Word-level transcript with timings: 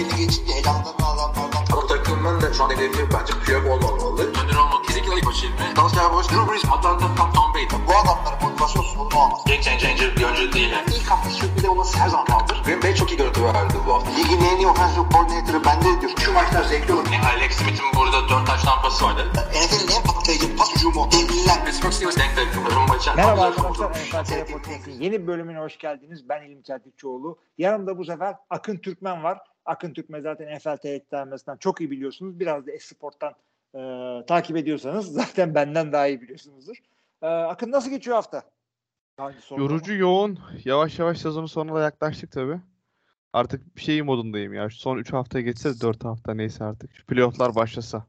belli 0.00 0.16
geçince 0.16 0.52
elamdan 0.52 0.94
adamlardan. 1.10 1.64
Ama 1.72 1.86
takımın 1.86 2.40
da 2.40 2.52
şu 2.52 2.64
an 2.64 2.70
hedefi 2.70 3.02
bence 3.14 3.32
Piyok 3.44 3.66
olmamalı. 3.66 4.22
Önder 4.22 4.56
olmak 4.56 4.84
kesinlikle 4.84 5.16
ilk 5.16 5.26
başı 5.26 5.46
ilmi. 5.46 5.76
Dallas 5.76 5.94
Cowboys 5.94 6.28
Drew 6.28 6.52
Brees, 6.52 6.64
Atlanta, 6.64 7.06
Tom, 7.16 7.32
Tom 7.32 7.54
Brady. 7.54 7.86
Bu 7.88 7.92
adamların 8.00 8.42
motivasyon 8.42 8.82
sorunu 8.82 9.18
olmaz. 9.22 9.40
Game 9.46 9.62
changer 9.62 10.16
bir 10.16 10.24
oyuncu 10.24 10.52
değil. 10.52 10.70
Yani. 10.70 10.86
İlk 10.96 11.10
hafta 11.10 11.30
sürpriz 11.30 11.64
olması 11.64 11.98
her 11.98 12.08
zaman 12.08 12.26
kaldır. 12.26 12.62
Green 12.64 12.82
Bay 12.82 12.94
çok 12.94 13.10
iyi 13.12 13.16
görüntü 13.16 13.44
verdi 13.44 13.74
bu 13.86 13.94
hafta. 13.94 14.10
Ligin 14.10 14.40
en 14.40 14.56
iyi 14.56 14.66
offensive 14.66 15.04
coordinator'ı 15.12 15.64
bende 15.64 16.00
diyor. 16.00 16.12
Şu 16.18 16.32
maçlar 16.32 16.64
zevkli 16.64 16.92
olur. 16.92 17.06
Yani 17.12 17.26
Alex 17.26 17.52
Smith'in 17.52 17.86
burada 17.96 18.28
4 18.28 18.46
taş 18.46 18.62
tampası 18.62 19.04
vardı. 19.04 19.22
NFL'in 19.34 19.96
en 19.96 20.02
patlayıcı 20.02 20.56
pas 20.56 20.74
hücumu. 20.76 21.08
Devliler. 21.12 21.64
Pittsburgh 21.64 21.92
Steelers 21.92 22.16
denk 22.16 22.36
denk. 22.36 22.48
Merhaba 23.16 23.42
arkadaşlar. 23.42 23.90
NFL 23.90 24.52
Podcast'in 24.52 25.00
yeni 25.00 25.22
bir 25.22 25.26
bölümüne 25.26 25.58
hoş 25.58 25.78
geldiniz. 25.78 26.28
Ben 26.28 26.42
İlmi 26.42 26.64
Çeltikçioğlu. 26.64 27.38
Yanımda 27.58 27.98
bu 27.98 28.04
sefer 28.04 28.34
Akın 28.50 28.76
Türkmen 28.76 29.22
var. 29.24 29.38
Akın 29.64 29.92
Türkmen 29.92 30.20
zaten 30.20 30.58
TV 30.58 30.98
dermesinden 31.12 31.56
çok 31.56 31.80
iyi 31.80 31.90
biliyorsunuz. 31.90 32.40
Biraz 32.40 32.66
da 32.66 32.72
Esport'tan 32.72 33.34
e, 33.74 33.80
takip 34.26 34.56
ediyorsanız 34.56 35.06
zaten 35.12 35.54
benden 35.54 35.92
daha 35.92 36.06
iyi 36.06 36.20
biliyorsunuzdur. 36.20 36.76
E, 37.22 37.26
Akın 37.26 37.72
nasıl 37.72 37.90
geçiyor 37.90 38.16
hafta? 38.16 38.42
Yorucu, 39.58 39.94
yoğun. 39.94 40.38
Yavaş 40.64 40.98
yavaş 40.98 41.18
sezonun 41.18 41.46
sonuna 41.46 41.80
yaklaştık 41.80 42.32
tabii. 42.32 42.60
Artık 43.32 43.76
bir 43.76 43.80
şey 43.80 44.02
modundayım 44.02 44.54
ya. 44.54 44.70
Şu 44.70 44.76
son 44.76 44.98
3 44.98 45.12
hafta 45.12 45.40
geçse 45.40 45.74
de 45.74 45.80
4 45.80 46.04
hafta 46.04 46.34
neyse 46.34 46.64
artık. 46.64 46.94
Şu 46.94 47.06
playofflar 47.06 47.54
başlasa. 47.54 48.06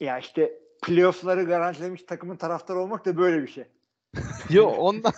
Ya 0.00 0.18
işte 0.18 0.58
playoff'ları 0.82 1.44
garantilemiş 1.44 2.02
takımın 2.02 2.36
taraftarı 2.36 2.78
olmak 2.78 3.04
da 3.04 3.16
böyle 3.16 3.42
bir 3.42 3.48
şey. 3.48 3.64
Yo 4.50 4.66
ondan 4.66 5.12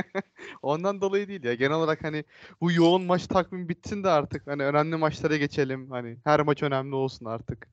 ondan 0.62 1.00
dolayı 1.00 1.28
değil 1.28 1.44
ya. 1.44 1.54
Genel 1.54 1.76
olarak 1.76 2.04
hani 2.04 2.24
bu 2.60 2.72
yoğun 2.72 3.02
maç 3.02 3.26
takvimi 3.26 3.68
bitsin 3.68 4.04
de 4.04 4.08
artık 4.08 4.46
hani 4.46 4.64
önemli 4.64 4.96
maçlara 4.96 5.36
geçelim. 5.36 5.90
Hani 5.90 6.16
her 6.24 6.40
maç 6.40 6.62
önemli 6.62 6.94
olsun 6.94 7.26
artık. 7.26 7.68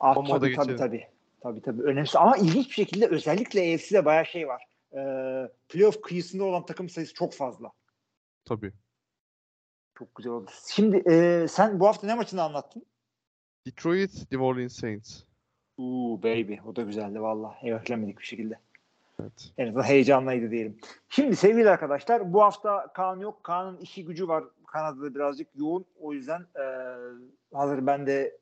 Ah, 0.00 0.16
O 0.16 0.24
tabii, 0.24 0.54
tabii 0.56 0.76
tabii. 0.76 1.06
Tabii 1.40 1.62
tabii. 1.62 1.82
Önemli. 1.82 2.08
Ama 2.14 2.36
ilginç 2.36 2.68
bir 2.68 2.74
şekilde 2.74 3.06
özellikle 3.06 3.74
AFC'de 3.74 4.04
bayağı 4.04 4.26
şey 4.26 4.48
var. 4.48 4.64
E, 4.92 5.00
playoff 5.68 6.00
kıyısında 6.02 6.44
olan 6.44 6.66
takım 6.66 6.88
sayısı 6.88 7.14
çok 7.14 7.34
fazla. 7.34 7.72
Tabii. 8.44 8.72
Çok 9.98 10.14
güzel 10.14 10.32
oldu. 10.32 10.50
Şimdi 10.70 11.02
e, 11.10 11.46
sen 11.48 11.80
bu 11.80 11.86
hafta 11.86 12.06
ne 12.06 12.14
maçını 12.14 12.42
anlattın? 12.42 12.86
Detroit, 13.66 14.14
New 14.14 14.38
Orleans 14.38 14.72
Saints. 14.80 15.22
Uuu 15.76 16.22
baby. 16.22 16.54
O 16.66 16.76
da 16.76 16.82
güzeldi 16.82 17.20
valla. 17.20 17.54
Beklemedik 17.64 18.18
bir 18.18 18.24
şekilde. 18.24 18.58
Evet. 19.20 19.52
En 19.58 19.66
azından 19.66 19.82
heyecanlıydı 19.82 20.50
diyelim. 20.50 20.78
Şimdi 21.08 21.36
sevgili 21.36 21.70
arkadaşlar 21.70 22.32
bu 22.32 22.42
hafta 22.42 22.92
Kaan 22.94 23.20
yok. 23.20 23.44
Kaan'ın 23.44 23.78
işi 23.78 24.04
gücü 24.04 24.28
var. 24.28 24.44
Kanada'da 24.66 25.14
birazcık 25.14 25.48
yoğun. 25.54 25.84
O 26.00 26.12
yüzden 26.12 26.40
e, 26.40 26.64
hazır 27.52 27.86
ben 27.86 28.06
de 28.06 28.38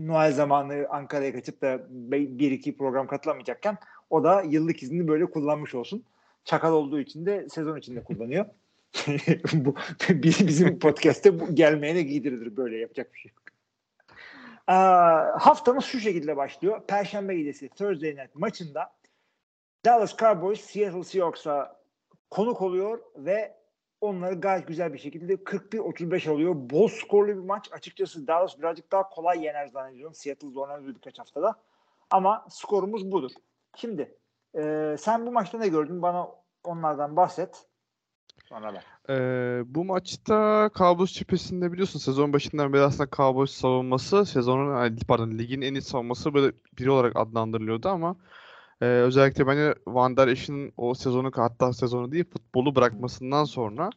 Noel 0.00 0.32
zamanı 0.32 0.86
Ankara'ya 0.90 1.32
kaçıp 1.32 1.62
da 1.62 1.86
bir 2.38 2.50
iki 2.50 2.76
program 2.76 3.06
katılamayacakken 3.06 3.78
o 4.10 4.24
da 4.24 4.42
yıllık 4.42 4.82
iznini 4.82 5.08
böyle 5.08 5.26
kullanmış 5.26 5.74
olsun. 5.74 6.04
Çakal 6.44 6.72
olduğu 6.72 7.00
için 7.00 7.26
de 7.26 7.48
sezon 7.48 7.76
içinde 7.76 8.04
kullanıyor. 8.04 8.46
bu 9.54 9.74
biz- 10.08 10.46
bizim 10.46 10.78
podcast'te 10.78 11.40
bu 11.40 11.54
gelmeyene 11.54 12.02
giydirilir 12.02 12.56
böyle 12.56 12.78
yapacak 12.78 13.14
bir 13.14 13.18
şey 13.18 13.32
yok. 13.32 13.42
Aa, 14.66 15.46
haftamız 15.46 15.84
şu 15.84 16.00
şekilde 16.00 16.36
başlıyor. 16.36 16.82
Perşembe 16.88 17.34
gecesi 17.34 17.68
Thursday 17.68 18.10
Night 18.10 18.34
maçında 18.34 18.92
Dallas 19.84 20.16
Cowboys 20.16 20.60
Seattle 20.60 21.04
Seahawks'a 21.04 21.80
konuk 22.30 22.62
oluyor 22.62 23.00
ve 23.16 23.56
onları 24.00 24.34
gayet 24.34 24.68
güzel 24.68 24.92
bir 24.92 24.98
şekilde 24.98 25.34
41-35 25.34 26.30
alıyor. 26.30 26.54
Bol 26.56 26.88
skorlu 26.88 27.28
bir 27.28 27.44
maç. 27.44 27.72
Açıkçası 27.72 28.26
Dallas 28.26 28.58
birazcık 28.58 28.92
daha 28.92 29.08
kolay 29.08 29.44
yener 29.44 29.66
zannediyorum. 29.66 30.14
Seattle 30.14 30.50
zorlanıyor 30.50 30.94
birkaç 30.94 31.18
haftada. 31.18 31.54
Ama 32.10 32.46
skorumuz 32.50 33.12
budur. 33.12 33.30
Şimdi 33.76 34.18
e, 34.58 34.96
sen 34.98 35.26
bu 35.26 35.32
maçta 35.32 35.58
ne 35.58 35.68
gördün? 35.68 36.02
Bana 36.02 36.28
onlardan 36.64 37.16
bahset. 37.16 37.66
Sonra 38.48 38.74
ben. 38.74 39.14
Ee, 39.14 39.62
bu 39.66 39.84
maçta 39.84 40.70
Cowboys 40.78 41.12
cephesinde 41.12 41.72
biliyorsun 41.72 41.98
sezon 41.98 42.32
başından 42.32 42.72
beri 42.72 42.82
aslında 42.82 43.10
Cowboys 43.16 43.50
savunması 43.50 44.26
sezonun 44.26 44.96
pardon 45.08 45.30
ligin 45.30 45.62
en 45.62 45.74
iyi 45.74 45.82
savunması 45.82 46.34
böyle 46.34 46.52
biri 46.78 46.90
olarak 46.90 47.16
adlandırılıyordu 47.16 47.88
ama 47.88 48.16
e, 48.80 48.84
özellikle 48.86 49.46
bence 49.46 49.74
Van 49.86 50.16
Der 50.16 50.28
Esch'in 50.28 50.72
o 50.76 50.94
sezonu 50.94 51.30
hatta 51.34 51.72
sezonu 51.72 52.12
değil 52.12 52.24
futbolu 52.32 52.74
bırakmasından 52.76 53.44
sonra 53.44 53.90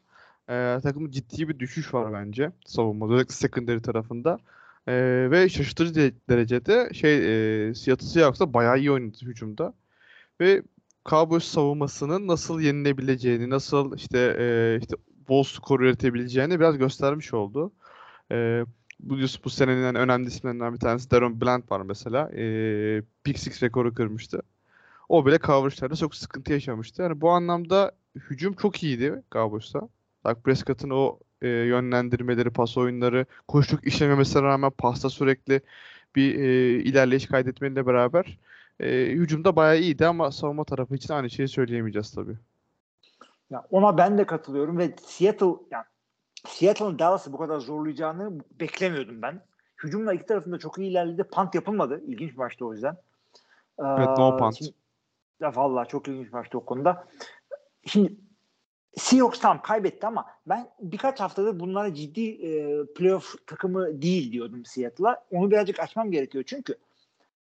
e, 0.49 0.79
takımda 0.83 1.11
ciddi 1.11 1.49
bir 1.49 1.59
düşüş 1.59 1.93
var 1.93 2.13
bence 2.13 2.51
savunmada 2.65 3.13
özellikle 3.13 3.35
secondary 3.35 3.79
tarafında. 3.81 4.39
E, 4.87 4.93
ve 5.31 5.49
şaşırtıcı 5.49 5.95
de- 5.95 6.13
derecede 6.29 6.89
şey 6.93 7.15
e, 7.69 7.75
Seattle 7.75 8.07
Seahawks'da 8.07 8.53
bayağı 8.53 8.79
iyi 8.79 8.91
oynadı 8.91 9.17
hücumda. 9.21 9.73
Ve 10.41 10.63
Cowboys 11.05 11.43
savunmasının 11.43 12.27
nasıl 12.27 12.61
yenilebileceğini, 12.61 13.49
nasıl 13.49 13.97
işte 13.97 14.37
e, 14.39 14.77
işte 14.81 14.95
bol 15.29 15.43
skor 15.43 15.79
üretebileceğini 15.79 16.59
biraz 16.59 16.77
göstermiş 16.77 17.33
oldu. 17.33 17.73
E, 18.31 18.65
bu, 18.99 19.17
bu 19.45 19.49
senenin 19.49 19.83
en 19.83 19.95
önemli 19.95 20.27
isimlerinden 20.27 20.73
bir 20.73 20.79
tanesi 20.79 21.11
Daron 21.11 21.41
Bland 21.41 21.63
var 21.71 21.81
mesela. 21.81 22.31
E, 22.31 22.43
Big 23.25 23.37
Six 23.37 23.63
rekoru 23.63 23.93
kırmıştı. 23.93 24.41
O 25.09 25.25
bile 25.25 25.39
coverage'larda 25.39 25.95
çok 25.95 26.15
sıkıntı 26.15 26.53
yaşamıştı. 26.53 27.01
Yani 27.01 27.21
bu 27.21 27.29
anlamda 27.29 27.91
hücum 28.15 28.53
çok 28.53 28.83
iyiydi 28.83 29.23
Cowboys'ta. 29.31 29.89
Dak 30.23 30.43
Prescott'ın 30.43 30.89
o 30.89 31.19
e, 31.41 31.47
yönlendirmeleri, 31.47 32.49
pas 32.49 32.77
oyunları, 32.77 33.25
koşuk 33.47 33.87
işlememesine 33.87 34.41
rağmen 34.41 34.71
pasta 34.71 35.09
sürekli 35.09 35.61
bir 36.15 36.35
e, 36.35 36.69
ilerleyiş 36.83 37.27
kaydetmeyle 37.27 37.85
beraber 37.85 38.39
e, 38.79 39.05
hücumda 39.05 39.55
bayağı 39.55 39.79
iyiydi 39.79 40.07
ama 40.07 40.31
savunma 40.31 40.63
tarafı 40.63 40.95
için 40.95 41.13
aynı 41.13 41.29
şeyi 41.29 41.47
söyleyemeyeceğiz 41.47 42.11
tabii. 42.11 42.35
Ya 43.49 43.65
ona 43.71 43.97
ben 43.97 44.17
de 44.17 44.25
katılıyorum 44.25 44.77
ve 44.77 44.95
Seattle 45.05 45.55
yani 45.71 45.85
Seattle'ın 46.47 46.99
Dallas'ı 46.99 47.33
bu 47.33 47.37
kadar 47.37 47.59
zorlayacağını 47.59 48.39
beklemiyordum 48.59 49.21
ben. 49.21 49.41
Hücumla 49.83 50.13
iki 50.13 50.25
tarafında 50.25 50.59
çok 50.59 50.77
iyi 50.77 50.91
ilerledi. 50.91 51.23
Punt 51.23 51.55
yapılmadı. 51.55 52.01
İlginç 52.07 52.31
bir 52.31 52.37
maçtı 52.37 52.65
o 52.65 52.73
yüzden. 52.73 52.97
Evet, 53.79 54.07
Ee, 54.07 54.21
no 54.21 54.37
punt. 54.37 54.57
Şimdi, 54.57 54.71
ya 55.39 55.55
vallahi 55.55 55.87
çok 55.87 56.07
ilginç 56.07 56.27
bir 56.27 56.33
maçtı 56.33 56.57
o 56.57 56.65
konuda. 56.65 57.07
Şimdi 57.85 58.13
Seahawks 58.95 59.39
tam 59.39 59.61
kaybetti 59.61 60.07
ama 60.07 60.25
ben 60.47 60.69
birkaç 60.79 61.19
haftadır 61.19 61.59
bunlara 61.59 61.93
ciddi 61.93 62.29
e, 62.29 62.85
playoff 62.85 63.47
takımı 63.47 64.01
değil 64.01 64.31
diyordum 64.31 64.65
Seattle'a. 64.65 65.25
Onu 65.31 65.51
birazcık 65.51 65.79
açmam 65.79 66.11
gerekiyor 66.11 66.43
çünkü 66.47 66.75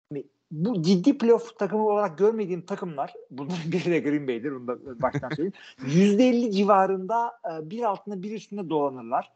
hani 0.09 0.25
bu 0.51 0.81
ciddi 0.81 1.17
playoff 1.17 1.59
takımı 1.59 1.87
olarak 1.87 2.17
görmediğim 2.17 2.61
takımlar, 2.61 3.13
bunların 3.31 3.71
biri 3.71 3.91
de 3.91 3.99
Green 3.99 4.27
Bay'dir, 4.27 4.51
bunu 4.51 4.67
da 4.67 5.01
baştan 5.01 5.29
söyleyeyim. 5.29 5.53
%50 5.79 6.51
civarında 6.51 7.39
e, 7.45 7.69
bir 7.69 7.83
altında 7.83 8.23
bir 8.23 8.31
üstünde 8.31 8.69
dolanırlar. 8.69 9.31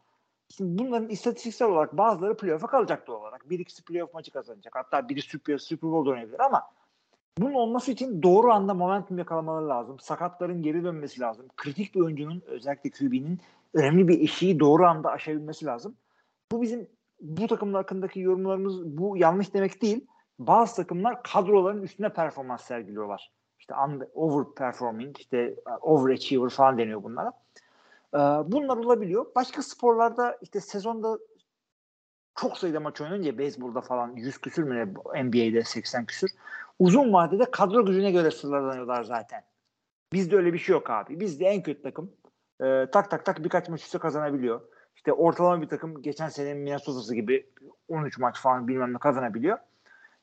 Şimdi 0.56 0.78
bunların 0.78 1.08
istatistiksel 1.08 1.68
olarak 1.68 1.98
bazıları 1.98 2.36
playoff'a 2.36 2.66
kalacak 2.66 3.06
doğal 3.06 3.20
olarak. 3.20 3.50
Bir 3.50 3.58
ikisi 3.58 3.84
playoff 3.84 4.14
maçı 4.14 4.30
kazanacak. 4.30 4.76
Hatta 4.76 5.08
biri 5.08 5.22
Super, 5.22 5.58
Super 5.58 5.90
Bowl 5.90 6.10
oynayabilir 6.10 6.40
ama 6.40 6.62
bunun 7.38 7.54
olması 7.54 7.92
için 7.92 8.22
doğru 8.22 8.52
anda 8.52 8.74
momentum 8.74 9.18
yakalamaları 9.18 9.68
lazım. 9.68 9.98
Sakatların 9.98 10.62
geri 10.62 10.84
dönmesi 10.84 11.20
lazım. 11.20 11.46
Kritik 11.56 11.94
bir 11.94 12.00
oyuncunun 12.00 12.42
özellikle 12.46 12.90
QB'nin 12.90 13.40
önemli 13.74 14.08
bir 14.08 14.20
eşiği 14.20 14.60
doğru 14.60 14.86
anda 14.86 15.10
aşabilmesi 15.10 15.66
lazım. 15.66 15.96
Bu 16.52 16.62
bizim 16.62 16.88
bu 17.20 17.46
takımlar 17.46 17.82
hakkındaki 17.82 18.20
yorumlarımız 18.20 18.84
bu 18.84 19.16
yanlış 19.16 19.54
demek 19.54 19.82
değil. 19.82 20.06
Bazı 20.38 20.76
takımlar 20.76 21.22
kadroların 21.22 21.82
üstüne 21.82 22.08
performans 22.08 22.64
sergiliyorlar. 22.64 23.32
İşte 23.58 23.74
over 24.14 24.54
performing, 24.54 25.18
işte 25.18 25.56
overachiever 25.80 26.48
falan 26.48 26.78
deniyor 26.78 27.02
bunlara. 27.02 27.32
Ee, 28.14 28.18
bunlar 28.52 28.76
olabiliyor. 28.76 29.26
Başka 29.36 29.62
sporlarda 29.62 30.38
işte 30.42 30.60
sezonda 30.60 31.18
çok 32.34 32.58
sayıda 32.58 32.80
maç 32.80 33.00
oynanınca 33.00 33.38
beyzbolda 33.38 33.80
falan 33.80 34.16
100 34.16 34.38
küsür 34.38 34.62
mü 34.62 34.94
NBA'de 35.24 35.64
80 35.64 36.06
küsür. 36.06 36.30
Uzun 36.78 37.12
vadede 37.12 37.50
kadro 37.50 37.86
gücüne 37.86 38.10
göre 38.10 38.30
sırlanıyorlar 38.30 39.02
zaten. 39.02 39.44
Bizde 40.12 40.36
öyle 40.36 40.52
bir 40.52 40.58
şey 40.58 40.72
yok 40.72 40.90
abi. 40.90 41.20
Bizde 41.20 41.46
en 41.46 41.62
kötü 41.62 41.82
takım 41.82 42.12
e, 42.60 42.86
tak 42.92 43.10
tak 43.10 43.24
tak 43.24 43.44
birkaç 43.44 43.68
maç 43.68 43.82
üstte 43.82 43.98
kazanabiliyor. 43.98 44.60
İşte 44.96 45.12
ortalama 45.12 45.62
bir 45.62 45.68
takım 45.68 46.02
geçen 46.02 46.28
senenin 46.28 46.56
Minnesota'sı 46.62 47.14
gibi 47.14 47.46
13 47.88 48.18
maç 48.18 48.40
falan 48.40 48.68
bilmem 48.68 48.94
ne 48.94 48.98
kazanabiliyor. 48.98 49.58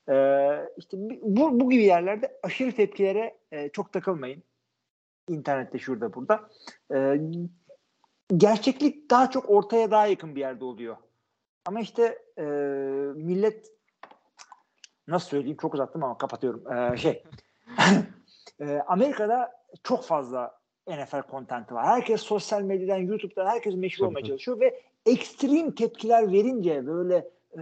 Ee, 0.10 0.70
işte 0.78 0.98
bu, 1.22 1.60
bu 1.60 1.70
gibi 1.70 1.84
yerlerde 1.84 2.40
aşırı 2.44 2.72
tepkilere 2.76 3.38
e, 3.52 3.70
çok 3.70 3.94
takılmayın. 3.94 4.44
İnternette 5.30 5.80
şurada 5.80 6.14
burada. 6.14 6.50
Ee, 6.94 7.22
gerçeklik 8.38 9.12
daha 9.12 9.30
çok 9.30 9.50
ortaya 9.50 9.92
daha 9.92 10.08
yakın 10.08 10.36
bir 10.36 10.40
yerde 10.40 10.66
oluyor. 10.66 10.98
Ama 11.66 11.80
işte 11.80 12.20
e, 12.38 12.44
millet 13.16 13.72
nasıl 15.08 15.30
söyleyeyim 15.30 15.58
çok 15.62 15.74
uzattım 15.74 16.04
ama 16.04 16.18
kapatıyorum. 16.18 16.64
Ee, 16.74 16.98
şey 16.98 17.24
e, 18.60 18.82
Amerika'da 18.88 19.52
çok 19.84 20.04
fazla 20.04 20.62
NFL 20.88 21.22
kontenti 21.22 21.74
var. 21.74 21.86
Herkes 21.86 22.22
sosyal 22.22 22.62
medyadan, 22.62 22.98
YouTube'dan 22.98 23.48
herkes 23.48 23.76
meşhur 23.76 24.06
olmaya 24.06 24.26
çalışıyor 24.26 24.60
ve 24.60 24.82
ekstrem 25.06 25.72
tepkiler 25.72 26.32
verince 26.32 26.88
böyle 26.88 27.28
e, 27.58 27.62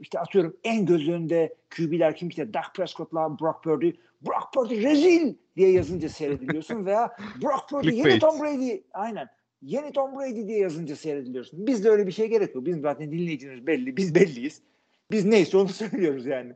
işte 0.00 0.20
atıyorum 0.20 0.56
en 0.64 0.86
göz 0.86 1.08
önünde 1.08 1.54
QB'ler 1.76 2.16
kim 2.16 2.28
işte 2.28 2.54
Dak 2.54 2.74
Prescott'la 2.74 3.38
Brock 3.40 3.64
Purdy 3.64 3.92
Brock 4.22 4.52
Purdy 4.54 4.82
rezil 4.82 5.34
diye 5.56 5.72
yazınca 5.72 6.08
seyrediliyorsun 6.08 6.86
veya 6.86 7.16
Brock 7.42 7.68
Purdy 7.68 7.94
yeni. 7.94 8.18
Tom 8.18 8.40
Brady 8.40 8.80
aynen 8.92 9.28
yeni 9.62 9.92
Tom 9.92 10.18
Brady 10.18 10.48
diye 10.48 10.58
yazınca 10.58 10.96
seyrediliyorsun. 10.96 11.66
Bizde 11.66 11.90
öyle 11.90 12.06
bir 12.06 12.12
şey 12.12 12.28
gerek 12.28 12.54
yok. 12.54 12.66
Bizim 12.66 12.82
zaten 12.82 13.12
dinleyicimiz 13.12 13.66
belli. 13.66 13.96
Biz 13.96 14.14
belliyiz. 14.14 14.62
Biz 15.10 15.24
neyse 15.24 15.56
onu 15.56 15.68
söylüyoruz 15.72 16.26
yani. 16.26 16.54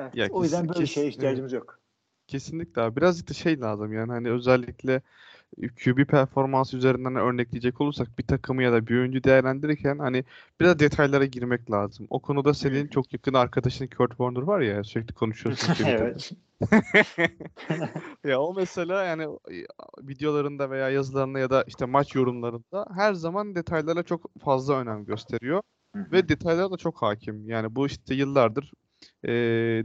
Evet, 0.00 0.14
Ya 0.16 0.28
o 0.32 0.42
yüzden 0.42 0.68
böyle 0.68 0.86
şeye 0.86 1.08
ihtiyacımız 1.08 1.52
yok. 1.52 1.80
Kesinlikle 2.26 2.82
abi. 2.82 2.96
Birazcık 2.96 3.28
da 3.30 3.34
şey 3.34 3.60
lazım 3.60 3.92
yani 3.92 4.12
hani 4.12 4.30
özellikle 4.30 5.02
QB 5.84 6.04
performansı 6.06 6.76
üzerinden 6.76 7.16
örnekleyecek 7.16 7.80
olursak 7.80 8.18
bir 8.18 8.26
takımı 8.26 8.62
ya 8.62 8.72
da 8.72 8.86
bir 8.86 8.98
oyuncu 8.98 9.24
değerlendirirken 9.24 9.98
hani 9.98 10.24
biraz 10.60 10.78
detaylara 10.78 11.24
girmek 11.24 11.70
lazım. 11.70 12.06
O 12.10 12.20
konuda 12.20 12.54
senin 12.54 12.88
çok 12.88 13.12
yakın 13.12 13.34
arkadaşın 13.34 13.86
Kurt 13.86 14.10
Warner 14.10 14.42
var 14.42 14.60
ya 14.60 14.84
sürekli 14.84 15.14
konuşuyorsun. 15.14 15.74
Evet. 15.86 16.32
Ya 18.24 18.40
o 18.40 18.54
mesela 18.54 19.04
yani 19.04 19.22
e, 19.22 19.54
videolarında 20.08 20.70
veya 20.70 20.90
yazılarında 20.90 21.38
ya 21.38 21.50
da 21.50 21.64
işte 21.66 21.84
maç 21.86 22.14
yorumlarında 22.14 22.86
her 22.94 23.14
zaman 23.14 23.54
detaylara 23.54 24.02
çok 24.02 24.30
fazla 24.44 24.74
önem 24.80 25.04
gösteriyor 25.04 25.62
ve 26.12 26.28
detaylara 26.28 26.70
da 26.70 26.76
çok 26.76 27.02
hakim. 27.02 27.48
Yani 27.48 27.76
bu 27.76 27.86
işte 27.86 28.14
yıllardır 28.14 28.72
e, 29.24 29.30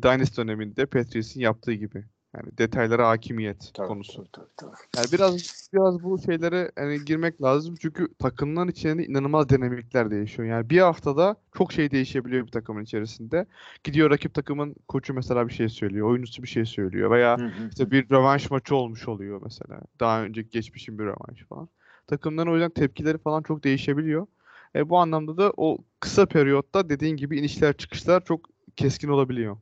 Dynasty 0.03 0.41
döneminde 0.41 0.85
Patriots'in 0.85 1.39
yaptığı 1.39 1.73
gibi. 1.73 2.03
Yani 2.35 2.57
detaylara 2.57 3.07
hakimiyet 3.09 3.71
Tabii, 3.73 3.87
konusu. 3.87 4.13
tabii, 4.31 4.47
tabii, 4.57 4.71
tabii. 4.91 4.97
Yani 4.97 5.11
biraz 5.11 5.55
biraz 5.73 6.03
bu 6.03 6.19
şeylere 6.19 6.71
yani 6.77 7.05
girmek 7.05 7.41
lazım 7.41 7.75
çünkü 7.81 8.07
takımların 8.19 8.67
içinde 8.67 9.05
inanılmaz 9.05 9.49
dinamikler 9.49 10.11
değişiyor. 10.11 10.47
Yani 10.47 10.69
bir 10.69 10.79
haftada 10.79 11.35
çok 11.57 11.73
şey 11.73 11.91
değişebiliyor 11.91 12.45
bir 12.45 12.51
takımın 12.51 12.83
içerisinde. 12.83 13.45
Gidiyor 13.83 14.09
rakip 14.09 14.33
takımın 14.33 14.75
koçu 14.87 15.13
mesela 15.13 15.47
bir 15.47 15.53
şey 15.53 15.69
söylüyor, 15.69 16.09
oyuncusu 16.09 16.43
bir 16.43 16.47
şey 16.47 16.65
söylüyor 16.65 17.11
veya 17.11 17.37
Hı 17.37 17.45
hı. 17.45 17.69
işte 17.69 17.91
bir 17.91 18.09
rövanş 18.09 18.51
maçı 18.51 18.75
olmuş 18.75 19.07
oluyor 19.07 19.41
mesela. 19.43 19.81
Daha 19.99 20.23
önce 20.23 20.41
geçmişin 20.41 20.99
bir 20.99 21.03
rövanş 21.03 21.45
falan. 21.49 21.69
Takımların 22.07 22.51
o 22.51 22.53
yüzden 22.53 22.71
tepkileri 22.71 23.17
falan 23.17 23.43
çok 23.43 23.63
değişebiliyor. 23.63 24.27
E, 24.75 24.89
bu 24.89 24.97
anlamda 24.97 25.37
da 25.37 25.53
o 25.57 25.77
kısa 25.99 26.25
periyotta 26.25 26.89
dediğin 26.89 27.17
gibi 27.17 27.39
inişler 27.39 27.77
çıkışlar 27.77 28.25
çok 28.25 28.54
keskin 28.75 29.09
olabiliyor. 29.09 29.57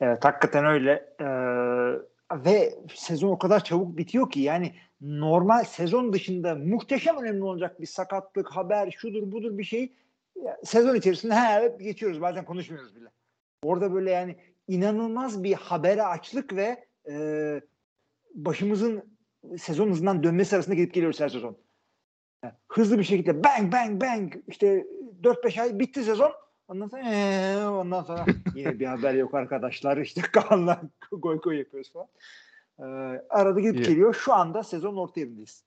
Evet 0.00 0.24
hakikaten 0.24 0.66
öyle. 0.66 1.14
Ee, 1.20 1.26
ve 2.44 2.74
sezon 2.94 3.28
o 3.28 3.38
kadar 3.38 3.64
çabuk 3.64 3.96
bitiyor 3.96 4.30
ki 4.30 4.40
yani 4.40 4.74
normal 5.00 5.64
sezon 5.64 6.12
dışında 6.12 6.54
muhteşem 6.54 7.16
önemli 7.16 7.44
olacak 7.44 7.80
bir 7.80 7.86
sakatlık, 7.86 8.48
haber, 8.48 8.90
şudur 8.90 9.32
budur 9.32 9.58
bir 9.58 9.64
şey 9.64 9.92
sezon 10.64 10.94
içerisinde 10.94 11.34
he, 11.34 11.76
geçiyoruz. 11.80 12.20
Bazen 12.20 12.44
konuşmuyoruz 12.44 12.96
bile. 12.96 13.08
Orada 13.62 13.94
böyle 13.94 14.10
yani 14.10 14.36
inanılmaz 14.68 15.44
bir 15.44 15.54
habere 15.54 16.02
açlık 16.02 16.56
ve 16.56 16.86
e, 17.10 17.60
başımızın 18.34 19.18
sezon 19.58 19.90
hızından 19.90 20.22
dönmesi 20.22 20.56
arasında 20.56 20.74
gidip 20.74 20.94
geliyoruz 20.94 21.20
her 21.20 21.28
sezon. 21.28 21.56
Yani 22.44 22.54
hızlı 22.68 22.98
bir 22.98 23.04
şekilde 23.04 23.44
bang 23.44 23.72
bang 23.72 24.00
bang 24.00 24.34
işte 24.48 24.86
4-5 25.22 25.60
ay 25.60 25.78
bitti 25.78 26.04
sezon. 26.04 26.32
Ondan 26.72 26.88
sonra 26.88 27.02
ee, 27.06 27.66
ondan 27.66 28.02
sonra 28.02 28.26
yine 28.54 28.80
bir 28.80 28.86
haber 28.86 29.14
yok 29.14 29.34
arkadaşlar 29.34 29.96
işte 29.96 30.20
Kaan'la 30.32 30.82
goy 31.12 31.40
goy 31.40 31.58
yapıyoruz 31.58 31.92
falan. 31.92 32.08
Ee, 32.78 33.22
arada 33.30 33.60
gidip 33.60 33.74
İyi. 33.74 33.86
geliyor. 33.86 34.14
Şu 34.14 34.32
anda 34.32 34.62
sezon 34.62 34.96
orta 34.96 35.20
yerindeyiz. 35.20 35.64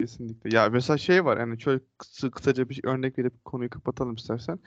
Kesinlikle. 0.00 0.56
Ya 0.56 0.68
mesela 0.68 0.98
şey 0.98 1.24
var 1.24 1.38
yani 1.38 1.60
şöyle 1.60 1.80
kısa, 1.98 2.30
kısaca 2.30 2.68
bir 2.68 2.80
örnek 2.84 3.18
verip 3.18 3.44
konuyu 3.44 3.70
kapatalım 3.70 4.14
istersen. 4.14 4.58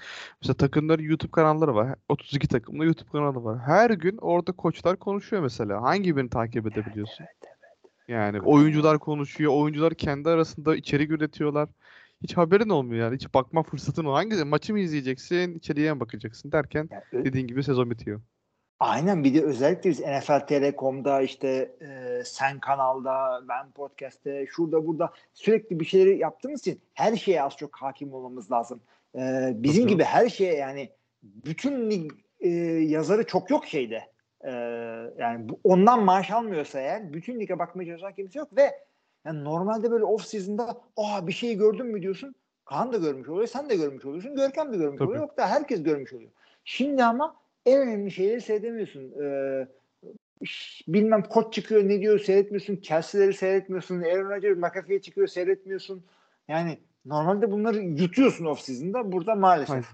Mesela 0.41 0.53
takımların 0.53 1.03
YouTube 1.03 1.31
kanalları 1.31 1.75
var. 1.75 1.95
32 2.09 2.47
takımda 2.47 2.85
YouTube 2.85 3.09
kanalı 3.09 3.43
var. 3.43 3.59
Her 3.59 3.89
gün 3.89 4.17
orada 4.17 4.51
koçlar 4.51 4.99
konuşuyor 4.99 5.41
mesela. 5.41 5.81
Hangi 5.81 6.15
birini 6.15 6.29
takip 6.29 6.67
edebiliyorsun? 6.67 7.25
Yani 8.07 8.41
oyuncular 8.41 8.99
konuşuyor. 8.99 9.51
Oyuncular 9.53 9.93
kendi 9.93 10.29
arasında 10.29 10.75
içerik 10.75 11.11
üretiyorlar. 11.11 11.69
Hiç 12.23 12.37
haberin 12.37 12.69
olmuyor 12.69 13.05
yani. 13.05 13.15
Hiç 13.15 13.33
bakma 13.33 13.63
fırsatın 13.63 14.05
o. 14.05 14.13
Hangi 14.13 14.35
maçı 14.35 14.73
mı 14.73 14.79
izleyeceksin, 14.79 15.55
içeriye 15.55 15.93
mi 15.93 15.99
bakacaksın 15.99 16.51
derken 16.51 16.89
Yani 16.91 17.25
dediğin 17.25 17.47
gibi 17.47 17.63
sezon 17.63 17.91
bitiyor. 17.91 18.21
Aynen 18.79 19.23
bir 19.23 19.33
de 19.33 19.43
özellikle 19.43 19.89
biz 19.89 19.99
NFL 19.99 20.39
Telekom'da 20.39 21.21
işte 21.21 21.71
e, 21.81 22.21
sen 22.25 22.59
kanalda, 22.59 23.41
ben 23.49 23.71
podcast'te, 23.71 24.45
şurada 24.51 24.87
burada 24.87 25.13
sürekli 25.33 25.79
bir 25.79 25.85
şeyleri 25.85 26.17
yaptığımız 26.17 26.61
için 26.61 26.81
her 26.93 27.15
şeye 27.15 27.43
az 27.43 27.57
çok 27.57 27.75
hakim 27.75 28.13
olmamız 28.13 28.51
lazım. 28.51 28.81
E, 29.15 29.51
bizim 29.55 29.83
Hı 29.83 29.87
hı. 29.87 29.89
gibi 29.89 30.03
her 30.03 30.29
şeye 30.29 30.55
yani 30.55 30.89
bütün 31.23 31.91
lig 31.91 32.11
e, 32.39 32.49
yazarı 32.89 33.25
çok 33.25 33.49
yok 33.49 33.65
şeyde. 33.65 34.01
E, 34.41 34.51
yani 35.17 35.49
bu, 35.49 35.59
ondan 35.63 36.03
maaş 36.03 36.31
almıyorsa 36.31 36.79
eğer 36.79 37.13
bütün 37.13 37.39
lige 37.39 37.59
bakmaya 37.59 37.85
çalışan 37.85 38.13
kimse 38.13 38.39
yok 38.39 38.57
ve 38.57 38.71
yani 39.25 39.43
normalde 39.43 39.91
böyle 39.91 40.03
off 40.03 40.25
season'da 40.25 40.81
aa 40.97 41.27
bir 41.27 41.31
şey 41.31 41.55
gördün 41.55 41.85
mü 41.85 42.01
diyorsun. 42.01 42.35
Kaan 42.65 42.93
da 42.93 42.97
görmüş 42.97 43.29
oluyor, 43.29 43.47
sen 43.47 43.69
de 43.69 43.75
görmüş 43.75 44.05
oluyorsun, 44.05 44.35
Görkem 44.35 44.73
de 44.73 44.77
görmüş 44.77 44.99
Tabii. 44.99 45.09
oluyor. 45.09 45.21
Yok 45.21 45.37
da 45.37 45.49
herkes 45.49 45.83
görmüş 45.83 46.13
oluyor. 46.13 46.31
Şimdi 46.63 47.03
ama 47.03 47.35
en 47.65 47.81
önemli 47.81 48.11
şeyleri 48.11 48.41
seyredemiyorsun. 48.41 49.11
Ee, 49.23 49.67
bilmem 50.87 51.23
koç 51.23 51.53
çıkıyor 51.53 51.89
ne 51.89 52.01
diyor 52.01 52.19
seyretmiyorsun. 52.19 52.81
Chelsea'leri 52.81 53.33
seyretmiyorsun. 53.33 54.01
Aaron 54.01 54.29
Rodgers 54.29 54.57
McAfee'ye 54.57 55.01
çıkıyor 55.01 55.27
seyretmiyorsun. 55.27 56.03
Yani 56.47 56.79
normalde 57.05 57.51
bunları 57.51 57.77
yutuyorsun 57.77 58.45
off 58.45 58.59
season'da. 58.59 59.11
Burada 59.11 59.35
maalesef. 59.35 59.71
Aynen. 59.71 59.85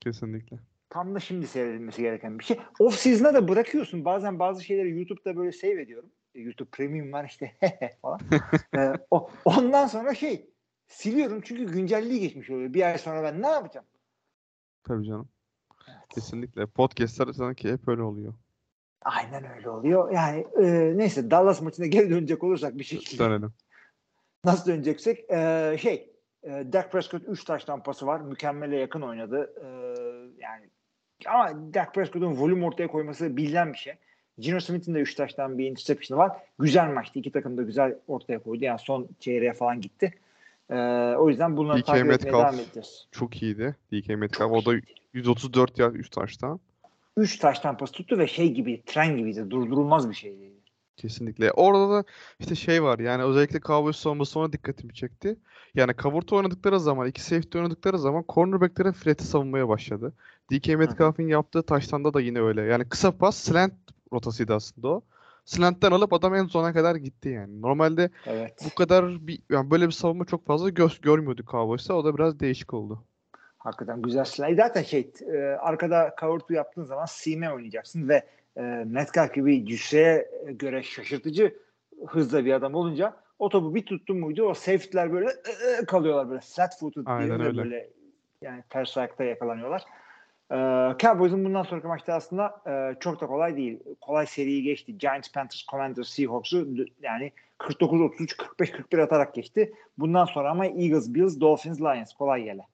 Kesinlikle. 0.00 0.56
Tam 0.90 1.14
da 1.14 1.20
şimdi 1.20 1.46
seyredilmesi 1.46 2.02
gereken 2.02 2.38
bir 2.38 2.44
şey. 2.44 2.58
Off 2.78 2.94
season'a 2.94 3.34
da 3.34 3.48
bırakıyorsun. 3.48 4.04
Bazen 4.04 4.38
bazı 4.38 4.64
şeyleri 4.64 4.98
YouTube'da 4.98 5.36
böyle 5.36 5.52
save 5.52 5.82
ediyorum. 5.82 6.10
E, 6.34 6.40
YouTube 6.40 6.70
Premium 6.70 7.12
var 7.12 7.24
işte 7.24 7.52
falan. 8.02 8.20
Ee, 8.76 8.92
o, 9.10 9.30
ondan 9.44 9.86
sonra 9.86 10.14
şey 10.14 10.50
siliyorum 10.86 11.40
çünkü 11.40 11.72
güncelliği 11.72 12.20
geçmiş 12.20 12.50
oluyor. 12.50 12.74
Bir 12.74 12.82
ay 12.82 12.98
sonra 12.98 13.22
ben 13.22 13.42
ne 13.42 13.48
yapacağım? 13.48 13.86
Tabii 14.84 15.06
canım. 15.06 15.28
Kesinlikle. 16.08 16.66
Podcast'lar 16.66 17.32
sanki 17.32 17.72
hep 17.72 17.88
öyle 17.88 18.02
oluyor. 18.02 18.34
Aynen 19.02 19.56
öyle 19.56 19.70
oluyor. 19.70 20.12
Yani 20.12 20.46
e, 20.60 20.92
neyse 20.98 21.30
Dallas 21.30 21.62
maçına 21.62 21.86
geri 21.96 22.10
dönecek 22.10 22.44
olursak 22.44 22.78
bir 22.78 22.84
şekilde. 22.84 23.24
Dönelim. 23.24 23.52
Nasıl 24.44 24.72
döneceksek 24.72 25.30
e, 25.30 25.76
şey 25.80 26.12
e, 26.42 26.50
Dak 26.72 26.92
Prescott 26.92 27.22
3 27.28 27.44
taş 27.44 27.64
tampası 27.64 28.06
var. 28.06 28.20
Mükemmele 28.20 28.76
yakın 28.76 29.00
oynadı. 29.00 29.54
E, 29.60 29.66
yani 30.42 30.70
ama 31.26 31.74
Dak 31.74 31.94
Prescott'un 31.94 32.36
volüm 32.36 32.64
ortaya 32.64 32.88
koyması 32.88 33.36
bilinen 33.36 33.72
bir 33.72 33.78
şey. 33.78 33.94
Gino 34.38 34.60
Smith'in 34.60 34.94
de 34.94 35.00
3 35.00 35.14
taştan 35.14 35.58
bir 35.58 35.70
interception'ı 35.70 36.18
var. 36.18 36.32
Güzel 36.58 36.92
maçtı. 36.92 37.18
İki 37.18 37.32
takım 37.32 37.56
da 37.56 37.62
güzel 37.62 37.98
ortaya 38.08 38.38
koydu. 38.38 38.64
Yani 38.64 38.78
son 38.78 39.08
çeyreğe 39.20 39.52
falan 39.52 39.80
gitti. 39.80 40.14
E, 40.70 40.76
o 41.18 41.28
yüzden 41.28 41.56
bunları 41.56 41.78
DK 41.78 41.86
takip 41.86 42.00
etmeye 42.00 42.12
Metcalf. 42.12 42.42
devam 42.42 42.54
edeceğiz. 42.54 43.06
Çok 43.12 43.42
iyiydi. 43.42 43.76
DK 43.92 44.08
Metcalf. 44.08 44.52
O 44.52 44.64
da 44.64 44.80
134 45.12 45.78
yard 45.78 45.94
3 45.94 46.10
taştan. 46.10 46.60
3 47.16 47.38
taş 47.38 47.58
tampası 47.58 47.92
tuttu 47.92 48.18
ve 48.18 48.26
şey 48.26 48.52
gibi 48.52 48.82
tren 48.86 49.16
gibiydi. 49.16 49.50
Durdurulmaz 49.50 50.10
bir 50.10 50.14
şeydi. 50.14 50.54
Kesinlikle. 50.96 51.52
Orada 51.52 51.90
da 51.90 52.04
işte 52.38 52.54
şey 52.54 52.82
var 52.82 52.98
yani 52.98 53.22
özellikle 53.22 53.60
Cowboys 53.60 53.96
savunması 53.96 54.38
ona 54.40 54.52
dikkatimi 54.52 54.94
çekti. 54.94 55.36
Yani 55.74 55.92
cover'ta 56.02 56.36
oynadıkları 56.36 56.80
zaman, 56.80 57.08
iki 57.08 57.22
safety 57.22 57.58
oynadıkları 57.58 57.98
zaman 57.98 58.24
cornerback'lere 58.28 58.92
Fred'i 58.92 59.22
savunmaya 59.22 59.68
başladı. 59.68 60.12
DK 60.52 60.68
Metcalf'in 60.68 61.28
yaptığı 61.28 61.62
taştanda 61.62 62.14
da 62.14 62.20
yine 62.20 62.40
öyle. 62.40 62.62
Yani 62.62 62.88
kısa 62.88 63.12
pas 63.12 63.36
slant 63.36 63.72
rotasıydı 64.14 64.54
aslında 64.54 64.88
o. 64.88 65.02
Slant'ten 65.44 65.90
alıp 65.90 66.12
adam 66.12 66.34
en 66.34 66.46
sona 66.46 66.72
kadar 66.72 66.96
gitti 66.96 67.28
yani. 67.28 67.62
Normalde 67.62 68.10
Evet. 68.26 68.62
bu 68.64 68.74
kadar 68.74 69.26
bir 69.26 69.40
yani 69.50 69.70
böyle 69.70 69.86
bir 69.86 69.92
savunma 69.92 70.24
çok 70.24 70.46
fazla 70.46 70.68
göz 70.68 71.00
görmüyorduk 71.00 71.48
Cowboys'ta. 71.48 71.94
O 71.94 72.04
da 72.04 72.14
biraz 72.16 72.40
değişik 72.40 72.74
oldu. 72.74 73.04
Hakikaten 73.58 74.02
güzel 74.02 74.24
silah. 74.24 74.56
Zaten 74.56 74.82
şey 74.82 75.12
e, 75.32 75.38
arkada 75.38 76.14
cover 76.20 76.38
two 76.38 76.54
yaptığın 76.54 76.84
zaman 76.84 77.04
sime 77.04 77.52
oynayacaksın 77.52 78.08
ve 78.08 78.26
e, 78.56 78.62
Metcalf 78.86 79.34
gibi 79.34 79.66
cüsseye 79.66 80.30
göre 80.46 80.82
şaşırtıcı 80.82 81.58
hızla 82.06 82.44
bir 82.44 82.52
adam 82.52 82.74
olunca 82.74 83.16
o 83.38 83.48
topu 83.48 83.74
bir 83.74 83.86
tuttun 83.86 84.18
muydu 84.18 84.42
o 84.42 84.54
safety'ler 84.54 85.12
böyle 85.12 85.26
e, 85.26 85.82
e, 85.82 85.84
kalıyorlar 85.84 86.30
böyle 86.30 86.40
flat 86.40 86.78
footed 86.80 87.06
diye 87.06 87.38
böyle 87.38 87.90
yani 88.42 88.64
ters 88.70 88.96
ayakta 88.96 89.24
yakalanıyorlar. 89.24 89.82
E, 90.50 90.56
Cowboys'un 90.98 91.44
bundan 91.44 91.62
sonraki 91.62 91.86
maçta 91.86 92.14
aslında 92.14 92.62
e, 92.66 93.00
çok 93.00 93.20
da 93.20 93.26
kolay 93.26 93.56
değil. 93.56 93.80
Kolay 94.00 94.26
seriyi 94.26 94.62
geçti. 94.62 94.98
Giants, 94.98 95.32
Panthers, 95.32 95.66
Commanders, 95.66 96.08
Seahawks'u 96.08 96.68
yani 97.02 97.32
49-33, 97.58 98.36
45-41 98.36 99.02
atarak 99.02 99.34
geçti. 99.34 99.74
Bundan 99.98 100.24
sonra 100.24 100.50
ama 100.50 100.66
Eagles, 100.66 101.14
Bills, 101.14 101.40
Dolphins, 101.40 101.80
Lions 101.80 102.12
kolay 102.12 102.42
gele. 102.44 102.66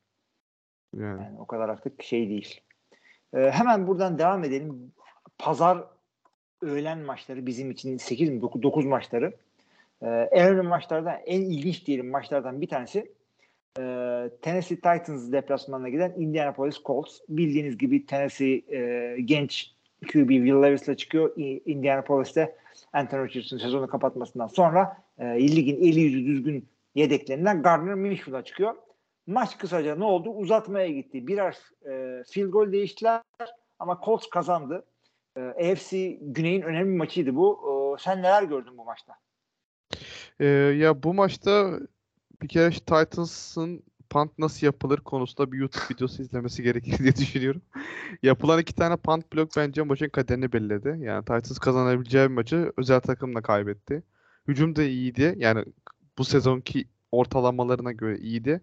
Yani 0.96 1.22
Yani 1.22 1.40
o 1.40 1.46
kadar 1.46 1.68
artık 1.68 2.02
şey 2.02 2.28
değil. 2.28 2.60
Ee, 3.34 3.50
hemen 3.50 3.86
buradan 3.86 4.18
devam 4.18 4.44
edelim. 4.44 4.92
Pazar 5.38 5.84
öğlen 6.62 6.98
maçları 6.98 7.46
bizim 7.46 7.70
için 7.70 7.96
8 7.96 8.30
mi 8.30 8.40
9, 8.42 8.62
9 8.62 8.84
maçları. 8.84 9.32
Ee, 10.02 10.06
en 10.06 10.48
önemli 10.48 10.68
maçlardan 10.68 11.18
en 11.26 11.40
ilginç 11.40 11.86
diyelim 11.86 12.10
maçlardan 12.10 12.60
bir 12.60 12.68
tanesi 12.68 13.12
e, 13.78 13.82
Tennessee 14.42 14.76
Titans 14.76 15.32
deplasmanına 15.32 15.88
giden 15.88 16.14
Indianapolis 16.16 16.82
Colts. 16.84 17.18
Bildiğiniz 17.28 17.78
gibi 17.78 18.06
Tennessee 18.06 18.62
e, 18.68 19.16
genç 19.20 19.74
QB 20.02 20.28
Will 20.28 20.62
Levis'le 20.62 20.96
çıkıyor. 20.96 21.32
Indianapolis'te 21.66 22.56
Anthony 22.92 23.28
Richardson 23.28 23.58
sezonu 23.58 23.86
kapatmasından 23.86 24.46
sonra 24.46 24.96
e, 25.18 25.56
ligin 25.56 25.76
eli 25.76 26.00
yüzü 26.00 26.26
düzgün 26.26 26.68
yedeklerinden 26.94 27.62
Gardner 27.62 27.94
Minishew'la 27.94 28.44
çıkıyor. 28.44 28.74
Maç 29.26 29.58
kısaca 29.58 29.96
ne 29.96 30.04
oldu? 30.04 30.30
Uzatmaya 30.30 30.88
gitti. 30.88 31.26
Birer 31.26 31.56
e, 31.86 32.22
field 32.24 32.48
goal 32.48 32.72
değiştiler 32.72 33.22
ama 33.78 34.00
Colts 34.04 34.26
kazandı. 34.30 34.84
E, 35.36 35.40
AFC 35.40 36.18
Güney'in 36.20 36.62
önemli 36.62 36.96
maçıydı 36.96 37.36
bu. 37.36 37.60
E, 37.98 38.02
sen 38.02 38.18
neler 38.18 38.42
gördün 38.42 38.78
bu 38.78 38.84
maçta? 38.84 39.14
Ee, 40.40 40.46
ya 40.46 41.02
bu 41.02 41.14
maçta 41.14 41.80
bir 42.42 42.48
kere 42.48 42.72
şu 42.72 42.80
Titans'ın 42.80 43.82
punt 44.10 44.38
nasıl 44.38 44.66
yapılır 44.66 44.98
konusunda 44.98 45.52
bir 45.52 45.58
YouTube 45.58 45.84
videosu 45.94 46.22
izlemesi 46.22 46.62
gerekir 46.62 46.98
diye 47.02 47.16
düşünüyorum. 47.16 47.62
Yapılan 48.22 48.60
iki 48.60 48.74
tane 48.74 48.96
punt 48.96 49.32
blok 49.32 49.50
bence 49.56 49.82
maçın 49.82 50.08
kaderini 50.08 50.52
belirledi. 50.52 50.98
Yani 51.00 51.20
Titans 51.20 51.58
kazanabileceği 51.58 52.28
bir 52.30 52.34
maçı 52.34 52.72
özel 52.76 53.00
takımla 53.00 53.42
kaybetti. 53.42 54.02
Hücum 54.48 54.76
da 54.76 54.82
iyiydi. 54.82 55.34
Yani 55.38 55.64
bu 56.18 56.24
sezonki 56.24 56.84
ortalamalarına 57.12 57.92
göre 57.92 58.18
iyiydi. 58.18 58.60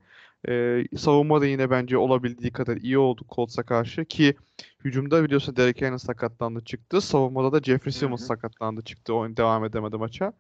Ee, 0.50 0.84
savunma 0.98 1.42
da 1.42 1.46
yine 1.46 1.70
bence 1.70 1.98
olabildiği 1.98 2.52
kadar 2.52 2.78
iyi 2.78 2.98
oldu 2.98 3.22
Colts'a 3.36 3.64
karşı 3.64 4.06
ki 4.06 4.36
hücumda 4.86 5.24
biliyorsun 5.24 5.56
Derek 5.56 5.82
Henry 5.82 6.00
sakatlandı 6.00 6.64
çıktı. 6.64 7.02
Savunmada 7.02 7.52
da 7.52 7.60
Jeffrey 7.60 7.94
Simmons 7.94 8.22
hı. 8.22 8.26
sakatlandı 8.26 8.82
çıktı. 8.82 9.14
Oyun 9.14 9.38
devam 9.38 9.66
edemedi 9.66 9.98
maça. 9.98 10.34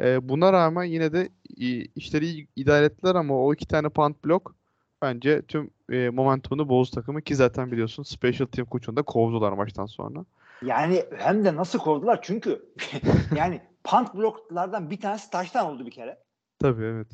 Ee, 0.00 0.28
buna 0.28 0.52
rağmen 0.52 0.84
yine 0.84 1.12
de 1.12 1.28
iyi, 1.56 1.90
işleri 1.96 2.26
iyi 2.26 2.48
idare 2.56 2.84
ettiler 2.84 3.14
ama 3.14 3.44
o 3.44 3.54
iki 3.54 3.68
tane 3.68 3.88
punt 3.88 4.24
blok 4.24 4.54
bence 5.02 5.42
tüm 5.42 5.70
e, 5.92 6.08
momentumunu 6.10 6.68
bozdu 6.68 6.94
takımı 6.94 7.22
ki 7.22 7.36
zaten 7.36 7.72
biliyorsun 7.72 8.02
special 8.02 8.46
team 8.46 8.66
koçunu 8.66 8.96
da 8.96 9.02
kovdular 9.02 9.52
maçtan 9.52 9.86
sonra. 9.86 10.24
Yani 10.62 11.04
hem 11.16 11.44
de 11.44 11.56
nasıl 11.56 11.78
kovdular? 11.78 12.18
Çünkü 12.22 12.62
yani 13.36 13.60
punt 13.84 14.14
bloklardan 14.14 14.90
bir 14.90 15.00
tanesi 15.00 15.30
taştan 15.30 15.66
oldu 15.66 15.86
bir 15.86 15.90
kere. 15.90 16.18
Tabii 16.58 16.84
evet. 16.84 17.08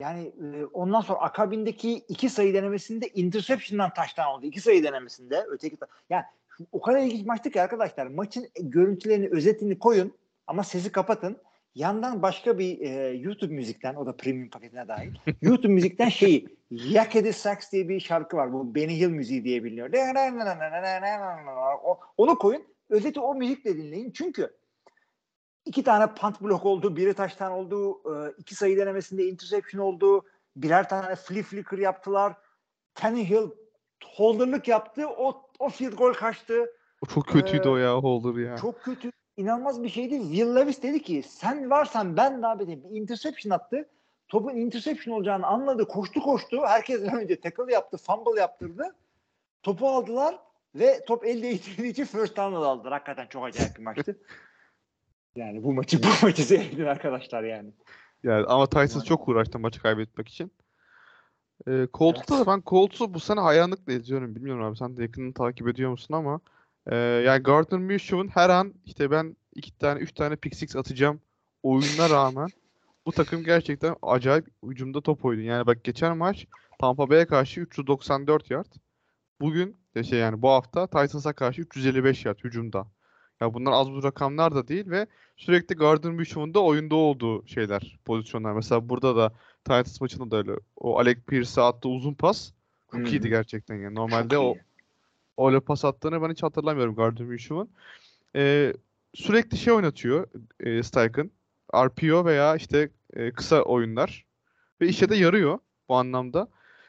Yani 0.00 0.32
e, 0.56 0.64
ondan 0.64 1.00
sonra 1.00 1.18
akabindeki 1.18 1.92
iki 2.08 2.28
sayı 2.30 2.54
denemesinde 2.54 3.08
interception'dan 3.08 3.94
taştan 3.94 4.26
oldu. 4.28 4.46
İki 4.46 4.60
sayı 4.60 4.82
denemesinde 4.84 5.44
öteki 5.50 5.76
ta- 5.76 5.86
yani 6.10 6.24
o 6.72 6.80
kadar 6.80 6.98
ilginç 6.98 7.26
maçtı 7.26 7.50
ki 7.50 7.62
arkadaşlar 7.62 8.06
maçın 8.06 8.48
görüntülerini 8.60 9.28
özetini 9.28 9.78
koyun 9.78 10.12
ama 10.46 10.64
sesi 10.64 10.92
kapatın. 10.92 11.36
Yandan 11.74 12.22
başka 12.22 12.58
bir 12.58 12.80
e, 12.80 13.08
YouTube 13.16 13.54
müzikten 13.54 13.94
o 13.94 14.06
da 14.06 14.16
premium 14.16 14.50
paketine 14.50 14.88
dahil. 14.88 15.10
YouTube 15.42 15.72
müzikten 15.72 16.08
şeyi 16.08 16.48
Yakety 16.70 17.30
Sax 17.30 17.72
diye 17.72 17.88
bir 17.88 18.00
şarkı 18.00 18.36
var. 18.36 18.52
Bu 18.52 18.74
Benny 18.74 18.98
Hill 19.00 19.08
müziği 19.08 19.44
diye 19.44 19.64
biliniyor. 19.64 19.92
O- 21.84 22.00
Onu 22.16 22.38
koyun. 22.38 22.62
Özeti 22.90 23.20
o 23.20 23.34
müzikle 23.34 23.76
dinleyin. 23.76 24.10
Çünkü 24.10 24.50
iki 25.66 25.82
tane 25.84 26.14
punt 26.14 26.40
blok 26.40 26.66
oldu. 26.66 26.96
Biri 26.96 27.14
taştan 27.14 27.52
oldu. 27.52 28.00
e, 28.04 28.32
iki 28.38 28.54
sayı 28.54 28.76
denemesinde 28.76 29.24
interception 29.24 29.80
oldu. 29.82 30.24
Birer 30.56 30.88
tane 30.88 31.16
flip 31.16 31.44
flicker 31.44 31.78
yaptılar. 31.78 32.32
Tannehill 32.94 33.50
holderlık 34.04 34.68
yaptı. 34.68 35.08
O, 35.08 35.42
o 35.58 35.68
field 35.68 35.92
goal 35.92 36.12
kaçtı. 36.12 36.72
Çok 37.14 37.26
kötüydü 37.26 37.68
Ee, 37.68 37.70
o 37.70 37.76
ya 37.76 37.94
Holder 37.94 38.40
ya. 38.40 38.56
Çok 38.56 38.82
kötü. 38.82 39.10
inanılmaz 39.36 39.82
bir 39.82 39.88
şeydi. 39.88 40.20
Will 40.20 40.56
Levis 40.56 40.82
dedi 40.82 41.02
ki 41.02 41.22
sen 41.22 41.70
varsan 41.70 42.16
ben 42.16 42.42
daha 42.42 42.58
beterim. 42.58 42.84
Bir 42.84 43.00
interception 43.00 43.50
attı. 43.52 43.88
Topun 44.28 44.56
interception 44.56 45.14
olacağını 45.16 45.46
anladı. 45.46 45.88
Koştu 45.88 46.20
koştu. 46.20 46.62
Herkesten 46.66 47.16
önce 47.22 47.40
tackle 47.40 47.72
yaptı. 47.72 47.96
Fumble 47.96 48.40
yaptırdı. 48.40 48.94
Topu 49.62 49.88
aldılar 49.88 50.38
ve 50.74 51.04
top 51.06 51.24
el 51.26 51.42
değdirdiği 51.42 51.92
için 51.92 52.04
first 52.04 52.36
down'la 52.36 52.66
aldılar. 52.66 52.92
Hakikaten 52.92 53.26
çok 53.26 53.44
acayip 53.44 53.76
bir 53.76 53.82
maçtı. 53.82 54.16
Yani 55.36 55.62
bu 55.62 55.72
maçı 55.72 56.02
bu 56.02 56.06
maçı 56.22 56.44
seyredin 56.44 56.84
arkadaşlar 56.84 57.44
yani. 57.44 57.70
Yani 58.22 58.46
ama 58.46 58.66
Titans 58.66 59.04
çok 59.04 59.28
uğraştı 59.28 59.58
maçı 59.58 59.82
kaybetmek 59.82 60.28
için. 60.28 60.52
Ee, 61.68 61.88
Colts'ta 61.94 62.38
da 62.38 62.46
ben 62.46 62.62
Colts'u 62.66 63.14
bu 63.14 63.20
sene 63.20 63.40
hayranlıkla 63.40 63.92
izliyorum. 63.92 64.36
Bilmiyorum 64.36 64.64
abi 64.64 64.76
sen 64.76 64.96
de 64.96 65.02
yakından 65.02 65.32
takip 65.32 65.68
ediyor 65.68 65.90
musun 65.90 66.14
ama 66.14 66.40
e, 66.86 66.96
yani 66.96 67.42
Gardner 67.42 67.80
Minshew'un 67.80 68.28
her 68.28 68.50
an 68.50 68.74
işte 68.84 69.10
ben 69.10 69.36
iki 69.54 69.78
tane 69.78 70.00
üç 70.00 70.12
tane 70.12 70.36
pick 70.36 70.56
six 70.56 70.76
atacağım 70.76 71.20
oyununa 71.62 72.10
rağmen 72.10 72.48
bu 73.06 73.12
takım 73.12 73.44
gerçekten 73.44 73.96
acayip 74.02 74.46
hücumda 74.62 75.00
top 75.00 75.24
oynuyor. 75.24 75.48
Yani 75.48 75.66
bak 75.66 75.84
geçen 75.84 76.16
maç 76.16 76.46
Tampa 76.78 77.10
Bay'e 77.10 77.26
karşı 77.26 77.60
394 77.60 78.50
yard. 78.50 78.72
Bugün 79.40 79.76
şey 80.10 80.18
yani 80.18 80.42
bu 80.42 80.50
hafta 80.50 80.86
Titans'a 80.86 81.32
karşı 81.32 81.62
355 81.62 82.24
yard 82.24 82.38
hücumda. 82.44 82.86
Ya 83.40 83.54
bunlar 83.54 83.72
az 83.72 83.90
bu 83.90 84.02
rakamlar 84.02 84.54
da 84.54 84.68
değil 84.68 84.90
ve 84.90 85.06
sürekli 85.36 85.74
Gardner 85.74 86.12
Minshew'un 86.12 86.54
da 86.54 86.60
oyunda 86.62 86.94
olduğu 86.94 87.46
şeyler, 87.46 87.98
pozisyonlar. 88.04 88.52
Mesela 88.52 88.88
burada 88.88 89.16
da 89.16 89.32
Titans 89.64 90.00
maçında 90.00 90.30
da 90.30 90.36
öyle. 90.36 90.52
O 90.76 90.98
Alec 90.98 91.20
Pierce'e 91.20 91.64
attığı 91.64 91.88
uzun 91.88 92.14
pas 92.14 92.52
çok 92.92 93.12
iyiydi 93.12 93.24
hı. 93.24 93.30
gerçekten 93.30 93.76
yani. 93.76 93.94
Normalde 93.94 94.34
Çok 94.34 94.44
o 94.44 94.54
iyi. 94.54 95.48
öyle 95.48 95.60
pas 95.60 95.84
attığını 95.84 96.22
ben 96.22 96.30
hiç 96.30 96.42
hatırlamıyorum 96.42 96.94
Gardner 96.94 97.28
Minshew'un. 97.28 97.70
Ee, 98.36 98.72
sürekli 99.14 99.56
şey 99.56 99.72
oynatıyor 99.72 100.26
e, 100.60 100.82
Steichen. 100.82 101.30
RPO 101.74 102.24
veya 102.24 102.56
işte 102.56 102.90
e, 103.12 103.32
kısa 103.32 103.62
oyunlar. 103.62 104.24
Ve 104.80 104.88
işe 104.88 105.08
de 105.08 105.16
yarıyor 105.16 105.58
bu 105.88 105.94
anlamda. 105.94 106.48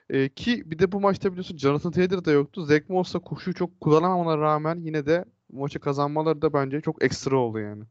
E, 0.09 0.29
ki 0.29 0.71
bir 0.71 0.79
de 0.79 0.91
bu 0.91 1.01
maçta 1.01 1.31
biliyorsun 1.31 1.57
Jonathan 1.57 1.91
Taylor 1.91 2.25
da 2.25 2.31
yoktu. 2.31 2.65
Zach 2.65 2.89
Moss'la 2.89 3.19
koşuyu 3.19 3.53
çok 3.53 3.81
kullanamamalarına 3.81 4.43
rağmen 4.43 4.79
yine 4.81 5.05
de 5.05 5.25
maçı 5.51 5.79
kazanmaları 5.79 6.41
da 6.41 6.53
bence 6.53 6.81
çok 6.81 7.03
ekstra 7.03 7.37
oldu 7.37 7.59
yani. 7.59 7.83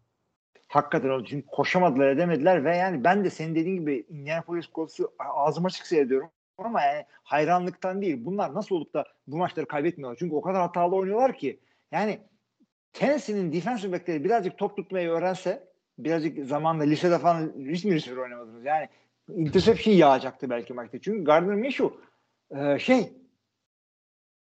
Hakikaten 0.69 1.09
oldu. 1.09 1.25
Çünkü 1.29 1.47
koşamadılar 1.47 2.09
edemediler 2.09 2.65
ve 2.65 2.77
yani 2.77 3.05
ben 3.05 3.25
de 3.25 3.31
senin 3.31 3.55
dediğin 3.55 3.77
gibi 3.77 4.07
Indianapolis 4.09 4.67
Colts'u 4.75 5.13
ağzım 5.19 5.65
açık 5.65 5.87
seyrediyorum. 5.87 6.31
Ama 6.59 6.83
yani 6.83 7.05
hayranlıktan 7.23 8.03
değil. 8.03 8.25
Bunlar 8.25 8.55
nasıl 8.55 8.77
olup 8.77 8.95
da 8.95 9.05
bu 9.27 9.37
maçları 9.37 9.67
kaybetmiyorlar? 9.67 10.17
Çünkü 10.19 10.35
o 10.35 10.41
kadar 10.41 10.61
hatalı 10.61 10.97
oynuyorlar 10.97 11.39
ki. 11.39 11.61
Yani 11.93 12.21
Tennessee'nin 12.93 13.53
defensive 13.53 13.93
backleri 13.93 14.25
birazcık 14.25 14.59
top 14.59 14.77
tutmayı 14.77 15.09
öğrense 15.09 15.69
birazcık 15.99 16.47
zamanla 16.47 16.85
lisede 16.85 17.19
falan 17.19 17.53
hiç 17.59 17.85
mi 17.85 17.95
receiver 17.95 18.23
oynamadınız? 18.23 18.65
Yani 18.65 18.89
interception 19.29 19.95
yağacaktı 19.95 20.51
belki 20.51 20.75
maçta. 20.75 20.99
Çünkü 20.99 21.25
Gardner 21.25 21.55
Minshew 21.55 21.97
e, 22.51 22.79
şey 22.79 23.13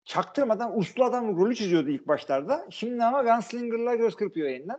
çaktırmadan 0.04 0.78
uslu 0.78 1.04
adam 1.04 1.36
rolü 1.36 1.54
çiziyordu 1.56 1.90
ilk 1.90 2.08
başlarda. 2.08 2.66
Şimdi 2.70 3.04
ama 3.04 3.22
Gunslinger'la 3.22 3.94
göz 3.94 4.16
kırpıyor 4.16 4.48
elinden. 4.48 4.78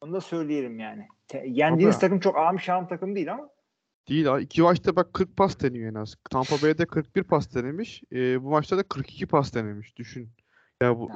Onu 0.00 0.12
da 0.12 0.20
söyleyelim 0.20 0.78
yani. 0.78 1.08
Te- 1.28 1.44
yendiğiniz 1.46 1.94
Tabii. 1.94 2.00
takım 2.00 2.20
çok 2.20 2.36
ağım 2.36 2.60
şahım 2.60 2.88
takım 2.88 3.16
değil 3.16 3.32
ama 3.32 3.50
Değil 4.08 4.34
abi. 4.34 4.42
İki 4.42 4.62
maçta 4.62 4.96
bak 4.96 5.14
40 5.14 5.36
pas 5.36 5.60
deniyor 5.60 5.90
en 5.90 5.94
az. 5.94 6.14
Tampa 6.30 6.54
Bay'de 6.62 6.86
41 6.86 7.22
pas 7.22 7.54
denemiş. 7.54 8.02
Ee, 8.12 8.42
bu 8.42 8.50
maçta 8.50 8.78
da 8.78 8.82
42 8.82 9.26
pas 9.26 9.54
denemiş. 9.54 9.96
Düşün. 9.96 10.30
Ya 10.82 10.98
bu 10.98 11.10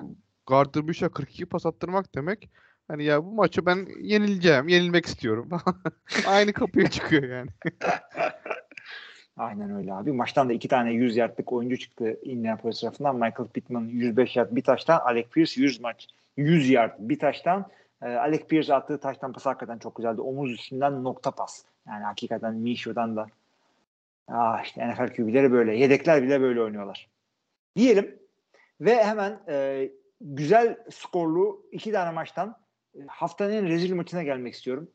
Gardner 0.46 0.84
Minshew'a 0.84 1.12
42 1.12 1.46
pas 1.46 1.66
attırmak 1.66 2.14
demek. 2.14 2.50
Hani 2.88 3.04
ya 3.04 3.24
bu 3.24 3.32
maçı 3.32 3.66
ben 3.66 3.88
yenileceğim. 4.00 4.68
Yenilmek 4.68 5.06
istiyorum. 5.06 5.48
Aynı 6.26 6.52
kapıya 6.52 6.90
çıkıyor 6.90 7.22
yani. 7.22 7.50
aynen 9.42 9.76
öyle 9.76 9.94
abi. 9.94 10.12
Maçtan 10.12 10.48
da 10.48 10.52
iki 10.52 10.68
tane 10.68 10.92
100 10.92 11.16
yardlık 11.16 11.52
oyuncu 11.52 11.78
çıktı 11.78 12.18
Indianapolis 12.22 12.80
tarafından. 12.80 13.16
Michael 13.16 13.48
Pittman 13.48 13.84
105 13.84 14.36
yard 14.36 14.48
bir 14.56 14.64
taştan. 14.64 14.98
Alec 14.98 15.28
Pierce 15.28 15.62
100 15.62 15.80
maç 15.80 16.08
100 16.36 16.70
yard 16.70 16.92
bir 16.98 17.18
taştan. 17.18 17.66
Ee, 18.02 18.06
Alec 18.06 18.44
Pierce 18.46 18.74
attığı 18.74 18.98
taştan 18.98 19.32
pas 19.32 19.46
hakikaten 19.46 19.78
çok 19.78 19.96
güzeldi. 19.96 20.20
Omuz 20.20 20.52
üstünden 20.52 21.04
nokta 21.04 21.30
pas. 21.30 21.64
Yani 21.86 22.04
hakikaten 22.04 22.54
Minshew'dan 22.54 23.16
da 23.16 23.26
ah 24.28 24.64
işte 24.64 24.88
NFL 24.88 25.14
QB'leri 25.16 25.52
böyle. 25.52 25.76
Yedekler 25.76 26.22
bile 26.22 26.40
böyle 26.40 26.62
oynuyorlar. 26.62 27.08
Diyelim 27.76 28.18
ve 28.80 29.04
hemen 29.04 29.40
e, 29.48 29.88
güzel 30.20 30.76
skorlu 30.90 31.66
iki 31.72 31.92
tane 31.92 32.10
maçtan 32.10 32.56
e, 32.94 32.98
haftanın 33.06 33.66
rezil 33.66 33.94
maçına 33.94 34.22
gelmek 34.22 34.54
istiyorum. 34.54 34.88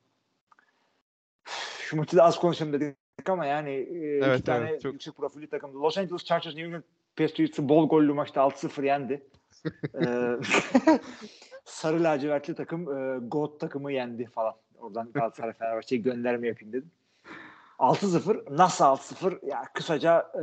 Şu 1.80 1.98
maçı 1.98 2.18
da 2.18 2.24
az 2.24 2.40
konuşalım 2.40 2.74
dedik 2.74 3.07
ama 3.26 3.46
yani 3.46 3.88
Evet, 4.24 4.36
iki 4.36 4.44
tane 4.44 4.70
evet, 4.70 4.82
çok- 4.82 4.94
yüksek 4.94 5.16
profilli 5.16 5.48
takımdı. 5.48 5.80
Los 5.80 5.98
Angeles 5.98 6.24
Chargers 6.24 6.56
New 6.56 6.68
England 6.68 6.84
Patriots'ı 7.16 7.70
bol 7.70 7.90
gollü 7.90 8.14
maçta 8.14 8.42
6-0 8.42 8.86
yendi. 8.86 9.24
Ee, 10.02 10.36
sarı 11.66 12.04
lacivertli 12.04 12.56
takım 12.56 12.98
e, 12.98 13.20
GOAT 13.28 13.60
takımı 13.60 13.92
yendi 13.92 14.26
falan. 14.26 14.54
Oradan 14.80 15.12
Galatasaray 15.14 15.54
Fenerbahçe'ye 15.54 16.02
gönderme 16.02 16.48
yapayım 16.48 16.74
dedim. 16.74 16.92
6-0. 17.80 18.58
Nasıl 18.58 18.86
6-0? 18.86 19.46
Ya 19.46 19.64
kısaca 19.74 20.32
e, 20.34 20.42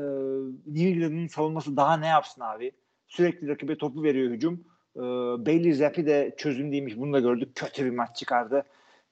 New 0.67 0.89
England'ın 0.89 1.27
savunması 1.27 1.77
daha 1.77 1.97
ne 1.97 2.07
yapsın 2.07 2.41
abi? 2.41 2.73
Sürekli 3.09 3.49
rakibe 3.49 3.79
topu 3.79 4.03
veriyor 4.03 4.31
hücum. 4.31 4.65
E, 4.97 5.01
Bailey 5.47 5.73
Zappi 5.73 6.07
de 6.07 6.35
çözüm 6.37 6.73
değilmiş. 6.73 6.97
Bunu 6.97 7.13
da 7.13 7.21
gördük. 7.21 7.49
Kötü 7.55 7.85
bir 7.85 7.91
maç 7.91 8.17
çıkardı. 8.17 8.65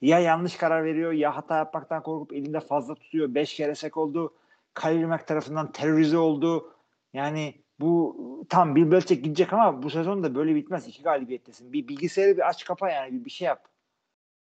Ya 0.02 0.18
yanlış 0.18 0.56
karar 0.56 0.84
veriyor 0.84 1.12
ya 1.12 1.36
hata 1.36 1.56
yapmaktan 1.56 2.02
korkup 2.02 2.32
elinde 2.32 2.60
fazla 2.60 2.94
tutuyor. 2.94 3.34
5 3.34 3.54
kere 3.54 3.74
sek 3.74 3.96
oldu. 3.96 4.34
Khalil 4.74 5.18
tarafından 5.18 5.72
terörize 5.72 6.18
oldu. 6.18 6.74
Yani 7.12 7.54
bu 7.80 8.16
tam 8.48 8.76
Bill 8.76 8.90
Belichick 8.90 9.24
gidecek 9.24 9.52
ama 9.52 9.82
bu 9.82 9.90
sezon 9.90 10.22
da 10.22 10.34
böyle 10.34 10.54
bitmez. 10.54 10.88
İki 10.88 11.02
galibiyettesin. 11.02 11.72
Bir 11.72 11.88
bilgisayarı 11.88 12.36
bir 12.36 12.48
aç 12.48 12.64
kapa 12.64 12.90
yani 12.90 13.12
bir, 13.12 13.24
bir 13.24 13.30
şey 13.30 13.46
yap. 13.46 13.68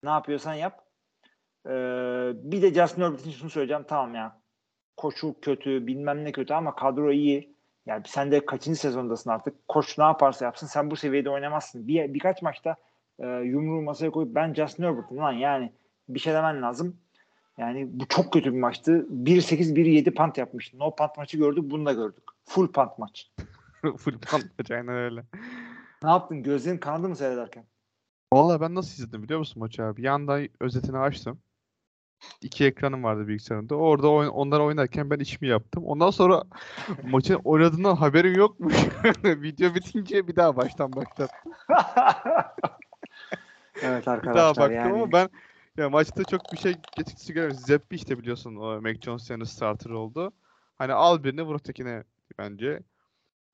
Ne 0.04 0.10
yapıyorsan 0.10 0.54
yap. 0.54 0.86
Ee, 1.66 1.70
bir 2.36 2.62
de 2.62 2.74
Justin 2.74 3.02
Herbert 3.02 3.22
için 3.22 3.32
şunu 3.32 3.50
söyleyeceğim. 3.50 3.86
Tamam 3.88 4.16
ya. 4.16 4.42
Koşu 4.98 5.36
kötü, 5.42 5.88
bilmem 5.88 6.26
ne 6.26 6.32
kötü 6.32 6.54
ama 6.54 6.76
kadro 6.76 7.12
iyi. 7.12 7.56
Yani 7.86 8.04
sen 8.08 8.32
de 8.32 8.46
kaçıncı 8.46 8.80
sezondasın 8.80 9.30
artık. 9.30 9.68
Koç 9.68 9.98
ne 9.98 10.04
yaparsa 10.04 10.46
yapsın 10.46 10.68
sen 10.68 10.92
bu 10.92 10.96
seviyede 10.96 11.30
oynamazsın. 11.30 11.88
Bir, 11.88 12.14
birkaç 12.14 12.42
maçta 12.42 12.76
e, 13.22 13.28
yumruğu 13.28 13.82
masaya 13.82 14.12
koyup 14.12 14.36
ben 14.36 14.54
Justin 14.54 14.84
Herbert'ım 14.84 15.18
lan 15.18 15.32
yani 15.32 15.72
bir 16.10 16.20
şey 16.20 16.34
demen 16.34 16.62
lazım. 16.62 16.96
Yani 17.58 17.88
bu 17.94 18.08
çok 18.08 18.34
kötü 18.34 18.54
bir 18.54 18.60
maçtı. 18.60 19.08
1-8 19.10 19.76
1-7 19.76 20.14
punt 20.14 20.38
yapmış. 20.38 20.74
No 20.74 20.96
punt 20.96 21.18
maçı 21.18 21.38
gördük 21.38 21.64
bunu 21.72 21.86
da 21.86 21.94
gördük. 21.94 22.24
Full 22.46 22.68
punt 22.68 22.98
maç. 22.98 23.32
Full 23.82 24.20
punt 24.20 24.46
maç 24.60 24.72
aynen 24.72 24.96
öyle. 24.96 25.24
Ne 26.04 26.10
yaptın? 26.10 26.44
Gözlerin 26.44 26.78
kanadı 26.78 27.10
mı 27.10 27.16
seyrederken? 27.16 27.66
Vallahi 28.34 28.62
ben 28.62 28.76
nasıl 28.76 29.04
izledim 29.04 29.24
biliyor 29.24 29.40
musun 29.40 29.60
maçı 29.60 29.84
abi? 29.84 30.02
Bir 30.02 30.08
anda 30.08 30.40
özetini 30.60 30.98
açtım. 30.98 31.40
İki 32.42 32.66
ekranım 32.66 33.04
vardı 33.04 33.28
bilgisayarımda. 33.28 33.76
Orada 33.76 34.10
oyn 34.10 34.28
onlar 34.28 34.60
oynarken 34.60 35.10
ben 35.10 35.20
işimi 35.20 35.48
yaptım. 35.48 35.84
Ondan 35.86 36.10
sonra 36.10 36.44
maçın 37.04 37.42
oynadığından 37.44 37.96
haberim 37.96 38.36
yokmuş. 38.36 38.76
Video 39.24 39.76
bitince 39.76 40.28
bir 40.28 40.36
daha 40.36 40.56
baştan 40.56 40.94
başlattım. 40.94 41.28
Evet 43.82 44.04
Bir 44.04 44.08
daha 44.08 44.14
arkadaşlar 44.14 44.70
baktım 44.70 44.92
yani. 44.92 45.04
ama 45.04 45.12
ben 45.12 45.30
ya 45.78 45.90
maçta 45.90 46.24
çok 46.24 46.52
bir 46.54 46.58
şey 46.58 46.78
geçici 46.96 47.34
görmedim. 47.34 47.58
Zeppi 47.58 47.96
işte 47.96 48.20
biliyorsun 48.20 48.56
o 48.56 48.82
Mac 48.82 49.02
Jones 49.02 49.30
yanı 49.30 49.46
starter 49.46 49.90
oldu. 49.90 50.32
Hani 50.78 50.94
al 50.94 51.24
birini 51.24 51.44
vur 51.44 51.56
ötekine 51.56 52.04
bence. 52.40 52.84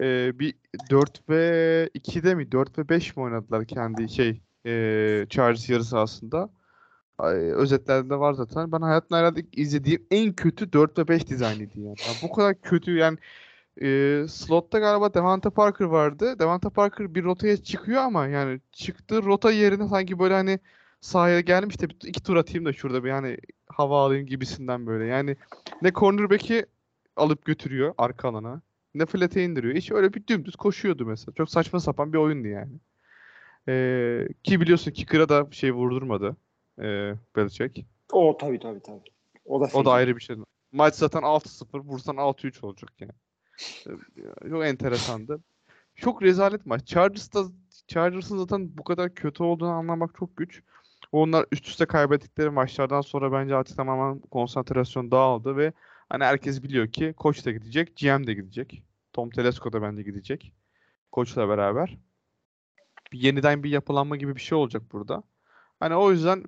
Ee, 0.01 0.39
bir 0.39 0.55
4 0.89 1.29
ve 1.29 1.89
2'de 1.93 2.35
mi 2.35 2.51
4 2.51 2.77
ve 2.77 2.89
5 2.89 3.17
mi 3.17 3.23
oynadılar 3.23 3.65
kendi 3.65 4.09
şey 4.09 4.41
ee, 4.65 5.25
Chargers 5.29 5.69
yarı 5.69 5.83
sahasında. 5.83 6.49
Ay, 7.17 7.35
özetlerde 7.37 8.19
var 8.19 8.33
zaten. 8.33 8.71
Ben 8.71 8.81
hayatımda 8.81 9.19
herhalde 9.19 9.45
izlediğim 9.51 10.07
en 10.11 10.33
kötü 10.33 10.73
4 10.73 10.97
ve 10.99 11.07
5 11.07 11.27
dizaynıydı 11.27 11.79
yani. 11.79 11.97
Ya 12.05 12.21
bu 12.21 12.31
kadar 12.31 12.61
kötü 12.61 12.95
yani 12.95 13.17
e, 13.81 14.25
slotta 14.29 14.79
galiba 14.79 15.13
Devante 15.13 15.49
Parker 15.49 15.85
vardı. 15.85 16.39
Devante 16.39 16.69
Parker 16.69 17.15
bir 17.15 17.23
rotaya 17.23 17.57
çıkıyor 17.57 18.01
ama 18.01 18.27
yani 18.27 18.59
çıktığı 18.71 19.23
rota 19.23 19.51
yerine 19.51 19.87
sanki 19.87 20.19
böyle 20.19 20.33
hani 20.33 20.59
sahaya 21.01 21.39
gelmiş 21.39 21.81
de 21.81 21.89
bir- 21.89 22.07
iki 22.07 22.23
tur 22.23 22.35
atayım 22.35 22.65
da 22.65 22.73
şurada 22.73 23.03
bir 23.03 23.09
yani 23.09 23.37
hava 23.67 24.05
alayım 24.05 24.25
gibisinden 24.25 24.87
böyle. 24.87 25.05
Yani 25.05 25.35
ne 25.81 25.91
cornerback'i 25.91 26.65
alıp 27.15 27.45
götürüyor 27.45 27.93
arka 27.97 28.29
alana 28.29 28.61
ne 28.95 29.05
flat'e 29.05 29.43
indiriyor. 29.43 29.75
Hiç 29.75 29.91
öyle 29.91 30.13
bir 30.13 30.27
dümdüz 30.27 30.55
koşuyordu 30.55 31.05
mesela. 31.05 31.33
Çok 31.35 31.49
saçma 31.49 31.79
sapan 31.79 32.13
bir 32.13 32.17
oyundu 32.17 32.47
yani. 32.47 32.71
Ee, 33.69 34.27
ki 34.43 34.61
biliyorsun 34.61 34.91
kicker'a 34.91 35.29
da 35.29 35.47
şey 35.51 35.71
vurdurmadı. 35.71 36.35
Ee, 36.79 37.13
Belichick. 37.35 37.85
O 38.11 38.37
tabii 38.37 38.59
tabii 38.59 38.79
tabii. 38.81 39.01
O 39.45 39.61
da, 39.61 39.67
O 39.73 39.85
da 39.85 39.91
ayrı 39.91 40.15
bir 40.15 40.21
şey. 40.21 40.35
Maç 40.71 40.95
zaten 40.95 41.21
6-0. 41.21 41.79
Vursan 41.79 42.15
6-3 42.17 42.63
olacak 42.63 42.89
yani. 42.99 43.11
Ee, 43.87 44.49
Çok 44.49 44.65
enteresandı. 44.65 45.39
Çok 45.95 46.23
rezalet 46.23 46.65
maç. 46.65 46.87
Chargers'da 46.87 47.43
Chargers'ın 47.87 48.37
zaten 48.37 48.77
bu 48.77 48.83
kadar 48.83 49.13
kötü 49.15 49.43
olduğunu 49.43 49.69
anlamak 49.71 50.15
çok 50.19 50.37
güç. 50.37 50.63
Onlar 51.11 51.45
üst 51.51 51.67
üste 51.67 51.85
kaybettikleri 51.85 52.49
maçlardan 52.49 53.01
sonra 53.01 53.31
bence 53.31 53.55
artık 53.55 53.77
tamamen 53.77 54.19
konsantrasyon 54.19 55.11
dağıldı 55.11 55.57
ve 55.57 55.73
hani 56.09 56.23
herkes 56.23 56.63
biliyor 56.63 56.87
ki 56.91 57.13
koç 57.17 57.45
da 57.45 57.51
gidecek, 57.51 57.97
GM 57.97 58.27
de 58.27 58.33
gidecek. 58.33 58.83
Tom 59.13 59.29
Telesco 59.29 59.73
da 59.73 59.81
bence 59.81 60.03
gidecek. 60.03 60.53
Koçla 61.11 61.49
beraber. 61.49 61.97
Bir 63.11 63.19
yeniden 63.19 63.63
bir 63.63 63.69
yapılanma 63.69 64.17
gibi 64.17 64.35
bir 64.35 64.41
şey 64.41 64.57
olacak 64.57 64.83
burada. 64.91 65.23
Hani 65.79 65.95
o 65.95 66.11
yüzden 66.11 66.43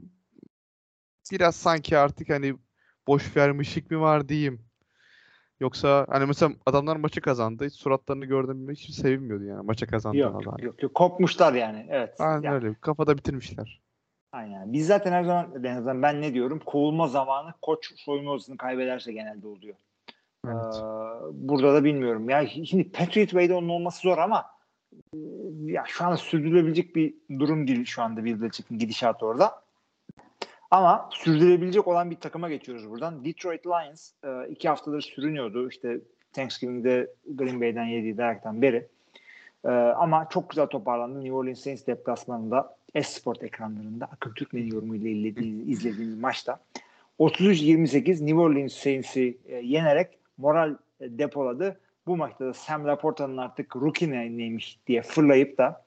biraz 1.32 1.56
sanki 1.56 1.98
artık 1.98 2.30
hani 2.30 2.56
boş 3.08 3.38
vermişlik 3.38 3.92
mi 3.92 4.00
var 4.00 4.30
diyeyim. 4.30 4.69
Yoksa 5.60 6.06
hani 6.10 6.26
mesela 6.26 6.52
adamlar 6.66 6.96
maçı 6.96 7.22
kazandı. 7.22 7.66
Hiç 7.66 7.74
suratlarını 7.74 8.26
gördüm 8.26 8.70
hiç 8.72 8.90
sevinmiyordu 8.90 9.44
yani 9.44 9.66
maça 9.66 9.88
kazandığına 9.88 10.22
Yok, 10.22 10.46
dair. 10.46 10.64
yok, 10.64 10.84
yok. 10.84 10.96
Kopmuşlar 10.96 11.54
yani. 11.54 11.86
Evet. 11.90 12.16
Aynen 12.20 12.42
Ya, 12.42 12.54
öyle. 12.54 12.74
Kafada 12.82 13.18
bitirmişler. 13.18 13.82
Aynen. 14.32 14.74
Biz 14.74 14.88
zaten 14.88 15.12
her 15.12 15.24
zaman 15.24 15.64
en 15.64 15.76
azından 15.76 16.02
ben 16.02 16.22
ne 16.22 16.34
diyorum? 16.34 16.60
Kovulma 16.66 17.08
zamanı 17.08 17.54
koç 17.62 17.94
soyunma 17.96 18.32
odasını 18.32 18.58
kaybederse 18.58 19.14
genelde 19.14 19.48
oluyor. 19.48 19.76
Evet. 20.48 20.76
Ee, 20.76 20.82
burada 21.32 21.74
da 21.74 21.84
bilmiyorum. 21.84 22.30
Ya 22.30 22.48
şimdi 22.48 22.92
Patriot 22.92 23.30
Way'de 23.30 23.54
onun 23.54 23.70
olması 23.70 24.02
zor 24.02 24.18
ama 24.18 24.46
e, 25.14 25.18
ya 25.66 25.84
şu 25.88 26.06
anda 26.06 26.18
sürdürülebilecek 26.18 26.96
bir 26.96 27.14
durum 27.40 27.68
değil 27.68 27.86
şu 27.86 28.02
anda 28.02 28.24
Bill 28.26 28.42
Belichick'in 28.42 28.78
gidişatı 28.78 29.26
orada. 29.26 29.62
Ama 30.72 31.10
sürdürülebilecek 31.12 31.88
olan 31.88 32.12
bir 32.12 32.16
takıma 32.16 32.50
geçiyoruz 32.50 32.90
buradan. 32.90 33.26
Detroit 33.26 33.66
Lions 33.66 34.12
e, 34.24 34.50
iki 34.50 34.70
haftadır 34.70 35.02
sürünüyordu. 35.02 35.70
İşte 35.70 36.00
Thanksgiving'de 36.34 37.12
Green 37.28 37.62
Bay'den 37.62 37.86
yediği 37.86 38.18
dayaktan 38.18 38.62
beri. 38.62 38.88
E, 39.66 39.70
ama 39.70 40.30
çok 40.30 40.50
güzel 40.50 40.68
toparlandı. 40.68 41.20
New 41.20 41.34
Orleans 41.34 41.60
Saints 41.60 41.88
deplasmanında 41.88 42.76
S-Sport 42.94 43.44
ekranlarında 43.44 44.06
Akın 44.06 44.34
Türkmen'in 44.34 44.72
yorumuyla 44.72 45.10
izlediğimiz, 45.68 46.20
maçta 46.20 46.60
33-28 47.20 48.26
New 48.26 48.40
Orleans 48.40 48.74
Saints'i 48.74 49.38
e, 49.48 49.56
yenerek 49.56 50.08
moral 50.38 50.76
depoladı. 51.02 51.80
Bu 52.08 52.18
maçta 52.18 52.46
da 52.46 52.54
Sam 52.54 52.86
Laporta'nın 52.86 53.38
artık 53.38 53.76
rookie 53.76 54.12
ne- 54.12 54.38
neymiş 54.38 54.80
diye 54.88 55.02
fırlayıp 55.02 55.58
da 55.58 55.86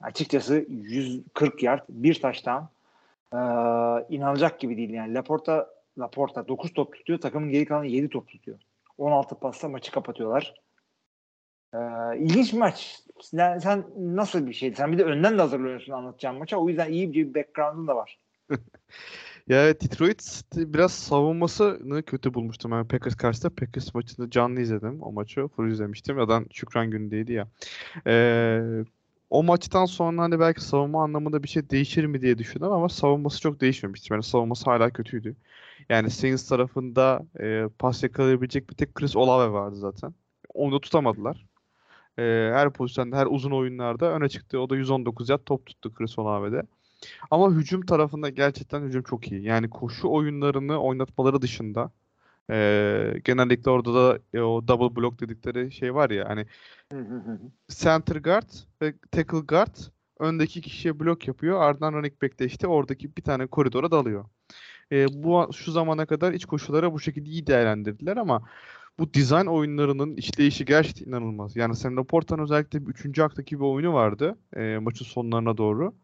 açıkçası 0.00 0.66
140 0.68 1.62
yard 1.62 1.82
bir 1.88 2.20
taştan 2.20 2.68
inanılacak 4.08 4.60
gibi 4.60 4.76
değil 4.76 4.90
yani. 4.90 5.14
Laporta 5.14 5.76
Laporta 5.98 6.48
9 6.48 6.72
top 6.72 6.96
tutuyor. 6.96 7.20
Takımın 7.20 7.50
geri 7.50 7.64
kalanı 7.64 7.86
7 7.86 8.08
top 8.08 8.28
tutuyor. 8.28 8.58
16 8.98 9.34
pasla 9.34 9.68
maçı 9.68 9.92
kapatıyorlar. 9.92 10.54
Ee, 11.74 11.78
ilginç 12.18 12.52
bir 12.52 12.58
maç. 12.58 13.00
Sen, 13.20 13.58
sen 13.58 13.84
nasıl 13.96 14.46
bir 14.46 14.52
şey? 14.52 14.74
Sen 14.74 14.92
bir 14.92 14.98
de 14.98 15.04
önden 15.04 15.38
de 15.38 15.42
hazırlanıyorsun 15.42 15.92
anlatacağım 15.92 16.38
maça. 16.38 16.56
O 16.56 16.68
yüzden 16.68 16.92
iyi 16.92 17.12
bir 17.12 17.34
background'un 17.34 17.88
da 17.88 17.96
var. 17.96 18.18
Ya 19.48 19.80
Detroit 19.80 20.42
biraz 20.54 20.92
savunmasını 20.92 22.02
kötü 22.02 22.34
bulmuştum 22.34 22.70
ben 22.70 22.88
Packers 22.88 23.16
karşısında. 23.16 23.54
Packers 23.54 23.94
maçını 23.94 24.30
canlı 24.30 24.60
izledim 24.60 25.02
o 25.02 25.12
maçı. 25.12 25.48
Full 25.48 25.70
izlemiştim. 25.70 26.16
Zaten 26.16 26.46
Şükran 26.52 26.90
günündeydi 26.90 27.32
ya. 27.32 27.48
Ee, 28.06 28.60
o 29.36 29.42
maçtan 29.42 29.86
sonra 29.86 30.22
hani 30.22 30.40
belki 30.40 30.60
savunma 30.64 31.04
anlamında 31.04 31.42
bir 31.42 31.48
şey 31.48 31.70
değişir 31.70 32.04
mi 32.04 32.22
diye 32.22 32.38
düşündüm 32.38 32.72
ama 32.72 32.88
savunması 32.88 33.40
çok 33.40 33.60
değişmemişti. 33.60 34.12
Yani 34.12 34.22
savunması 34.22 34.64
hala 34.70 34.90
kötüydü. 34.90 35.36
Yani 35.88 36.10
Saints 36.10 36.48
tarafında 36.48 37.26
e, 37.40 37.68
pas 37.78 38.02
yakalayabilecek 38.02 38.70
bir 38.70 38.74
tek 38.74 38.94
Chris 38.94 39.16
Olave 39.16 39.52
vardı 39.52 39.76
zaten. 39.76 40.14
Onu 40.54 40.72
da 40.74 40.80
tutamadılar. 40.80 41.46
E, 42.18 42.22
her 42.54 42.72
pozisyonda, 42.72 43.16
her 43.16 43.26
uzun 43.26 43.50
oyunlarda 43.50 44.12
öne 44.12 44.28
çıktı. 44.28 44.60
O 44.60 44.70
da 44.70 44.76
119 44.76 45.28
yard 45.28 45.40
top 45.46 45.66
tuttu 45.66 45.94
Chris 45.94 46.18
Olave'de. 46.18 46.62
Ama 47.30 47.52
hücum 47.52 47.86
tarafında 47.86 48.30
gerçekten 48.30 48.82
hücum 48.82 49.02
çok 49.02 49.32
iyi. 49.32 49.42
Yani 49.44 49.70
koşu 49.70 50.08
oyunlarını 50.08 50.78
oynatmaları 50.82 51.42
dışında 51.42 51.92
e, 52.50 53.20
genellikle 53.24 53.70
orada 53.70 53.94
da 53.94 54.18
e, 54.34 54.40
o 54.40 54.68
double 54.68 54.96
block 54.96 55.20
dedikleri 55.20 55.72
şey 55.72 55.94
var 55.94 56.10
ya 56.10 56.28
hani 56.28 56.46
center 57.68 58.16
guard 58.16 58.50
ve 58.82 58.94
tackle 59.10 59.38
guard 59.38 59.76
öndeki 60.20 60.60
kişiye 60.60 61.00
blok 61.00 61.28
yapıyor. 61.28 61.60
Ardından 61.60 61.92
running 61.92 62.22
back 62.22 62.38
de 62.38 62.46
işte 62.46 62.66
oradaki 62.66 63.16
bir 63.16 63.22
tane 63.22 63.46
koridora 63.46 63.90
dalıyor. 63.90 64.24
E, 64.92 65.06
bu 65.22 65.50
şu 65.54 65.72
zamana 65.72 66.06
kadar 66.06 66.32
iç 66.32 66.44
koşuları 66.44 66.92
bu 66.92 67.00
şekilde 67.00 67.30
iyi 67.30 67.46
değerlendirdiler 67.46 68.16
ama 68.16 68.42
bu 68.98 69.14
dizayn 69.14 69.46
oyunlarının 69.46 70.16
işleyişi 70.16 70.64
gerçekten 70.64 71.06
inanılmaz. 71.06 71.56
Yani 71.56 71.76
Sam 71.76 71.96
Laporta'nın 71.96 72.42
özellikle 72.42 72.78
3. 72.78 73.18
aktaki 73.18 73.60
bir 73.60 73.64
oyunu 73.64 73.92
vardı 73.92 74.38
e, 74.56 74.78
maçın 74.78 75.04
sonlarına 75.04 75.56
doğru. 75.56 75.94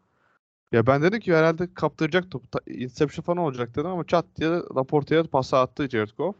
Ya 0.73 0.87
ben 0.87 1.01
dedim 1.01 1.19
ki 1.19 1.33
herhalde 1.35 1.73
kaptıracak 1.73 2.31
topu. 2.31 2.47
Ta- 2.51 2.59
Inception 2.71 3.23
falan 3.23 3.37
olacak 3.37 3.75
dedim 3.75 3.85
ama 3.89 4.03
çat 4.07 4.25
diye 4.37 4.49
Laporta'ya 4.49 5.23
pası 5.23 5.57
attı 5.57 5.89
Jared 5.89 6.09
Goff. 6.17 6.35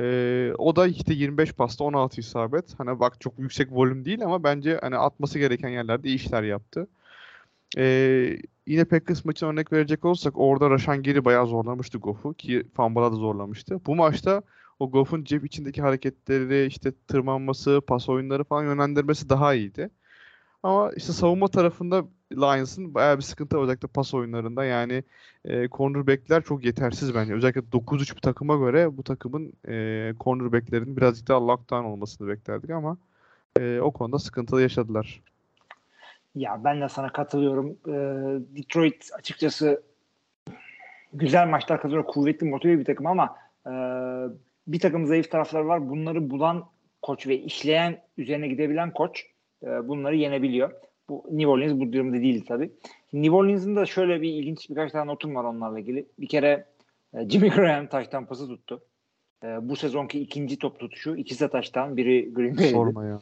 Ee, 0.00 0.52
o 0.58 0.76
da 0.76 0.86
işte 0.88 1.14
25 1.14 1.52
pasta 1.52 1.84
16 1.84 2.20
isabet. 2.20 2.74
Hani 2.80 3.00
bak 3.00 3.20
çok 3.20 3.38
yüksek 3.38 3.68
volüm 3.72 4.04
değil 4.04 4.24
ama 4.24 4.44
bence 4.44 4.78
hani 4.82 4.96
atması 4.96 5.38
gereken 5.38 5.68
yerlerde 5.68 6.08
iyi 6.08 6.16
işler 6.16 6.42
yaptı. 6.42 6.88
Ee, 7.78 8.38
yine 8.66 8.84
Packers 8.84 9.24
maçına 9.24 9.50
örnek 9.50 9.72
verecek 9.72 10.04
olursak 10.04 10.34
orada 10.38 10.70
Rashan 10.70 11.02
Gary 11.02 11.24
bayağı 11.24 11.46
zorlamıştı 11.46 11.98
Goff'u 11.98 12.34
ki 12.34 12.64
Fumble'a 12.76 13.12
da 13.12 13.16
zorlamıştı. 13.16 13.80
Bu 13.86 13.96
maçta 13.96 14.42
o 14.80 14.90
Goff'un 14.90 15.24
cep 15.24 15.44
içindeki 15.44 15.82
hareketleri, 15.82 16.66
işte 16.66 16.92
tırmanması, 17.08 17.82
pas 17.88 18.08
oyunları 18.08 18.44
falan 18.44 18.64
yönlendirmesi 18.64 19.28
daha 19.28 19.54
iyiydi. 19.54 19.90
Ama 20.62 20.92
işte 20.92 21.12
savunma 21.12 21.48
tarafında 21.48 22.04
Lions'ın 22.32 22.94
bayağı 22.94 23.16
bir 23.16 23.22
sıkıntı 23.22 23.56
var 23.56 23.62
özellikle 23.62 23.88
pas 23.88 24.14
oyunlarında. 24.14 24.64
Yani 24.64 25.04
e, 25.44 25.68
cornerback'ler 25.68 26.42
çok 26.42 26.64
yetersiz 26.64 27.14
bence. 27.14 27.34
Özellikle 27.34 27.60
9-3 27.60 28.16
bir 28.16 28.20
takıma 28.20 28.56
göre 28.56 28.96
bu 28.96 29.02
takımın 29.02 29.52
e, 29.68 30.12
cornerback'lerinin 30.20 30.96
birazcık 30.96 31.28
daha 31.28 31.46
lockdown 31.46 31.84
olmasını 31.84 32.28
beklerdik 32.28 32.70
ama 32.70 32.96
e, 33.60 33.80
o 33.80 33.90
konuda 33.90 34.18
sıkıntılı 34.18 34.62
yaşadılar. 34.62 35.22
Ya 36.36 36.60
ben 36.64 36.80
de 36.80 36.88
sana 36.88 37.12
katılıyorum. 37.12 37.76
Ee, 37.88 37.92
Detroit 38.56 39.10
açıkçası 39.18 39.82
güzel 41.12 41.48
maçlar 41.48 41.80
kazanıyor. 41.80 42.06
Kuvvetli, 42.06 42.46
motive 42.46 42.78
bir 42.78 42.84
takım 42.84 43.06
ama 43.06 43.36
e, 43.66 43.72
bir 44.66 44.80
takım 44.80 45.06
zayıf 45.06 45.30
tarafları 45.30 45.68
var. 45.68 45.88
Bunları 45.88 46.30
bulan 46.30 46.66
koç 47.02 47.26
ve 47.26 47.38
işleyen, 47.38 48.02
üzerine 48.18 48.48
gidebilen 48.48 48.92
koç 48.92 49.26
e, 49.62 49.88
bunları 49.88 50.16
yenebiliyor. 50.16 50.72
Bu 51.08 51.24
New 51.30 51.46
Orleans 51.46 51.80
bu 51.80 51.92
durumda 51.92 52.16
değil 52.16 52.44
tabii. 52.48 52.72
New 53.12 53.36
Orleans'ın 53.36 53.76
da 53.76 53.86
şöyle 53.86 54.22
bir 54.22 54.28
ilginç 54.28 54.70
birkaç 54.70 54.92
tane 54.92 55.06
notum 55.06 55.34
var 55.34 55.44
onlarla 55.44 55.78
ilgili. 55.78 56.06
Bir 56.18 56.28
kere 56.28 56.66
e, 57.14 57.28
Jimmy 57.28 57.50
Graham 57.50 57.86
taştan 57.86 58.26
pası 58.26 58.48
tuttu. 58.48 58.82
E, 59.44 59.68
bu 59.68 59.76
sezonki 59.76 60.20
ikinci 60.20 60.58
top 60.58 60.80
tutuşu. 60.80 61.16
ikisi 61.16 61.40
de 61.40 61.50
taştan. 61.50 61.96
Biri 61.96 62.34
Green 62.34 62.56
Bay'di. 62.56 62.70
Sorma 62.70 63.04
ya. 63.04 63.20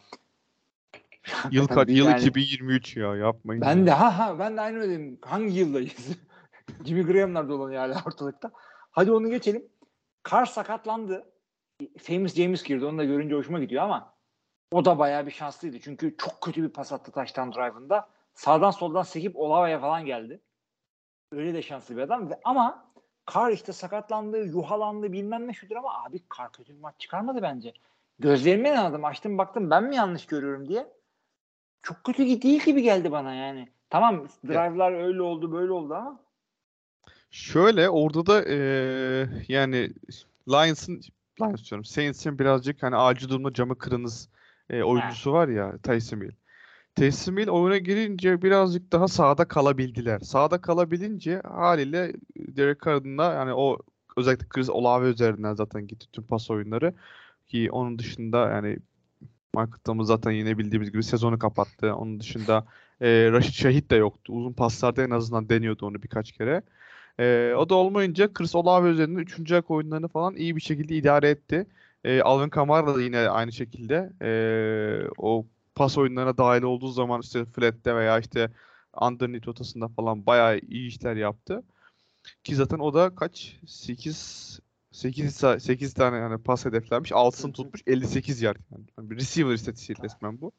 Yıl 1.50 1.66
kaç? 1.66 1.88
Yıl 1.88 2.10
2023 2.10 2.96
ya 2.96 3.16
yapmayın. 3.16 3.62
Ben 3.62 3.76
ya. 3.76 3.86
de 3.86 3.90
ha 3.90 4.18
ha 4.18 4.38
ben 4.38 4.56
de 4.56 4.60
aynı 4.60 4.78
öyle 4.78 4.92
dedim. 4.92 5.18
Hangi 5.22 5.58
yıldayız? 5.58 6.18
Jimmy 6.84 7.02
Graham'lar 7.02 7.48
dolanıyor 7.48 7.80
hala 7.80 8.02
ortalıkta. 8.06 8.50
Hadi 8.90 9.12
onu 9.12 9.30
geçelim. 9.30 9.64
Carr 10.30 10.46
sakatlandı. 10.46 11.24
Famous 11.98 12.34
James 12.34 12.62
girdi. 12.62 12.84
Onu 12.84 12.98
da 12.98 13.04
görünce 13.04 13.34
hoşuma 13.34 13.60
gidiyor 13.60 13.82
ama 13.82 14.13
o 14.74 14.84
da 14.84 14.98
bayağı 14.98 15.26
bir 15.26 15.30
şanslıydı. 15.30 15.80
Çünkü 15.80 16.16
çok 16.18 16.40
kötü 16.40 16.62
bir 16.62 16.68
pas 16.68 16.92
attı 16.92 17.12
taştan 17.12 17.52
drive'ında. 17.52 18.08
Sağdan 18.34 18.70
soldan 18.70 19.02
sekip 19.02 19.36
Olava'ya 19.36 19.80
falan 19.80 20.06
geldi. 20.06 20.40
Öyle 21.32 21.54
de 21.54 21.62
şanslı 21.62 21.96
bir 21.96 22.02
adam. 22.02 22.30
Ve, 22.30 22.40
ama 22.44 22.92
Carr 23.34 23.50
işte 23.50 23.72
sakatlandı, 23.72 24.46
yuhalandı 24.46 25.12
bilmem 25.12 25.48
ne 25.48 25.52
şudur 25.52 25.76
ama 25.76 26.04
abi 26.04 26.20
Carr 26.38 26.52
kötü 26.52 26.74
bir 26.74 26.80
maç 26.80 26.94
çıkarmadı 26.98 27.42
bence. 27.42 27.72
Gözlerime 28.18 28.70
inandım. 28.70 29.04
Açtım 29.04 29.38
baktım 29.38 29.70
ben 29.70 29.84
mi 29.84 29.96
yanlış 29.96 30.26
görüyorum 30.26 30.68
diye. 30.68 30.92
Çok 31.82 32.04
kötü 32.04 32.42
değil 32.42 32.64
gibi 32.64 32.82
geldi 32.82 33.12
bana 33.12 33.34
yani. 33.34 33.68
Tamam 33.90 34.26
drive'lar 34.48 34.92
öyle 34.92 35.22
oldu 35.22 35.52
böyle 35.52 35.72
oldu 35.72 35.94
ama 35.94 36.20
Şöyle 37.30 37.88
orada 37.88 38.26
da 38.26 38.44
eee, 38.44 39.28
yani 39.48 39.90
Lions'ın 40.48 41.00
Lions 41.40 41.70
diyorum. 41.70 41.84
Saints'in 41.84 42.38
birazcık 42.38 42.82
hani 42.82 42.96
acil 42.96 43.28
durumda 43.28 43.52
camı 43.52 43.78
kırınız 43.78 44.28
e, 44.70 44.82
oyuncusu 44.82 45.32
var 45.32 45.48
ya 45.48 45.78
Taysom 45.78 46.22
Hill. 46.22 46.32
Taysom 46.94 47.38
Hill 47.38 47.48
oyuna 47.48 47.78
girince 47.78 48.42
birazcık 48.42 48.92
daha 48.92 49.08
sahada 49.08 49.48
kalabildiler. 49.48 50.20
Sahada 50.20 50.60
kalabilince 50.60 51.40
haliyle 51.44 52.12
Derek 52.36 52.82
Carr'ın 52.84 53.18
da 53.18 53.32
yani 53.32 53.52
o 53.52 53.78
özellikle 54.16 54.48
Chris 54.48 54.70
Olave 54.70 55.08
üzerinden 55.10 55.54
zaten 55.54 55.86
gitti 55.86 56.06
tüm 56.12 56.24
pas 56.24 56.50
oyunları. 56.50 56.94
Ki 57.46 57.68
onun 57.70 57.98
dışında 57.98 58.48
yani 58.50 58.78
Michael 59.54 59.78
Thomas 59.84 60.06
zaten 60.06 60.30
yine 60.30 60.58
bildiğimiz 60.58 60.92
gibi 60.92 61.02
sezonu 61.02 61.38
kapattı. 61.38 61.94
Onun 61.94 62.20
dışında 62.20 62.66
e, 63.00 63.32
Rashid 63.32 63.54
Şahit 63.54 63.90
de 63.90 63.96
yoktu. 63.96 64.32
Uzun 64.32 64.52
paslarda 64.52 65.02
en 65.02 65.10
azından 65.10 65.48
deniyordu 65.48 65.86
onu 65.86 66.02
birkaç 66.02 66.32
kere. 66.32 66.62
E, 67.18 67.54
o 67.56 67.68
da 67.68 67.74
olmayınca 67.74 68.32
Chris 68.32 68.54
Olave 68.54 68.88
üzerinden 68.90 69.20
3. 69.20 69.52
ayak 69.52 69.70
oyunlarını 69.70 70.08
falan 70.08 70.36
iyi 70.36 70.56
bir 70.56 70.60
şekilde 70.60 70.96
idare 70.96 71.30
etti. 71.30 71.66
E, 72.04 72.22
Alvin 72.22 72.48
Kamara 72.48 72.94
da 72.94 73.02
yine 73.02 73.28
aynı 73.28 73.52
şekilde 73.52 74.12
e, 74.22 74.30
o 75.18 75.46
pas 75.74 75.98
oyunlarına 75.98 76.38
dahil 76.38 76.62
olduğu 76.62 76.88
zaman 76.88 77.20
işte 77.20 77.44
flat'te 77.44 77.96
veya 77.96 78.18
işte 78.18 78.50
underneath 79.00 79.48
rotasında 79.48 79.88
falan 79.88 80.26
bayağı 80.26 80.58
iyi 80.58 80.88
işler 80.88 81.16
yaptı. 81.16 81.62
Ki 82.44 82.54
zaten 82.54 82.78
o 82.78 82.94
da 82.94 83.14
kaç? 83.14 83.58
8 83.66 84.60
8 84.92 85.42
8 85.58 85.94
tane 85.94 86.16
yani 86.16 86.38
pas 86.38 86.64
hedeflenmiş. 86.64 87.10
6'sını 87.10 87.52
tutmuş 87.52 87.82
58 87.86 88.42
yard. 88.42 88.56
Yani 88.72 89.10
bir 89.10 89.16
receiver 89.16 89.54
istatistiği 89.54 89.96
resmen 90.02 90.40
bu. 90.40 90.52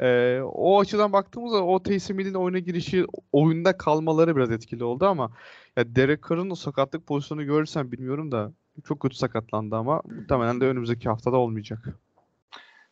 Ee, 0.00 0.40
o 0.42 0.80
açıdan 0.80 1.12
baktığımızda 1.12 1.64
o 1.64 1.82
Taysom 1.82 2.18
Hill'in 2.18 2.34
oyuna 2.34 2.58
girişi, 2.58 3.06
oyunda 3.32 3.76
kalmaları 3.76 4.36
biraz 4.36 4.50
etkili 4.50 4.84
oldu 4.84 5.06
ama 5.06 5.30
ya 5.76 5.96
Derek 5.96 6.28
Carr'ın 6.28 6.50
o 6.50 6.54
sakatlık 6.54 7.06
pozisyonu 7.06 7.44
görürsen 7.44 7.92
bilmiyorum 7.92 8.32
da 8.32 8.52
çok 8.84 9.00
kötü 9.00 9.16
sakatlandı 9.16 9.76
ama 9.76 10.02
muhtemelen 10.04 10.60
de 10.60 10.64
önümüzdeki 10.64 11.08
haftada 11.08 11.36
olmayacak. 11.36 11.98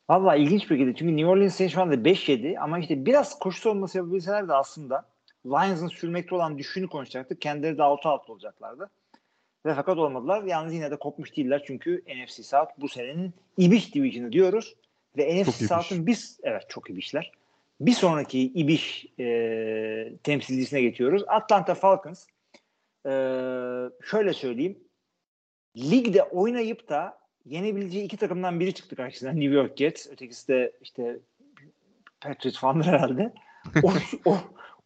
Valla 0.09 0.37
ilginç 0.37 0.63
bir 0.63 0.77
şekilde. 0.77 0.95
Çünkü 0.95 1.17
New 1.17 1.31
Orleans 1.31 1.55
Saints 1.55 1.75
şu 1.75 1.83
anda 1.83 1.95
5-7 1.95 2.59
ama 2.59 2.79
işte 2.79 3.07
biraz 3.07 3.39
koşu 3.39 3.71
olması 3.71 3.99
yapabilseler 3.99 4.49
de 4.49 4.55
aslında 4.55 5.09
Lions'ın 5.47 5.89
sürmekte 5.89 6.35
olan 6.35 6.59
düşüşünü 6.59 6.89
konuşacaktık. 6.89 7.41
Kendileri 7.41 7.79
de 7.79 7.83
6-6 7.83 8.31
olacaklardı. 8.31 8.91
Ve 9.67 9.75
fakat 9.75 9.99
olmadılar. 9.99 10.43
Yalnız 10.43 10.75
yine 10.75 10.91
de 10.91 10.97
kopmuş 10.97 11.37
değiller 11.37 11.63
çünkü 11.67 12.03
NFC 12.07 12.43
South 12.43 12.71
bu 12.79 12.89
senenin 12.89 13.35
ibiş 13.59 13.95
division'ı 13.95 14.33
diyoruz. 14.33 14.75
Ve 15.17 15.43
NFC. 15.43 15.67
South'ın 15.67 16.07
biz 16.07 16.41
evet 16.43 16.63
çok 16.69 16.91
ibişler. 16.91 17.33
Bir 17.81 17.93
sonraki 17.93 18.41
ibiş 18.41 19.07
e, 19.21 20.13
temsilcisine 20.23 20.83
geçiyoruz. 20.83 21.25
Atlanta 21.27 21.75
Falcons. 21.75 22.27
E, 23.07 23.11
şöyle 24.11 24.33
söyleyeyim. 24.33 24.79
Ligde 25.77 26.23
oynayıp 26.23 26.89
da 26.89 27.19
yenebileceği 27.47 28.05
iki 28.05 28.17
takımdan 28.17 28.61
biri 28.61 28.75
çıktı 28.75 28.97
karşısına. 28.97 29.33
New 29.33 29.55
York 29.55 29.77
Jets. 29.77 30.07
Ötekisi 30.11 30.49
de 30.49 30.73
işte 30.83 31.19
Patriots 32.21 32.59
falandır 32.59 32.85
herhalde. 32.87 33.33
O- 33.83 34.31
o- 34.31 34.39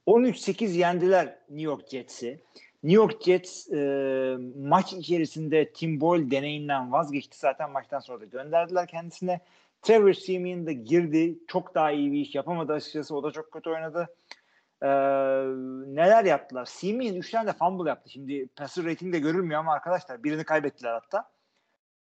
13-8 0.07 0.77
yendiler 0.77 1.27
New 1.48 1.62
York 1.62 1.88
Jets'i. 1.88 2.40
New 2.83 2.96
York 3.03 3.22
Jets 3.22 3.72
e, 3.72 4.37
maç 4.57 4.92
içerisinde 4.92 5.72
Tim 5.72 6.01
Boyle 6.01 6.31
deneyinden 6.31 6.92
vazgeçti. 6.92 7.38
Zaten 7.38 7.70
maçtan 7.70 8.01
sonra 8.01 8.20
da 8.20 8.24
gönderdiler 8.24 8.87
kendisine. 8.87 9.40
Trevor 9.83 10.12
Siemian 10.12 10.66
da 10.66 10.72
girdi. 10.72 11.38
Çok 11.48 11.74
daha 11.74 11.90
iyi 11.90 12.12
bir 12.12 12.18
iş 12.20 12.35
yapamadı 12.35 12.72
açıkçası. 12.72 13.16
O 13.16 13.22
da 13.22 13.31
çok 13.31 13.53
kötü 13.53 13.70
oynadı. 13.70 14.09
E, 14.83 14.88
neler 15.95 16.25
yaptılar? 16.25 16.64
Siemian 16.64 17.14
3 17.17 17.31
tane 17.31 17.47
de 17.47 17.53
fumble 17.53 17.88
yaptı. 17.88 18.11
Şimdi 18.11 18.49
passer 18.57 18.85
rating 18.85 19.14
de 19.14 19.19
görülmüyor 19.19 19.61
ama 19.61 19.73
arkadaşlar 19.73 20.25
birini 20.25 20.45
kaybettiler 20.45 20.93
hatta. 20.93 21.31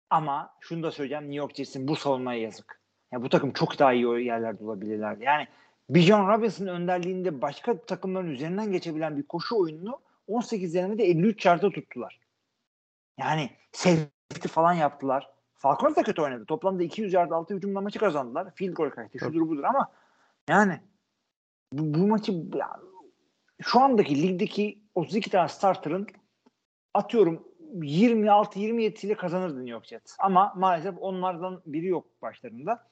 Ama 0.09 0.53
şunu 0.59 0.83
da 0.83 0.91
söyleyeceğim. 0.91 1.23
New 1.23 1.37
York 1.37 1.55
Jets'in 1.55 1.87
bu 1.87 1.95
savunmaya 1.95 2.41
yazık. 2.41 2.81
Ya 3.11 3.21
bu 3.21 3.29
takım 3.29 3.53
çok 3.53 3.79
daha 3.79 3.93
iyi 3.93 4.25
yerlerde 4.25 4.63
olabilirlerdi. 4.63 5.23
Yani 5.23 5.47
Bijan 5.89 6.27
Robinson 6.27 6.67
önderliğinde 6.67 7.41
başka 7.41 7.77
takımların 7.77 8.29
üzerinden 8.29 8.71
geçebilen 8.71 9.17
bir 9.17 9.23
koşu 9.23 9.59
oyununu 9.59 10.01
18 10.27 10.73
denemede 10.73 11.03
53 11.03 11.45
yarda 11.45 11.69
tuttular. 11.69 12.19
Yani 13.17 13.49
safety 13.71 14.47
falan 14.47 14.73
yaptılar. 14.73 15.29
Falcons 15.55 15.95
da 15.95 16.03
kötü 16.03 16.21
oynadı. 16.21 16.45
Toplamda 16.45 16.83
200 16.83 17.13
yard 17.13 17.31
altı 17.31 17.53
hücumla 17.53 17.81
maçı 17.81 17.99
kazandılar. 17.99 18.55
Field 18.55 18.73
goal 18.73 18.89
kaydı. 18.89 19.19
Şudur 19.19 19.41
budur 19.41 19.63
ama 19.63 19.91
yani 20.49 20.79
bu, 21.77 21.99
bu 21.99 22.07
maçı 22.07 22.31
ya, 22.31 22.69
şu 23.61 23.79
andaki 23.79 24.21
ligdeki 24.21 24.79
32 24.95 25.29
tane 25.29 25.47
starter'ın 25.47 26.07
atıyorum 26.93 27.47
26-27 27.73 29.05
ile 29.05 29.15
kazanırdı 29.15 29.55
New 29.55 29.71
York 29.71 29.85
Jets. 29.85 30.15
Ama 30.19 30.53
maalesef 30.55 30.95
onlardan 30.99 31.61
biri 31.65 31.85
yok 31.85 32.21
başlarında. 32.21 32.87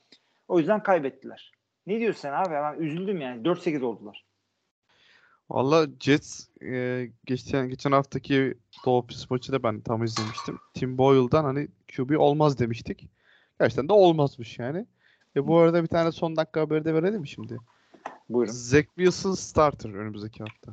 O 0.48 0.60
yüzden 0.60 0.84
kaybettiler. 0.84 1.52
Ne 1.88 2.00
diyorsun 2.00 2.22
sen 2.22 2.34
abi? 2.34 2.50
Ben 2.50 2.84
üzüldüm 2.84 3.22
yani. 3.22 3.42
4-8 3.44 3.84
oldular. 3.84 4.26
Valla 5.50 5.88
Jets 6.00 6.48
e, 6.62 7.10
geçen 7.26 7.70
geçen 7.70 7.92
haftaki 7.92 8.58
Dolphins 8.86 9.30
maçı 9.30 9.52
da 9.52 9.64
ben 9.64 9.82
tam 9.82 10.04
izlemiştim. 10.04 10.60
Tim 10.74 10.98
Boyle'dan 10.98 11.44
hani 11.44 11.68
QB 11.96 12.20
olmaz 12.20 12.60
demiştik. 12.60 13.08
Gerçekten 13.60 13.90
de 13.90 13.94
olmazmış 13.94 14.60
yani. 14.60 14.86
E 15.36 15.48
bu 15.48 15.58
arada 15.58 15.84
bir 15.84 15.88
tane 15.88 16.12
son 16.12 16.36
dakika 16.36 16.62
haberi 16.62 16.86
de 16.86 16.94
verelim 16.94 17.22
mi 17.22 17.28
şimdi? 17.28 17.58
Buyurun. 18.34 18.52
Zach 18.52 18.86
Wilson 18.96 19.34
starter 19.34 19.90
önümüzdeki 19.94 20.40
hafta. 20.44 20.72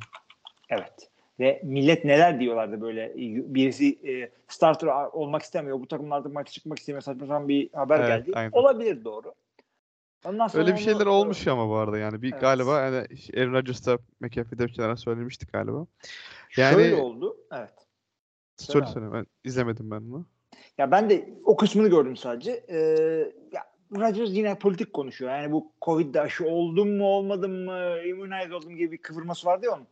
Evet. 0.69 1.09
Ve 1.39 1.61
millet 1.63 2.05
neler 2.05 2.39
diyorlardı 2.39 2.81
böyle 2.81 3.13
birisi 3.55 3.99
e, 4.09 4.29
starter 4.47 4.87
olmak 4.87 5.41
istemiyor. 5.41 5.79
Bu 5.79 5.87
takımlarda 5.87 6.29
maça 6.29 6.51
çıkmak 6.51 6.79
istemiyor. 6.79 7.01
Saçma 7.01 7.19
sapan 7.25 7.47
bir 7.47 7.69
haber 7.73 7.99
Evet, 7.99 8.07
geldi. 8.25 8.31
aynen. 8.35 8.51
Olabilir 8.51 9.03
doğru. 9.03 9.33
Ondan 10.25 10.47
sonra 10.47 10.63
Öyle 10.63 10.73
bir 10.75 10.81
şeyler 10.81 11.05
onu- 11.05 11.09
olmuş 11.09 11.47
ama 11.47 11.69
bu 11.69 11.75
arada 11.75 11.97
yani 11.97 12.21
bir 12.21 12.31
Evet. 12.31 12.41
galiba 12.41 12.81
yani 12.81 13.07
Aaron 13.37 13.53
Rodgers'ta 13.53 13.97
McAfee'de 14.19 14.67
bir 14.67 14.73
şeyler 14.73 14.95
söylemiştik 14.95 15.53
galiba. 15.53 15.85
Yani- 16.57 16.73
Şöyle 16.73 16.95
oldu. 16.95 17.37
Evet. 17.51 17.73
Söyle 18.57 18.85
söyle 18.85 19.13
ben 19.13 19.25
izlemedim 19.43 19.91
ben 19.91 19.95
onu. 20.01 20.25
Ya 20.77 20.91
ben 20.91 21.09
de 21.09 21.29
o 21.45 21.55
kısmını 21.57 21.87
gördüm 21.89 22.17
sadece. 22.17 22.51
Ee, 22.69 22.77
ya 23.51 23.63
Rodgers 23.95 24.29
yine 24.31 24.55
politik 24.55 24.93
konuşuyor. 24.93 25.31
Yani 25.31 25.51
bu 25.51 25.71
Covid'de 25.81 26.21
aşı 26.21 26.45
oldum 26.45 26.97
mu 26.97 27.05
olmadım 27.05 27.65
mı, 27.65 27.97
immunize 28.07 28.55
oldum 28.55 28.75
gibi 28.75 28.91
bir 28.91 28.97
kıvırması 28.97 29.47
vardı 29.47 29.65
ya 29.65 29.71
onun. 29.71 29.87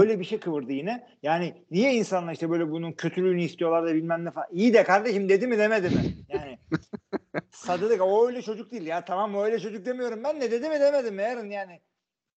Öyle 0.00 0.20
bir 0.20 0.24
şey 0.24 0.40
kıvırdı 0.40 0.72
yine. 0.72 1.06
Yani 1.22 1.54
niye 1.70 1.94
insanlar 1.94 2.32
işte 2.32 2.50
böyle 2.50 2.70
bunun 2.70 2.92
kötülüğünü 2.92 3.42
istiyorlar 3.42 3.86
da 3.86 3.94
bilmem 3.94 4.24
ne 4.24 4.30
falan. 4.30 4.48
İyi 4.52 4.74
de 4.74 4.84
kardeşim 4.84 5.28
dedi 5.28 5.46
mi 5.46 5.58
demedi 5.58 5.88
mi? 5.88 6.14
Yani 6.28 6.58
Sadık 7.50 8.02
o 8.02 8.26
öyle 8.26 8.42
çocuk 8.42 8.70
değil 8.70 8.86
ya. 8.86 9.04
Tamam 9.04 9.34
o 9.34 9.42
öyle 9.42 9.58
çocuk 9.58 9.86
demiyorum 9.86 10.24
ben 10.24 10.40
de 10.40 10.50
dedi 10.50 10.68
mi 10.68 10.80
demedi 10.80 11.10
mi 11.10 11.22
yarın 11.22 11.50
yani. 11.50 11.80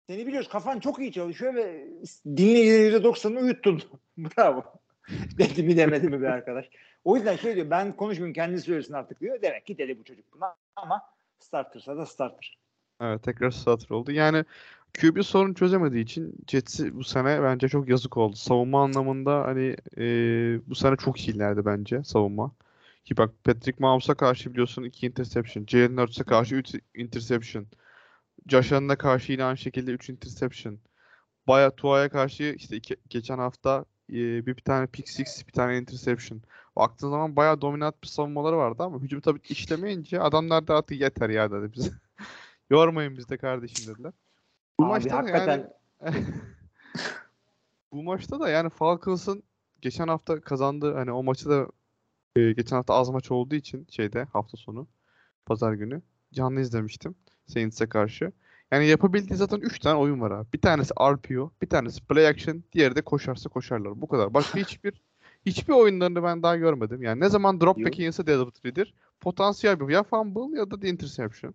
Seni 0.07 0.27
biliyoruz 0.27 0.49
kafan 0.49 0.79
çok 0.79 0.99
iyi 0.99 1.11
çalışıyor 1.11 1.55
ve 1.55 1.87
dinleyicilerin 2.25 3.03
%90'ını 3.03 3.39
uyuttun. 3.39 3.83
Bravo. 4.17 4.63
Dedi 5.37 5.63
mi 5.63 5.77
demedi 5.77 6.09
mi 6.09 6.21
bir 6.21 6.25
arkadaş. 6.25 6.65
O 7.03 7.15
yüzden 7.15 7.35
şey 7.35 7.55
diyor 7.55 7.69
ben 7.69 7.95
konuşmayayım 7.95 8.33
kendisi 8.33 8.65
söylesin 8.65 8.93
artık 8.93 9.21
diyor. 9.21 9.41
Demek 9.41 9.65
ki 9.65 9.77
dedi 9.77 9.99
bu 9.99 10.03
çocuk 10.03 10.33
buna 10.33 10.55
ama 10.75 11.01
startersa 11.39 11.97
da 11.97 12.05
starter. 12.05 12.57
Evet 13.01 13.23
tekrar 13.23 13.51
starter 13.51 13.89
oldu. 13.89 14.11
Yani 14.11 14.45
QB 15.01 15.21
sorun 15.23 15.53
çözemediği 15.53 16.03
için 16.03 16.35
Jets'i 16.47 16.95
bu 16.95 17.03
sene 17.03 17.43
bence 17.43 17.67
çok 17.69 17.89
yazık 17.89 18.17
oldu. 18.17 18.35
Savunma 18.35 18.83
anlamında 18.83 19.43
hani 19.43 19.75
e, 19.97 20.03
bu 20.69 20.75
sene 20.75 20.95
çok 20.95 21.27
iyilerdi 21.27 21.65
bence 21.65 22.03
savunma. 22.03 22.51
Ki 23.05 23.17
bak 23.17 23.31
Patrick 23.43 23.77
Mahomes'a 23.79 24.13
karşı 24.15 24.51
biliyorsun 24.51 24.83
2 24.83 25.07
interception. 25.07 25.65
Jalen 25.67 25.97
Hurts'e 25.97 26.23
karşı 26.23 26.55
3 26.55 26.71
interception. 26.95 27.65
Josh 28.47 28.71
Allen'a 28.71 28.95
karşı 28.95 29.31
yine 29.31 29.43
aynı 29.43 29.57
şekilde 29.57 29.91
3 29.91 30.09
interception. 30.09 30.79
Baya 31.47 31.71
Tua'ya 31.75 32.09
karşı 32.09 32.43
işte 32.57 32.75
iki- 32.75 32.97
geçen 33.09 33.37
hafta 33.37 33.85
e, 34.09 34.13
bir, 34.15 34.45
bir 34.45 34.61
tane 34.61 34.87
pick 34.87 35.09
six, 35.09 35.47
bir 35.47 35.53
tane 35.53 35.77
interception. 35.77 36.41
Baktığın 36.75 37.09
zaman 37.09 37.35
bayağı 37.35 37.61
dominant 37.61 38.03
bir 38.03 38.07
savunmaları 38.07 38.57
vardı 38.57 38.83
ama 38.83 38.99
hücum 38.99 39.21
tabii 39.21 39.39
işlemeyince 39.49 40.21
adamlar 40.21 40.67
da 40.67 40.77
artık 40.77 41.01
yeter 41.01 41.29
ya 41.29 41.51
dedi 41.51 41.73
bize. 41.73 41.91
Yormayın 42.69 43.17
biz 43.17 43.29
de 43.29 43.37
kardeşim 43.37 43.93
dediler. 43.93 44.13
Bu 44.79 44.85
Abi 44.85 44.89
maçta 44.89 45.09
da 45.09 45.17
hakikaten 45.17 45.73
yani 46.05 46.25
bu 47.91 48.03
maçta 48.03 48.39
da 48.39 48.49
yani 48.49 48.69
Falcons'ın 48.69 49.43
geçen 49.81 50.07
hafta 50.07 50.41
kazandığı 50.41 50.93
hani 50.93 51.11
o 51.11 51.23
maçı 51.23 51.49
da 51.49 51.67
e, 52.35 52.51
geçen 52.51 52.75
hafta 52.75 52.93
az 52.93 53.09
maç 53.09 53.31
olduğu 53.31 53.55
için 53.55 53.87
şeyde 53.89 54.23
hafta 54.23 54.57
sonu 54.57 54.87
pazar 55.45 55.73
günü 55.73 56.01
canlı 56.33 56.61
izlemiştim 56.61 57.15
Saints'e 57.47 57.89
karşı. 57.89 58.31
Yani 58.71 58.87
yapabildiği 58.87 59.37
zaten 59.37 59.59
3 59.59 59.79
tane 59.79 59.97
oyun 59.97 60.21
var 60.21 60.31
abi. 60.31 60.47
Bir 60.53 60.61
tanesi 60.61 60.93
RPO, 60.93 61.51
bir 61.61 61.69
tanesi 61.69 62.05
play 62.05 62.27
action, 62.27 62.63
diğeri 62.73 62.95
de 62.95 63.01
koşarsa 63.01 63.49
koşarlar. 63.49 64.01
Bu 64.01 64.07
kadar. 64.07 64.33
Başka 64.33 64.59
hiçbir 64.59 65.01
hiçbir 65.45 65.73
oyunlarını 65.73 66.23
ben 66.23 66.43
daha 66.43 66.55
görmedim. 66.55 67.03
Yani 67.03 67.19
ne 67.19 67.29
zaman 67.29 67.61
drop 67.61 67.77
Yok. 67.77 67.87
back 67.87 67.99
yense 67.99 68.27
David 68.27 68.65
Ridder 68.65 68.93
potansiyel 69.19 69.79
bir 69.79 69.93
ya 69.93 70.03
fumble 70.03 70.59
ya 70.59 70.71
da 70.71 70.87
interception. 70.87 71.53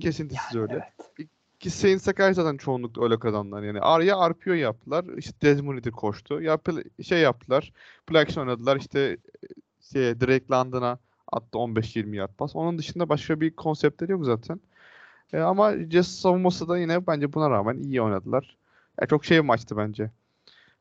Kesintisiz 0.00 0.56
öyle. 0.56 0.72
evet. 1.18 1.28
Ki 1.60 1.70
Saints'e 1.70 2.12
karşı 2.12 2.34
zaten 2.34 2.56
çoğunlukla 2.56 3.04
öyle 3.04 3.18
kazandılar. 3.18 3.62
Yani 3.62 3.80
ar 3.80 4.00
ya 4.00 4.30
RPO 4.30 4.50
yaptılar. 4.52 5.04
işte 5.16 5.34
Desmond 5.42 5.84
koştu. 5.84 6.42
Ya 6.42 6.58
şey 7.02 7.18
yaptılar. 7.20 7.72
Play 8.06 8.22
action 8.22 8.42
oynadılar. 8.46 8.76
İşte 8.76 9.00
e, 9.00 9.46
şey, 9.92 10.20
Drake 10.20 10.44
London'a 10.50 10.98
attı 11.32 11.58
15-20 11.58 12.16
yard 12.16 12.30
pas. 12.38 12.56
Onun 12.56 12.78
dışında 12.78 13.08
başka 13.08 13.40
bir 13.40 13.50
konseptleri 13.50 14.12
yok 14.12 14.24
zaten. 14.24 14.60
E, 15.32 15.38
ama 15.38 15.72
Jets 15.90 16.08
savunması 16.08 16.68
da 16.68 16.78
yine 16.78 17.06
bence 17.06 17.32
buna 17.32 17.50
rağmen 17.50 17.78
iyi 17.78 18.02
oynadılar. 18.02 18.56
E, 19.02 19.06
çok 19.06 19.24
şey 19.24 19.40
maçtı 19.40 19.76
bence. 19.76 20.10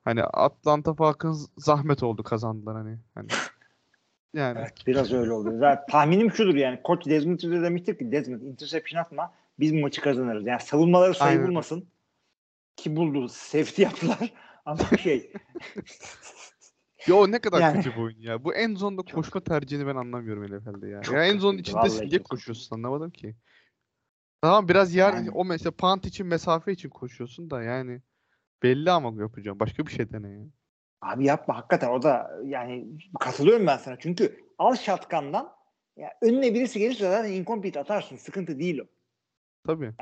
Hani 0.05 0.23
Atlanta 0.23 0.93
Falcons 0.93 1.47
zahmet 1.57 2.03
oldu 2.03 2.23
kazandılar 2.23 2.75
hani. 2.75 2.99
hani. 3.15 3.27
Yani 4.35 4.59
Evet 4.59 4.73
biraz 4.87 5.13
öyle 5.13 5.31
oldu. 5.31 5.57
Zaten 5.59 5.85
tahminim 5.91 6.31
şudur 6.31 6.55
yani. 6.55 6.79
Koç 6.83 7.05
Desmond 7.05 7.39
Ridder 7.39 7.63
demiştir 7.63 7.97
ki 7.97 8.11
Desmond 8.11 8.41
interception 8.41 9.01
atma 9.01 9.33
biz 9.59 9.73
bu 9.73 9.77
maçı 9.79 10.01
kazanırız. 10.01 10.47
Yani 10.47 10.61
savunmaları 10.61 11.13
sayı 11.13 11.31
Aynen. 11.31 11.47
bulmasın. 11.47 11.87
Ki 12.75 12.95
buldu. 12.95 13.29
Safety 13.29 13.81
yaptılar. 13.81 14.33
Ama 14.65 14.83
şey 15.03 15.31
Yo 17.07 17.31
ne 17.31 17.39
kadar 17.39 17.61
Yani- 17.61 17.75
kötü 17.83 17.95
bir 17.97 18.01
oyun 18.01 18.19
ya. 18.19 18.43
Bu 18.43 18.53
en 18.53 18.75
zonda 18.75 19.01
koşma 19.01 19.41
tercihini 19.41 19.87
ben 19.87 19.95
anlamıyorum 19.95 20.43
NFL'de 20.57 20.87
ya. 20.87 21.01
Çok 21.01 21.15
ya 21.15 21.25
en 21.25 21.37
zonun 21.39 21.57
içindesin 21.57 22.09
diye 22.09 22.23
koşuyorsun 22.23 22.75
anlamadım 22.75 23.11
ki. 23.11 23.35
Tamam 24.41 24.67
biraz 24.69 24.95
yer 24.95 25.13
Yani- 25.13 25.31
o 25.31 25.45
mesela 25.45 25.71
punt 25.71 26.05
için 26.05 26.27
mesafe 26.27 26.71
için 26.71 26.89
koşuyorsun 26.89 27.49
da 27.49 27.63
yani 27.63 28.01
belli 28.63 28.91
ama 28.91 29.21
yapacağım. 29.21 29.59
Başka 29.59 29.85
bir 29.87 29.91
şey 29.91 30.11
dene 30.11 30.29
ya. 30.29 30.41
abi 31.01 31.25
yapma 31.25 31.57
hakikaten 31.57 31.89
o 31.89 32.01
da 32.01 32.31
yani 32.45 32.87
katılıyorum 33.19 33.67
ben 33.67 33.77
sana. 33.77 33.99
Çünkü 33.99 34.39
al 34.57 34.75
şatkandan 34.75 35.53
ya 35.97 36.09
önüne 36.21 36.53
birisi 36.53 36.79
gelirse 36.79 37.09
zaten 37.09 37.31
incomplete 37.31 37.79
atarsın. 37.79 38.15
Sıkıntı 38.15 38.59
değil 38.59 38.79
o. 38.79 38.83
Tabii. 39.65 39.93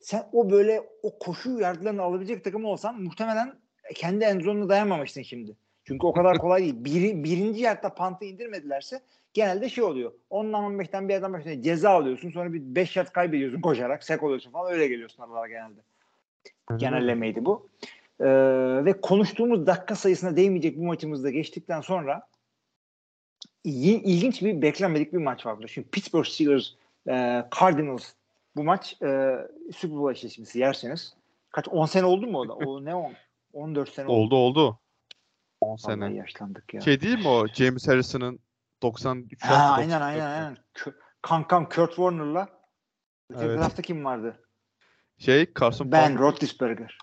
Sen 0.00 0.28
o 0.32 0.50
böyle 0.50 0.82
o 1.02 1.18
koşu 1.18 1.58
yardlarını 1.60 2.02
alabilecek 2.02 2.44
takım 2.44 2.64
olsan 2.64 3.02
muhtemelen 3.02 3.60
kendi 3.94 4.24
en 4.24 4.40
zonuna 4.40 4.68
dayanmamışsın 4.68 5.22
şimdi. 5.22 5.56
Çünkü 5.84 6.06
o 6.06 6.12
kadar 6.12 6.38
kolay 6.38 6.62
değil. 6.62 6.84
Biri, 6.84 7.24
birinci 7.24 7.62
yardta 7.62 7.94
pantı 7.94 8.24
indirmedilerse 8.24 9.00
genelde 9.32 9.68
şey 9.68 9.84
oluyor. 9.84 10.12
10'dan 10.30 10.64
15'ten 10.64 11.08
bir 11.08 11.14
adam 11.14 11.32
başına 11.32 11.62
ceza 11.62 11.90
alıyorsun. 11.90 12.30
Sonra 12.30 12.52
bir 12.52 12.60
5 12.60 12.96
yard 12.96 13.08
kaybediyorsun 13.08 13.60
koşarak. 13.60 14.04
Sek 14.04 14.22
oluyorsun 14.22 14.50
falan. 14.50 14.72
Öyle 14.72 14.88
geliyorsun 14.88 15.22
aralara 15.22 15.48
genelde. 15.48 15.80
Genellemeydi 16.76 17.44
bu. 17.44 17.68
Ee, 18.20 18.24
ve 18.84 19.00
konuştuğumuz 19.00 19.66
dakika 19.66 19.94
sayısına 19.94 20.36
değmeyecek 20.36 20.76
bu 20.78 20.84
maçımızda 20.84 21.30
geçtikten 21.30 21.80
sonra 21.80 22.22
il- 23.64 24.04
ilginç 24.04 24.42
bir 24.42 24.62
beklenmedik 24.62 25.12
bir 25.12 25.18
maç 25.18 25.46
var 25.46 25.56
burada. 25.56 25.68
Şimdi 25.68 25.88
Pittsburgh 25.88 26.26
Steelers 26.26 26.66
e, 27.08 27.44
Cardinals 27.60 28.12
bu 28.56 28.64
maç 28.64 29.02
e, 29.02 29.36
Super 29.76 29.96
Bowl 29.96 30.12
eşleşmesi 30.16 30.58
yerseniz 30.58 31.16
kaç 31.50 31.68
10 31.68 31.86
sene 31.86 32.04
oldu 32.06 32.26
mu 32.26 32.38
o 32.38 32.48
da? 32.48 32.54
O 32.54 32.84
ne 32.84 32.94
10? 32.94 33.14
14 33.52 33.88
sene 33.88 34.06
oldu. 34.06 34.12
Oldu 34.14 34.36
oldu. 34.36 34.78
10 35.60 35.68
Vallahi 35.68 35.80
sene. 35.80 36.14
yaşlandık 36.16 36.74
ya. 36.74 36.80
Şey 36.80 37.00
değil 37.00 37.18
mi 37.18 37.28
o 37.28 37.46
James 37.48 37.88
Harrison'ın 37.88 38.40
93 38.82 39.44
ha, 39.44 39.54
aynen 39.74 39.90
94 40.00 40.02
aynen 40.02 40.26
aynen. 40.26 40.56
Kankam 41.22 41.68
Kurt 41.68 41.88
Warner'la 41.90 42.48
öteki 43.30 43.46
Evet. 43.46 43.58
tarafta 43.58 43.82
kim 43.82 44.04
vardı? 44.04 44.42
Şey 45.18 45.52
Carson 45.60 45.92
Ben 45.92 46.02
Palmer. 46.02 46.20
Roethlisberger. 46.20 46.98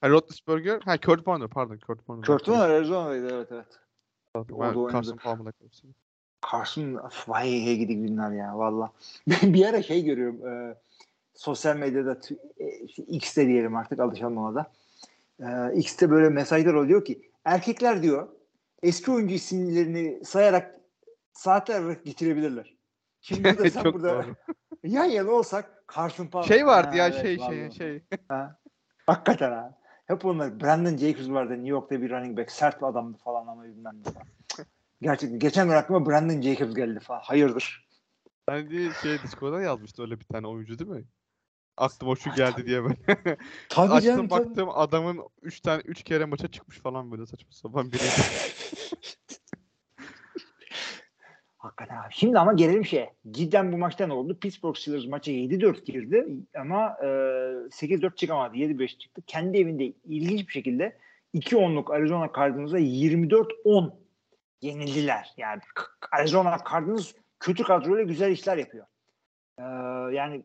Ha, 0.00 0.10
Roethlisberger. 0.10 0.80
Ha 0.80 1.00
Kurt 1.00 1.18
Warner 1.18 1.48
pardon 1.48 1.78
Kurt 1.86 1.98
Warner. 1.98 2.26
Kurt 2.26 2.44
Warner 2.44 2.70
Arizona'daydı 2.70 3.34
evet 3.34 3.48
evet. 3.52 3.80
Ben 4.34 4.54
orada 4.54 4.78
oynadı. 4.78 4.92
Carson 4.92 5.16
Palmer'la 5.16 5.52
karıştırdım. 5.52 5.94
Carson 6.52 7.00
vay 7.28 7.50
hey 7.50 7.76
gidi 7.76 7.96
günler 7.96 8.32
ya 8.32 8.58
valla. 8.58 8.92
Ben 9.26 9.54
bir 9.54 9.66
ara 9.66 9.82
şey 9.82 10.04
görüyorum 10.04 10.46
e, 10.46 10.74
sosyal 11.34 11.76
medyada 11.76 12.18
e, 12.58 12.66
X'te 13.08 13.46
diyelim 13.46 13.76
artık 13.76 14.00
alışalım 14.00 14.38
ona 14.38 14.54
da. 14.54 14.72
E, 15.40 15.78
X'te 15.78 16.10
böyle 16.10 16.28
mesajlar 16.28 16.74
oluyor 16.74 17.04
ki 17.04 17.30
erkekler 17.44 18.02
diyor 18.02 18.28
eski 18.82 19.12
oyuncu 19.12 19.34
isimlerini 19.34 20.24
sayarak 20.24 20.80
saatler 21.32 21.92
getirebilirler. 22.04 22.74
Şimdi 23.20 23.44
burada 23.58 23.70
sen 23.70 23.84
burada 23.92 24.24
yan 24.82 25.04
yana 25.04 25.30
olsak 25.30 25.83
Carson 25.96 26.26
Palmer. 26.26 26.46
Şey 26.48 26.66
vardı 26.66 26.90
Ha, 26.90 26.96
ya 26.96 27.06
evet, 27.08 27.22
şey 27.22 27.38
şey 27.38 27.70
şey. 27.70 28.02
Ha. 28.28 28.56
Hakikaten 29.06 29.52
ha. 29.52 29.78
Hep 30.06 30.24
onlar. 30.24 30.60
Brandon 30.60 30.96
Jacobs 30.96 31.28
vardı 31.30 31.52
New 31.52 31.68
York'ta 31.68 32.02
bir 32.02 32.10
running 32.10 32.38
back. 32.38 32.50
Sert 32.50 32.82
bir 32.82 32.86
adamdı 32.86 33.18
falan 33.18 33.46
ama 33.46 33.64
bilmem 33.64 33.94
ne. 34.06 34.12
Gerçekten. 35.02 35.38
Geçen 35.38 35.66
gün 35.68 35.74
aklıma 35.74 36.06
Brandon 36.06 36.40
Jacobs 36.42 36.74
geldi 36.74 37.00
falan. 37.00 37.20
Hayırdır? 37.20 37.88
Bence 38.48 38.90
şey 39.02 39.22
Discord'da 39.22 39.60
yazmıştı 39.60 40.02
öyle 40.02 40.20
bir 40.20 40.24
tane 40.24 40.46
oyuncu 40.46 40.78
değil 40.78 40.90
mi? 40.90 41.04
Aklıma 41.76 42.16
şu 42.16 42.34
geldi 42.34 42.66
diye 42.66 42.84
ben. 42.84 42.96
Tabii 43.68 43.92
Açtım 43.92 44.12
canım. 44.16 44.28
tabii. 44.28 44.44
baktım 44.48 44.68
adamın 44.74 45.20
3 45.42 45.60
tane 45.60 45.82
3 45.84 46.02
kere 46.02 46.24
maça 46.24 46.48
çıkmış 46.48 46.78
falan 46.78 47.12
böyle 47.12 47.26
saçma 47.26 47.52
sapan 47.52 47.92
biri. 47.92 48.02
Hakikaten 51.64 51.96
abi. 51.96 52.08
Şimdi 52.10 52.38
ama 52.38 52.52
gelelim 52.52 52.84
şeye. 52.84 53.14
Cidden 53.30 53.72
bu 53.72 53.78
maçta 53.78 54.06
ne 54.06 54.12
oldu? 54.12 54.38
Pittsburgh 54.40 54.76
Steelers 54.76 55.06
maça 55.06 55.32
7-4 55.32 55.84
girdi 55.84 56.26
ama 56.58 56.96
e, 57.02 57.06
8-4 57.06 58.16
çıkamadı. 58.16 58.56
7-5 58.56 58.98
çıktı. 58.98 59.22
Kendi 59.26 59.58
evinde 59.58 59.92
ilginç 60.04 60.48
bir 60.48 60.52
şekilde 60.52 60.96
2-10'luk 61.34 61.94
Arizona 61.94 62.30
Cardinals'a 62.36 62.78
24-10 62.78 63.92
yenildiler. 64.62 65.32
Yani 65.36 65.60
Arizona 66.12 66.58
Cardinals 66.70 67.12
kötü 67.40 67.62
kadroyla 67.62 68.02
güzel 68.02 68.30
işler 68.30 68.56
yapıyor. 68.56 68.86
E, 69.58 69.62
yani 70.14 70.42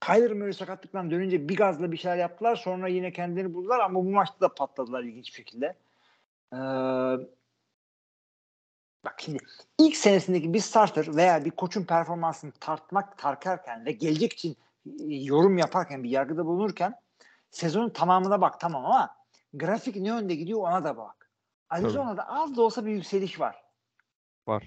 Kyler 0.00 0.32
Murray 0.32 0.52
sakatlıktan 0.52 1.10
dönünce 1.10 1.48
bir 1.48 1.56
gazla 1.56 1.92
bir 1.92 1.96
şeyler 1.96 2.16
yaptılar. 2.16 2.56
Sonra 2.56 2.88
yine 2.88 3.12
kendilerini 3.12 3.54
buldular 3.54 3.80
ama 3.80 4.04
bu 4.04 4.10
maçta 4.10 4.40
da 4.40 4.54
patladılar 4.54 5.02
ilginç 5.02 5.26
bir 5.26 5.32
şekilde. 5.32 5.76
Ee, 6.52 6.56
bak 9.06 9.14
şimdi 9.20 9.38
ilk 9.78 9.96
senesindeki 9.96 10.54
bir 10.54 10.60
starter 10.60 11.16
veya 11.16 11.44
bir 11.44 11.50
koçun 11.50 11.84
performansını 11.84 12.52
tartmak 12.52 13.18
tarkarken 13.18 13.86
ve 13.86 13.92
gelecek 13.92 14.32
için 14.32 14.56
e, 14.86 15.14
yorum 15.14 15.58
yaparken 15.58 16.04
bir 16.04 16.10
yargıda 16.10 16.46
bulunurken 16.46 16.94
sezonun 17.50 17.90
tamamına 17.90 18.40
bak 18.40 18.60
tamam 18.60 18.84
ama 18.86 19.16
grafik 19.54 19.96
ne 19.96 20.08
yönde 20.08 20.34
gidiyor 20.34 20.60
ona 20.60 20.84
da 20.84 20.96
bak. 20.96 21.30
Arizona'da 21.70 22.28
az 22.28 22.56
da 22.56 22.62
olsa 22.62 22.86
bir 22.86 22.90
yükseliş 22.90 23.40
var. 23.40 23.56
Var. 24.46 24.66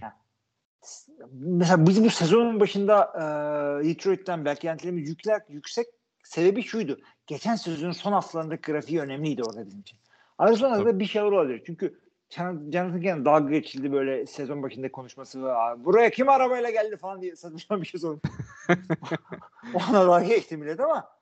Mesela 1.31 1.87
biz 1.87 2.03
bu 2.03 2.09
sezonun 2.09 2.59
başında 2.59 3.03
e, 3.15 3.87
Detroit'ten 3.87 4.45
beklentilerimiz 4.45 5.09
yüksek, 5.09 5.41
yüksek 5.49 5.87
sebebi 6.23 6.63
şuydu. 6.63 6.99
Geçen 7.27 7.55
sezonun 7.55 7.91
son 7.91 8.11
haftalarındaki 8.11 8.71
grafiği 8.71 9.01
önemliydi 9.01 9.43
orada 9.43 9.65
bizim 9.65 9.79
için. 9.79 9.99
Arizona'da 10.37 10.85
da 10.85 10.99
bir 10.99 11.05
şeyler 11.05 11.27
olabilir. 11.27 11.63
Çünkü 11.65 11.99
Jonathan 12.29 13.01
Gannon 13.01 13.25
dalga 13.25 13.49
geçildi 13.49 13.91
böyle 13.91 14.25
sezon 14.25 14.63
başında 14.63 14.91
konuşması 14.91 15.43
var. 15.43 15.85
Buraya 15.85 16.09
kim 16.09 16.29
arabayla 16.29 16.69
geldi 16.69 16.97
falan 16.97 17.21
diye 17.21 17.35
saçma 17.35 17.81
bir 17.81 17.87
şey 17.87 17.99
sordu. 17.99 18.21
Ona 19.73 19.93
dalga 19.93 20.25
geçti 20.25 20.57
millet 20.57 20.79
ama 20.79 21.19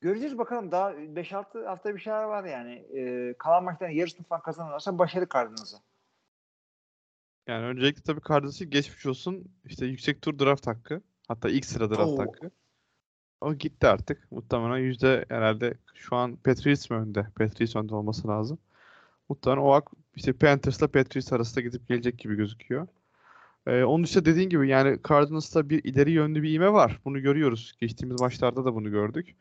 Göreceğiz 0.00 0.38
bakalım 0.38 0.72
daha 0.72 0.92
5-6 0.92 1.64
hafta 1.64 1.94
bir 1.94 2.00
şeyler 2.00 2.22
var 2.22 2.44
yani. 2.44 2.72
Ee, 2.72 3.34
kalan 3.38 3.64
maçların 3.64 3.92
yarısını 3.92 4.26
falan 4.26 4.42
kazanırlarsa 4.42 4.98
başarı 4.98 5.26
Cardinals'a. 5.34 5.78
Yani 7.46 7.66
öncelikle 7.66 8.02
tabii 8.02 8.20
Cardinals'ı 8.28 8.64
geçmiş 8.64 9.06
olsun. 9.06 9.44
İşte 9.64 9.86
yüksek 9.86 10.22
tur 10.22 10.38
draft 10.38 10.66
hakkı. 10.66 11.02
Hatta 11.28 11.48
ilk 11.48 11.64
sıra 11.64 11.90
draft 11.90 12.12
Oo. 12.12 12.18
hakkı. 12.18 12.50
O 13.40 13.54
gitti 13.54 13.86
artık. 13.86 14.32
Muhtemelen 14.32 14.78
yüzde 14.78 15.24
herhalde 15.28 15.74
şu 15.94 16.16
an 16.16 16.36
Patriots 16.36 16.90
mi 16.90 16.96
önde? 16.96 17.26
Patriots 17.36 17.76
önde 17.76 17.94
olması 17.94 18.28
lazım. 18.28 18.58
Muhtemelen 19.28 19.62
o 19.62 19.72
hak 19.72 19.90
işte 20.16 20.32
Panthers'la 20.32 20.88
Patriots 20.88 21.32
arasında 21.32 21.60
gidip 21.60 21.88
gelecek 21.88 22.18
gibi 22.18 22.36
gözüküyor. 22.36 22.86
Ee, 23.66 23.82
onun 23.82 24.04
dışında 24.04 24.24
dediğin 24.24 24.48
gibi 24.48 24.68
yani 24.68 24.98
Cardinals'ta 25.08 25.70
bir 25.70 25.84
ileri 25.84 26.10
yönlü 26.10 26.42
bir 26.42 26.50
ivme 26.50 26.72
var. 26.72 27.00
Bunu 27.04 27.20
görüyoruz. 27.20 27.74
Geçtiğimiz 27.80 28.20
maçlarda 28.20 28.64
da 28.64 28.74
bunu 28.74 28.90
gördük. 28.90 29.36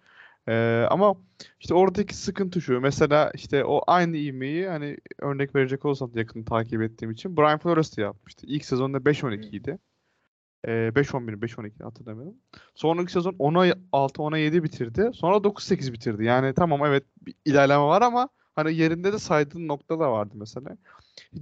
Ee, 0.47 0.85
ama 0.89 1.15
işte 1.59 1.73
oradaki 1.73 2.15
sıkıntı 2.15 2.61
şu. 2.61 2.81
Mesela 2.81 3.31
işte 3.35 3.65
o 3.65 3.81
aynı 3.87 4.17
ivmeyi 4.17 4.67
hani 4.67 4.97
örnek 5.19 5.55
verecek 5.55 5.85
olsam 5.85 6.11
yakın 6.15 6.43
takip 6.43 6.81
ettiğim 6.81 7.11
için 7.11 7.37
Brian 7.37 7.59
Flores 7.59 7.97
de 7.97 8.01
yapmıştı. 8.01 8.47
İlk 8.47 8.65
sezonda 8.65 8.97
5-12 8.97 9.55
idi. 9.55 9.79
Ee, 10.65 10.91
5-11 10.95 11.41
5-12 11.41 11.83
hatırlamıyorum. 11.83 12.35
Sonraki 12.75 13.11
sezon 13.11 13.33
10'a 13.33 13.75
6 13.91 14.21
10'a 14.21 14.37
7 14.37 14.63
bitirdi. 14.63 15.11
Sonra 15.13 15.43
9-8 15.43 15.93
bitirdi. 15.93 16.23
Yani 16.23 16.53
tamam 16.53 16.85
evet 16.85 17.03
bir 17.21 17.35
ilerleme 17.45 17.83
var 17.83 18.01
ama 18.01 18.29
hani 18.55 18.75
yerinde 18.75 19.13
de 19.13 19.19
saydığın 19.19 19.67
nokta 19.67 19.99
da 19.99 20.11
vardı 20.11 20.33
mesela. 20.35 20.77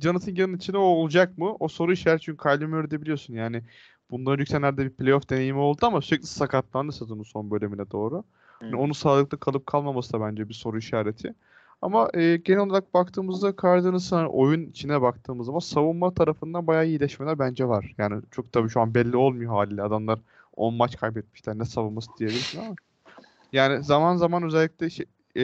Jonathan 0.01 0.35
Gann'ın 0.35 0.57
içinde 0.57 0.77
o 0.77 0.81
olacak 0.81 1.37
mı? 1.37 1.55
O 1.59 1.67
soru 1.67 1.93
işareti 1.93 2.25
çünkü 2.25 2.43
Kyler 2.43 2.65
Murray'de 2.65 3.01
biliyorsun 3.01 3.33
yani 3.33 3.63
bundan 4.11 4.37
yükselenlerde 4.37 4.85
bir 4.85 4.89
playoff 4.89 5.29
deneyimi 5.29 5.59
oldu 5.59 5.79
ama 5.85 6.01
sürekli 6.01 6.27
sakatlandı 6.27 6.91
sezonun 6.91 7.23
son 7.23 7.51
bölümüne 7.51 7.91
doğru. 7.91 8.23
Yani 8.61 8.75
onun 8.75 8.93
sağlıklı 8.93 9.39
kalıp 9.39 9.65
kalmaması 9.67 10.13
da 10.13 10.21
bence 10.21 10.49
bir 10.49 10.53
soru 10.53 10.77
işareti. 10.77 11.33
Ama 11.81 12.09
e, 12.13 12.37
genel 12.37 12.59
olarak 12.59 12.93
baktığımızda 12.93 13.53
Cardinals'ın 13.61 14.15
hani 14.15 14.27
oyun 14.27 14.69
içine 14.69 15.01
baktığımız 15.01 15.45
zaman 15.45 15.59
savunma 15.59 16.13
tarafından 16.13 16.67
bayağı 16.67 16.87
iyileşmeler 16.87 17.39
bence 17.39 17.67
var. 17.67 17.95
Yani 17.97 18.21
çok 18.31 18.53
tabii 18.53 18.69
şu 18.69 18.81
an 18.81 18.93
belli 18.93 19.17
olmuyor 19.17 19.51
haliyle. 19.51 19.83
Adamlar 19.83 20.19
10 20.55 20.73
maç 20.73 20.97
kaybetmişler. 20.97 21.59
Ne 21.59 21.65
savunması 21.65 22.09
diyebilirsin 22.19 22.59
ama. 22.59 22.75
Yani 23.51 23.83
zaman 23.83 24.15
zaman 24.15 24.43
özellikle 24.43 24.89
şey, 24.89 25.05
e, 25.37 25.43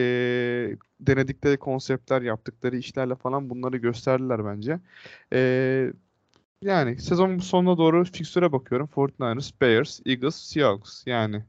denedikleri 1.00 1.56
konseptler, 1.56 2.22
yaptıkları 2.22 2.76
işlerle 2.76 3.14
falan 3.14 3.50
bunları 3.50 3.76
gösterdiler 3.76 4.44
bence. 4.44 4.80
E, 5.32 5.90
yani 6.62 6.98
sezon 7.00 7.38
sonuna 7.38 7.78
doğru 7.78 8.04
fikstüre 8.04 8.52
bakıyorum. 8.52 8.88
49ers, 8.94 9.52
Bears, 9.60 10.00
Eagles, 10.06 10.36
Seahawks. 10.36 11.02
Yani 11.06 11.42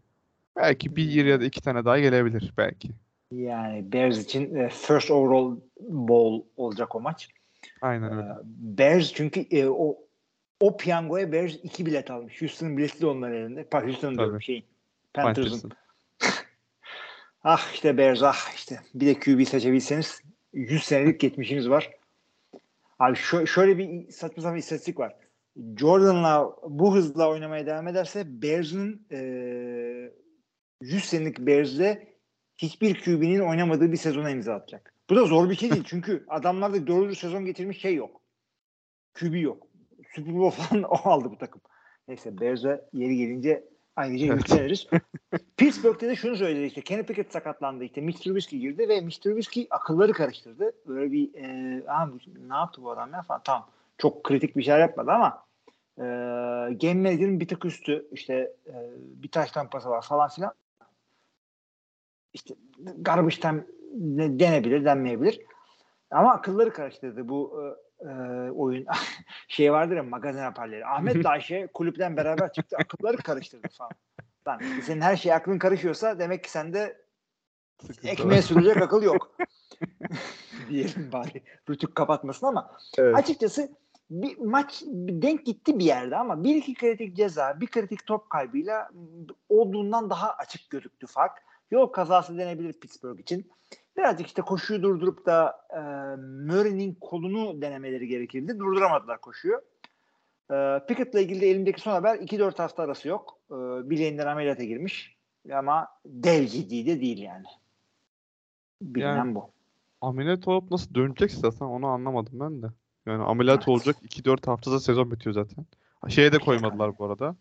belki 0.55 0.95
bir 0.95 1.25
ya 1.25 1.41
da 1.41 1.45
iki 1.45 1.61
tane 1.61 1.85
daha 1.85 1.99
gelebilir 1.99 2.53
belki. 2.57 2.89
Yani 3.31 3.91
Bears 3.91 4.23
için 4.23 4.55
e, 4.55 4.69
first 4.69 5.11
overall 5.11 5.57
bowl 5.79 6.47
olacak 6.57 6.95
o 6.95 7.01
maç. 7.01 7.29
Aynen 7.81 8.11
Ee, 8.11 8.15
öyle. 8.15 8.25
Bears 8.45 9.13
çünkü 9.13 9.39
e, 9.51 9.65
o 9.67 9.97
o 10.59 10.77
piyangoya 10.77 11.31
Bears 11.31 11.55
iki 11.63 11.85
bilet 11.85 12.11
almış. 12.11 12.41
Houston'ın 12.41 12.77
bileti 12.77 13.01
de 13.01 13.05
onların 13.05 13.37
elinde. 13.37 13.67
Houston'ın 13.71 14.17
diyorum 14.17 14.41
şeyin. 14.41 14.63
Panthers'ın. 15.13 15.49
Panthers'ın. 15.51 15.84
Ah 17.47 17.73
işte 17.73 17.97
Bears 17.97 18.23
ah 18.23 18.55
işte. 18.55 18.79
Bir 18.95 19.05
de 19.05 19.19
QB 19.19 19.47
seçebilseniz 19.47 20.21
100 20.53 20.83
senelik 20.83 21.19
geçmişiniz 21.19 21.69
var. 21.69 21.91
Abi 22.99 23.17
şö- 23.17 23.47
şöyle 23.47 23.77
bir 23.77 24.11
saçma 24.11 24.43
sapan 24.43 24.57
istatistik 24.57 24.99
var. 24.99 25.15
Jordan'la 25.77 26.55
bu 26.69 26.95
hızla 26.95 27.29
oynamaya 27.29 27.65
devam 27.65 27.87
ederse 27.87 28.41
Bears'ın 28.41 29.07
e, 29.11 29.17
100 30.81 31.05
senelik 31.05 31.39
Bears'de 31.39 32.15
hiçbir 32.57 33.01
QB'nin 33.01 33.39
oynamadığı 33.39 33.91
bir 33.91 33.97
sezona 33.97 34.29
imza 34.29 34.53
atacak. 34.53 34.93
Bu 35.09 35.15
da 35.15 35.25
zor 35.25 35.49
bir 35.49 35.55
şey 35.55 35.71
değil. 35.71 35.83
Çünkü 35.87 36.25
adamlarda 36.27 36.87
dördüncü 36.87 37.15
sezon 37.15 37.45
getirmiş 37.45 37.81
şey 37.81 37.95
yok. 37.95 38.21
QB 39.13 39.33
yok. 39.33 39.67
Super 40.15 40.35
Bowl 40.35 40.61
falan 40.61 40.83
o 40.89 40.95
aldı 41.09 41.31
bu 41.31 41.37
takım. 41.37 41.61
Neyse 42.07 42.39
Bears'e 42.39 42.85
yeri 42.93 43.17
gelince 43.17 43.74
ayrıca 43.95 44.25
yükseliriz. 44.25 44.87
Pittsburgh'te 45.57 46.07
de 46.07 46.15
şunu 46.15 46.35
söyledi 46.35 46.65
işte 46.65 46.81
Kenny 46.81 47.03
Pickett 47.03 47.31
sakatlandı 47.31 47.83
işte 47.83 48.01
Mitch 48.01 48.23
Trubisky 48.23 48.61
girdi 48.61 48.89
ve 48.89 49.01
Mitch 49.01 49.19
Trubisky 49.19 49.67
akılları 49.69 50.13
karıştırdı. 50.13 50.71
Böyle 50.87 51.11
bir 51.11 51.33
e, 51.35 51.83
Aa, 51.87 52.09
ne 52.47 52.55
yaptı 52.55 52.83
bu 52.83 52.91
adam 52.91 53.13
ya 53.13 53.21
falan 53.21 53.41
tamam. 53.43 53.69
Çok 53.97 54.23
kritik 54.23 54.57
bir 54.57 54.63
şeyler 54.63 54.79
yapmadı 54.79 55.11
ama 55.11 55.45
e, 55.97 56.03
game 56.73 56.93
manager'ın 56.93 57.39
bir 57.39 57.47
tık 57.47 57.65
üstü 57.65 58.07
işte 58.11 58.33
e, 58.67 58.73
bir 58.97 59.31
taş 59.31 59.51
tampası 59.51 59.89
var 59.89 60.01
falan 60.01 60.29
filan. 60.29 60.53
İşte 62.33 62.55
garbage 62.97 63.35
time 63.35 63.65
de- 63.91 64.39
denebilir 64.39 64.85
denmeyebilir. 64.85 65.41
Ama 66.11 66.33
akılları 66.33 66.73
karıştırdı 66.73 67.29
bu 67.29 67.61
e, 67.61 67.63
e, 68.01 68.07
oyun. 68.51 68.85
şey 69.47 69.71
vardır 69.73 69.95
ya 69.95 70.03
magazin 70.03 70.39
haberleri. 70.39 70.85
Ahmet 70.85 71.25
Ayşe 71.25 71.67
kulüpten 71.73 72.17
beraber 72.17 72.53
çıktı. 72.53 72.77
Akılları 72.79 73.17
karıştırdı 73.17 73.67
falan. 73.77 73.91
Lan 74.47 74.61
senin 74.83 75.01
her 75.01 75.15
şey 75.17 75.33
aklın 75.33 75.59
karışıyorsa 75.59 76.19
demek 76.19 76.43
ki 76.43 76.51
sende 76.51 77.05
Sıkıntı 77.81 78.07
ekmeğe 78.07 78.37
var. 78.37 78.41
sürülecek 78.41 78.81
akıl 78.81 79.03
yok. 79.03 79.37
Diyelim 80.69 81.09
bari. 81.11 81.43
Rütük 81.69 81.95
kapatmasın 81.95 82.47
ama 82.47 82.77
Evet. 82.97 83.15
açıkçası 83.15 83.69
bir 84.09 84.37
maç 84.37 84.83
denk 84.95 85.45
gitti 85.45 85.79
bir 85.79 85.85
yerde 85.85 86.15
ama 86.15 86.43
bir 86.43 86.55
iki 86.55 86.73
kritik 86.73 87.15
ceza, 87.15 87.61
bir 87.61 87.67
kritik 87.67 88.05
top 88.05 88.29
kaybıyla 88.29 88.89
olduğundan 89.49 90.09
daha 90.09 90.31
açık 90.33 90.69
gözüktü 90.69 91.07
fark. 91.07 91.37
Yol 91.71 91.87
kazası 91.87 92.37
denebilir 92.37 92.73
Pittsburgh 92.73 93.19
için. 93.19 93.51
Birazcık 93.97 94.27
işte 94.27 94.41
koşuyu 94.41 94.83
durdurup 94.83 95.25
da 95.25 95.67
e, 95.69 95.79
Murray'nin 96.21 96.97
kolunu 97.01 97.61
denemeleri 97.61 98.07
gerekirdi. 98.07 98.59
Durduramadılar 98.59 99.21
koşuyu. 99.21 99.61
E, 100.51 100.79
Pickett'la 100.87 101.19
ilgili 101.19 101.41
de 101.41 101.47
elimdeki 101.49 101.81
son 101.81 101.91
haber 101.91 102.15
2-4 102.15 102.57
hafta 102.57 102.83
arası 102.83 103.07
yok. 103.07 103.39
E, 103.51 103.55
bileğinden 103.89 104.27
ameliyata 104.27 104.63
girmiş. 104.63 105.15
Ama 105.53 105.87
dev 106.05 106.47
ciddi 106.47 106.85
de 106.85 107.01
değil 107.01 107.17
yani. 107.17 107.45
Bilinen 108.81 109.15
Yani- 109.17 109.35
bu. 109.35 109.49
Ameliyat 110.01 110.47
olup 110.47 110.71
nasıl 110.71 110.95
dönecek 110.95 111.31
zaten 111.31 111.65
onu 111.65 111.87
anlamadım 111.87 112.39
ben 112.39 112.61
de. 112.61 112.67
Yani 113.05 113.23
ameliyat 113.23 113.57
Evet. 113.57 113.67
olacak 113.67 113.95
2-4 114.03 114.47
haftada 114.47 114.79
sezon 114.79 115.11
bitiyor 115.11 115.33
zaten. 115.33 115.65
Şeye 116.07 116.31
de 116.31 116.37
koymadılar 116.39 116.97
bu 116.99 117.05
arada. 117.05 117.35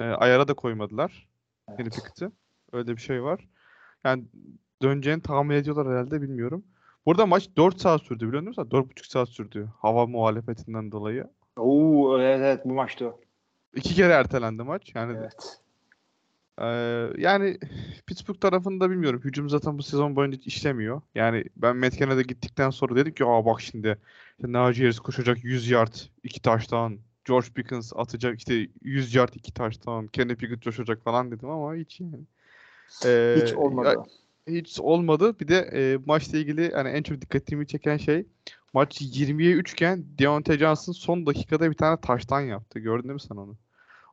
E, 0.00 0.04
ayara 0.04 0.48
da 0.48 0.54
koymadılar. 0.54 1.28
Kenny 1.76 1.90
Pickett'i. 1.90 2.30
Öyle 2.72 2.96
bir 2.96 3.00
şey 3.00 3.22
var. 3.22 3.48
Yani 4.04 4.24
döneceğini 4.82 5.22
tahmin 5.22 5.54
ediyorlar 5.56 5.88
herhalde 5.88 6.22
bilmiyorum. 6.22 6.64
Burada 7.06 7.26
maç 7.26 7.48
4 7.56 7.80
saat 7.80 8.02
sürdü 8.02 8.28
biliyor 8.28 8.42
musun? 8.42 8.68
4,5 8.70 9.06
saat 9.06 9.28
sürdü. 9.28 9.68
Hava 9.78 10.06
muhalefetinden 10.06 10.92
dolayı. 10.92 11.26
Oo, 11.56 12.18
evet, 12.20 12.40
evet 12.40 12.60
bu 12.64 12.74
maçtı. 12.74 13.12
İki 13.74 13.94
kere 13.94 14.12
ertelendi 14.12 14.62
maç. 14.62 14.92
Yani 14.94 15.16
Evet. 15.18 15.58
Ee, 16.60 17.10
yani 17.18 17.58
Pittsburgh 18.06 18.40
tarafında 18.40 18.90
bilmiyorum. 18.90 19.20
Hücum 19.24 19.48
zaten 19.48 19.78
bu 19.78 19.82
sezon 19.82 20.16
boyunca 20.16 20.38
hiç 20.38 20.46
işlemiyor. 20.46 21.00
Yani 21.14 21.44
ben 21.56 21.76
Matt 21.76 21.98
Canada 21.98 22.22
gittikten 22.22 22.70
sonra 22.70 22.96
dedim 22.96 23.14
ki 23.14 23.24
aa 23.24 23.46
bak 23.46 23.60
şimdi 23.60 23.98
işte 24.38 24.52
Najee 24.52 24.84
Harris 24.84 24.98
koşacak 24.98 25.44
100 25.44 25.70
yard 25.70 25.92
2 26.22 26.42
taştan. 26.42 26.98
George 27.24 27.46
Pickens 27.54 27.92
atacak 27.96 28.38
işte 28.38 28.68
100 28.82 29.14
yard 29.14 29.34
2 29.34 29.54
taştan. 29.54 30.06
Kenny 30.06 30.34
Pickett 30.36 30.62
coşacak 30.62 31.04
falan 31.04 31.30
dedim 31.30 31.50
ama 31.50 31.74
hiç 31.74 32.00
yani. 32.00 32.20
Ee, 33.04 33.42
Hiç 33.42 33.54
olmadı. 33.54 33.88
ya- 33.88 34.04
hiç 34.46 34.80
olmadı. 34.80 35.40
Bir 35.40 35.48
de 35.48 35.56
e, 35.56 35.98
maçla 36.06 36.38
ilgili 36.38 36.72
hani 36.72 36.88
en 36.88 37.02
çok 37.02 37.20
dikkatimi 37.20 37.66
çeken 37.66 37.96
şey 37.96 38.26
maç 38.72 39.02
20'ye 39.02 39.52
3 39.52 39.72
iken 39.72 40.04
Deontay 40.18 40.58
Johnson 40.58 40.92
son 40.92 41.26
dakikada 41.26 41.70
bir 41.70 41.76
tane 41.76 42.00
taştan 42.00 42.40
yaptı. 42.40 42.78
Gördün 42.78 43.12
mi 43.12 43.20
sen 43.20 43.36
onu? 43.36 43.56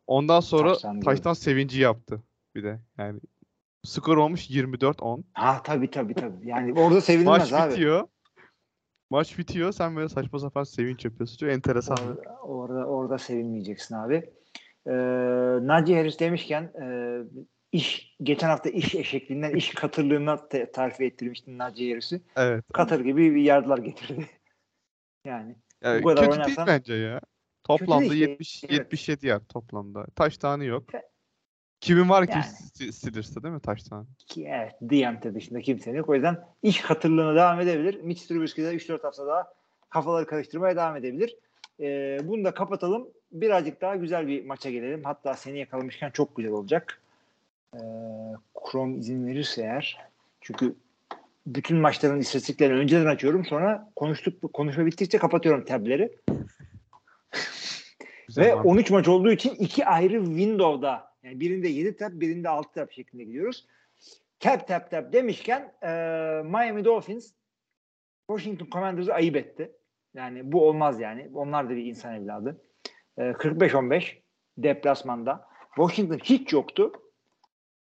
Ondan 0.07 0.39
sonra 0.39 0.75
Taştan 1.03 1.33
sevinci 1.33 1.81
yaptı 1.81 2.23
bir 2.55 2.63
de. 2.63 2.79
Yani 2.97 3.19
skor 3.83 4.17
olmuş 4.17 4.49
24-10. 4.49 5.23
Ha 5.33 5.61
tabii 5.63 5.91
tabii 5.91 6.13
tabii. 6.13 6.47
Yani 6.47 6.73
orada 6.73 6.95
Maç 6.95 7.03
sevinilmez 7.03 7.53
abi. 7.53 7.71
bitiyor. 7.71 8.07
Maç 9.09 9.37
bitiyor. 9.37 9.71
Sen 9.71 9.95
böyle 9.95 10.09
saçma 10.09 10.39
sapan 10.39 10.63
sevinç 10.63 11.05
yapıyorsun. 11.05 11.37
Çok 11.37 11.49
enteresan. 11.49 11.97
Orada, 12.01 12.37
orada, 12.41 12.85
orada 12.85 13.17
sevinmeyeceksin 13.17 13.95
abi. 13.95 14.29
Ee, 14.87 14.91
Najee 15.67 15.97
Harris 15.97 16.19
demişken 16.19 16.63
e, 16.63 16.85
iş 17.71 18.15
geçen 18.23 18.47
hafta 18.49 18.69
iş 18.69 18.95
eşekliğinden 18.95 19.55
iş 19.55 19.69
katırlığına 19.73 20.47
te- 20.49 20.71
tarif 20.71 21.01
ettirmiştin 21.01 21.57
Najee 21.57 21.89
Harris'i. 21.91 22.21
Evet. 22.35 22.65
Katır 22.73 22.99
gibi 22.99 23.35
bir 23.35 23.41
yardılar 23.41 23.77
getirdi. 23.77 24.25
yani 25.25 25.55
Yani 25.83 26.03
bu 26.03 26.07
kadar 26.07 26.25
kötü 26.25 26.37
değil 26.37 26.41
oynarsan- 26.47 26.67
bence 26.67 26.93
ya. 26.93 27.21
Toplamda 27.63 28.09
değil, 28.09 28.29
70 28.29 28.63
evet. 28.63 28.73
77 28.73 29.27
yer 29.27 29.39
toplamda. 29.39 30.05
Taş 30.15 30.37
tane 30.37 30.65
yok. 30.65 30.83
Kimin 31.79 32.09
var 32.09 32.25
ki 32.25 32.31
Yani. 32.33 32.43
St- 32.43 32.91
Steelers'ta 32.91 33.43
değil 33.43 33.53
mi 33.53 33.59
taş 33.61 33.83
tane? 33.83 34.05
evet 34.37 34.75
Diante 34.89 35.35
dışında 35.35 35.61
kimsenin 35.61 35.97
yok. 35.97 36.09
O 36.09 36.13
yüzden 36.15 36.45
iş 36.63 36.81
katırlığına 36.81 37.35
devam 37.35 37.59
edebilir. 37.59 38.01
Mitch 38.01 38.27
Trubisky 38.27 38.67
de 38.67 38.75
3-4 38.75 39.03
hafta 39.03 39.27
daha 39.27 39.53
kafaları 39.89 40.25
karıştırmaya 40.25 40.75
devam 40.75 40.95
edebilir. 40.95 41.35
Ee, 41.79 42.17
bunu 42.23 42.43
da 42.43 42.53
kapatalım. 42.53 43.07
Birazcık 43.31 43.81
daha 43.81 43.95
güzel 43.95 44.27
bir 44.27 44.45
maça 44.45 44.69
gelelim. 44.71 45.03
Hatta 45.03 45.33
seni 45.33 45.59
yakalamışken 45.59 46.09
çok 46.11 46.35
güzel 46.35 46.51
olacak. 46.51 47.00
Ee, 47.75 47.79
Chrome 48.71 48.97
izin 48.97 49.27
verirse 49.27 49.61
eğer 49.61 49.99
Çünkü 50.41 50.75
bütün 51.47 51.77
maçların 51.77 52.19
istatistiklerini 52.19 52.79
önceden 52.79 53.05
açıyorum. 53.05 53.45
Sonra 53.45 53.91
konuştuk 53.95 54.53
konuşma 54.53 54.85
bittikçe 54.85 55.17
kapatıyorum 55.17 55.65
tableri. 55.65 56.11
Ve 58.37 58.53
abi. 58.53 58.67
13 58.67 58.91
maç 58.91 59.07
olduğu 59.07 59.31
için 59.31 59.55
iki 59.55 59.85
ayrı 59.85 60.25
window'da 60.25 61.11
yani 61.23 61.39
birinde 61.39 61.67
7 61.67 61.95
tab 61.95 62.21
birinde 62.21 62.49
6 62.49 62.73
tab 62.73 62.91
şeklinde 62.91 63.23
gidiyoruz. 63.23 63.67
Tap 64.39 64.67
tap 64.67 64.91
tap 64.91 65.13
demişken 65.13 65.73
e, 65.83 65.87
Miami 66.45 66.85
Dolphins 66.85 67.31
Washington 68.27 68.67
Commanders'ı 68.71 69.13
ayıp 69.13 69.35
etti. 69.35 69.71
Yani 70.13 70.51
bu 70.51 70.67
olmaz 70.67 70.99
yani. 70.99 71.29
Onlar 71.33 71.69
da 71.69 71.75
bir 71.75 71.85
insan 71.85 72.15
evladı. 72.15 72.61
E, 73.17 73.21
45-15 73.21 74.17
deplasmanda. 74.57 75.47
Washington 75.75 76.17
hiç 76.17 76.53
yoktu. 76.53 76.91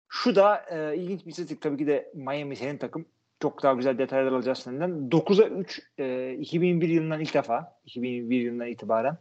Şu 0.08 0.36
da 0.36 0.64
e, 0.70 0.96
ilginç 0.96 1.26
bir 1.26 1.30
istatistik 1.30 1.62
tabii 1.62 1.76
ki 1.76 1.86
de 1.86 2.12
Miami 2.14 2.56
senin 2.56 2.78
takım. 2.78 3.06
Çok 3.40 3.62
daha 3.62 3.72
güzel 3.72 3.98
detaylar 3.98 4.32
alacağız 4.32 4.58
senden. 4.58 4.90
9'a 4.90 5.46
3 5.46 5.82
e, 5.98 6.32
2001 6.32 6.88
yılından 6.88 7.20
ilk 7.20 7.34
defa 7.34 7.78
2001 7.86 8.40
yılından 8.40 8.68
itibaren 8.68 9.18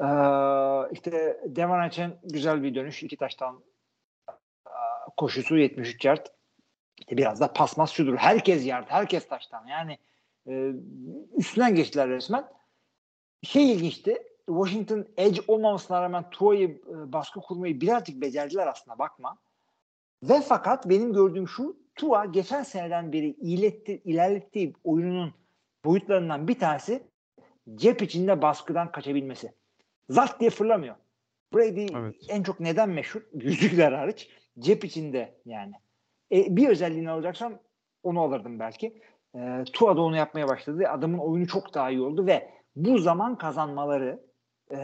ee, 0.00 0.04
işte 0.92 1.40
Devon 1.46 1.78
Achen 1.78 2.18
güzel 2.24 2.62
bir 2.62 2.74
dönüş. 2.74 3.02
iki 3.02 3.16
taştan 3.16 3.60
koşusu 5.16 5.56
73 5.56 6.04
yard. 6.04 6.26
İşte 6.98 7.16
biraz 7.16 7.40
da 7.40 7.52
pasmas 7.52 7.92
şudur. 7.92 8.16
Herkes 8.16 8.66
yard. 8.66 8.84
Herkes 8.88 9.28
taştan. 9.28 9.66
Yani 9.66 9.98
e, 10.48 10.72
üstünden 11.36 11.74
geçtiler 11.74 12.08
resmen. 12.08 12.48
Şey 13.42 13.72
ilginçti. 13.72 14.22
Washington 14.46 15.06
edge 15.16 15.40
olmamasına 15.48 16.02
rağmen 16.02 16.30
Tua'yı 16.30 16.68
e, 16.68 17.12
baskı 17.12 17.40
kurmayı 17.40 17.80
birazcık 17.80 18.20
becerdiler 18.20 18.66
aslında 18.66 18.98
bakma. 18.98 19.38
Ve 20.22 20.40
fakat 20.40 20.88
benim 20.88 21.12
gördüğüm 21.12 21.48
şu 21.48 21.76
Tua 21.94 22.24
geçen 22.24 22.62
seneden 22.62 23.12
beri 23.12 23.28
iletti, 23.28 24.02
ilerlettiği 24.04 24.74
oyununun 24.84 25.34
boyutlarından 25.84 26.48
bir 26.48 26.58
tanesi 26.58 27.02
cep 27.74 28.02
içinde 28.02 28.42
baskıdan 28.42 28.92
kaçabilmesi. 28.92 29.52
Zart 30.08 30.40
diye 30.40 30.50
fırlamıyor. 30.50 30.94
Brady 31.54 31.86
Evet. 31.96 32.14
en 32.28 32.42
çok 32.42 32.60
neden 32.60 32.90
meşhur? 32.90 33.20
Yüzükler 33.32 33.92
hariç. 33.92 34.30
Cep 34.58 34.84
içinde 34.84 35.34
yani. 35.44 35.72
E, 36.32 36.56
bir 36.56 36.68
özelliğini 36.68 37.10
alacaksam 37.10 37.58
onu 38.02 38.20
alırdım 38.20 38.58
belki. 38.58 39.02
E, 39.34 39.64
Tua 39.72 39.96
da 39.96 40.00
onu 40.00 40.16
yapmaya 40.16 40.48
başladı. 40.48 40.88
Adamın 40.88 41.18
oyunu 41.18 41.46
çok 41.46 41.74
daha 41.74 41.90
iyi 41.90 42.00
oldu 42.00 42.26
ve 42.26 42.50
bu 42.76 42.98
zaman 42.98 43.38
kazanmaları 43.38 44.22
e, 44.70 44.76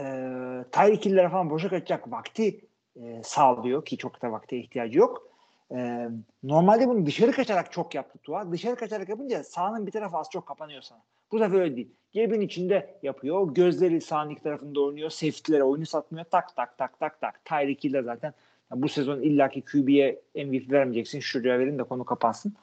Tyreek 0.71 1.05
Hill'lere 1.05 1.29
falan 1.29 1.49
boşa 1.49 1.69
kaçacak 1.69 2.11
vakti 2.11 2.64
e, 3.01 3.21
sağlıyor 3.23 3.85
ki 3.85 3.97
çok 3.97 4.21
da 4.21 4.31
vakte 4.31 4.57
ihtiyacı 4.57 4.99
yok. 4.99 5.27
E, 5.71 6.09
normalde 6.43 6.87
bunu 6.87 7.05
dışarı 7.05 7.31
kaçarak 7.31 7.71
çok 7.71 7.95
yaptı 7.95 8.19
Tua. 8.23 8.51
Dışarı 8.51 8.75
kaçarak 8.75 9.09
yapınca 9.09 9.43
sahanın 9.43 9.87
bir 9.87 9.91
tarafı 9.91 10.17
az 10.17 10.27
çok 10.31 10.45
kapanıyor 10.45 10.81
sana. 10.81 10.99
Bu 11.31 11.39
sefer 11.39 11.59
öyle 11.59 11.75
değil. 11.75 11.89
Cebin 12.13 12.41
içinde 12.41 12.97
yapıyor. 13.03 13.53
Gözleri 13.53 14.01
sahanın 14.01 14.29
iki 14.29 14.43
tarafında 14.43 14.81
oynuyor. 14.81 15.09
Safety'lere 15.09 15.63
oyunu 15.63 15.85
satmıyor. 15.85 16.25
Tak 16.25 16.55
tak 16.55 16.77
tak 16.77 16.99
tak 16.99 17.21
tak. 17.21 17.45
Tyreek 17.45 17.83
Hill'e 17.83 18.01
zaten 18.01 18.33
ya 18.71 18.81
bu 18.81 18.89
sezon 18.89 19.21
illaki 19.21 19.61
QB'ye 19.61 20.21
MVP 20.35 20.71
vermeyeceksin. 20.71 21.19
Şu 21.19 21.31
çocuğa 21.31 21.59
verin 21.59 21.79
de 21.79 21.83
konu 21.83 22.05
kapansın. 22.05 22.53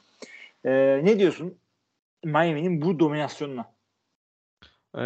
Ee, 0.65 1.01
ne 1.03 1.19
diyorsun 1.19 1.57
Miami'nin 2.23 2.81
bu 2.81 2.99
dominasyonuna? 2.99 3.65
Ee, 4.97 5.03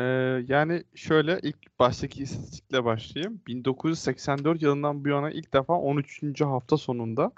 yani 0.47 0.83
şöyle 0.95 1.39
ilk 1.43 1.79
baştaki 1.79 2.23
istatistikle 2.23 2.83
başlayayım. 2.83 3.41
1984 3.47 4.61
yılından 4.61 5.05
bu 5.05 5.09
yana 5.09 5.31
ilk 5.31 5.53
defa 5.53 5.73
13. 5.73 6.41
hafta 6.41 6.77
sonunda 6.77 7.31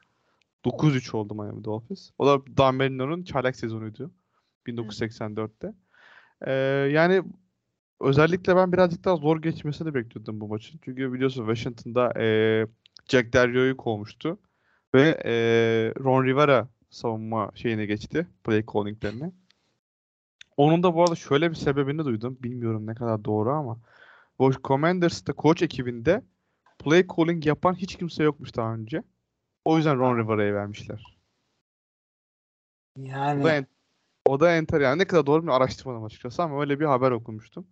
9-3 0.66 1.18
oldu 1.18 1.36
Miami 1.36 1.64
Dolphins. 1.64 2.10
O 2.18 2.28
da 2.28 2.58
Dan 2.58 2.76
Marino'nun 2.76 3.24
çaylak 3.24 3.56
sezonuydu 3.56 4.12
1984'te. 4.68 5.74
Ee, 6.42 6.52
yani 6.92 7.24
özellikle 8.02 8.56
ben 8.56 8.74
birazcık 8.74 9.06
daha 9.06 9.16
zor 9.16 9.42
geçmesini 9.42 9.94
bekliyordum 9.94 10.40
bu 10.40 10.48
maçın. 10.48 10.80
Çünkü 10.86 11.14
biliyorsun 11.14 11.46
Washington'da 11.48 12.14
e, 12.22 12.68
Jack 13.10 13.34
Del 13.34 13.76
kovmuştu. 13.76 14.40
Ve 14.96 15.22
e, 15.26 15.34
Ron 16.04 16.26
Rivera 16.26 16.68
savunma 16.90 17.52
şeyine 17.56 17.86
geçti. 17.86 18.28
Play 18.44 18.64
calling'lerine. 18.74 19.32
Onun 20.60 20.84
da 20.84 20.96
bu 20.96 21.04
arada 21.04 21.16
şöyle 21.16 21.50
bir 21.50 21.56
sebebini 21.56 22.06
duydum. 22.06 22.38
Bilmiyorum 22.44 22.88
ne 22.88 22.96
kadar 22.96 23.26
doğru 23.26 23.52
ama 23.52 23.80
bu 24.40 24.52
Commanders'ta 24.64 25.34
koç 25.34 25.62
ekibinde 25.62 26.22
play 26.80 27.08
calling 27.18 27.46
yapan 27.46 27.74
hiç 27.74 27.96
kimse 27.96 28.24
yokmuş 28.24 28.56
daha 28.56 28.74
önce. 28.74 29.04
O 29.66 29.78
yüzden 29.78 30.00
Ron 30.00 30.18
Rivera'ya 30.18 30.54
vermişler. 30.54 31.18
Yani 32.98 33.42
O 33.42 33.46
da, 33.46 33.56
en, 33.56 33.68
o 34.26 34.40
da 34.40 34.56
enter 34.56 34.82
yani 34.82 35.00
ne 35.00 35.06
kadar 35.06 35.26
doğru 35.26 35.44
mu 35.44 35.52
araştırmadım 35.54 36.04
açıkçası 36.04 36.44
ama 36.44 36.62
öyle 36.62 36.80
bir 36.80 36.86
haber 36.86 37.12
okumuştum. 37.12 37.68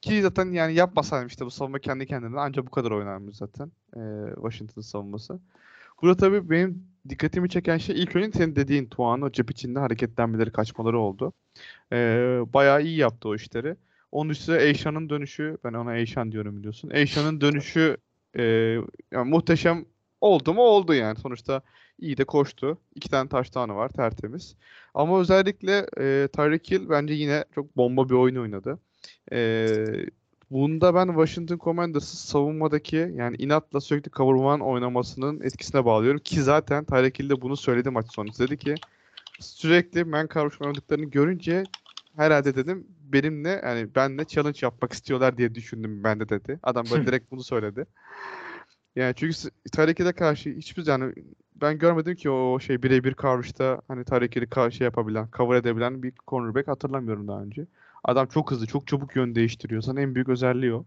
Ki 0.00 0.22
zaten 0.22 0.52
yani 0.52 0.74
yapmasaydım 0.74 1.26
işte 1.26 1.46
bu 1.46 1.50
savunma 1.50 1.78
kendi 1.78 2.06
kendine 2.06 2.40
ancak 2.40 2.66
bu 2.66 2.70
kadar 2.70 2.90
oynarmış 2.90 3.36
zaten 3.36 3.72
e, 3.96 4.00
Washington 4.34 4.82
savunması. 4.82 5.40
Burada 6.02 6.16
tabii 6.16 6.50
benim 6.50 6.88
dikkatimi 7.08 7.50
çeken 7.50 7.78
şey 7.78 8.02
ilk 8.02 8.16
önce 8.16 8.38
senin 8.38 8.56
dediğin 8.56 8.86
Tuğan'ın 8.86 9.22
o 9.22 9.32
cep 9.32 9.50
içinde 9.50 9.78
hareketlenmeleri 9.78 10.52
kaçmaları 10.52 10.98
oldu. 10.98 11.32
E, 11.92 11.96
bayağı 12.52 12.82
iyi 12.82 12.96
yaptı 12.96 13.28
o 13.28 13.34
işleri. 13.34 13.76
Onun 14.12 14.30
üstüne 14.30 14.62
Eyşan'ın 14.62 15.10
dönüşü 15.10 15.58
ben 15.64 15.72
ona 15.72 15.96
Eyşan 15.96 16.32
diyorum 16.32 16.56
biliyorsun. 16.56 16.90
Eyşan'ın 16.92 17.40
dönüşü 17.40 17.96
e, 18.38 18.42
yani 19.12 19.30
muhteşem 19.30 19.84
oldu 20.20 20.54
mu 20.54 20.62
oldu 20.62 20.94
yani 20.94 21.18
sonuçta 21.18 21.62
iyi 21.98 22.16
de 22.16 22.24
koştu. 22.24 22.78
İki 22.94 23.08
tane 23.08 23.28
taştanı 23.28 23.74
var 23.74 23.88
tertemiz. 23.88 24.56
Ama 24.94 25.20
özellikle 25.20 25.86
e, 25.98 26.28
Tyreek 26.32 26.70
Hill 26.70 26.88
bence 26.88 27.14
yine 27.14 27.44
çok 27.54 27.76
bomba 27.76 28.08
bir 28.08 28.14
oyun 28.14 28.36
oynadı. 28.36 28.78
E, 29.32 29.66
bunda 30.50 30.94
ben 30.94 31.06
Washington 31.06 31.58
Commanders'ın 31.58 32.18
savunmadaki 32.18 33.12
yani 33.16 33.36
inatla 33.38 33.80
sürekli 33.80 34.22
one 34.22 34.64
oynamasının 34.64 35.40
etkisine 35.40 35.84
bağlıyorum. 35.84 36.20
Ki 36.20 36.42
zaten 36.42 36.84
Tyreek 36.84 37.18
Hill 37.18 37.30
de 37.30 37.40
bunu 37.40 37.56
söyledi 37.56 37.90
maç 37.90 38.06
sonu. 38.12 38.28
Dedi 38.38 38.56
ki 38.56 38.74
sürekli 39.40 40.04
man 40.04 40.28
coverage 40.34 40.56
oynadıklarını 40.64 41.04
görünce 41.04 41.68
herhalde 42.16 42.56
dedim 42.56 42.86
benimle 43.00 43.48
yani 43.64 43.94
benle 43.94 44.24
challenge 44.24 44.58
yapmak 44.62 44.92
istiyorlar 44.92 45.38
diye 45.38 45.54
düşündüm 45.54 46.04
ben 46.04 46.20
de 46.20 46.28
dedi. 46.28 46.60
Adam 46.62 46.90
böyle 46.90 47.06
direkt 47.06 47.30
bunu 47.30 47.44
söyledi. 47.44 47.86
Yani 48.96 49.14
çünkü 49.16 49.34
Hill'e 49.76 50.12
karşı 50.12 50.50
hiçbir 50.50 50.86
yani 50.86 51.14
ben 51.54 51.78
görmedim 51.78 52.14
ki 52.16 52.30
o 52.30 52.60
şey 52.60 52.82
birebir 52.82 53.14
coverage'da 53.14 53.82
hani 53.88 54.04
Tyreek 54.04 54.36
Hill'i 54.36 54.44
ka- 54.44 54.72
şey 54.72 54.84
yapabilen, 54.84 55.28
cover 55.36 55.56
edebilen 55.56 56.02
bir 56.02 56.12
cornerback 56.26 56.68
hatırlamıyorum 56.68 57.28
daha 57.28 57.42
önce. 57.42 57.66
Adam 58.04 58.26
çok 58.26 58.50
hızlı, 58.50 58.66
çok 58.66 58.86
çabuk 58.86 59.16
yön 59.16 59.34
değiştiriyor. 59.34 59.82
Sana 59.82 60.00
en 60.00 60.14
büyük 60.14 60.28
özelliği 60.28 60.74
o. 60.74 60.86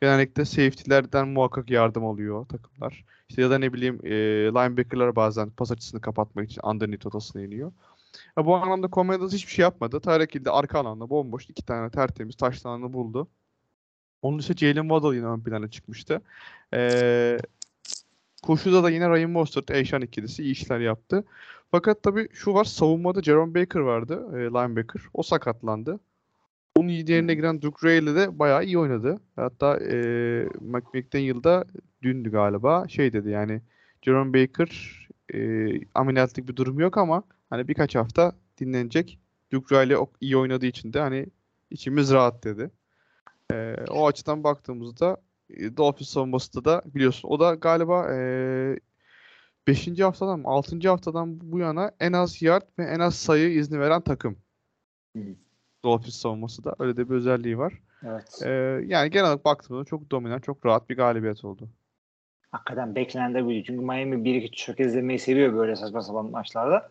Genellikle 0.00 0.44
safety'lerden 0.44 1.28
muhakkak 1.28 1.70
yardım 1.70 2.06
alıyor 2.06 2.46
takımlar. 2.46 3.04
İşte 3.28 3.42
ya 3.42 3.50
da 3.50 3.58
ne 3.58 3.72
bileyim 3.72 4.00
e, 4.04 4.10
linebacker'lar 4.52 5.16
bazen 5.16 5.50
pas 5.50 5.70
açısını 5.70 6.00
kapatmak 6.00 6.50
için 6.50 6.60
underneath 6.64 7.06
rotasına 7.06 7.42
iniyor. 7.42 7.72
Ya 8.38 8.46
bu 8.46 8.56
anlamda 8.56 8.88
Commanders 8.92 9.32
hiçbir 9.32 9.52
şey 9.52 9.62
yapmadı. 9.62 10.00
Hill 10.06 10.44
de 10.44 10.50
arka 10.50 10.78
alanda 10.80 11.10
bomboş 11.10 11.50
iki 11.50 11.64
tane 11.64 11.90
tertemiz 11.90 12.36
taşlarını 12.36 12.92
buldu. 12.92 13.28
Onun 14.22 14.38
ise 14.38 14.54
Jalen 14.54 14.82
Waddle 14.88 15.16
yine 15.16 15.26
ön 15.26 15.40
plana 15.40 15.70
çıkmıştı. 15.70 16.22
Ee, 16.74 17.38
koşuda 18.42 18.82
da 18.82 18.90
yine 18.90 19.10
Ryan 19.10 19.30
Mostert, 19.30 19.70
Eyşan 19.70 20.02
ikilisi 20.02 20.42
iyi 20.42 20.52
işler 20.52 20.80
yaptı. 20.80 21.24
Fakat 21.70 22.02
tabii 22.02 22.28
şu 22.32 22.54
var 22.54 22.64
savunmada 22.64 23.22
Jerome 23.22 23.54
Baker 23.54 23.80
vardı, 23.80 24.26
e, 24.32 24.36
linebacker. 24.36 25.02
O 25.14 25.22
sakatlandı. 25.22 26.00
Onun 26.78 26.88
yerine 26.88 27.34
giren 27.34 27.62
Duke 27.62 27.88
Ray 27.88 27.98
ile 27.98 28.14
de 28.14 28.38
bayağı 28.38 28.64
iyi 28.64 28.78
oynadı. 28.78 29.20
Hatta 29.36 29.76
e, 29.76 29.92
Mc- 30.46 30.98
McDaniel 30.98 31.64
dündü 32.02 32.30
galiba 32.30 32.88
şey 32.88 33.12
dedi 33.12 33.30
yani 33.30 33.60
Jerome 34.02 34.34
Baker 34.34 34.98
e, 35.34 35.38
ameliyatlık 35.94 36.48
bir 36.48 36.56
durum 36.56 36.80
yok 36.80 36.98
ama 36.98 37.22
hani 37.50 37.68
birkaç 37.68 37.94
hafta 37.94 38.32
dinlenecek. 38.60 39.18
Duke 39.52 39.74
Ray 39.76 39.86
ile 39.86 39.98
o- 39.98 40.10
iyi 40.20 40.36
oynadığı 40.36 40.66
için 40.66 40.92
de 40.92 41.00
hani 41.00 41.26
içimiz 41.70 42.12
rahat 42.12 42.44
dedi. 42.44 42.70
E, 43.52 43.74
o 43.90 44.06
açıdan 44.06 44.44
baktığımızda 44.44 45.16
Dolphins 45.76 46.08
savunması 46.08 46.64
da 46.64 46.82
biliyorsun. 46.86 47.28
O 47.28 47.40
da 47.40 47.54
galiba 47.54 48.14
e, 48.14 48.78
5. 49.66 50.00
haftadan 50.00 50.40
mı 50.40 50.48
6. 50.48 50.88
haftadan 50.88 51.52
bu 51.52 51.58
yana 51.58 51.92
en 52.00 52.12
az 52.12 52.42
yard 52.42 52.62
ve 52.78 52.84
en 52.84 53.00
az 53.00 53.14
sayı 53.14 53.50
izni 53.50 53.80
veren 53.80 54.00
takım. 54.00 54.36
Hı. 55.78 55.88
Dolphins 55.88 56.14
savunması 56.14 56.64
da 56.64 56.74
öyle 56.78 56.96
de 56.96 57.10
bir 57.10 57.14
özelliği 57.14 57.58
var. 57.58 57.72
evet. 58.02 58.42
E, 58.44 58.50
yani 58.86 59.10
genel 59.10 59.26
olarak 59.26 59.44
baktığımızda 59.44 59.84
çok 59.90 60.10
dominant, 60.10 60.44
çok 60.44 60.66
rahat 60.66 60.90
bir 60.90 60.96
galibiyet 60.96 61.44
oldu. 61.44 61.68
Hakikaten 62.52 62.94
beklenen 62.94 63.34
de 63.34 63.44
buydu. 63.44 63.64
Çünkü 63.66 63.84
Miami 63.84 64.24
bir 64.24 64.34
iki 64.34 64.64
çok 64.64 64.80
izlemeyi 64.80 65.18
seviyor 65.18 65.54
böyle 65.54 65.76
saçma 65.76 66.02
sapan 66.02 66.30
maçlarda. 66.30 66.88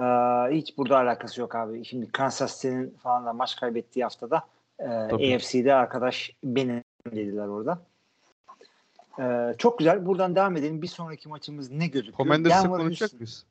Ee, 0.00 0.04
hiç 0.56 0.78
burada 0.78 0.98
alakası 0.98 1.40
yok 1.40 1.54
abi. 1.54 1.84
Şimdi 1.84 2.12
Kansas 2.12 2.62
City'nin 2.62 2.90
falan 2.90 3.26
da 3.26 3.32
maç 3.32 3.56
kaybettiği 3.56 4.04
haftada 4.04 4.42
e, 4.78 4.84
Tabii. 4.84 5.34
AFC'de 5.36 5.74
arkadaş 5.74 6.30
benim 6.44 6.84
dediler 7.06 7.46
orada. 7.46 7.82
Ee, 9.20 9.54
çok 9.58 9.78
güzel. 9.78 10.06
Buradan 10.06 10.34
devam 10.34 10.56
edelim. 10.56 10.82
Bir 10.82 10.86
sonraki 10.86 11.28
maçımız 11.28 11.70
ne 11.70 11.86
gözüküyor? 11.86 12.16
Commanders'ı 12.16 12.68
konuşacak 12.68 13.12
mıyız? 13.12 13.46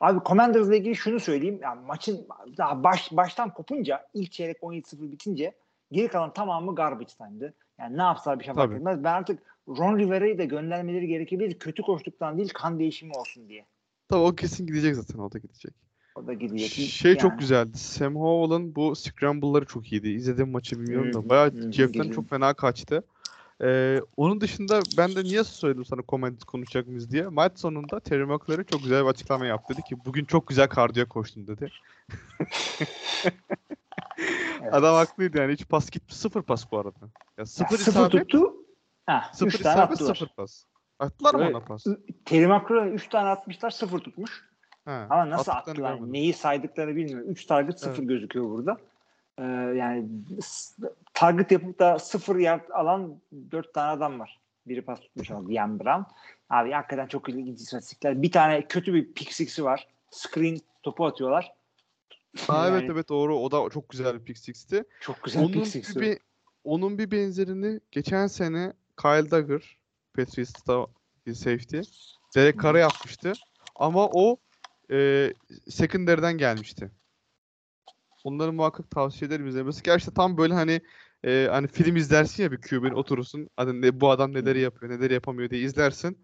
Abi 0.00 0.20
Commanders'la 0.26 0.76
ilgili 0.76 0.96
şunu 0.96 1.20
söyleyeyim. 1.20 1.58
Yani 1.62 1.80
maçın 1.86 2.26
daha 2.58 2.84
baş, 2.84 3.12
baştan 3.12 3.54
kopunca 3.54 4.06
ilk 4.14 4.32
çeyrek 4.32 4.56
17-0 4.56 5.12
bitince 5.12 5.54
geri 5.92 6.08
kalan 6.08 6.32
tamamı 6.32 6.74
garbage 6.74 7.14
time'dı. 7.18 7.54
Yani 7.78 7.98
ne 7.98 8.02
yapsalar 8.02 8.38
bir 8.38 8.44
şey 8.44 8.54
fark 8.54 8.72
etmez. 8.72 9.04
Ben 9.04 9.12
artık 9.12 9.42
Ron 9.68 9.98
Rivera'yı 9.98 10.38
da 10.38 10.44
göndermeleri 10.44 11.06
gerekebilir. 11.06 11.58
Kötü 11.58 11.82
koştuktan 11.82 12.38
değil 12.38 12.50
kan 12.54 12.78
değişimi 12.78 13.12
olsun 13.12 13.48
diye. 13.48 13.66
Tabii 14.08 14.20
o 14.20 14.34
kesin 14.34 14.66
gidecek 14.66 14.96
zaten. 14.96 15.18
O 15.18 15.32
da 15.32 15.38
gidecek. 15.38 15.74
O 16.14 16.26
da 16.26 16.32
gidecek. 16.32 16.70
Şey 16.70 17.10
Yani. 17.10 17.18
çok 17.18 17.38
güzeldi. 17.38 17.78
Sam 17.78 18.16
Howell'ın 18.16 18.74
bu 18.74 18.96
scramble'ları 18.96 19.64
çok 19.64 19.92
iyiydi. 19.92 20.08
İzlediğim 20.08 20.50
maçı 20.50 20.80
bilmiyorum 20.80 21.12
da. 21.12 21.28
Bayağı 21.28 21.72
Jeff'ten 21.72 22.10
çok 22.10 22.28
fena 22.28 22.54
kaçtı. 22.54 23.04
Ee, 23.62 24.00
onun 24.16 24.40
dışında 24.40 24.80
ben 24.98 25.14
de 25.16 25.24
niye 25.24 25.44
söyledim 25.44 25.84
sana 25.84 26.00
comment 26.08 26.44
konuşacak 26.44 26.86
mıyız 26.86 27.10
diye. 27.10 27.28
Maç 27.28 27.58
sonunda 27.58 28.00
Terry 28.00 28.24
McLaurin 28.24 28.64
çok 28.64 28.82
güzel 28.82 29.04
bir 29.04 29.10
açıklama 29.10 29.46
yaptı. 29.46 29.74
Dedi 29.74 29.82
ki 29.82 29.96
bugün 30.04 30.24
çok 30.24 30.46
güzel 30.46 30.68
kardiyo 30.68 31.06
koştun 31.08 31.46
dedi. 31.46 31.70
Evet. 33.20 33.32
Adam 34.74 34.94
haklıydı 34.94 35.38
yani. 35.38 35.52
Hiç 35.52 35.68
pas 35.68 35.90
gitti. 35.90 36.14
Sıfır 36.14 36.42
pas 36.42 36.72
bu 36.72 36.78
arada. 36.78 36.98
Ya 37.02 37.08
Ya 37.38 37.46
sıfır 37.46 37.76
sıfır 37.78 37.90
isabet, 37.92 38.12
tuttu. 38.30 38.52
Ha, 39.06 39.30
sıfır 39.34 39.58
isabet, 39.60 39.90
attılar. 39.92 40.14
sıfır 40.14 40.28
pas. 40.36 40.64
Attılar 40.98 41.34
mı 41.34 41.40
Evet. 41.44 41.54
ona 41.54 41.64
pas? 41.64 41.84
Terry 42.24 42.46
McLaurin 42.46 42.92
3 42.92 43.08
tane 43.08 43.28
atmışlar 43.28 43.70
sıfır 43.70 43.98
tutmuş. 43.98 44.44
Ha, 44.84 45.06
Ama 45.10 45.30
nasıl 45.30 45.52
attılar? 45.52 45.76
görmedim. 45.76 46.12
Neyi 46.12 46.32
saydıklarını 46.32 46.96
bilmiyorum. 46.96 47.30
3 47.30 47.46
target 47.46 47.80
sıfır 47.80 48.02
gözüküyor 48.02 48.50
burada. 48.50 48.76
Ee, 49.38 49.42
yani 49.76 50.08
target 51.14 51.50
yapıp 51.50 51.78
da 51.78 51.98
sıfır 51.98 52.36
yard 52.36 52.70
alan 52.70 53.20
4 53.50 53.74
tane 53.74 53.90
adam 53.90 54.20
var. 54.20 54.40
Biri 54.66 54.82
pas 54.82 55.00
tutmuş 55.00 55.30
ama 55.30 55.48
Dian 55.48 55.80
Brown. 55.80 56.02
Abi 56.50 56.70
hakikaten 56.72 57.06
çok 57.06 57.28
ilginç 57.28 57.60
istatistikler. 57.60 58.22
Bir 58.22 58.32
tane 58.32 58.66
kötü 58.66 58.94
bir 58.94 59.12
pick 59.12 59.32
six'i 59.32 59.64
var. 59.64 59.88
Screen 60.10 60.58
topu 60.82 61.06
atıyorlar. 61.06 61.52
Evet 62.34 62.48
Yani 62.48 62.86
evet 62.90 63.08
doğru. 63.08 63.38
O 63.38 63.50
da 63.50 63.70
çok 63.70 63.88
güzel 63.88 64.14
bir 64.14 64.24
pick 64.24 64.38
six'ti. 64.38 64.84
Çok 65.00 65.22
güzel 65.22 65.42
Onun 65.42 65.52
pick 65.52 65.64
bir, 65.64 65.70
six'i. 65.70 66.00
be- 66.00 66.18
onun 66.64 66.98
bir 66.98 67.10
benzerini 67.10 67.80
geçen 67.92 68.26
sene 68.26 68.72
Kyle 69.02 69.30
Dagger 69.30 69.76
Patriots'ta 70.16 70.86
bir 71.26 71.34
safety 71.34 71.80
Derek 72.36 72.62
Carr'a 72.62 72.78
yapmıştı. 72.78 73.32
Ama 73.76 74.08
o 74.12 74.36
e, 74.90 75.32
secondary'den 75.68 76.38
gelmişti. 76.38 76.90
Onları 78.26 78.52
muhakkak 78.52 78.90
tavsiye 78.90 79.28
ederim 79.28 79.46
izlemesi. 79.46 79.82
Gerçi 79.82 80.14
tam 80.14 80.38
böyle 80.38 80.54
hani 80.54 80.80
e, 81.24 81.46
hani 81.50 81.68
film 81.68 81.96
izlersin 81.96 82.42
ya 82.42 82.52
bir 82.52 82.60
QB'nin 82.60 82.94
oturursun. 82.94 83.48
Hani 83.56 83.82
ne, 83.82 84.00
bu 84.00 84.10
adam 84.10 84.32
neleri 84.34 84.60
yapıyor, 84.60 84.92
neleri 84.92 85.14
yapamıyor 85.14 85.50
diye 85.50 85.62
izlersin. 85.62 86.18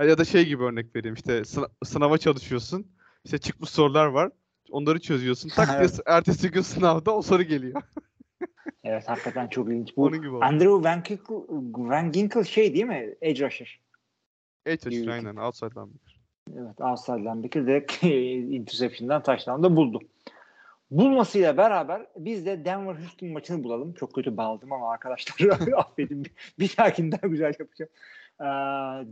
Ya 0.00 0.18
da 0.18 0.24
şey 0.24 0.46
gibi 0.46 0.62
örnek 0.64 0.96
vereyim 0.96 1.14
işte 1.14 1.44
sına- 1.44 1.68
sınava 1.84 2.18
çalışıyorsun. 2.18 2.86
İşte 3.24 3.38
çıkmış 3.38 3.70
sorular 3.70 4.06
var. 4.06 4.30
Onları 4.70 5.00
çözüyorsun. 5.00 5.48
Tak 5.48 5.68
diye 5.68 5.78
Evet. 5.78 6.00
ertesi 6.06 6.50
gün 6.50 6.60
sınavda 6.60 7.16
o 7.16 7.22
soru 7.22 7.42
geliyor. 7.42 7.82
Evet 8.84 9.08
hakikaten 9.08 9.48
çok 9.48 9.68
ilginç. 9.68 9.96
Bu 9.96 10.04
Onun 10.04 10.18
gibi 10.18 10.30
oldu. 10.30 10.44
Andrew 10.44 10.70
Van 10.84 11.02
Ginkle, 11.02 11.34
Van 11.88 12.12
Ginkle 12.12 12.44
şey 12.44 12.74
değil 12.74 12.84
mi? 12.84 13.14
Edge 13.20 13.46
rusher. 13.46 13.80
Evet 14.66 14.86
İyi. 14.86 15.10
aynen 15.12 15.36
outside 15.36 15.70
linebacker. 15.70 16.20
Evet 16.56 16.80
outside 16.80 17.16
linebacker 17.16 17.66
direkt 17.66 18.04
interception'dan 18.54 19.22
touchdown'da 19.22 19.76
buldu. 19.76 20.00
Bulmasıyla 20.90 21.56
beraber 21.56 22.06
biz 22.16 22.46
de 22.46 22.64
Denver 22.64 22.94
Houston 22.94 23.28
maçını 23.28 23.64
bulalım. 23.64 23.92
Çok 23.92 24.14
kötü 24.14 24.36
bağladım 24.36 24.72
ama 24.72 24.90
arkadaşlar 24.90 25.58
affedin. 25.76 26.24
Bir, 26.24 26.32
bir 26.58 26.76
dahakini 26.78 27.12
daha 27.12 27.26
güzel 27.26 27.54
yapacağım. 27.58 27.90
Ee, 28.40 28.44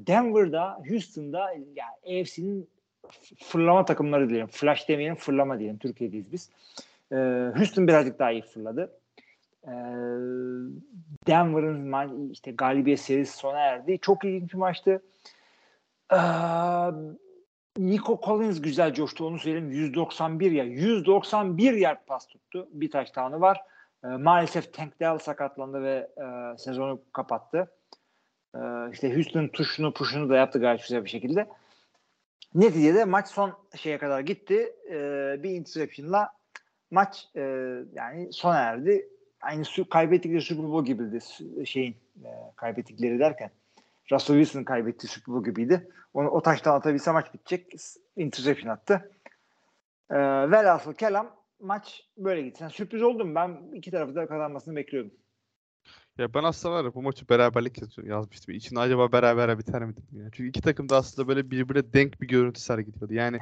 Denver'da, 0.06 0.82
Houston'da 0.88 1.52
yani 1.52 2.20
AFC'nin 2.20 2.68
fırlama 3.38 3.84
takımları 3.84 4.30
diyelim. 4.30 4.46
Flash 4.46 4.88
demeyelim, 4.88 5.16
fırlama 5.16 5.58
diyelim. 5.58 5.78
Türkiye'deyiz 5.78 6.32
biz. 6.32 6.50
Ee, 7.12 7.16
Houston 7.56 7.88
birazcık 7.88 8.18
daha 8.18 8.30
iyi 8.30 8.42
fırladı. 8.42 8.92
Ee, 9.64 9.70
Denver'ın 11.26 12.30
işte 12.30 12.50
galibiyet 12.50 13.00
serisi 13.00 13.36
sona 13.36 13.58
erdi. 13.58 13.98
Çok 13.98 14.24
ilginç 14.24 14.52
bir 14.52 14.58
maçtı. 14.58 15.02
Ee, 16.12 16.16
Nico 17.78 18.20
Collins 18.24 18.62
güzel 18.62 18.94
coştu 18.94 19.26
onu 19.26 19.38
söyleyeyim. 19.38 19.70
191 19.70 20.52
ya 20.52 20.64
191 20.64 21.72
yard 21.72 22.06
pas 22.06 22.26
tuttu. 22.26 22.68
Bir 22.72 22.90
touchdown'ı 22.90 23.40
var. 23.40 23.60
Ee, 24.04 24.08
maalesef 24.08 24.72
Tank 24.72 25.00
Dell 25.00 25.18
sakatlandı 25.18 25.82
ve 25.82 26.10
e, 26.16 26.58
sezonu 26.58 27.02
kapattı. 27.12 27.70
Ee, 28.54 28.58
işte 28.92 29.14
Houston 29.14 29.48
tuşunu 29.48 29.92
puşunu 29.92 30.28
da 30.28 30.36
yaptı 30.36 30.60
gayet 30.60 30.82
güzel 30.82 31.04
bir 31.04 31.10
şekilde. 31.10 31.48
Neticede 32.54 33.04
maç 33.04 33.28
son 33.28 33.52
şeye 33.76 33.98
kadar 33.98 34.20
gitti. 34.20 34.72
Ee, 34.90 35.36
bir 35.42 35.50
interception'la 35.50 36.32
maç 36.90 37.28
e, 37.36 37.40
yani 37.94 38.32
sona 38.32 38.56
erdi. 38.56 39.08
Aynı 39.40 39.64
su, 39.64 39.88
kaybettikleri 39.88 40.42
Super 40.42 40.64
Bowl 40.64 40.86
gibiydi 40.86 41.18
şeyin 41.66 41.96
e, 42.24 42.30
kaybettikleri 42.56 43.18
derken. 43.18 43.50
Russell 44.12 44.36
Wilson'ın 44.36 44.64
kaybettiği 44.64 45.10
Super 45.10 45.34
Bowl 45.34 45.50
gibiydi. 45.50 45.88
Onu, 46.14 46.28
o 46.28 46.42
taştan 46.42 46.74
atabilse 46.74 47.12
maç 47.12 47.34
bitecek. 47.34 47.72
Interception 48.16 48.72
attı. 48.72 49.10
Ee, 50.10 50.16
velhasıl 50.50 50.94
kelam 50.94 51.36
maç 51.60 52.02
böyle 52.16 52.42
gitti. 52.42 52.58
Sen 52.58 52.68
sürpriz 52.68 53.02
oldun 53.02 53.28
mu? 53.28 53.34
Ben 53.34 53.72
iki 53.74 53.90
tarafı 53.90 54.14
da 54.14 54.26
kazanmasını 54.26 54.76
bekliyordum. 54.76 55.12
Ya 56.18 56.34
ben 56.34 56.44
aslında 56.44 56.94
bu 56.94 57.02
maçı 57.02 57.28
beraberlik 57.28 57.82
yaz- 57.82 57.98
yazmıştım. 58.08 58.54
İçinde 58.54 58.80
acaba 58.80 59.12
beraber 59.12 59.58
biter 59.58 59.84
mi 59.84 59.92
dedim 59.96 60.22
ya. 60.24 60.28
Çünkü 60.32 60.48
iki 60.48 60.60
takım 60.60 60.88
da 60.88 60.96
aslında 60.96 61.28
böyle 61.28 61.50
birbirine 61.50 61.92
denk 61.92 62.20
bir 62.20 62.28
görüntü 62.28 62.60
sergiliyordu. 62.60 63.14
Yani 63.14 63.38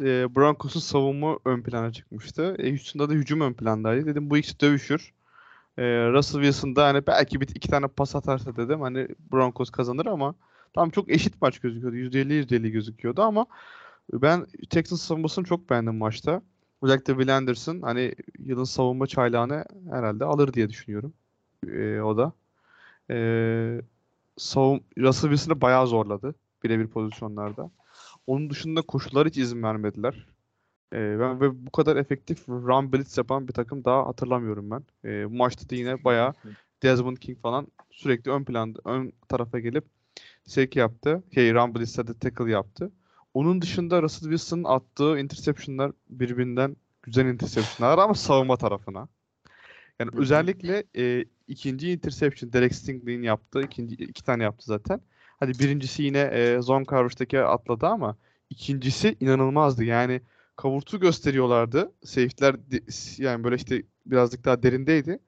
e, 0.00 0.34
Broncos'un 0.36 0.80
savunma 0.80 1.38
ön 1.44 1.62
plana 1.62 1.92
çıkmıştı. 1.92 2.56
E, 2.58 2.70
Houston'da 2.70 3.10
da 3.10 3.14
hücum 3.14 3.40
ön 3.40 3.52
plandaydı. 3.52 4.06
Dedim 4.06 4.30
bu 4.30 4.36
ikisi 4.36 4.60
dövüşür. 4.60 5.12
E, 5.78 5.82
Russell 6.12 6.42
Wilson 6.42 6.74
hani 6.74 7.06
belki 7.06 7.40
bir 7.40 7.48
iki 7.48 7.68
tane 7.68 7.86
pas 7.86 8.16
atarsa 8.16 8.56
dedim 8.56 8.80
hani 8.80 9.08
Broncos 9.32 9.70
kazanır 9.70 10.06
ama 10.06 10.34
tam 10.74 10.90
çok 10.90 11.10
eşit 11.10 11.42
maç 11.42 11.58
gözüküyordu. 11.58 11.96
%50 11.96 12.32
%50 12.32 12.70
gözüküyordu 12.70 13.22
ama 13.22 13.46
ben 14.12 14.46
Texans 14.70 15.02
savunmasını 15.02 15.44
çok 15.44 15.70
beğendim 15.70 15.96
maçta. 15.96 16.42
Özellikle 16.82 17.12
Will 17.12 17.36
Anderson 17.36 17.82
hani 17.82 18.14
yılın 18.38 18.64
savunma 18.64 19.06
çaylağını 19.06 19.64
herhalde 19.90 20.24
alır 20.24 20.52
diye 20.52 20.70
düşünüyorum. 20.70 21.14
E, 21.68 22.00
o 22.00 22.16
da. 22.16 22.32
E, 23.10 23.18
savun 24.36 24.80
Russell 24.98 25.30
Wilson'ı 25.30 25.60
bayağı 25.60 25.86
zorladı 25.86 26.34
birebir 26.64 26.86
pozisyonlarda. 26.86 27.70
Onun 28.26 28.50
dışında 28.50 28.82
koşular 28.82 29.28
hiç 29.28 29.38
izin 29.38 29.62
vermediler. 29.62 30.26
E, 30.92 31.20
ben 31.20 31.40
ve 31.40 31.66
bu 31.66 31.70
kadar 31.70 31.96
efektif 31.96 32.48
run 32.48 32.92
blitz 32.92 33.18
yapan 33.18 33.48
bir 33.48 33.52
takım 33.52 33.84
daha 33.84 34.06
hatırlamıyorum 34.06 34.70
ben. 34.70 34.84
E, 35.04 35.30
bu 35.30 35.34
maçta 35.34 35.70
da 35.70 35.74
yine 35.74 36.04
bayağı 36.04 36.34
Desmond 36.82 37.16
King 37.16 37.38
falan 37.38 37.66
sürekli 37.90 38.30
ön 38.30 38.44
planda 38.44 38.78
ön 38.84 39.12
tarafa 39.28 39.58
gelip 39.58 39.84
sek 40.44 40.76
yaptı. 40.76 41.22
Şey 41.34 41.54
run 41.54 41.74
blitz'te 41.74 42.06
de 42.06 42.18
tackle 42.18 42.50
yaptı. 42.50 42.92
Onun 43.34 43.62
dışında 43.62 44.02
Russell 44.02 44.28
Wilson'ın 44.30 44.64
attığı 44.64 45.18
interception'lar 45.18 45.92
birbirinden 46.10 46.76
güzel 47.02 47.26
interception'lar 47.26 47.98
ama 47.98 48.14
savunma 48.14 48.56
tarafına. 48.56 49.08
Yani 50.00 50.10
özellikle 50.14 50.84
e, 50.96 51.24
ikinci 51.48 51.92
interception 51.92 52.52
Derek 52.52 52.74
Stingley'in 52.74 53.22
yaptığı 53.22 53.62
ikinci 53.62 53.94
iki 53.94 54.24
tane 54.24 54.42
yaptı 54.42 54.64
zaten. 54.66 55.00
Hadi 55.40 55.58
birincisi 55.58 56.02
yine 56.02 56.18
e, 56.18 56.60
zone 56.60 56.84
coverage'daki 56.84 57.40
atladı 57.40 57.86
ama 57.86 58.16
ikincisi 58.50 59.16
inanılmazdı. 59.20 59.84
Yani 59.84 60.20
kavurtu 60.56 61.00
gösteriyorlardı. 61.00 61.92
Safety'ler 62.04 62.56
yani 63.18 63.44
böyle 63.44 63.56
işte 63.56 63.82
birazcık 64.06 64.44
daha 64.44 64.62
derindeydi. 64.62 65.18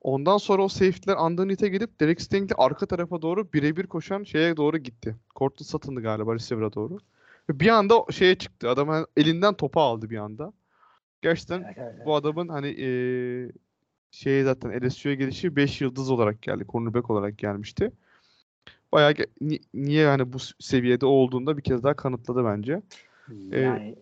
Ondan 0.00 0.38
sonra 0.38 0.62
o 0.62 0.68
safety'ler 0.68 1.16
underneath'e 1.16 1.68
gelip 1.68 2.00
Derek 2.00 2.20
Stingley 2.20 2.54
arka 2.58 2.86
tarafa 2.86 3.22
doğru 3.22 3.52
birebir 3.52 3.86
koşan 3.86 4.22
şeye 4.24 4.56
doğru 4.56 4.78
gitti. 4.78 5.16
Cortland 5.36 5.66
Sutton'dı 5.66 6.00
galiba 6.02 6.34
receiver'a 6.34 6.72
doğru. 6.72 6.98
Ve 7.50 7.60
bir 7.60 7.68
anda 7.68 7.94
şeye 8.10 8.38
çıktı. 8.38 8.70
Adam 8.70 8.88
hani 8.88 9.06
elinden 9.16 9.54
topu 9.54 9.80
aldı 9.80 10.10
bir 10.10 10.16
anda. 10.16 10.52
Gerçekten 11.22 11.62
Evet, 11.62 11.74
evet, 11.78 11.92
evet. 11.96 12.06
bu 12.06 12.14
adamın 12.14 12.48
hani 12.48 12.68
eee 12.70 13.50
şeye 14.10 14.44
zaten 14.44 14.80
LSU'ya 14.86 15.14
gelişi 15.14 15.56
5 15.56 15.80
yıldız 15.80 16.10
olarak 16.10 16.42
geldi. 16.42 16.64
Cornerback 16.68 17.10
olarak 17.10 17.38
gelmişti. 17.38 17.92
Bayağı 18.92 19.14
niye 19.74 20.06
hani 20.06 20.32
bu 20.32 20.38
seviyede 20.60 21.06
olduğunda 21.06 21.56
bir 21.56 21.62
kez 21.62 21.82
daha 21.82 21.94
kanıtladı 21.94 22.44
bence. 22.44 22.82
Ee, 23.52 23.60
Yani 23.60 23.96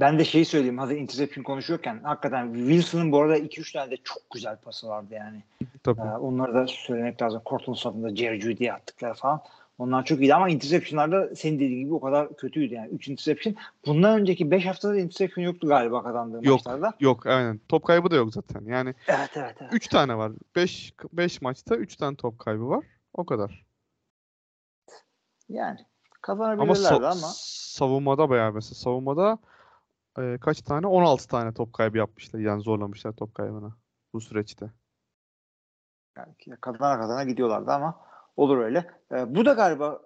ben 0.00 0.18
de 0.18 0.24
şeyi 0.24 0.44
söyleyeyim 0.44 0.78
hazır 0.78 0.96
interception 0.96 1.44
konuşuyorken 1.44 2.00
hakikaten 2.02 2.54
Wilson'ın 2.54 3.12
bu 3.12 3.20
arada 3.20 3.38
2-3 3.38 3.72
tane 3.72 3.90
de 3.90 3.96
çok 3.96 4.30
güzel 4.34 4.56
pası 4.56 4.88
vardı 4.88 5.14
yani. 5.14 5.42
Tabii. 5.82 6.00
Ee, 6.00 6.04
onları 6.04 6.54
da 6.54 6.66
söylemek 6.66 7.22
lazım. 7.22 7.42
Cortland 7.46 7.76
Sutton'da 7.76 8.16
Jerry 8.16 8.40
Jeudy'ye 8.40 8.72
attıkları 8.72 9.14
falan. 9.14 9.40
Onlar 9.78 10.04
çok 10.04 10.20
iyiydi 10.20 10.34
ama 10.34 10.48
interception'larda 10.48 11.34
senin 11.34 11.56
dediğin 11.56 11.80
gibi 11.84 11.94
o 11.94 12.00
kadar 12.00 12.36
kötüydü 12.36 12.74
yani. 12.74 12.88
3 12.88 13.08
interception. 13.08 13.54
Bundan 13.86 14.20
önceki 14.20 14.50
5 14.50 14.66
haftada 14.66 14.96
interception 14.98 15.44
yoktu 15.44 15.68
galiba 15.68 16.02
kazandığı 16.02 16.46
Yok. 16.48 16.56
maçlarda. 16.66 16.92
Yok 17.00 17.26
aynen. 17.26 17.60
Top 17.68 17.84
kaybı 17.86 18.10
da 18.10 18.16
yok 18.16 18.32
zaten. 18.34 18.64
Yani 18.66 18.94
Evet 19.08 19.30
evet 19.36 19.56
evet. 19.60 19.72
3 19.72 19.88
tane 19.88 20.16
var. 20.16 20.32
5 20.56 20.94
5 21.12 21.42
maçta 21.42 21.76
3 21.76 21.96
tane 21.96 22.16
top 22.16 22.38
kaybı 22.38 22.68
var. 22.68 22.84
O 23.14 23.24
kadar. 23.26 23.64
Yani 25.48 25.78
Ama 25.78 26.20
Kazanabilirlerdi 26.22 26.94
sa- 26.94 27.06
ama. 27.06 27.30
savunmada 27.34 28.30
bayağı 28.30 28.52
mesela 28.52 28.74
savunmada 28.74 29.38
e, 30.18 30.38
kaç 30.40 30.62
tane? 30.62 30.86
16 30.86 31.28
tane 31.28 31.54
top 31.54 31.72
kaybı 31.72 31.98
yapmışlar. 31.98 32.40
Yani 32.40 32.62
zorlamışlar 32.62 33.12
top 33.12 33.34
kaybına 33.34 33.76
bu 34.12 34.20
süreçte. 34.20 34.70
Yani 36.16 36.34
kazana 36.60 37.00
kazana 37.00 37.24
gidiyorlardı 37.24 37.70
ama 37.70 38.00
olur 38.36 38.58
öyle. 38.58 38.90
Ee, 39.12 39.34
bu 39.34 39.44
da 39.46 39.52
galiba 39.52 40.02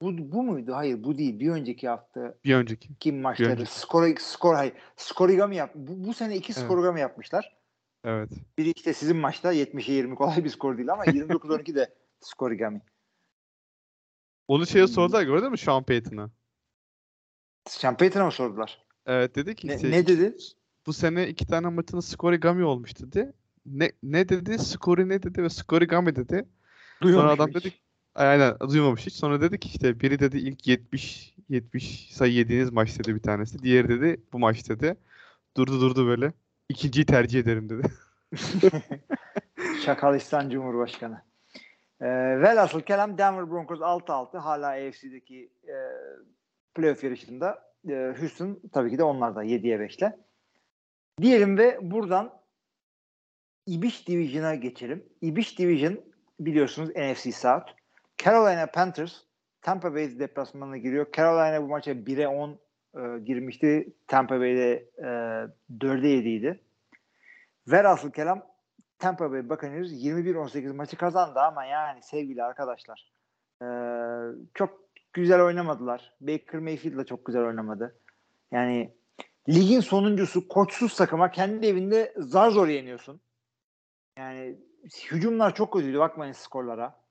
bu, 0.00 0.32
bu 0.32 0.42
muydu? 0.42 0.72
Hayır 0.74 1.04
bu 1.04 1.18
değil. 1.18 1.40
Bir 1.40 1.50
önceki 1.50 1.88
hafta 1.88 2.34
Bir 2.44 2.54
önceki. 2.54 2.88
kim 3.00 3.20
maçları 3.20 3.50
önceki. 3.52 3.70
skor 3.78 4.16
skor 4.16 4.54
hayır 4.54 4.74
skorigami 4.96 5.56
yap. 5.56 5.70
Bu, 5.74 6.08
bu 6.08 6.14
sene 6.14 6.36
iki 6.36 6.52
Evet. 6.52 6.64
skorigami 6.64 7.00
yapmışlar. 7.00 7.56
Evet. 8.04 8.30
Biri 8.58 8.72
işte 8.76 8.94
sizin 8.94 9.16
maçta 9.16 9.52
70'e 9.52 9.94
20 9.94 10.14
kolay 10.14 10.44
bir 10.44 10.48
skor 10.50 10.76
değil 10.78 10.92
ama 10.92 11.04
29-12 11.06 11.74
de 11.74 11.94
skorigami. 12.20 12.80
Onu 14.48 14.58
Hmm. 14.60 14.66
şeye 14.66 14.86
sordular 14.86 15.22
gördün 15.22 15.50
mü 15.50 15.58
Sean 15.58 15.82
Payton'a? 15.82 16.30
Sean 17.68 17.96
Payton'a 17.96 18.24
mı 18.24 18.32
sordular? 18.32 18.84
Evet 19.06 19.34
dedi 19.36 19.54
ki 19.54 19.68
Ne, 19.68 19.74
işte 19.76 19.90
ne 19.90 20.06
dedi? 20.06 20.36
bu 20.86 20.92
sene 20.92 21.28
iki 21.28 21.46
tane 21.46 21.68
maçın 21.68 22.00
skorigami 22.00 22.64
olmuş 22.64 23.00
dedi. 23.00 23.32
Ne 23.66 23.92
ne 24.02 24.28
dedi? 24.28 24.58
Skori 24.58 25.08
ne 25.08 25.22
dedi 25.22 25.42
ve 25.42 25.48
skorigami 25.50 26.16
dedi. 26.16 26.48
Sonra 27.02 27.02
Duymamış 27.02 27.32
adam 27.36 27.48
mı 27.48 27.54
dedi 27.54 27.70
hiç? 27.70 27.70
ki- 27.70 27.80
aynen 28.14 28.58
duymamış 28.60 29.06
hiç. 29.06 29.14
Sonra 29.14 29.40
dedi 29.40 29.60
ki 29.60 29.68
işte 29.68 30.00
biri 30.00 30.18
dedi 30.18 30.38
ilk 30.38 30.66
70 30.66 31.34
70 31.48 32.14
sayı 32.14 32.32
yediğiniz 32.32 32.72
maç 32.72 32.98
dedi 32.98 33.14
bir 33.14 33.22
tanesi. 33.22 33.62
Diğeri 33.62 33.88
dedi 33.88 34.20
bu 34.32 34.38
maç 34.38 34.68
dedi. 34.68 34.96
Durdu 35.56 35.80
durdu 35.80 36.06
böyle. 36.06 36.32
İkinciyi 36.68 37.06
tercih 37.06 37.40
ederim 37.40 37.68
dedi. 37.68 37.82
Şakalistan 39.84 40.50
Cumhurbaşkanı. 40.50 41.22
Ee, 42.00 42.06
velhasıl 42.40 42.80
kelam 42.80 43.18
Denver 43.18 43.50
Broncos 43.50 43.80
6-6 43.80 44.38
hala 44.38 44.68
AFC'deki 44.68 45.50
e, 45.68 45.74
playoff 46.74 47.04
yarışında. 47.04 47.71
E, 47.88 48.14
Houston 48.20 48.60
tabii 48.72 48.90
ki 48.90 48.98
de 48.98 49.04
onlar 49.04 49.36
da 49.36 49.44
7'ye 49.44 49.76
5'le. 49.76 50.18
Diyelim 51.20 51.58
ve 51.58 51.78
buradan 51.82 52.42
İbiş 53.66 54.08
Division'a 54.08 54.54
geçelim. 54.54 55.04
İbiş 55.20 55.58
Division 55.58 56.00
biliyorsunuz 56.40 56.90
NFC 56.96 57.32
South. 57.32 57.66
Carolina 58.24 58.66
Panthers 58.66 59.22
Tampa 59.62 59.94
Bay 59.94 60.18
deplasmanına 60.18 60.76
giriyor. 60.76 61.06
Carolina 61.16 61.62
bu 61.62 61.68
maça 61.68 61.92
1'e 61.92 62.28
10 62.28 62.58
e, 62.94 63.18
girmişti. 63.18 63.92
Tampa 64.06 64.40
Bay'de 64.40 64.88
e, 64.98 65.06
4'e 65.78 66.08
7 66.08 66.28
idi. 66.28 66.60
Velhasıl 67.68 68.10
kelam 68.10 68.46
Tampa 68.98 69.32
Bay 69.32 69.48
Buccaneers 69.48 69.92
21-18 69.92 70.72
maçı 70.72 70.96
kazandı 70.96 71.40
ama 71.40 71.64
yani 71.64 72.02
sevgili 72.02 72.42
arkadaşlar 72.42 73.12
e, 73.62 73.66
çok 74.54 74.91
güzel 75.12 75.42
oynamadılar. 75.42 76.14
Baker 76.20 76.60
Mayfield 76.60 76.96
da 76.96 77.04
çok 77.04 77.26
güzel 77.26 77.42
oynamadı. 77.42 78.00
Yani 78.52 78.94
ligin 79.48 79.80
sonuncusu 79.80 80.48
koçsuz 80.48 80.96
takıma 80.96 81.30
kendi 81.30 81.66
evinde 81.66 82.14
zar 82.16 82.50
zor 82.50 82.68
yeniyorsun. 82.68 83.20
Yani 84.18 84.58
hücumlar 85.10 85.54
çok 85.54 85.72
kötüydü 85.72 85.98
bakmayın 85.98 86.32
skorlara. 86.32 87.02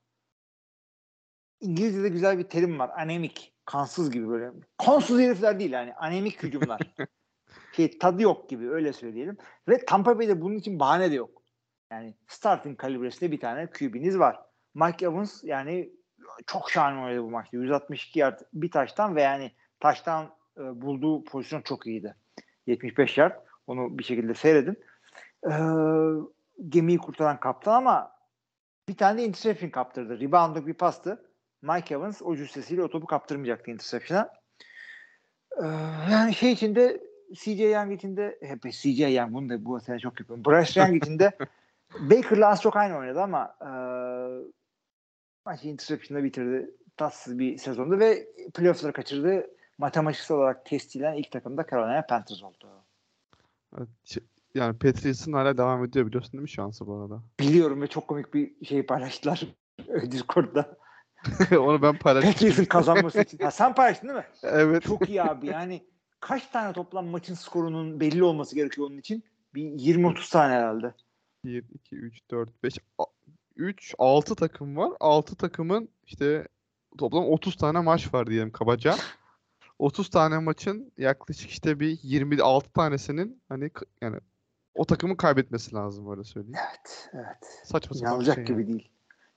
İngilizce'de 1.60 2.08
güzel 2.08 2.38
bir 2.38 2.44
terim 2.44 2.78
var. 2.78 2.90
Anemik. 2.96 3.52
Kansız 3.64 4.10
gibi 4.10 4.28
böyle. 4.28 4.52
Kansız 4.78 5.20
herifler 5.20 5.58
değil 5.58 5.70
yani. 5.72 5.94
Anemik 5.94 6.42
hücumlar. 6.42 6.80
şey 7.76 7.98
tadı 7.98 8.22
yok 8.22 8.48
gibi 8.48 8.70
öyle 8.70 8.92
söyleyelim. 8.92 9.36
Ve 9.68 9.84
Tampa 9.84 10.18
Bay'de 10.18 10.40
bunun 10.40 10.56
için 10.56 10.78
bahane 10.78 11.10
de 11.10 11.14
yok. 11.14 11.42
Yani 11.90 12.14
starting 12.26 12.78
kalibresinde 12.78 13.32
bir 13.32 13.40
tane 13.40 13.66
QB'niz 13.66 14.18
var. 14.18 14.40
Mike 14.74 15.06
Evans 15.06 15.44
yani 15.44 15.92
çok 16.46 16.70
şahane 16.70 17.04
oynadı 17.04 17.22
bu 17.22 17.30
maçta. 17.30 17.56
162 17.56 18.18
yard 18.18 18.40
bir 18.52 18.70
taştan 18.70 19.16
ve 19.16 19.22
yani 19.22 19.52
taştan 19.80 20.34
e, 20.58 20.60
bulduğu 20.60 21.24
pozisyon 21.24 21.62
çok 21.62 21.86
iyiydi. 21.86 22.14
75 22.66 23.18
yard. 23.18 23.32
Onu 23.66 23.98
bir 23.98 24.04
şekilde 24.04 24.34
seyredin. 24.34 24.78
Ee, 25.46 25.52
gemiyi 26.68 26.98
kurtaran 26.98 27.40
kaptan 27.40 27.74
ama 27.74 28.12
bir 28.88 28.96
tane 28.96 29.18
de 29.18 29.24
interception 29.24 29.70
kaptırdı. 29.70 30.20
Rebound'luk 30.20 30.66
bir 30.66 30.74
pastı. 30.74 31.22
Mike 31.62 31.94
Evans 31.94 32.22
o 32.22 32.36
cüssesiyle 32.36 32.82
o 32.82 32.88
topu 32.88 33.06
kaptırmayacaktı 33.06 33.70
interception'a. 33.70 34.30
Ee, 35.62 35.66
yani 36.12 36.34
şey 36.34 36.52
içinde 36.52 37.00
CJ 37.32 37.60
Young 37.60 37.92
içinde 37.92 38.38
hep 38.42 38.62
CJ 38.72 39.00
Young 39.00 39.32
bunu 39.32 39.48
da 39.48 39.64
bu 39.64 39.80
sene 39.80 39.98
çok 39.98 40.20
yapıyorum. 40.20 40.44
Bryce 40.44 40.80
Young 40.80 40.96
içinde 40.96 41.32
Baker'la 42.00 42.48
az 42.48 42.62
çok 42.62 42.76
aynı 42.76 42.96
oynadı 42.96 43.20
ama 43.20 43.56
e, 43.60 43.70
maçı 45.46 45.68
interception'da 45.68 46.24
bitirdi. 46.24 46.70
Tatsız 46.96 47.38
bir 47.38 47.58
sezondu 47.58 47.98
ve 47.98 48.28
playoff'ları 48.54 48.92
kaçırdı. 48.92 49.46
Matematiksel 49.78 50.36
olarak 50.36 50.66
testilen 50.66 51.14
ilk 51.14 51.30
takımda 51.30 51.66
Carolina 51.70 52.06
Panthers 52.06 52.42
oldu. 52.42 52.68
Evet, 53.78 53.88
Yani 54.54 54.78
Patriots'ın 54.78 55.32
hala 55.32 55.58
devam 55.58 55.84
ediyor 55.84 56.06
biliyorsun 56.06 56.32
değil 56.32 56.42
mi 56.42 56.48
şansı 56.50 56.86
bu 56.86 56.94
arada? 56.96 57.22
Biliyorum 57.40 57.82
ve 57.82 57.86
çok 57.86 58.08
komik 58.08 58.34
bir 58.34 58.66
şey 58.66 58.86
paylaştılar 58.86 59.46
Discord'da. 60.10 60.76
Onu 61.58 61.82
ben 61.82 61.98
paylaştım. 61.98 62.32
Patriots'ın 62.32 62.64
kazanması 62.64 63.20
için. 63.20 63.38
Ha, 63.38 63.50
sen 63.50 63.74
paylaştın 63.74 64.08
değil 64.08 64.18
mi? 64.18 64.26
Evet. 64.42 64.82
Çok 64.82 65.08
iyi 65.08 65.22
abi 65.22 65.46
yani 65.46 65.82
kaç 66.20 66.46
tane 66.46 66.72
toplam 66.72 67.06
maçın 67.06 67.34
skorunun 67.34 68.00
belli 68.00 68.24
olması 68.24 68.54
gerekiyor 68.54 68.86
onun 68.86 68.98
için? 68.98 69.24
Bir 69.54 69.62
20-30 69.62 70.32
tane 70.32 70.54
herhalde. 70.54 70.94
1, 71.44 71.64
2, 71.74 71.96
3, 71.96 72.30
4, 72.30 72.62
5, 72.62 72.74
3, 73.62 73.94
6 73.98 74.34
takım 74.34 74.76
var. 74.76 74.92
6 75.00 75.36
takımın 75.36 75.88
işte 76.06 76.48
toplam 76.98 77.24
30 77.24 77.56
tane 77.56 77.80
maç 77.80 78.14
var 78.14 78.26
diyelim 78.26 78.52
kabaca. 78.52 78.94
30 79.78 80.10
tane 80.10 80.38
maçın 80.38 80.92
yaklaşık 80.98 81.50
işte 81.50 81.80
bir 81.80 81.98
26 82.02 82.72
tanesinin 82.72 83.42
hani 83.48 83.70
yani 84.00 84.16
o 84.74 84.84
takımın 84.84 85.14
kaybetmesi 85.16 85.74
lazım 85.74 86.08
böyle 86.10 86.24
söyleyeyim. 86.24 86.56
Evet, 86.68 87.10
evet. 87.12 87.60
Saçma 87.64 87.94
sapan 87.96 88.10
İnanılacak 88.10 88.34
şey 88.36 88.44
gibi 88.44 88.60
yani. 88.60 88.68
değil. 88.68 88.88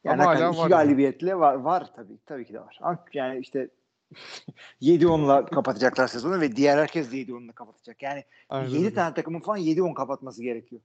Ama 0.05 0.13
Yani 0.13 0.23
hala 0.23 0.39
hala 0.39 0.49
iki 0.49 0.57
var 0.57 0.69
yani. 0.69 0.69
galibiyetle 0.69 1.35
var, 1.35 1.53
var 1.55 1.89
tabii. 1.95 2.17
Tabii 2.25 2.45
ki 2.45 2.53
de 2.53 2.59
var. 2.59 2.79
Ama 2.81 3.05
yani 3.13 3.39
işte 3.39 3.69
7-10'la 4.81 5.45
kapatacaklar 5.45 6.07
sezonu 6.07 6.41
ve 6.41 6.55
diğer 6.55 6.77
herkes 6.77 7.11
de 7.11 7.15
7-10'la 7.17 7.51
kapatacak. 7.51 8.01
Yani 8.03 8.23
Aynen 8.49 8.69
7 8.69 8.77
öyle. 8.85 8.93
tane 8.93 9.13
takımın 9.13 9.39
falan 9.39 9.59
7-10 9.59 9.93
kapatması 9.93 10.43
gerekiyor. 10.43 10.81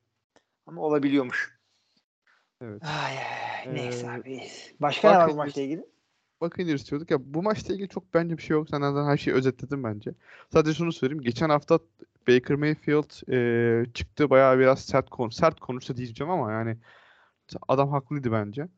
Ama 0.66 0.82
olabiliyormuş. 0.82 1.59
Evet. 2.60 2.82
Ay, 2.82 3.18
ay, 3.18 3.74
neyse 3.74 4.06
Ee, 4.06 4.10
abi. 4.10 4.42
Başka 4.80 5.12
ne 5.12 5.18
var 5.18 5.30
bu 5.30 5.34
maçla 5.34 5.62
ilgili? 5.62 5.86
Buccaneers 6.40 6.90
diyorduk 6.90 7.10
ya 7.10 7.34
bu 7.34 7.42
maçla 7.42 7.74
ilgili 7.74 7.88
çok 7.88 8.14
bence 8.14 8.38
bir 8.38 8.42
şey 8.42 8.54
yok. 8.56 8.68
Sen 8.70 8.80
zaten 8.80 9.04
her 9.04 9.16
şeyi 9.16 9.34
özetledin 9.34 9.84
bence. 9.84 10.14
Sadece 10.52 10.74
şunu 10.74 10.92
söyleyeyim. 10.92 11.22
Geçen 11.22 11.50
hafta 11.50 11.78
Baker 12.28 12.56
Mayfield 12.56 13.30
e, 13.32 13.92
çıktı 13.92 14.30
bayağı 14.30 14.58
biraz 14.58 14.84
sert 14.84 15.10
konu 15.10 15.30
sert 15.30 15.60
konuştu 15.60 15.96
diyeceğim 15.96 16.30
ama 16.30 16.52
yani 16.52 16.76
adam 17.68 17.90
haklıydı 17.90 18.32
bence. 18.32 18.68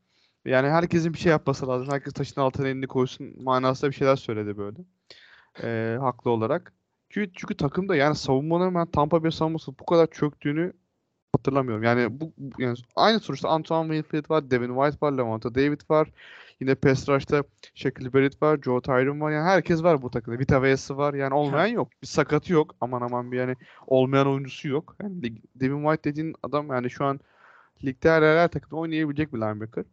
Yani 0.45 0.69
herkesin 0.69 1.13
bir 1.13 1.19
şey 1.19 1.31
yapması 1.31 1.69
lazım. 1.69 1.89
Herkes 1.91 2.13
taşın 2.13 2.41
altına 2.41 2.69
elini 2.69 2.87
koysun 2.87 3.43
manasında 3.43 3.91
bir 3.91 3.97
şeyler 3.97 4.17
söyledi 4.17 4.57
böyle. 4.57 4.79
E, 5.63 5.97
haklı 6.01 6.31
olarak. 6.31 6.73
Çünkü, 7.11 7.33
çünkü 7.35 7.57
takımda 7.57 7.97
yani 7.97 8.17
savunmanın 8.17 8.75
ben 8.75 8.87
Tampa 8.87 9.23
Bay 9.23 9.31
savunması 9.31 9.79
bu 9.79 9.87
kadar 9.87 10.07
çöktüğünü 10.11 10.73
hatırlamıyorum. 11.37 11.85
Yani 11.85 12.21
bu 12.21 12.33
yani 12.59 12.77
aynı 12.97 13.21
sonuçta 13.21 13.49
Antoine 13.49 13.93
Winfield 13.93 14.31
var, 14.31 14.51
Devin 14.51 14.75
White 14.75 14.97
var, 15.07 15.13
Lavonte 15.13 15.55
David 15.55 15.81
var. 15.91 16.09
Yine 16.61 16.75
pass 16.75 17.09
rush'ta 17.09 17.45
Shaquille 17.75 18.13
Barrett 18.13 18.43
var, 18.43 18.59
Joe 18.63 18.81
Tyron 18.81 19.21
var. 19.21 19.31
Yani 19.31 19.45
herkes 19.45 19.83
var 19.83 20.03
bu 20.03 20.11
takımda. 20.11 20.39
Vita 20.39 20.63
Vea'sı 20.63 20.97
var. 20.97 21.15
Yani 21.15 21.35
olmayan 21.35 21.67
yok. 21.67 21.89
Bir 22.03 22.07
sakatı 22.07 22.53
yok. 22.53 22.75
Aman 22.81 23.01
aman 23.01 23.33
bir 23.33 23.39
yani 23.39 23.57
olmayan 23.87 24.29
oyuncusu 24.29 24.69
yok. 24.69 24.97
Yani 25.03 25.23
Devin 25.57 25.83
White 25.83 26.11
dediğin 26.11 26.35
adam 26.43 26.69
yani 26.69 26.91
şu 26.91 27.05
an 27.05 27.21
ligde 27.85 28.11
her 28.11 28.23
her 28.23 28.49
takımda 28.49 28.77
oynayabilecek 28.77 29.33
bir 29.35 29.39
linebacker. 29.39 29.85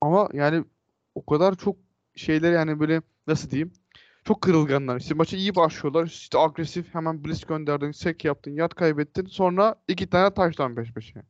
Ama 0.00 0.28
yani 0.32 0.64
o 1.14 1.26
kadar 1.26 1.54
çok 1.54 1.76
şeyler 2.16 2.52
yani 2.52 2.80
böyle 2.80 3.02
nasıl 3.26 3.50
diyeyim? 3.50 3.72
Çok 4.24 4.42
kırılganlar. 4.42 5.00
İşte 5.00 5.14
maça 5.14 5.36
iyi 5.36 5.54
başlıyorlar. 5.54 6.06
İşte 6.06 6.38
agresif 6.38 6.94
hemen 6.94 7.24
blitz 7.24 7.44
gönderdin, 7.44 7.92
sek 7.92 8.24
yaptın, 8.24 8.50
yat 8.50 8.74
kaybettin. 8.74 9.26
Sonra 9.26 9.74
iki 9.88 10.10
tane 10.10 10.34
taştan 10.34 10.74
peş 10.74 10.92
peşe. 10.92 11.22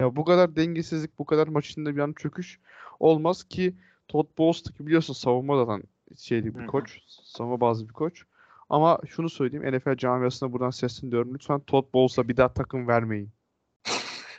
Ya 0.00 0.16
bu 0.16 0.24
kadar 0.24 0.56
dengesizlik, 0.56 1.18
bu 1.18 1.24
kadar 1.26 1.48
maç 1.48 1.68
içinde 1.68 1.96
bir 1.96 2.00
an 2.00 2.12
çöküş 2.12 2.60
olmaz 3.00 3.44
ki 3.44 3.76
Todd 4.08 4.26
Bowles 4.38 4.80
biliyorsun 4.80 5.14
savunma 5.14 5.64
zaten 5.64 5.82
şeyli 6.18 6.58
bir 6.58 6.66
koç. 6.66 6.98
Savunma 7.06 7.60
bazlı 7.60 7.88
bir 7.88 7.92
koç. 7.92 8.24
Ama 8.70 9.00
şunu 9.08 9.30
söyleyeyim 9.30 9.76
NFL 9.76 9.96
camiasına 9.96 10.52
buradan 10.52 10.70
sesleniyorum. 10.70 11.34
Lütfen 11.34 11.60
Todd 11.60 11.94
Bowles'a 11.94 12.28
bir 12.28 12.36
daha 12.36 12.54
takım 12.54 12.88
vermeyin. 12.88 13.30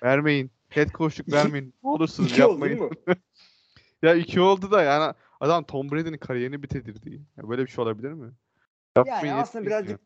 vermeyin. 0.03 0.51
Head 0.69 0.89
coachluk 0.89 1.27
vermeyin. 1.33 1.73
Ne 1.83 1.89
olursunuz 1.89 2.31
İki 2.31 2.45
oldu 2.45 2.51
yapmayın. 2.69 2.91
Ya 4.01 4.15
iki 4.15 4.41
oldu 4.41 4.71
da 4.71 4.83
yani 4.83 5.13
adam 5.39 5.63
Tom 5.63 5.91
Brady'nin 5.91 6.17
kariyerini 6.17 6.63
bitirdi. 6.63 7.21
Ya 7.37 7.49
böyle 7.49 7.65
bir 7.65 7.71
şey 7.71 7.83
olabilir 7.83 8.11
mi? 8.11 8.31
Yapmayın, 8.97 9.25
Yani 9.25 9.41
aslında 9.41 9.65
birazcık 9.65 9.99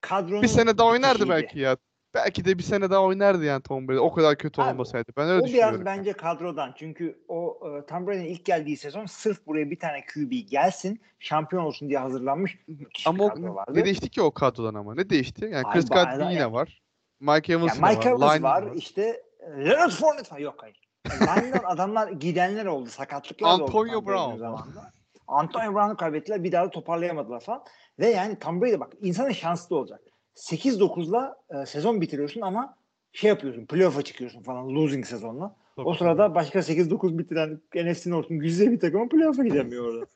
kadronun 0.00 0.42
bir 0.42 0.48
sene 0.48 0.78
daha 0.78 0.88
oynardı 0.88 1.14
bitişiydi. 1.14 1.42
belki 1.42 1.58
ya. 1.58 1.76
belki 2.14 2.44
de 2.44 2.58
bir 2.58 2.62
sene 2.62 2.90
daha 2.90 3.02
oynardı 3.02 3.44
yani 3.44 3.62
Tom 3.62 3.88
Brady. 3.88 3.98
O 3.98 4.12
kadar 4.12 4.38
kötü 4.38 4.62
Abi, 4.62 4.70
olmasaydı. 4.70 5.12
Ben 5.16 5.28
öyle 5.28 5.42
o 5.42 5.44
düşünüyorum. 5.44 5.74
biraz 5.74 5.86
bence 5.98 6.12
kadrodan. 6.12 6.74
Çünkü 6.78 7.24
o 7.28 7.60
e, 7.78 7.86
Tom 7.86 8.06
Brady'nin 8.06 8.24
ilk 8.24 8.44
geldiği 8.44 8.76
sezon 8.76 9.06
sırf 9.06 9.46
buraya 9.46 9.70
bir 9.70 9.78
tane 9.78 10.04
QB 10.14 10.32
gelsin, 10.50 11.00
şampiyon 11.18 11.64
olsun 11.64 11.88
diye 11.88 11.98
hazırlanmış 11.98 12.58
Ama 13.06 13.24
o, 13.24 13.64
ne 13.74 13.84
değişti 13.84 14.08
ki 14.08 14.22
o 14.22 14.30
kadrodan 14.30 14.74
ama? 14.74 14.94
Ne 14.94 15.10
değişti? 15.10 15.44
Yani 15.44 15.66
Ay, 15.66 15.72
Chris 15.72 15.88
Godwin 15.88 16.28
yine 16.30 16.40
yani. 16.40 16.52
var. 16.52 16.82
Mike 17.20 17.52
Evans 17.52 17.80
Yani 17.80 17.96
Mike 17.96 18.10
var. 18.10 18.16
Evans 18.16 18.34
Lineman 18.34 18.66
var, 18.66 18.76
işte 18.76 19.22
Leonard 19.58 19.90
Fournette 19.90 20.34
var. 20.34 20.40
Yok 20.40 20.54
hayır. 20.62 20.80
Line'dan 21.10 21.64
adamlar 21.64 22.08
gidenler 22.08 22.66
oldu. 22.66 22.88
Sakatlıklar 22.88 23.54
oldu. 23.54 23.62
Antonio 23.62 24.06
Brady'nin 24.06 24.06
Brown. 24.06 24.38
zamanında. 24.38 24.92
Antonio 25.28 25.74
Brown'u 25.74 25.96
kaybettiler. 25.96 26.44
Bir 26.44 26.52
daha 26.52 26.64
da 26.64 26.70
toparlayamadılar 26.70 27.40
falan. 27.40 27.64
Ve 27.98 28.06
yani 28.06 28.38
Tom 28.38 28.62
Brady 28.62 28.80
bak 28.80 28.92
insanın 29.00 29.32
şanslı 29.32 29.76
olacak. 29.76 30.00
8-9'la 30.36 31.36
e, 31.50 31.66
sezon 31.66 32.00
bitiriyorsun 32.00 32.40
ama 32.40 32.76
şey 33.12 33.28
yapıyorsun. 33.28 33.66
Playoff'a 33.66 34.02
çıkıyorsun 34.02 34.42
falan 34.42 34.68
losing 34.68 35.06
sezonla. 35.06 35.56
Tabii, 35.76 35.88
O 35.88 35.94
sırada 35.94 36.34
başka 36.34 36.58
8-9 36.58 37.18
bitiren 37.18 37.60
NFC 37.74 38.10
North'un 38.10 38.38
güzel 38.38 38.72
bir 38.72 38.80
takımı 38.80 39.08
playoff'a 39.08 39.44
gidemiyor 39.44 39.84
orada. 39.94 40.06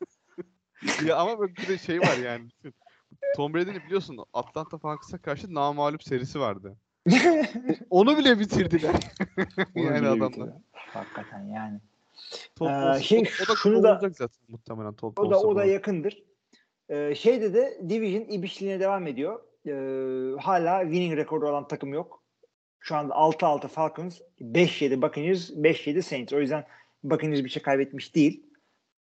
ya 1.07 1.16
ama 1.16 1.43
bir 1.43 1.68
de 1.68 1.78
şey 1.78 2.01
var 2.01 2.16
yani. 2.24 2.49
Tom 3.36 3.55
Brady'nin 3.55 3.82
biliyorsun 3.86 4.18
Atlanta 4.32 4.78
Falcons'a 4.78 5.18
karşı 5.18 5.55
namağlup 5.55 6.03
serisi 6.03 6.41
vardı. 6.41 6.76
Onu 7.91 8.18
bile 8.18 8.38
bitirdiler. 8.38 8.95
Onu 9.76 9.84
yani 9.84 10.01
bile 10.01 10.09
adamlar. 10.09 10.28
bitiriyor. 10.28 10.53
Hakikaten 10.93 11.43
yani. 11.43 11.80
Top 12.57 12.68
Ee, 12.70 13.03
şey, 13.03 13.18
o, 13.18 13.49
da 13.49 13.57
şunu 13.57 13.82
da- 13.82 14.01
zaten 14.12 14.28
muhtemelen 14.49 14.95
top 14.95 15.18
O 15.18 15.30
da 15.30 15.41
o 15.41 15.57
da 15.57 15.64
yakındır. 15.64 16.22
Ee, 16.88 17.14
şeyde 17.14 17.55
de 17.55 17.80
Division 17.88 18.24
ibişliğine 18.28 18.80
devam 18.80 19.07
ediyor. 19.07 19.41
Ee, 19.66 20.41
hala 20.41 20.82
winning 20.82 21.16
rekoru 21.16 21.49
olan 21.49 21.68
takım 21.68 21.95
yok. 21.95 22.22
Şu 22.80 22.97
anda 22.97 23.14
6-6 23.14 23.68
Falcons, 23.68 24.20
5-7 24.41 25.03
Buccaneers, 25.03 25.51
5-7 25.51 26.03
Saints. 26.03 26.32
O 26.32 26.41
yüzden 26.41 26.64
Buccaneers 27.05 27.45
bir 27.45 27.51
şey 27.51 27.62
kaybetmiş 27.62 28.14
değil. 28.14 28.47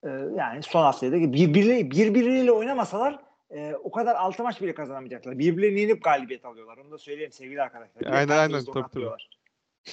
Ee, 0.05 0.09
yani 0.37 0.62
son 0.62 0.83
haftaya 0.83 1.12
da 1.12 1.16
birbirleriyle, 1.16 1.91
birbirleriyle 1.91 2.53
oynamasalar 2.53 3.18
e, 3.51 3.74
o 3.74 3.91
kadar 3.91 4.14
altı 4.14 4.43
maç 4.43 4.62
bile 4.62 4.74
kazanamayacaklar. 4.74 5.39
Birbirlerini 5.39 5.80
yenip 5.80 6.05
galibiyet 6.05 6.45
alıyorlar. 6.45 6.76
Onu 6.76 6.91
da 6.91 6.99
söyleyeyim 6.99 7.33
sevgili 7.33 7.62
arkadaşlar. 7.62 8.01
Bir 8.01 8.07
Aynen, 8.07 8.39
aynen, 8.39 8.64
tabii, 8.64 8.85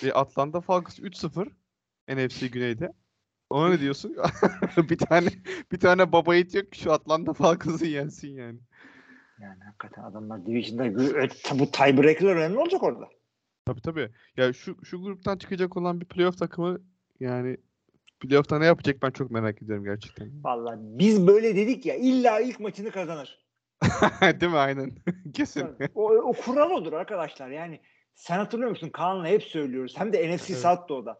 tabii. 0.01 0.13
Atlanta 0.13 0.61
Falcons 0.61 0.99
3-0 0.99 1.47
NFC 2.09 2.47
Güney'de. 2.47 2.93
Ona 3.49 3.69
ne 3.69 3.79
diyorsun? 3.79 4.15
bir 4.77 4.97
tane 4.97 5.29
bir 5.71 5.79
tane 5.79 6.11
baba 6.11 6.35
yiğit 6.35 6.55
yok 6.55 6.65
şu 6.75 6.91
Atlanta 6.91 7.33
Falcons'ı 7.33 7.85
yensin 7.85 8.35
yani. 8.35 8.59
Yani 9.41 9.63
hakikaten 9.63 10.03
adamlar 10.03 10.45
Division'da 10.45 10.87
gü- 10.87 11.59
bu 11.59 11.71
tiebreaker'lar 11.71 12.35
önemli 12.35 12.57
olacak 12.57 12.83
orada. 12.83 13.09
Tabii 13.65 13.81
tabii. 13.81 14.09
Ya 14.37 14.53
şu 14.53 14.85
şu 14.85 15.01
gruptan 15.01 15.37
çıkacak 15.37 15.77
olan 15.77 16.01
bir 16.01 16.05
playoff 16.05 16.37
takımı 16.37 16.79
yani 17.19 17.57
playoff'ta 18.19 18.59
ne 18.59 18.65
yapacak 18.65 19.03
ben 19.03 19.11
çok 19.11 19.31
merak 19.31 19.61
ediyorum 19.61 19.83
gerçekten. 19.83 20.43
Vallahi 20.43 20.77
biz 20.81 21.27
böyle 21.27 21.55
dedik 21.55 21.85
ya 21.85 21.95
illa 21.95 22.39
ilk 22.39 22.59
maçını 22.59 22.91
kazanır. 22.91 23.39
Değil 24.21 24.51
mi? 24.51 24.57
Aynen. 24.57 24.91
Kesin. 25.33 25.67
o, 25.95 26.09
o 26.11 26.33
kural 26.33 26.71
odur 26.71 26.93
arkadaşlar. 26.93 27.49
Yani 27.49 27.79
sen 28.15 28.37
hatırlıyor 28.37 28.69
musun? 28.69 28.89
Kaan'la 28.89 29.27
hep 29.27 29.43
söylüyoruz. 29.43 29.93
Hem 29.97 30.13
de 30.13 30.35
NFC 30.35 30.53
Evet. 30.53 30.61
South'da 30.61 30.93
o 30.93 31.05
da. 31.05 31.17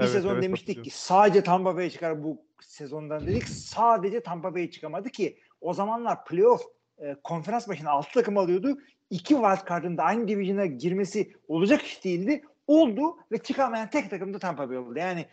Bir 0.00 0.04
Evet, 0.04 0.12
sezon 0.12 0.32
evet, 0.34 0.42
demiştik 0.42 0.84
ki 0.84 0.90
sadece 0.90 1.42
Tampa 1.42 1.76
Bay 1.76 1.90
çıkar 1.90 2.24
bu 2.24 2.42
sezondan 2.60 3.26
dedik. 3.26 3.48
Sadece 3.48 4.20
Tampa 4.22 4.54
Bay 4.54 4.70
çıkamadı 4.70 5.10
ki 5.10 5.38
o 5.60 5.74
zamanlar 5.74 6.24
playoff 6.24 6.62
e, 6.98 7.16
konferans 7.24 7.68
başına 7.68 7.90
6 7.90 8.08
takım 8.14 8.38
alıyordu. 8.38 8.78
İki 9.10 9.34
wild 9.34 9.68
card'ın 9.68 9.96
da 9.98 10.02
aynı 10.02 10.28
division'a 10.28 10.66
girmesi 10.66 11.32
olacak 11.48 11.82
iş 11.82 12.04
değildi. 12.04 12.44
Oldu 12.66 13.16
ve 13.32 13.38
çıkamayan 13.38 13.90
tek 13.90 14.10
takım 14.10 14.34
da 14.34 14.38
Tampa 14.38 14.68
Bay 14.68 14.78
oldu. 14.78 14.98
Yani 14.98 15.26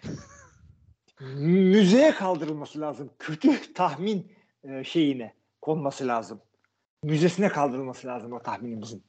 müzeye 1.40 2.12
kaldırılması 2.12 2.82
lazım. 2.82 3.10
Kötü 3.20 3.74
tahmin 3.74 4.32
e, 4.64 4.84
şeyine 4.84 5.34
konması 5.62 6.08
lazım. 6.08 6.42
Müzesine 7.04 7.50
kaldırılması 7.50 8.08
lazım 8.08 8.34
o 8.34 8.40
tahminimizin. 8.40 9.04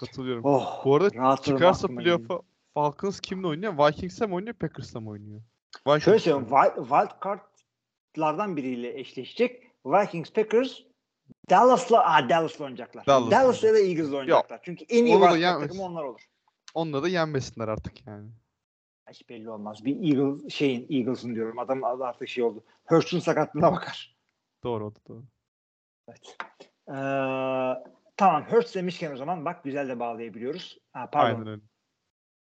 Katılıyorum. 0.00 0.44
Oh, 0.44 0.84
Bu 0.84 0.96
arada 0.96 1.36
çıkarsa 1.36 1.88
playoff'a 1.88 2.40
Falcons 2.74 3.20
kimle 3.20 3.46
oynuyor? 3.46 3.78
Vikings'le 3.78 4.20
mi 4.20 4.34
oynuyor? 4.34 4.54
Packers'la 4.54 5.00
mı 5.00 5.10
oynuyor? 5.10 5.40
Vikings'le 5.86 6.04
Şöyle 6.04 6.18
söyleyeyim. 6.18 6.48
Wild, 6.78 7.10
card'lardan 7.24 8.56
biriyle 8.56 8.98
eşleşecek. 9.00 9.70
Vikings, 9.86 10.32
Packers, 10.32 10.78
Dallas'la 11.50 12.04
aa, 12.04 12.28
Dallas'la 12.28 12.64
oynayacaklar. 12.64 13.06
Dallas. 13.06 13.30
Dallas'la 13.30 13.68
ya 13.68 13.74
da 13.74 13.78
Eagles'la 13.78 14.16
oynayacaklar. 14.16 14.60
Çünkü 14.62 14.84
en 14.88 15.04
iyi 15.04 15.20
wild 15.20 15.40
card 15.42 15.60
takımı 15.60 15.82
onlar 15.82 16.04
olur. 16.04 16.20
Onunla 16.74 17.02
da 17.02 17.08
yenmesinler 17.08 17.68
artık 17.68 18.06
yani. 18.06 18.28
Hiç 19.10 19.28
belli 19.28 19.50
olmaz. 19.50 19.84
Bir 19.84 19.96
Eagle 19.96 20.48
şeyin 20.50 20.86
Eagles'ın 20.90 21.34
diyorum. 21.34 21.58
Adı 21.58 22.04
artık 22.04 22.28
şey 22.28 22.44
oldu. 22.44 22.64
Hurst'un 22.84 23.18
sakatlığına 23.18 23.72
bakar. 23.72 24.16
Doğru 24.64 24.86
o 24.86 24.94
da 24.94 24.98
doğru. 25.08 25.24
Evet. 26.08 26.36
Ee, 26.88 27.90
tamam 28.16 28.44
Hurst 28.50 28.74
demişken 28.74 29.12
o 29.12 29.16
zaman 29.16 29.44
bak 29.44 29.64
güzel 29.64 29.88
de 29.88 30.00
bağlayabiliyoruz. 30.00 30.78
Ha, 30.92 31.10
pardon. 31.10 31.34
Aynen 31.34 31.46
öyle. 31.48 31.62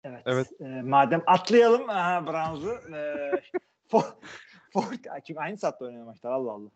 Evet. 0.08 0.22
Evet. 0.26 0.48
Ee, 0.62 0.82
madem 0.82 1.24
atlayalım 1.28 1.90
aha, 1.90 2.28
Browns'u. 2.28 2.78
Ee, 2.96 3.32
for, 3.88 4.04
for, 4.74 4.84
çünkü 5.28 5.40
aynı 5.40 5.58
saatte 5.58 5.86
oynanan 5.86 6.06
maçlar 6.06 6.32
Allah 6.32 6.52
Allah. 6.52 6.70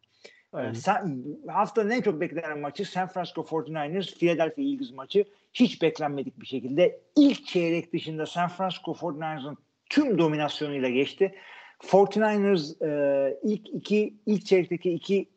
Sen, 0.73 1.23
haftanın 1.47 1.89
en 1.89 2.01
çok 2.01 2.21
beklenen 2.21 2.59
maçı 2.59 2.85
San 2.85 3.07
Francisco 3.07 3.41
49ers 3.41 4.17
Philadelphia 4.17 4.61
Eagles 4.61 4.91
maçı 4.91 5.25
hiç 5.53 5.81
beklenmedik 5.81 6.41
bir 6.41 6.45
şekilde 6.45 6.99
ilk 7.15 7.47
çeyrek 7.47 7.93
dışında 7.93 8.25
San 8.25 8.49
Francisco 8.49 8.91
49ers'ın 8.91 9.57
tüm 9.89 10.17
dominasyonuyla 10.17 10.89
geçti. 10.89 11.35
49ers 11.79 12.85
e, 12.85 13.39
ilk 13.43 13.69
iki 13.69 14.13
ilk 14.25 14.45
çeyrekteki 14.45 14.91
iki 14.91 15.29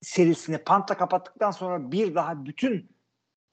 serisini 0.00 0.58
pantla 0.58 0.96
kapattıktan 0.96 1.50
sonra 1.50 1.92
bir 1.92 2.14
daha 2.14 2.44
bütün 2.44 2.91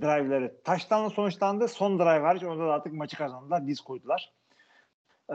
drive'ları 0.02 0.62
taştanla 0.64 1.10
sonuçlandı. 1.10 1.68
Son 1.68 2.00
drive 2.00 2.20
hariç 2.26 2.44
orada 2.44 2.68
da 2.68 2.74
artık 2.74 2.94
maçı 2.94 3.18
kazandılar. 3.18 3.68
Diz 3.68 3.82
koydular. 3.82 4.34
Ee, 5.30 5.34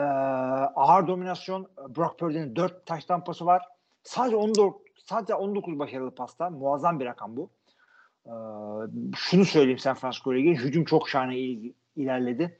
ağır 0.74 1.06
dominasyon. 1.06 1.68
Brock 1.96 2.18
Purdy'nin 2.18 2.56
4 2.56 2.86
taştan 2.86 3.24
pası 3.24 3.46
var. 3.46 3.62
Sadece 4.02 4.36
14 4.36 4.74
sadece 5.04 5.34
19 5.34 5.78
başarılı 5.78 6.14
pasta. 6.14 6.50
Muazzam 6.50 7.00
bir 7.00 7.04
rakam 7.04 7.36
bu. 7.36 7.50
Ee, 8.26 8.30
şunu 9.16 9.44
söyleyeyim 9.44 9.78
San 9.78 9.94
Francisco 9.94 10.32
ile 10.34 10.40
ilgili. 10.40 10.56
Hücum 10.64 10.84
çok 10.84 11.08
şahane 11.08 11.38
il- 11.38 11.72
ilerledi. 11.96 12.58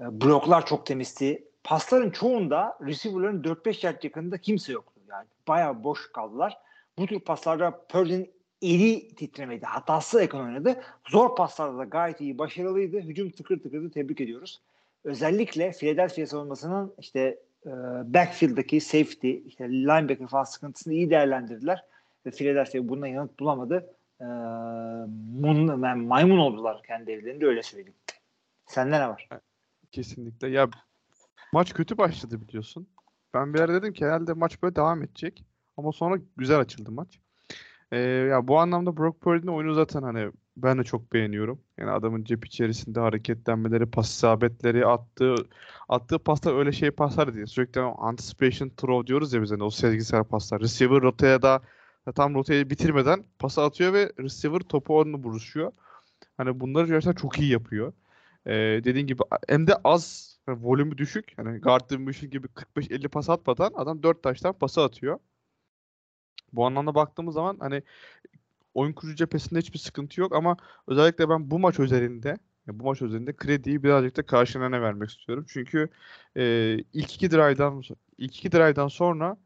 Ee, 0.00 0.20
bloklar 0.20 0.66
çok 0.66 0.86
temizdi. 0.86 1.48
Pasların 1.64 2.10
çoğunda 2.10 2.78
receiver'ların 2.82 3.42
4-5 3.42 3.86
yard 3.86 4.02
yakınında 4.02 4.38
kimse 4.38 4.72
yoktu. 4.72 5.00
Yani 5.08 5.26
bayağı 5.48 5.84
boş 5.84 6.12
kaldılar. 6.12 6.58
Bu 6.98 7.06
tür 7.06 7.20
paslarda 7.20 7.86
Purdy'nin 7.88 8.33
eli 8.64 9.08
titremedi. 9.08 9.66
Hatası 9.66 10.20
yakın 10.20 10.38
oynadı. 10.38 10.80
Zor 11.08 11.36
paslarda 11.36 11.78
da 11.78 11.84
gayet 11.84 12.20
iyi, 12.20 12.38
başarılıydı. 12.38 13.00
Hücum 13.00 13.30
tıkır 13.30 13.62
tıkırdı. 13.62 13.90
Tebrik 13.90 14.20
ediyoruz. 14.20 14.60
Özellikle 15.04 15.72
Philadelphia 15.72 16.26
savunmasının 16.26 16.94
işte 16.98 17.38
e, 17.66 17.70
backfield'daki 18.14 18.80
safety, 18.80 19.36
işte 19.46 19.68
linebacker 19.68 20.28
falan 20.28 20.44
sıkıntısını 20.44 20.94
iyi 20.94 21.10
değerlendirdiler. 21.10 21.84
Ve 22.26 22.30
Philadelphia 22.30 22.88
bundan 22.88 23.06
yanıt 23.06 23.40
bulamadı. 23.40 23.94
E, 24.20 24.24
mun, 25.40 25.82
yani 25.82 26.06
maymun 26.06 26.38
oldular 26.38 26.82
kendi 26.82 27.12
evlerinde 27.12 27.46
öyle 27.46 27.62
söyleyeyim. 27.62 27.94
Sende 28.66 29.00
ne 29.00 29.08
var? 29.08 29.28
Kesinlikle. 29.90 30.48
Ya 30.48 30.68
maç 31.52 31.74
kötü 31.74 31.98
başladı 31.98 32.40
biliyorsun. 32.40 32.88
Ben 33.34 33.54
bir 33.54 33.60
ara 33.60 33.74
dedim 33.74 33.92
ki 33.92 34.04
herhalde 34.04 34.32
maç 34.32 34.62
böyle 34.62 34.76
devam 34.76 35.02
edecek. 35.02 35.44
Ama 35.76 35.92
sonra 35.92 36.18
güzel 36.36 36.58
açıldı 36.58 36.92
maç. 36.92 37.20
Ee, 37.92 37.98
ya 37.98 38.48
bu 38.48 38.58
anlamda 38.58 38.96
Brock 38.96 39.20
Purdy'nin 39.20 39.52
oyunu 39.52 39.74
zaten 39.74 40.02
hani 40.02 40.30
ben 40.56 40.78
de 40.78 40.84
çok 40.84 41.12
beğeniyorum. 41.12 41.60
Yani 41.78 41.90
adamın 41.90 42.24
cep 42.24 42.46
içerisinde 42.46 43.00
hareketlenmeleri, 43.00 43.86
pas 43.86 44.10
isabetleri, 44.10 44.86
attığı 44.86 45.34
attığı 45.88 46.18
paslar 46.18 46.58
öyle 46.58 46.72
şey 46.72 46.90
paslar 46.90 47.34
değil. 47.34 47.46
Sürekli 47.46 47.80
anticipation 47.80 48.68
throw 48.68 49.06
diyoruz 49.06 49.32
ya 49.32 49.42
biz 49.42 49.50
hani 49.50 49.62
o 49.64 49.70
sezgisel 49.70 50.24
paslar. 50.24 50.60
Receiver 50.60 51.02
rotaya 51.02 51.42
da 51.42 51.62
tam 52.14 52.34
rotayı 52.34 52.70
bitirmeden 52.70 53.24
pası 53.38 53.62
atıyor 53.62 53.92
ve 53.92 54.12
receiver 54.20 54.60
topu 54.60 54.98
onunla 55.00 55.22
buluşuyor. 55.22 55.72
Hani 56.36 56.60
bunları 56.60 56.86
gerçekten 56.86 57.12
çok 57.22 57.38
iyi 57.38 57.52
yapıyor. 57.52 57.92
Ee, 58.46 58.52
dediğin 58.84 59.06
gibi 59.06 59.22
hem 59.48 59.66
de 59.66 59.74
az 59.84 60.34
yani 60.48 60.58
volümü 60.62 60.98
düşük. 60.98 61.32
Hani 61.36 61.60
Gardner 61.60 62.28
gibi 62.30 62.46
45-50 62.48 63.08
pas 63.08 63.30
atmadan 63.30 63.72
adam 63.74 64.02
4 64.02 64.22
taştan 64.22 64.52
pası 64.52 64.82
atıyor. 64.82 65.18
Bu 66.56 66.66
anlamda 66.66 66.94
baktığımız 66.94 67.34
zaman 67.34 67.56
hani 67.60 67.82
oyun 68.74 68.92
kurucu 68.92 69.16
cephesinde 69.16 69.58
hiçbir 69.58 69.78
sıkıntı 69.78 70.20
yok 70.20 70.34
ama 70.34 70.56
özellikle 70.86 71.28
ben 71.28 71.50
bu 71.50 71.58
maç 71.58 71.80
özelinde 71.80 72.38
bu 72.66 72.84
maç 72.84 73.02
özelinde 73.02 73.36
krediyi 73.36 73.82
birazcık 73.82 74.16
da 74.16 74.26
karşılığına 74.26 74.80
vermek 74.82 75.10
istiyorum. 75.10 75.44
Çünkü 75.48 75.88
e, 76.36 76.74
ilk 76.92 77.14
iki 77.14 77.30
drive'dan 77.30 77.82
ilk 78.18 78.36
iki 78.36 78.52
drive'dan 78.52 78.88
sonra 78.88 79.36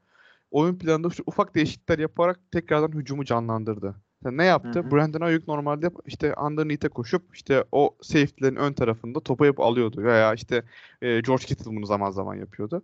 oyun 0.50 0.78
planında 0.78 1.10
şu 1.10 1.22
ufak 1.26 1.54
değişiklikler 1.54 1.98
yaparak 1.98 2.40
tekrardan 2.52 2.98
hücumu 2.98 3.24
canlandırdı. 3.24 3.94
Yani 4.24 4.36
ne 4.36 4.44
yaptı? 4.44 4.78
Hı 4.78 4.82
hı. 4.82 4.90
Brandon 4.90 5.20
Ayuk 5.20 5.48
normalde 5.48 5.90
işte 6.06 6.34
underneath'e 6.34 6.88
koşup 6.88 7.36
işte 7.36 7.64
o 7.72 7.96
safety'lerin 8.02 8.56
ön 8.56 8.72
tarafında 8.72 9.20
topu 9.20 9.46
hep 9.46 9.60
alıyordu. 9.60 10.02
Veya 10.02 10.34
işte 10.34 10.62
e, 11.02 11.20
George 11.20 11.44
Kittle 11.44 11.70
bunu 11.70 11.86
zaman 11.86 12.10
zaman 12.10 12.34
yapıyordu. 12.34 12.82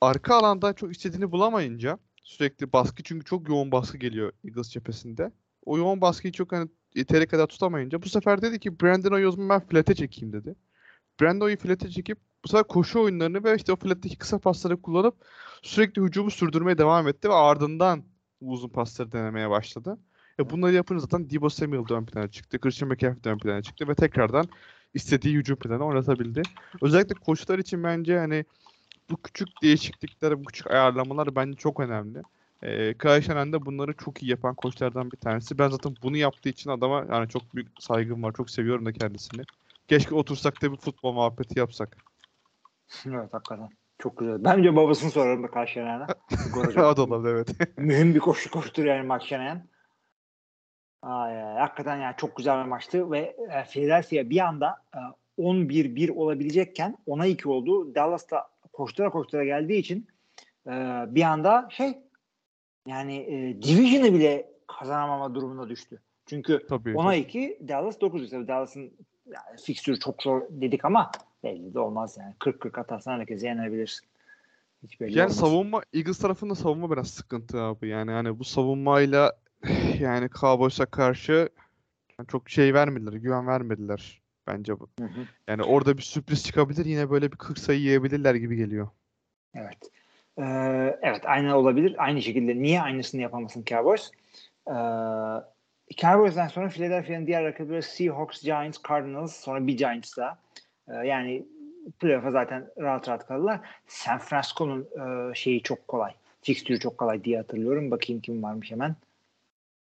Arka 0.00 0.34
alanda 0.34 0.72
çok 0.72 0.96
istediğini 0.96 1.32
bulamayınca 1.32 1.98
sürekli 2.30 2.72
baskı 2.72 3.02
çünkü 3.02 3.24
çok 3.24 3.48
yoğun 3.48 3.72
baskı 3.72 3.98
geliyor 3.98 4.32
Eagles 4.44 4.70
cephesinde. 4.70 5.32
O 5.66 5.78
yoğun 5.78 6.00
baskıyı 6.00 6.32
çok 6.32 6.52
hani 6.52 6.68
yeteri 6.94 7.26
kadar 7.26 7.46
tutamayınca 7.46 8.02
bu 8.02 8.08
sefer 8.08 8.42
dedi 8.42 8.58
ki 8.58 8.80
Brandon 8.80 9.12
Ayuk'u 9.12 9.48
ben 9.48 9.60
flat'e 9.60 9.94
çekeyim 9.94 10.32
dedi. 10.32 10.54
Brandon 11.20 11.46
Ayuk'u 11.46 11.62
flat'e 11.62 11.90
çekip 11.90 12.18
bu 12.44 12.48
sefer 12.48 12.64
koşu 12.64 13.00
oyunlarını 13.00 13.44
ve 13.44 13.56
işte 13.56 13.72
o 13.72 13.76
flat'teki 13.76 14.18
kısa 14.18 14.38
pasları 14.38 14.82
kullanıp 14.82 15.14
sürekli 15.62 16.02
hücumu 16.02 16.30
sürdürmeye 16.30 16.78
devam 16.78 17.08
etti 17.08 17.28
ve 17.28 17.34
ardından 17.34 18.04
uzun 18.40 18.68
pasları 18.68 19.12
denemeye 19.12 19.50
başladı. 19.50 19.98
E 20.40 20.50
bunları 20.50 20.72
yapınca 20.72 21.00
zaten 21.00 21.30
Debo 21.30 21.48
Samuel 21.48 21.92
ön 21.92 22.04
plana 22.04 22.28
çıktı. 22.28 22.60
Christian 22.60 22.88
McCaffrey 22.88 23.32
ön 23.32 23.38
plana 23.38 23.62
çıktı 23.62 23.88
ve 23.88 23.94
tekrardan 23.94 24.48
istediği 24.94 25.36
hücum 25.36 25.56
planı 25.56 25.84
oynatabildi. 25.84 26.42
Özellikle 26.82 27.14
koçlar 27.14 27.58
için 27.58 27.84
bence 27.84 28.18
hani 28.18 28.44
bu 29.10 29.16
küçük 29.16 29.48
değişiklikler, 29.62 30.40
bu 30.40 30.44
küçük 30.44 30.70
ayarlamalar 30.70 31.36
bence 31.36 31.56
çok 31.56 31.80
önemli. 31.80 32.22
Ee, 32.62 32.94
Kyle 32.94 33.22
Shanahan 33.22 33.52
de 33.52 33.66
bunları 33.66 33.92
çok 33.92 34.22
iyi 34.22 34.30
yapan 34.30 34.54
koçlardan 34.54 35.10
bir 35.10 35.16
tanesi. 35.16 35.58
Ben 35.58 35.68
zaten 35.68 35.94
bunu 36.02 36.16
yaptığı 36.16 36.48
için 36.48 36.70
adama 36.70 37.06
yani 37.10 37.28
çok 37.28 37.54
büyük 37.54 37.68
saygım 37.80 38.22
var. 38.22 38.32
Çok 38.32 38.50
seviyorum 38.50 38.86
da 38.86 38.92
kendisini. 38.92 39.42
Keşke 39.88 40.14
otursak 40.14 40.62
da 40.62 40.72
bir 40.72 40.76
futbol 40.76 41.12
muhabbeti 41.12 41.58
yapsak. 41.58 41.96
Evet 43.06 43.34
hakikaten. 43.34 43.68
Çok 43.98 44.18
güzel. 44.18 44.44
Bence 44.44 44.76
babasını 44.76 45.10
sorarım 45.10 45.42
da 45.42 45.80
yana. 45.80 46.06
o 46.90 46.96
da 46.96 47.02
olabilir 47.02 47.34
evet. 47.34 47.48
Mühim 47.78 48.14
bir 48.14 48.20
koşu 48.20 48.50
koştur 48.50 48.84
yani 48.84 49.22
Shanahan. 49.22 49.62
Ay, 51.02 51.34
hakikaten 51.34 51.96
yani 51.96 52.14
çok 52.16 52.36
güzel 52.36 52.64
bir 52.64 52.68
maçtı 52.68 53.10
ve 53.10 53.18
e, 53.50 53.64
Philadelphia 53.64 54.30
bir 54.30 54.40
anda 54.40 54.82
e, 54.94 54.98
11-1 55.42 56.10
olabilecekken 56.12 56.98
10'a 57.06 57.26
2 57.26 57.48
oldu. 57.48 57.94
Dallas'ta 57.94 58.48
koştura 58.72 59.10
koştura 59.10 59.44
geldiği 59.44 59.78
için 59.78 60.08
e, 60.66 60.70
bir 61.08 61.22
anda 61.22 61.68
şey 61.70 61.98
yani 62.86 63.16
e, 63.16 63.62
Division'ı 63.62 64.14
bile 64.14 64.50
kazanamama 64.66 65.34
durumuna 65.34 65.68
düştü. 65.68 66.00
Çünkü 66.26 66.66
Tabii. 66.68 66.90
10'a 66.90 67.14
2 67.14 67.58
Dallas 67.68 68.00
9. 68.00 68.30
Tabii 68.30 68.48
Dallas'ın 68.48 68.92
yani 69.26 69.56
fikstürü 69.64 69.98
çok 69.98 70.22
zor 70.22 70.42
dedik 70.50 70.84
ama 70.84 71.10
belli 71.44 71.74
de 71.74 71.78
olmaz 71.78 72.16
yani. 72.20 72.34
40-40 72.40 72.80
atarsan 72.80 73.18
herkese 73.18 73.46
yenebilirsin. 73.46 74.08
Hiç 74.82 75.00
belli 75.00 75.18
Yani 75.18 75.24
olmaz. 75.24 75.36
savunma 75.36 75.82
Eagles 75.92 76.18
tarafında 76.18 76.54
savunma 76.54 76.90
biraz 76.90 77.10
sıkıntı 77.10 77.60
abi. 77.60 77.88
Yani 77.88 78.10
hani 78.10 78.38
bu 78.38 78.44
savunmayla 78.44 79.32
yani 80.00 80.28
Cowboys'a 80.40 80.86
karşı 80.86 81.48
yani 82.18 82.26
çok 82.28 82.50
şey 82.50 82.74
vermediler, 82.74 83.12
güven 83.12 83.46
vermediler 83.46 84.19
bence 84.46 84.80
bu. 84.80 84.88
Hı 84.98 85.04
hı. 85.04 85.26
Yani 85.48 85.62
orada 85.62 85.96
bir 85.96 86.02
sürpriz 86.02 86.44
çıkabilir. 86.44 86.84
Yine 86.84 87.10
böyle 87.10 87.32
bir 87.32 87.36
40 87.36 87.58
sayı 87.58 87.80
yiyebilirler 87.80 88.34
gibi 88.34 88.56
geliyor. 88.56 88.88
Evet. 89.54 89.78
Ee, 90.38 90.98
evet 91.02 91.22
aynen 91.24 91.50
olabilir. 91.50 91.94
Aynı 91.98 92.22
şekilde 92.22 92.62
niye 92.62 92.82
aynısını 92.82 93.20
yapamasın 93.20 93.64
Cowboys? 93.64 94.10
Ee, 94.68 94.72
Cowboys'dan 95.96 96.48
sonra 96.48 96.68
Philadelphia'nın 96.68 97.26
diğer 97.26 97.44
rakipleri 97.44 97.82
Seahawks, 97.82 98.42
Giants, 98.42 98.78
Cardinals 98.88 99.36
sonra 99.36 99.66
bir 99.66 99.76
Giants 99.76 100.16
daha. 100.16 100.38
Ee, 100.88 100.92
yani 100.92 101.46
playoff'a 101.98 102.30
zaten 102.30 102.70
rahat 102.78 103.08
rahat 103.08 103.26
kaldılar. 103.26 103.60
San 103.86 104.18
Francisco'nun 104.18 104.88
e, 105.00 105.34
şeyi 105.34 105.62
çok 105.62 105.88
kolay. 105.88 106.14
Fixtürü 106.42 106.78
çok 106.80 106.98
kolay 106.98 107.24
diye 107.24 107.36
hatırlıyorum. 107.36 107.90
Bakayım 107.90 108.22
kim 108.22 108.42
varmış 108.42 108.70
hemen. 108.70 108.96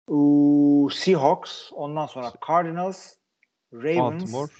Uu, 0.08 0.90
Seahawks, 0.90 1.72
ondan 1.72 2.06
sonra 2.06 2.32
Cardinals, 2.48 3.14
Ravens, 3.72 4.22
Baltimore. 4.22 4.52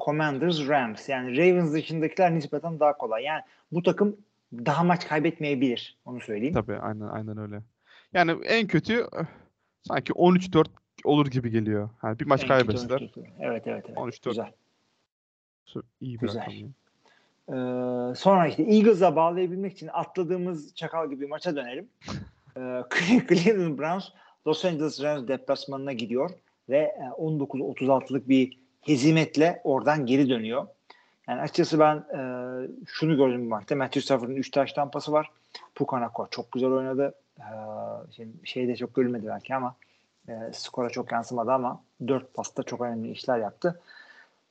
Commanders, 0.00 0.68
Rams. 0.68 1.08
Yani 1.08 1.36
Ravens 1.36 1.72
dışındakiler 1.72 2.34
nispeten 2.34 2.80
daha 2.80 2.98
kolay. 2.98 3.22
Yani 3.22 3.42
bu 3.72 3.82
takım 3.82 4.16
daha 4.52 4.84
maç 4.84 5.08
kaybetmeyebilir. 5.08 5.96
Onu 6.04 6.20
söyleyeyim. 6.20 6.54
Tabii 6.54 6.76
aynen 6.76 7.08
aynen 7.08 7.38
öyle. 7.38 7.62
Yani 8.12 8.36
en 8.44 8.66
kötü 8.66 8.94
eh, 9.00 9.24
sanki 9.82 10.12
13-4 10.12 10.66
olur 11.04 11.26
gibi 11.26 11.50
geliyor. 11.50 11.90
Yani 12.02 12.18
bir 12.18 12.26
maç 12.26 12.42
En 12.42 12.48
kötü 12.48 12.58
kaybetseler 12.58 13.00
13 13.00 13.10
Evet 13.40 13.62
evet. 13.66 13.84
evet. 13.88 13.98
13-4 13.98 14.28
Güzel. 14.28 14.52
iyi 16.00 16.14
bir 16.14 16.26
Güzel. 16.26 16.42
rakam. 16.42 16.72
Ee, 17.48 18.14
sonra 18.14 18.46
işte 18.46 18.62
Eagles'a 18.62 19.16
bağlayabilmek 19.16 19.72
için 19.72 19.90
atladığımız 19.92 20.74
çakal 20.74 21.10
gibi 21.10 21.26
maça 21.26 21.56
dönelim. 21.56 21.88
Ee, 22.56 22.82
Cleveland 23.28 23.78
Browns 23.78 24.08
Los 24.46 24.64
Angeles 24.64 25.02
Rams 25.02 25.28
deplasmanına 25.28 25.92
gidiyor 25.92 26.30
ve 26.68 26.78
e, 26.78 27.04
19-36'lık 27.18 28.28
bir 28.28 28.58
hezimetle 28.80 29.60
oradan 29.64 30.06
geri 30.06 30.28
dönüyor. 30.28 30.66
Yani 31.28 31.40
açıkçası 31.40 31.78
ben 31.78 31.96
e, 31.96 32.20
şunu 32.86 33.16
gördüm 33.16 33.44
bu 33.44 33.48
maçta. 33.48 33.76
Matthew 33.76 34.00
Stafford'ın 34.00 34.36
3 34.36 34.50
taş 34.50 34.72
tampası 34.72 35.12
var. 35.12 35.30
Pukanako 35.74 36.28
çok 36.30 36.52
güzel 36.52 36.70
oynadı. 36.70 37.14
Ee, 37.40 37.44
şimdi 38.16 38.32
şeyde 38.44 38.76
çok 38.76 38.94
görülmedi 38.94 39.26
belki 39.26 39.54
ama 39.54 39.74
e, 40.28 40.32
skora 40.52 40.90
çok 40.90 41.12
yansımadı 41.12 41.52
ama 41.52 41.82
4 42.08 42.34
pasta 42.34 42.62
çok 42.62 42.80
önemli 42.80 43.10
işler 43.10 43.38
yaptı. 43.38 43.80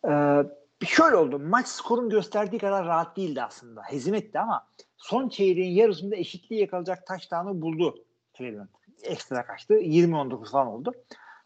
Ee, 0.07 0.43
şöyle 0.85 1.15
oldu. 1.15 1.39
Maç 1.39 1.67
skorun 1.67 2.09
gösterdiği 2.09 2.59
kadar 2.59 2.85
rahat 2.85 3.17
değildi 3.17 3.43
aslında. 3.43 3.81
Hezimetti 3.81 4.39
ama 4.39 4.67
son 4.97 5.29
çeyreğin 5.29 5.75
yarısında 5.75 6.15
eşitliği 6.15 6.61
yakalayacak 6.61 7.07
taştanı 7.07 7.61
buldu 7.61 7.95
Cleveland. 8.37 8.67
Ekstra 9.03 9.45
kaçtı. 9.45 9.73
20-19 9.73 10.51
falan 10.51 10.67
oldu. 10.67 10.93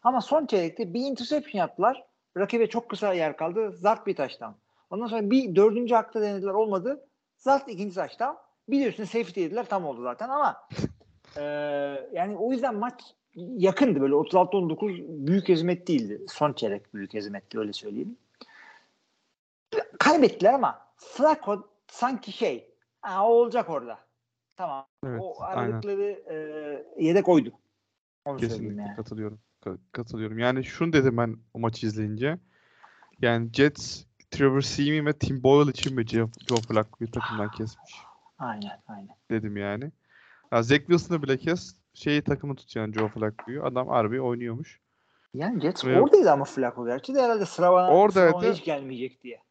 Ama 0.02 0.20
son 0.20 0.46
çeyrekte 0.46 0.94
bir 0.94 1.00
interception 1.00 1.58
yaptılar. 1.58 2.04
Rakibe 2.36 2.68
çok 2.68 2.88
kısa 2.88 3.14
yer 3.14 3.36
kaldı. 3.36 3.72
Zart 3.72 4.06
bir 4.06 4.16
taştan. 4.16 4.56
Ondan 4.90 5.06
sonra 5.06 5.30
bir 5.30 5.56
dördüncü 5.56 5.94
hakta 5.94 6.20
denediler 6.20 6.54
olmadı. 6.54 7.06
Zart 7.36 7.68
ikinci 7.68 7.94
taştan. 7.94 8.38
Bir 8.68 8.84
de 8.84 8.88
üstüne 8.88 9.06
safety 9.06 9.40
yediler 9.40 9.66
tam 9.66 9.84
oldu 9.84 10.02
zaten 10.02 10.28
ama 10.28 10.68
e, 11.36 11.42
yani 12.12 12.36
o 12.36 12.52
yüzden 12.52 12.74
maç 12.74 13.02
yakındı 13.36 14.00
böyle 14.00 14.14
36-19 14.14 15.26
büyük 15.26 15.48
hezimet 15.48 15.88
değildi. 15.88 16.20
Son 16.28 16.52
çeyrek 16.52 16.94
büyük 16.94 17.14
hezimetti 17.14 17.58
öyle 17.58 17.72
söyleyeyim 17.72 18.16
kaybettiler 19.98 20.54
ama 20.54 20.86
Flacco 20.96 21.68
sanki 21.86 22.32
şey 22.32 22.70
Aa, 23.02 23.28
o 23.28 23.32
olacak 23.32 23.70
orada. 23.70 23.98
Tamam. 24.56 24.86
Evet, 25.06 25.20
o 25.22 25.42
aynen. 25.42 25.62
aradıkları 25.62 26.22
e, 26.30 27.04
yedek 27.04 27.28
oydu. 27.28 27.52
Onu 28.24 28.36
Kesinlikle 28.36 28.82
yani. 28.82 28.96
katılıyorum. 28.96 29.38
Ka- 29.64 29.78
katılıyorum. 29.92 30.38
Yani 30.38 30.64
şunu 30.64 30.92
dedim 30.92 31.16
ben 31.16 31.36
o 31.54 31.58
maçı 31.58 31.86
izleyince. 31.86 32.38
Yani 33.22 33.52
Jets, 33.52 34.04
Trevor 34.30 34.60
Seaman 34.60 35.06
ve 35.06 35.12
Tim 35.12 35.42
Boyle 35.42 35.70
için 35.70 35.94
mi 35.94 36.06
Joe, 36.06 36.60
Flacco'yu 36.68 37.10
takımdan 37.10 37.48
kesmiş 37.48 38.04
Aynen 38.38 38.82
aynen. 38.88 39.16
dedim 39.30 39.56
yani. 39.56 39.92
Ya 40.52 40.62
Zach 40.62 40.78
Wilson'ı 40.78 41.22
bile 41.22 41.38
kes 41.38 41.74
şeyi 41.94 42.22
takımı 42.22 42.56
tut 42.56 42.76
yani 42.76 42.94
Joe 42.94 43.08
Flacco'yu. 43.08 43.64
Adam 43.64 43.88
harbi 43.88 44.20
oynuyormuş. 44.20 44.80
Yani 45.34 45.60
Jets 45.60 45.84
Ve- 45.84 46.00
oradaydı 46.00 46.30
ama 46.30 46.44
Flacco 46.44 46.86
gerçi 46.86 47.14
de 47.14 47.22
herhalde 47.22 47.46
sıralama, 47.46 47.88
Oradaydı. 47.88 48.30
sıralama 48.32 48.54
hiç 48.54 48.64
gelmeyecek 48.64 49.22
diye. 49.22 49.42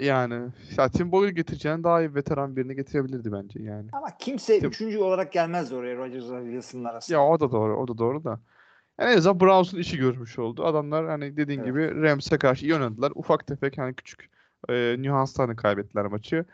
Yani 0.00 0.50
ya 0.78 0.88
Tim 0.88 1.12
Boyle 1.12 1.32
getireceğini 1.32 1.84
daha 1.84 2.00
iyi 2.02 2.14
veteran 2.14 2.56
birini 2.56 2.76
getirebilirdi 2.76 3.32
bence 3.32 3.62
yani. 3.62 3.88
Ama 3.92 4.16
kimse 4.18 4.58
Tim- 4.58 4.68
üçüncü 4.68 4.98
olarak 4.98 5.32
gelmezdi 5.32 5.74
oraya 5.74 5.96
Rodgers'la 5.96 6.42
Wilson'ın 6.42 6.84
arasında. 6.84 7.18
Ya 7.18 7.24
o 7.26 7.40
da 7.40 7.52
doğru, 7.52 7.76
o 7.76 7.88
da 7.88 7.98
doğru 7.98 8.24
da. 8.24 8.40
Yani 9.00 9.12
en 9.12 9.16
azından 9.16 9.40
Browns'un 9.40 9.78
işi 9.78 9.96
görmüş 9.96 10.38
oldu. 10.38 10.64
Adamlar 10.64 11.06
hani 11.06 11.36
dediğin 11.36 11.58
Evet. 11.58 11.68
gibi 11.68 12.02
Rams'e 12.02 12.38
karşı 12.38 12.66
iyi 12.66 12.74
oynadılar. 12.74 13.12
Ufak 13.14 13.46
tefek 13.46 13.78
hani 13.78 13.94
küçük 13.94 14.30
e, 14.68 14.96
nüanslarla 14.98 15.48
hani 15.48 15.56
kaybettiler 15.56 16.06
maçı. 16.06 16.44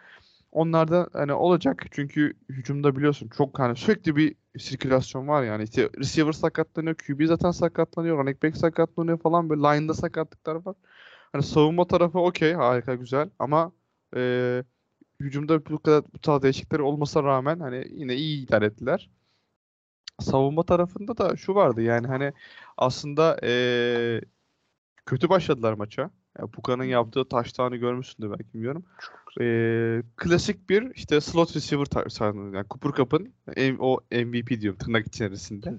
Onlar 0.53 0.91
da 0.91 1.09
hani 1.13 1.33
olacak 1.33 1.85
çünkü 1.91 2.35
hücumda 2.49 2.97
biliyorsun 2.97 3.29
çok 3.37 3.59
hani 3.59 3.77
sürekli 3.77 4.17
bir 4.17 4.35
sirkülasyon 4.59 5.29
var 5.29 5.43
yani. 5.43 5.65
İşte 5.65 5.91
receiver 5.99 6.33
sakatlanıyor, 6.33 6.95
QB 6.97 7.27
zaten 7.27 7.51
sakatlanıyor, 7.51 8.19
running 8.19 8.43
back 8.43 8.57
sakatlanıyor 8.57 9.19
falan 9.19 9.51
böyle 9.51 9.63
line'da 9.63 9.95
sakatlıklar 9.95 10.55
var. 10.55 10.77
Hani 11.33 11.43
savunma 11.43 11.87
tarafı 11.87 12.19
okey, 12.19 12.53
harika, 12.55 12.95
güzel 12.95 13.31
ama 13.39 13.73
e, 14.17 14.65
hücumda 15.21 15.67
bu 15.67 15.79
kadar 15.79 16.05
bu 16.15 16.19
tarz 16.19 16.43
değişiklikler 16.43 16.79
olmasına 16.79 17.23
rağmen 17.23 17.61
hani 17.61 17.87
yine 17.91 18.15
iyi 18.17 18.47
idare 18.47 18.67
ettiler. 18.67 19.11
Savunma 20.21 20.63
tarafında 20.63 21.19
da 21.19 21.37
şu 21.37 21.55
vardı 21.55 21.83
yani 21.83 22.07
hani 22.07 22.33
aslında 22.77 23.41
e, 23.43 23.53
kötü 25.07 25.29
başladılar 25.29 25.73
maça. 25.73 26.11
Ya 26.39 26.47
Puka'nın 26.47 26.85
yaptığı 26.85 27.29
taştanı 27.29 27.77
görmüşsündür 27.77 28.31
belki 28.31 28.55
bilmiyorum. 28.55 28.85
E, 29.41 29.47
klasik 30.17 30.71
bir 30.71 30.95
işte 30.95 31.21
slot 31.21 31.57
receiver 31.57 31.85
tarzı 31.85 32.25
yani 32.25 32.65
Cooper 32.71 32.93
Cup'ın 32.93 33.33
o 33.79 34.01
MVP 34.13 34.61
diyorum 34.61 34.79
tırnak 34.79 35.07
içerisinde. 35.07 35.75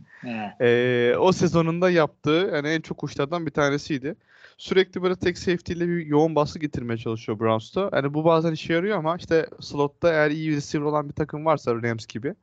Ee, 0.62 1.16
o 1.20 1.32
sezonunda 1.32 1.90
yaptığı 1.90 2.52
yani 2.54 2.68
en 2.68 2.82
çok 2.82 3.04
uçlardan 3.04 3.46
bir 3.46 3.52
tanesiydi. 3.52 4.16
Sürekli 4.58 5.04
böyle 5.04 5.16
tek 5.16 5.38
safety 5.38 5.74
ile 5.74 5.88
bir 5.88 6.06
yoğun 6.06 6.36
baskı 6.36 6.60
getirmeye 6.60 6.98
çalışıyor 6.98 7.40
Browns'ta. 7.40 7.90
Yani 7.94 8.14
bu 8.14 8.26
bazen 8.26 8.52
işe 8.52 8.74
yarıyor 8.74 8.98
ama 8.98 9.16
işte 9.16 9.48
slotta 9.60 10.10
eğer 10.14 10.32
iyi 10.32 10.56
receiver 10.56 10.86
olan 10.86 11.10
bir 11.10 11.14
takım 11.14 11.46
varsa 11.46 11.76
Rams 11.76 12.06
gibi 12.06 12.36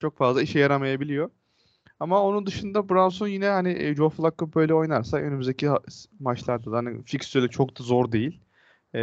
çok 0.00 0.16
fazla 0.16 0.42
işe 0.42 0.58
yaramayabiliyor. 0.58 1.30
Ama 2.00 2.22
onun 2.22 2.46
dışında 2.46 2.88
Browns'un 2.88 3.28
yine 3.28 3.46
hani 3.48 3.72
e, 3.72 3.94
Joe 3.94 4.10
Flacco 4.10 4.54
böyle 4.54 4.74
oynarsa 4.74 5.16
önümüzdeki 5.16 5.68
maçlarda 6.20 6.72
da 6.72 6.76
hani 6.76 7.02
fikstürde 7.02 7.48
çok 7.48 7.78
da 7.78 7.82
zor 7.82 8.12
değil. 8.12 8.40
Ee, 8.94 9.00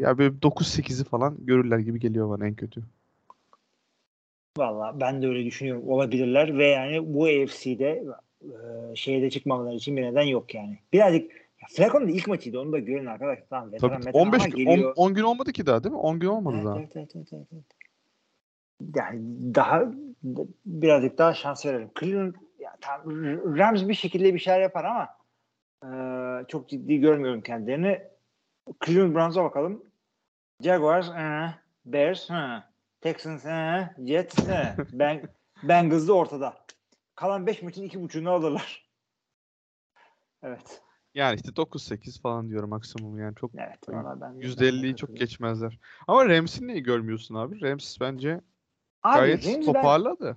ya 0.00 0.18
böyle 0.18 0.34
9-8'i 0.42 1.04
falan 1.04 1.36
görürler 1.46 1.78
gibi 1.78 2.00
geliyor 2.00 2.30
bana 2.30 2.46
en 2.46 2.54
kötü. 2.54 2.82
Valla 4.58 5.00
ben 5.00 5.22
de 5.22 5.28
öyle 5.28 5.44
düşünüyorum. 5.44 5.88
Olabilirler 5.88 6.58
ve 6.58 6.66
yani 6.66 7.14
bu 7.14 7.24
AFC'de 7.24 8.04
e, 8.42 8.96
şeyde 8.96 9.30
çıkmamaları 9.30 9.74
için 9.74 9.96
bir 9.96 10.02
neden 10.02 10.22
yok 10.22 10.54
yani. 10.54 10.78
Birazcık 10.92 11.30
ya 11.32 11.68
Flacco'nun 11.68 12.08
da 12.08 12.12
ilk 12.12 12.28
maçıydı. 12.28 12.60
Onu 12.60 12.72
da 12.72 12.78
görün 12.78 13.06
arkadaşlar. 13.06 13.46
Tamam 13.50 13.72
veteran 13.72 13.92
Tabii 13.92 14.06
veteran 14.06 14.26
15 14.26 14.40
ama 14.40 14.48
gün, 14.48 14.64
geliyor. 14.64 14.92
10, 14.96 15.06
10 15.06 15.14
gün 15.14 15.22
olmadı 15.22 15.52
ki 15.52 15.66
daha 15.66 15.84
değil 15.84 15.92
mi? 15.92 16.00
10 16.00 16.18
gün 16.18 16.28
olmadı 16.28 16.56
Evet, 16.56 16.66
daha. 16.66 16.78
evet, 16.78 16.90
evet, 16.96 17.32
evet, 17.32 17.46
evet. 17.52 17.64
Yani 18.96 19.20
daha 19.54 19.92
birazcık 20.66 21.18
daha 21.18 21.34
şans 21.34 21.66
verelim. 21.66 21.90
Cleveland 22.00 22.34
ya, 22.58 22.76
tam, 22.80 23.00
Rams 23.58 23.88
bir 23.88 23.94
şekilde 23.94 24.34
bir 24.34 24.38
şeyler 24.38 24.60
yapar 24.60 24.84
ama 24.84 25.08
e, 25.84 25.88
çok 26.48 26.68
ciddi 26.68 27.00
görmüyorum 27.00 27.40
kendilerini. 27.40 28.02
Cleveland 28.86 29.14
Browns'a 29.14 29.44
bakalım. 29.44 29.84
Jaguars, 30.60 31.08
e, 31.08 31.54
Bears, 31.84 32.30
e, 32.30 32.62
Texans, 33.00 33.46
e, 33.46 33.90
Jets, 34.06 34.48
e, 34.48 34.76
ben, 34.92 35.22
Bengals 35.62 36.08
da 36.08 36.12
ortada. 36.12 36.64
Kalan 37.14 37.46
5 37.46 37.62
maçın 37.62 37.88
2.5'unu 37.88 38.28
alırlar. 38.28 38.90
Evet. 40.42 40.82
Yani 41.14 41.36
işte 41.36 41.48
9-8 41.48 42.20
falan 42.20 42.48
diyorum 42.48 42.70
maksimum 42.70 43.18
yani 43.18 43.34
çok 43.34 43.50
Evet. 43.54 43.88
valla 43.88 44.20
ben, 44.20 44.32
%50'yi 44.40 44.82
ben 44.82 44.92
de 44.92 44.96
çok 44.96 45.16
geçmezler. 45.16 45.78
Ama 46.08 46.28
Rams'i 46.28 46.66
niye 46.66 46.80
görmüyorsun 46.80 47.34
abi? 47.34 47.60
Rams 47.60 48.00
bence 48.00 48.40
Abi, 49.04 49.18
gayet 49.18 49.46
Rams'i 49.46 49.58
ben- 49.58 49.64
toparladı. 49.72 50.36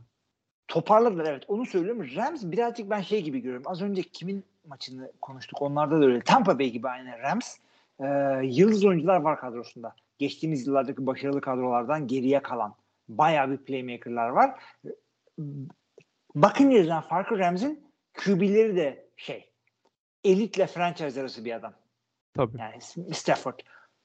toparladılar 0.68 1.26
evet 1.26 1.44
onu 1.48 1.66
söylüyorum. 1.66 2.06
Rams 2.16 2.44
birazcık 2.44 2.90
ben 2.90 3.02
şey 3.02 3.22
gibi 3.24 3.40
görüyorum. 3.40 3.64
Az 3.66 3.82
önce 3.82 4.02
kimin 4.02 4.46
maçını 4.68 5.12
konuştuk 5.22 5.62
onlarda 5.62 6.02
da 6.02 6.06
öyle. 6.06 6.22
Tampa 6.22 6.60
Bay 6.60 6.70
gibi 6.70 6.90
aynı 6.90 7.20
Rams. 7.20 7.58
Ee, 8.00 8.06
yıldız 8.44 8.86
oyuncular 8.86 9.22
var 9.22 9.40
kadrosunda. 9.40 9.96
Geçtiğimiz 10.18 10.68
yıllardaki 10.68 11.06
başarılı 11.08 11.42
kadrolardan 11.42 12.08
geriye 12.08 12.42
kalan 12.42 12.76
bayağı 13.10 13.52
bir 13.52 13.58
playmaker'lar 13.58 14.30
var. 14.30 14.64
Buccaneers'dan 16.36 17.02
farkı 17.02 17.40
Rams'in 17.40 17.88
QB'leri 18.14 18.76
de 18.76 19.08
şey 19.18 19.50
elitle 20.24 20.68
franchise 20.68 21.22
arası 21.22 21.46
bir 21.46 21.54
adam. 21.54 21.74
Tabii. 22.34 22.58
Yani 22.60 22.82
Stafford. 23.16 23.60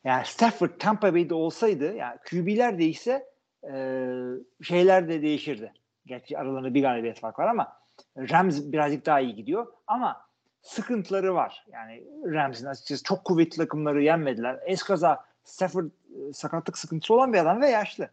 Yani 0.04 0.24
Stafford 0.26 0.70
Tampa 0.78 1.14
Bay'de 1.14 1.34
olsaydı 1.34 1.94
yani 1.94 2.18
QB'ler 2.30 2.78
değişse 2.78 3.31
e, 3.64 3.74
şeyler 4.62 5.08
de 5.08 5.22
değişirdi. 5.22 5.72
Gerçi 6.06 6.38
aralarında 6.38 6.74
bir 6.74 6.82
galibiyet 6.82 7.20
fark 7.20 7.38
var 7.38 7.48
ama 7.48 7.76
Rams 8.16 8.60
birazcık 8.62 9.06
daha 9.06 9.20
iyi 9.20 9.34
gidiyor. 9.34 9.66
Ama 9.86 10.20
sıkıntıları 10.62 11.34
var. 11.34 11.66
Yani 11.72 12.04
Rams'in 12.24 12.66
açıkçası 12.66 13.02
çok 13.04 13.24
kuvvetli 13.24 13.56
takımları 13.56 14.02
yenmediler. 14.02 14.58
Eskaza 14.66 15.24
Stafford 15.44 15.86
e, 15.86 16.32
sakatlık 16.32 16.78
sıkıntısı 16.78 17.14
olan 17.14 17.32
bir 17.32 17.38
adam 17.38 17.60
ve 17.60 17.68
yaşlı. 17.68 18.08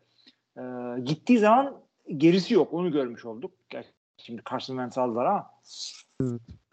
E, 0.58 0.62
gittiği 1.04 1.40
zaman 1.40 1.82
gerisi 2.18 2.54
yok. 2.54 2.74
Onu 2.74 2.92
görmüş 2.92 3.26
olduk. 3.26 3.52
Gerçi 3.70 3.90
Şimdi 4.20 4.42
Carson 4.50 4.74
Wentz 4.76 4.98
aldılar 4.98 5.26
ama 5.26 5.52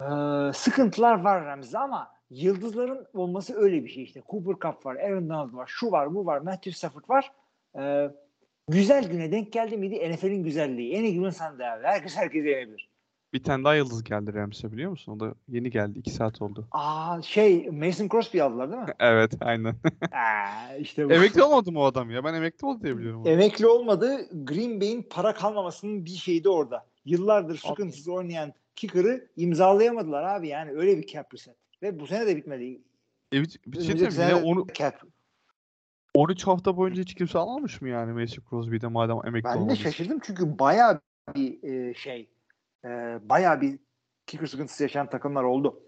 ee, 0.01 0.53
sıkıntılar 0.53 1.21
var 1.21 1.45
Rams'de 1.45 1.77
ama 1.77 2.11
yıldızların 2.29 3.07
olması 3.13 3.55
öyle 3.55 3.83
bir 3.83 3.89
şey 3.89 4.03
işte. 4.03 4.23
Cooper 4.29 4.53
Cup 4.53 4.85
var, 4.85 4.95
Aaron 4.95 5.29
Donald 5.29 5.53
var, 5.53 5.67
şu 5.67 5.91
var, 5.91 6.15
bu 6.15 6.25
var, 6.25 6.37
Matthew 6.37 6.71
Stafford 6.71 7.09
var. 7.09 7.31
Ee, 7.77 8.11
güzel 8.67 9.09
güne 9.09 9.31
denk 9.31 9.53
geldi 9.53 9.77
miydi 9.77 10.11
NFL'in 10.11 10.43
güzelliği. 10.43 10.93
En 10.93 11.03
iyi 11.03 11.13
gün 11.15 11.29
sen 11.29 11.59
değerli. 11.59 11.87
Herkes 11.87 12.15
herkese 12.15 12.49
yenebilir. 12.49 12.89
Bir 13.33 13.43
tane 13.43 13.63
daha 13.63 13.75
yıldız 13.75 14.03
geldi 14.03 14.33
Rams'e 14.33 14.71
biliyor 14.71 14.91
musun? 14.91 15.11
O 15.11 15.19
da 15.19 15.33
yeni 15.47 15.69
geldi. 15.69 15.99
2 15.99 16.11
saat 16.11 16.41
oldu. 16.41 16.67
Aa 16.71 17.21
şey 17.21 17.69
Mason 17.69 18.09
Crosby 18.09 18.41
aldılar 18.41 18.71
değil 18.71 18.81
mi? 18.81 18.93
Evet 18.99 19.33
aynen. 19.41 19.75
Aa, 20.11 20.75
işte 20.75 21.09
bu. 21.09 21.13
emekli 21.13 21.43
olmadı 21.43 21.71
mı 21.71 21.79
o 21.79 21.83
adam 21.83 22.11
ya? 22.11 22.23
Ben 22.23 22.33
emekli 22.33 22.65
oldu 22.65 22.83
diye 22.83 22.97
biliyorum. 22.97 23.21
onu. 23.21 23.29
Emekli 23.29 23.67
olmadı. 23.67 24.29
Green 24.43 24.81
Bay'in 24.81 25.01
para 25.09 25.33
kalmamasının 25.33 26.05
bir 26.05 26.09
şeyi 26.09 26.43
de 26.43 26.49
orada. 26.49 26.85
Yıllardır 27.05 27.57
sıkıntısız 27.57 28.07
oynayan 28.07 28.53
kicker'ı 28.75 29.27
imzalayamadılar 29.35 30.23
abi 30.23 30.47
yani 30.47 30.71
öyle 30.71 30.97
bir 30.97 31.07
cap 31.07 31.33
reset. 31.33 31.55
Ve 31.83 31.99
bu 31.99 32.07
sene 32.07 32.27
de 32.27 32.35
bitmedi. 32.35 32.81
E, 33.33 33.41
bir, 33.41 33.59
bir 33.67 33.81
şey 33.81 33.97
diyeyim 33.97 34.13
Yine 34.13 34.35
onu, 34.35 34.67
cap 34.73 35.01
13 36.17 36.47
hafta 36.47 36.77
boyunca 36.77 37.01
hiç 37.01 37.15
kimse 37.15 37.39
almamış 37.39 37.81
mı 37.81 37.89
yani 37.89 38.13
Mason 38.13 38.43
Crosby'de 38.49 38.87
madem 38.87 39.17
emekli 39.25 39.45
Ben 39.47 39.55
de 39.55 39.59
olmadı? 39.59 39.75
şaşırdım 39.75 40.19
çünkü 40.23 40.59
bayağı 40.59 41.01
bir 41.35 41.63
e, 41.63 41.93
şey 41.93 42.29
e, 42.85 42.89
bayağı 43.21 43.61
bir 43.61 43.79
kicker 44.25 44.47
sıkıntısı 44.47 44.83
yaşayan 44.83 45.09
takımlar 45.09 45.43
oldu. 45.43 45.79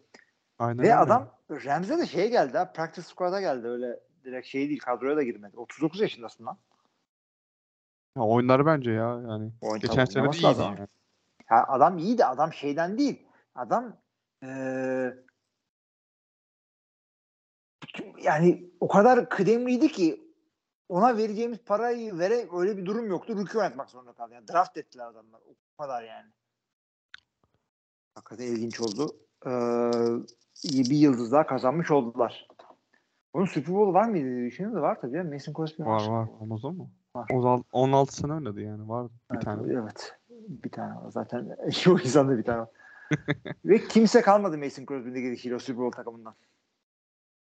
Aynen 0.59 0.77
Ve 0.77 0.81
öyle. 0.83 0.95
adam 0.95 1.29
Rams'e 1.51 1.97
de 1.97 2.05
şeye 2.05 2.27
geldi 2.27 2.57
ha 2.57 2.71
practice 2.71 3.07
squad'a 3.07 3.41
geldi 3.41 3.67
öyle 3.67 3.99
direkt 4.23 4.47
şey 4.47 4.69
değil 4.69 4.79
kadroya 4.79 5.17
da 5.17 5.23
girmedi. 5.23 5.57
39 5.57 6.01
yaşındasın 6.01 6.45
lan. 6.45 6.57
Ya 8.17 8.23
oyunları 8.23 8.65
bence 8.65 8.91
ya 8.91 9.21
yani. 9.29 9.51
Oyun 9.61 9.79
Geçen 9.79 10.05
sene 10.05 10.23
de 10.23 10.27
iyiydi 10.37 10.43
lazım. 10.43 10.65
yani. 10.65 10.87
Ya 11.51 11.65
adam 11.67 11.97
iyi 11.97 12.17
de 12.17 12.25
adam 12.25 12.53
şeyden 12.53 12.97
değil. 12.97 13.27
Adam 13.55 13.97
e, 14.43 14.47
yani 18.23 18.71
o 18.79 18.87
kadar 18.87 19.29
kıdemliydi 19.29 19.87
ki 19.87 20.29
ona 20.89 21.17
vereceğimiz 21.17 21.57
parayı 21.57 22.19
vere 22.19 22.47
öyle 22.53 22.77
bir 22.77 22.85
durum 22.85 23.07
yoktu. 23.07 23.35
Rookie 23.37 23.59
oynatmak 23.59 23.89
zorunda 23.89 24.13
kaldı. 24.13 24.33
Yani 24.33 24.47
draft 24.47 24.77
ettiler 24.77 25.05
adamlar. 25.07 25.41
O 25.77 25.81
kadar 25.81 26.03
yani. 26.03 26.29
Hakikaten 28.15 28.45
ilginç 28.45 28.79
oldu. 28.81 29.15
Ee, 29.45 29.49
bir 30.63 30.95
yıldız 30.95 31.31
daha 31.31 31.45
kazanmış 31.45 31.91
oldular. 31.91 32.47
Onun 33.33 33.45
Super 33.45 33.75
Bowl 33.75 33.93
var 33.93 34.09
mıydı 34.09 34.25
diye 34.35 34.45
düşünüyorum 34.47 34.77
da 34.77 34.81
var 34.81 35.01
tabii. 35.01 35.17
ya. 35.17 35.23
Mason 35.23 35.53
Crosby 35.53 35.83
Var 35.83 36.07
var. 36.07 36.27
Bowl. 36.27 36.43
Olmaz 36.43 36.65
o 36.65 36.71
mu? 36.71 36.89
Var. 37.15 37.27
16, 37.33 37.63
16 37.71 38.15
sene 38.15 38.33
oynadı 38.33 38.61
yani. 38.61 38.89
Var 38.89 39.07
bir 39.07 39.35
Evet, 39.35 39.43
tane. 39.43 39.73
Evet. 39.73 40.15
Bir 40.29 40.71
tane 40.71 40.95
var. 40.95 41.11
Zaten 41.11 41.57
o 41.87 41.99
insanda 41.99 42.37
bir 42.37 42.43
tane 42.43 42.59
var. 42.59 42.69
Ve 43.65 43.87
kimse 43.87 44.21
kalmadı 44.21 44.57
Mason 44.57 44.85
Crosby'nin 44.85 45.21
gelişiyle 45.21 45.55
o 45.55 45.59
Super 45.59 45.77
Bowl 45.85 45.95
takımından. 45.95 46.35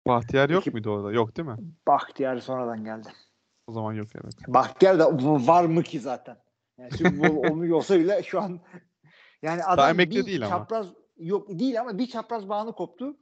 Bahtiyar 0.08 0.50
yok 0.50 0.64
Ekip- 0.64 0.74
muydu 0.74 0.90
orada? 0.90 1.12
Yok 1.12 1.38
değil 1.38 1.48
mi? 1.48 1.58
Bahtiyar 1.88 2.40
sonradan 2.40 2.84
geldi. 2.84 3.10
O 3.68 3.72
zaman 3.72 3.94
yok 3.94 4.08
evet. 4.16 4.34
Bahtiyar 4.48 5.00
da 5.00 5.12
var 5.48 5.66
mı 5.66 5.84
ki 5.84 6.00
zaten? 6.00 6.38
Yani 6.78 6.92
Super 6.92 7.20
Bowl 7.20 7.52
olmuş 7.52 7.72
olsa 7.72 8.00
bile 8.00 8.24
şu 8.24 8.42
an 8.42 8.60
yani 9.42 9.64
adam 9.64 9.90
emekli 9.90 10.16
bir 10.20 10.26
değil 10.26 10.46
ama. 10.46 10.58
çapraz 10.58 10.88
yok 11.18 11.48
değil 11.50 11.82
ama 11.82 11.98
bir 11.98 12.08
çapraz 12.08 12.50
bağını 12.50 12.74
koptu. 12.74 13.18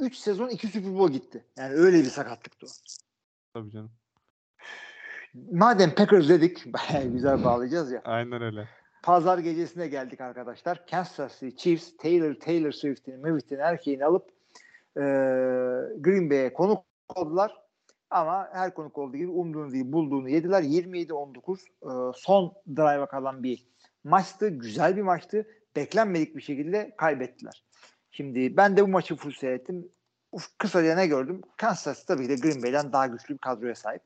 3 0.00 0.16
sezon 0.16 0.48
2 0.48 0.66
Super 0.68 0.94
Bowl 0.94 1.12
gitti. 1.12 1.46
Yani 1.58 1.74
öyle 1.74 1.98
bir 1.98 2.04
sakatlıktı 2.04 2.66
o. 2.66 2.70
Tabii 3.54 3.70
canım. 3.70 3.92
Madem 5.52 5.94
Packers 5.94 6.28
dedik 6.28 6.66
bayağı 6.66 7.04
güzel 7.12 7.44
bağlayacağız 7.44 7.92
ya. 7.92 8.02
Aynen 8.04 8.42
öyle. 8.42 8.68
Pazar 9.02 9.38
gecesine 9.38 9.88
geldik 9.88 10.20
arkadaşlar. 10.20 10.86
Kansas 10.86 11.40
City 11.40 11.56
Chiefs 11.56 11.96
Taylor 11.96 12.34
Taylor 12.34 12.72
Swift'in, 12.72 13.20
Mavit'in 13.20 13.58
erkeğini 13.58 14.04
alıp 14.04 14.30
e, 14.96 15.02
Green 16.00 16.30
Bay'e 16.30 16.52
konuk 16.52 16.84
oldular. 17.14 17.62
Ama 18.10 18.48
her 18.52 18.74
konuk 18.74 18.98
olduğu 18.98 19.16
gibi 19.16 19.30
umduğunu 19.30 19.72
değil 19.72 19.92
bulduğunu 19.92 20.28
yediler. 20.28 20.62
27-19 20.62 21.58
e, 21.60 22.12
son 22.16 22.52
drive'a 22.76 23.06
kalan 23.06 23.42
bir 23.42 23.66
maçtı. 24.04 24.48
Güzel 24.48 24.96
bir 24.96 25.02
maçtı. 25.02 25.46
Beklenmedik 25.76 26.36
bir 26.36 26.42
şekilde 26.42 26.94
kaybettiler. 26.96 27.64
Şimdi 28.10 28.56
ben 28.56 28.76
de 28.76 28.82
bu 28.82 28.88
maçı 28.88 29.16
full 29.16 29.32
seyrettim. 29.32 29.88
Uf, 30.32 30.58
kısaca 30.58 30.94
ne 30.94 31.06
gördüm? 31.06 31.40
Kansas 31.56 32.04
tabii 32.04 32.22
ki 32.22 32.28
de 32.28 32.34
Green 32.34 32.62
Bay'den 32.62 32.92
daha 32.92 33.06
güçlü 33.06 33.34
bir 33.34 33.38
kadroya 33.38 33.74
sahip. 33.74 34.02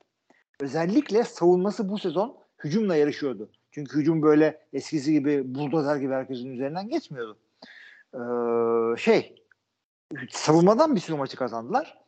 Özellikle 0.61 1.25
savunması 1.25 1.89
bu 1.89 1.99
sezon 1.99 2.39
hücumla 2.65 2.97
yarışıyordu. 2.97 3.51
Çünkü 3.71 3.99
hücum 3.99 4.23
böyle 4.23 4.67
eskisi 4.73 5.13
gibi 5.13 5.55
buldozer 5.55 5.97
gibi 5.97 6.13
herkesin 6.13 6.51
üzerinden 6.51 6.89
geçmiyordu. 6.89 7.39
Ee, 8.15 8.97
şey 8.97 9.46
savunmadan 10.31 10.95
bir 10.95 11.01
sürü 11.01 11.17
maçı 11.17 11.37
kazandılar. 11.37 11.99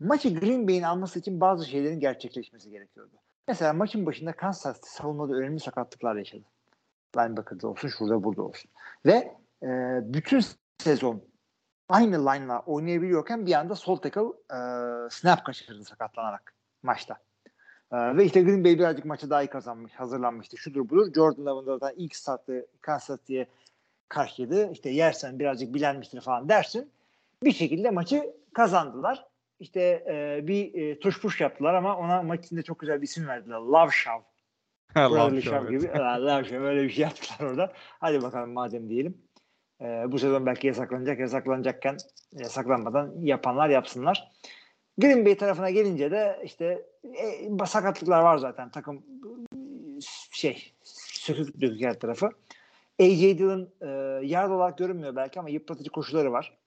Maçı 0.00 0.34
Green 0.34 0.68
Bay'in 0.68 0.82
alması 0.82 1.18
için 1.18 1.40
bazı 1.40 1.66
şeylerin 1.66 2.00
gerçekleşmesi 2.00 2.70
gerekiyordu. 2.70 3.12
Mesela 3.48 3.72
maçın 3.72 4.06
başında 4.06 4.32
Kansas 4.32 4.76
City 4.76 4.88
savunmada 4.90 5.34
önemli 5.34 5.60
sakatlıklar 5.60 6.16
yaşadı. 6.16 6.44
Linebacker'da 7.16 7.68
olsun, 7.68 7.88
şurada 7.88 8.24
burada 8.24 8.42
olsun. 8.42 8.70
Ve 9.06 9.36
e, 9.62 9.68
bütün 10.02 10.44
sezon 10.78 11.22
aynı 11.88 12.26
line'la 12.26 12.60
oynayabiliyorken 12.60 13.46
bir 13.46 13.52
anda 13.52 13.74
sol 13.74 13.96
tackle 13.96 14.20
e, 14.50 14.58
snap 15.10 15.44
kaçırdı 15.44 15.84
sakatlanarak 15.84 16.54
maçta. 16.82 17.18
Ee, 17.92 18.16
ve 18.16 18.24
işte 18.24 18.42
Green 18.42 18.64
Bay 18.64 18.78
birazcık 18.78 19.04
maçı 19.04 19.30
daha 19.30 19.42
iyi 19.42 19.48
kazanmış, 19.48 19.92
hazırlanmıştı. 19.92 20.56
Şudur 20.56 20.88
budur. 20.88 21.12
Jordan 21.14 21.46
Love'ın 21.46 21.80
da 21.80 21.92
ilk 21.92 22.16
startı 22.16 22.66
Kansas 22.80 23.20
City'ye 23.20 23.46
karşıydı. 24.08 24.72
İşte 24.72 24.90
yersen 24.90 25.38
birazcık 25.38 25.74
bilenmiştir 25.74 26.20
falan 26.20 26.48
dersin. 26.48 26.90
Bir 27.44 27.52
şekilde 27.52 27.90
maçı 27.90 28.34
kazandılar. 28.54 29.24
İşte 29.60 29.80
e, 29.80 30.46
bir 30.46 30.74
e, 30.74 30.98
tuş 30.98 31.20
puş 31.20 31.40
yaptılar 31.40 31.74
ama 31.74 31.96
ona 31.96 32.22
maç 32.22 32.44
içinde 32.44 32.62
çok 32.62 32.78
güzel 32.78 33.02
bir 33.02 33.06
isim 33.06 33.28
verdiler. 33.28 33.56
Love 33.56 33.90
Shaw. 33.90 34.24
Shove 35.40 35.58
evet. 35.58 35.70
gibi. 35.70 35.90
Allah 36.02 36.44
şey 36.44 36.60
böyle 36.60 36.82
bir 36.82 36.90
şey 36.90 37.02
yaptılar 37.02 37.50
orada. 37.50 37.72
Hadi 37.76 38.22
bakalım 38.22 38.52
madem 38.52 38.88
diyelim. 38.88 39.18
Ee, 39.80 40.04
bu 40.08 40.18
sezon 40.18 40.46
belki 40.46 40.66
yasaklanacak. 40.66 41.20
Yasaklanacakken 41.20 41.96
yasaklanmadan 42.32 43.14
yapanlar 43.20 43.68
yapsınlar. 43.68 44.28
Green 44.98 45.26
Bay 45.26 45.36
tarafına 45.36 45.70
gelince 45.70 46.10
de 46.10 46.40
işte 46.44 46.86
e, 47.60 47.66
sakatlıklar 47.66 48.22
var 48.22 48.38
zaten. 48.38 48.70
Takım 48.70 49.02
şey 50.30 50.72
sökük 50.84 51.60
dökük 51.60 51.84
her 51.84 52.00
tarafı. 52.00 52.26
AJ 53.00 53.20
Dillon 53.20 53.70
e, 53.80 53.86
yard 54.26 54.50
olarak 54.50 54.78
görünmüyor 54.78 55.16
belki 55.16 55.40
ama 55.40 55.48
yıpratıcı 55.48 55.90
koşuları 55.90 56.32
var. 56.32 56.58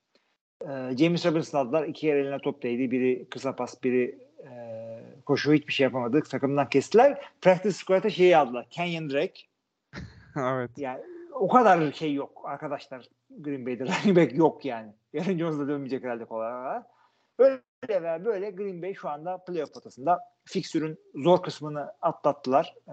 E, 0.68 0.96
James 0.96 1.26
Robinson 1.26 1.58
aldılar. 1.58 1.84
İki 1.84 2.06
yer 2.06 2.16
eline 2.16 2.38
top 2.38 2.62
değdi. 2.62 2.90
Biri 2.90 3.26
kısa 3.30 3.56
pas, 3.56 3.82
biri 3.84 4.18
e, 4.44 4.50
koşu 5.26 5.52
hiçbir 5.52 5.72
şey 5.72 5.84
yapamadı. 5.84 6.22
Takımdan 6.22 6.68
kestiler. 6.68 7.20
Practice 7.40 7.72
squad'a 7.72 8.10
şeyi 8.10 8.36
aldılar. 8.36 8.66
Kenyon 8.70 9.10
Drake. 9.10 9.40
evet. 10.36 10.70
Yani 10.76 11.00
o 11.32 11.48
kadar 11.48 11.92
şey 11.92 12.14
yok 12.14 12.42
arkadaşlar. 12.44 13.08
Green 13.38 13.66
Bay'de 13.66 13.84
running 13.86 14.16
back 14.16 14.34
yok 14.36 14.64
yani. 14.64 14.92
Aaron 15.20 15.38
Jones 15.38 15.58
da 15.58 15.68
dönmeyecek 15.68 16.04
herhalde 16.04 16.24
kolay 16.24 16.52
kolay. 16.52 16.82
Öyle 17.38 18.02
ve 18.02 18.24
böyle 18.24 18.50
Green 18.50 18.82
Bay 18.82 18.94
şu 18.94 19.08
anda 19.08 19.38
playoff 19.38 19.74
potasında 19.74 20.20
fiksürün 20.44 20.98
zor 21.14 21.42
kısmını 21.42 21.92
atlattılar. 22.02 22.74
Ee, 22.88 22.92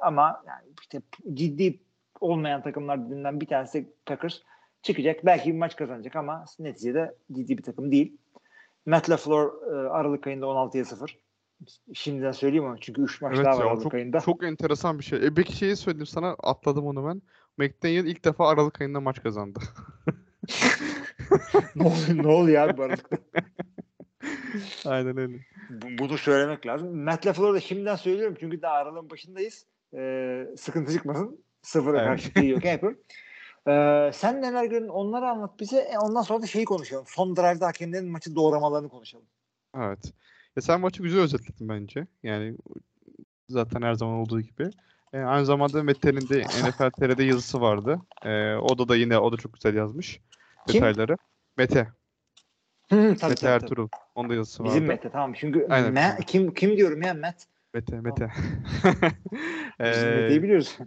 ama 0.00 0.42
yani 0.46 0.64
işte 0.80 1.02
ciddi 1.34 1.78
olmayan 2.20 2.62
takımlardan 2.62 3.40
bir 3.40 3.46
tanesi 3.46 3.86
Packers 4.06 4.40
çıkacak. 4.82 5.26
Belki 5.26 5.52
bir 5.52 5.58
maç 5.58 5.76
kazanacak 5.76 6.16
ama 6.16 6.44
neticede 6.58 7.14
ciddi 7.32 7.58
bir 7.58 7.62
takım 7.62 7.92
değil. 7.92 8.16
Matt 8.86 9.10
LaFleur 9.10 9.48
e, 9.72 9.88
Aralık 9.88 10.26
ayında 10.26 10.46
16'ya 10.46 10.84
0. 10.84 11.18
Şimdiden 11.94 12.32
söyleyeyim 12.32 12.64
ama 12.64 12.76
çünkü 12.80 13.02
3 13.02 13.20
maç 13.22 13.32
Evet 13.36 13.44
daha 13.46 13.58
var 13.58 13.64
ya, 13.64 13.70
Aralık 13.70 13.82
çok, 13.82 13.94
ayında. 13.94 14.20
çok 14.20 14.44
enteresan 14.44 14.98
bir 14.98 15.04
şey. 15.04 15.26
E, 15.26 15.36
belki 15.36 15.56
şeyi 15.56 15.76
söyleyeyim 15.76 16.06
sana 16.06 16.30
atladım 16.30 16.86
onu 16.86 17.08
ben. 17.08 17.22
McDaniel 17.58 18.04
ilk 18.04 18.24
defa 18.24 18.48
Aralık 18.48 18.80
ayında 18.80 19.00
maç 19.00 19.22
kazandı. 19.22 19.58
ne 21.76 21.82
oluyor, 21.86 22.24
ne 22.24 22.28
oluyor 22.28 22.68
abi 22.68 22.82
Aralık'ta? 22.82 23.16
Aynen 24.90 25.16
öyle. 25.16 25.38
Bu- 25.70 25.98
Bunu 25.98 26.18
söylemek 26.18 26.66
lazım. 26.66 27.04
Matt 27.04 27.26
LaFleur'u 27.26 27.54
da 27.54 27.60
şimdiden 27.60 27.96
söylüyorum 27.96 28.36
çünkü 28.40 28.62
daha 28.62 28.74
aralığın 28.74 29.10
başındayız. 29.10 29.66
Ee, 29.94 30.46
sıkıntı 30.56 30.92
çıkmasın. 30.92 31.44
Sıfıra 31.62 31.98
Evet. 31.98 32.08
karşı 32.08 32.34
değil 32.34 32.50
yok. 32.50 32.62
Ee, 33.68 34.10
sen 34.14 34.42
neler 34.42 34.64
gördün 34.64 34.88
onları 34.88 35.28
anlat 35.28 35.60
bize. 35.60 35.78
E, 35.78 35.98
ondan 35.98 36.22
sonra 36.22 36.42
da 36.42 36.46
şeyi 36.46 36.64
konuşalım. 36.64 37.04
Son 37.08 37.36
drive'da 37.36 37.66
hakemlerin 37.66 38.10
maçı 38.10 38.36
doğramalarını 38.36 38.88
konuşalım. 38.88 39.26
Evet. 39.76 40.12
Ya 40.56 40.62
sen 40.62 40.80
maçı 40.80 41.02
güzel 41.02 41.20
özetledin 41.20 41.68
bence. 41.68 42.06
Yani 42.22 42.56
zaten 43.48 43.82
her 43.82 43.94
zaman 43.94 44.14
olduğu 44.14 44.40
gibi. 44.40 44.70
E, 45.12 45.18
aynı 45.18 45.46
zamanda 45.46 45.82
Mete'nin 45.82 46.28
de 46.28 46.40
NFL 46.64 46.90
TR'de 46.90 47.24
yazısı 47.24 47.60
vardı. 47.60 48.00
E, 48.24 48.54
o 48.54 48.78
da 48.78 48.88
da 48.88 48.96
yine 48.96 49.18
o 49.18 49.32
da 49.32 49.36
çok 49.36 49.54
güzel 49.54 49.74
yazmış 49.74 50.20
Kim? 50.68 50.74
detayları. 50.82 51.16
Mete. 51.56 51.88
Hı, 52.88 52.96
tabii, 52.96 53.08
Mete 53.08 53.18
tabii, 53.18 53.34
tabii. 53.34 53.50
Ertuğrul. 53.50 53.88
Onun 54.14 54.30
da 54.30 54.34
yazısı 54.34 54.64
Bizim 54.64 54.82
vardı. 54.82 54.92
Mete 54.92 55.10
tamam. 55.10 55.32
Çünkü 55.32 55.66
Aynen. 55.70 55.94
Ma- 55.94 56.24
kim 56.24 56.54
kim 56.54 56.76
diyorum 56.76 57.02
ya 57.02 57.14
Matt. 57.14 57.46
Mete, 57.74 58.00
Mete. 58.00 58.28
Bizim 59.80 60.08
E, 60.10 60.20
Mete'yi 60.20 60.42
biliyoruz. 60.42 60.78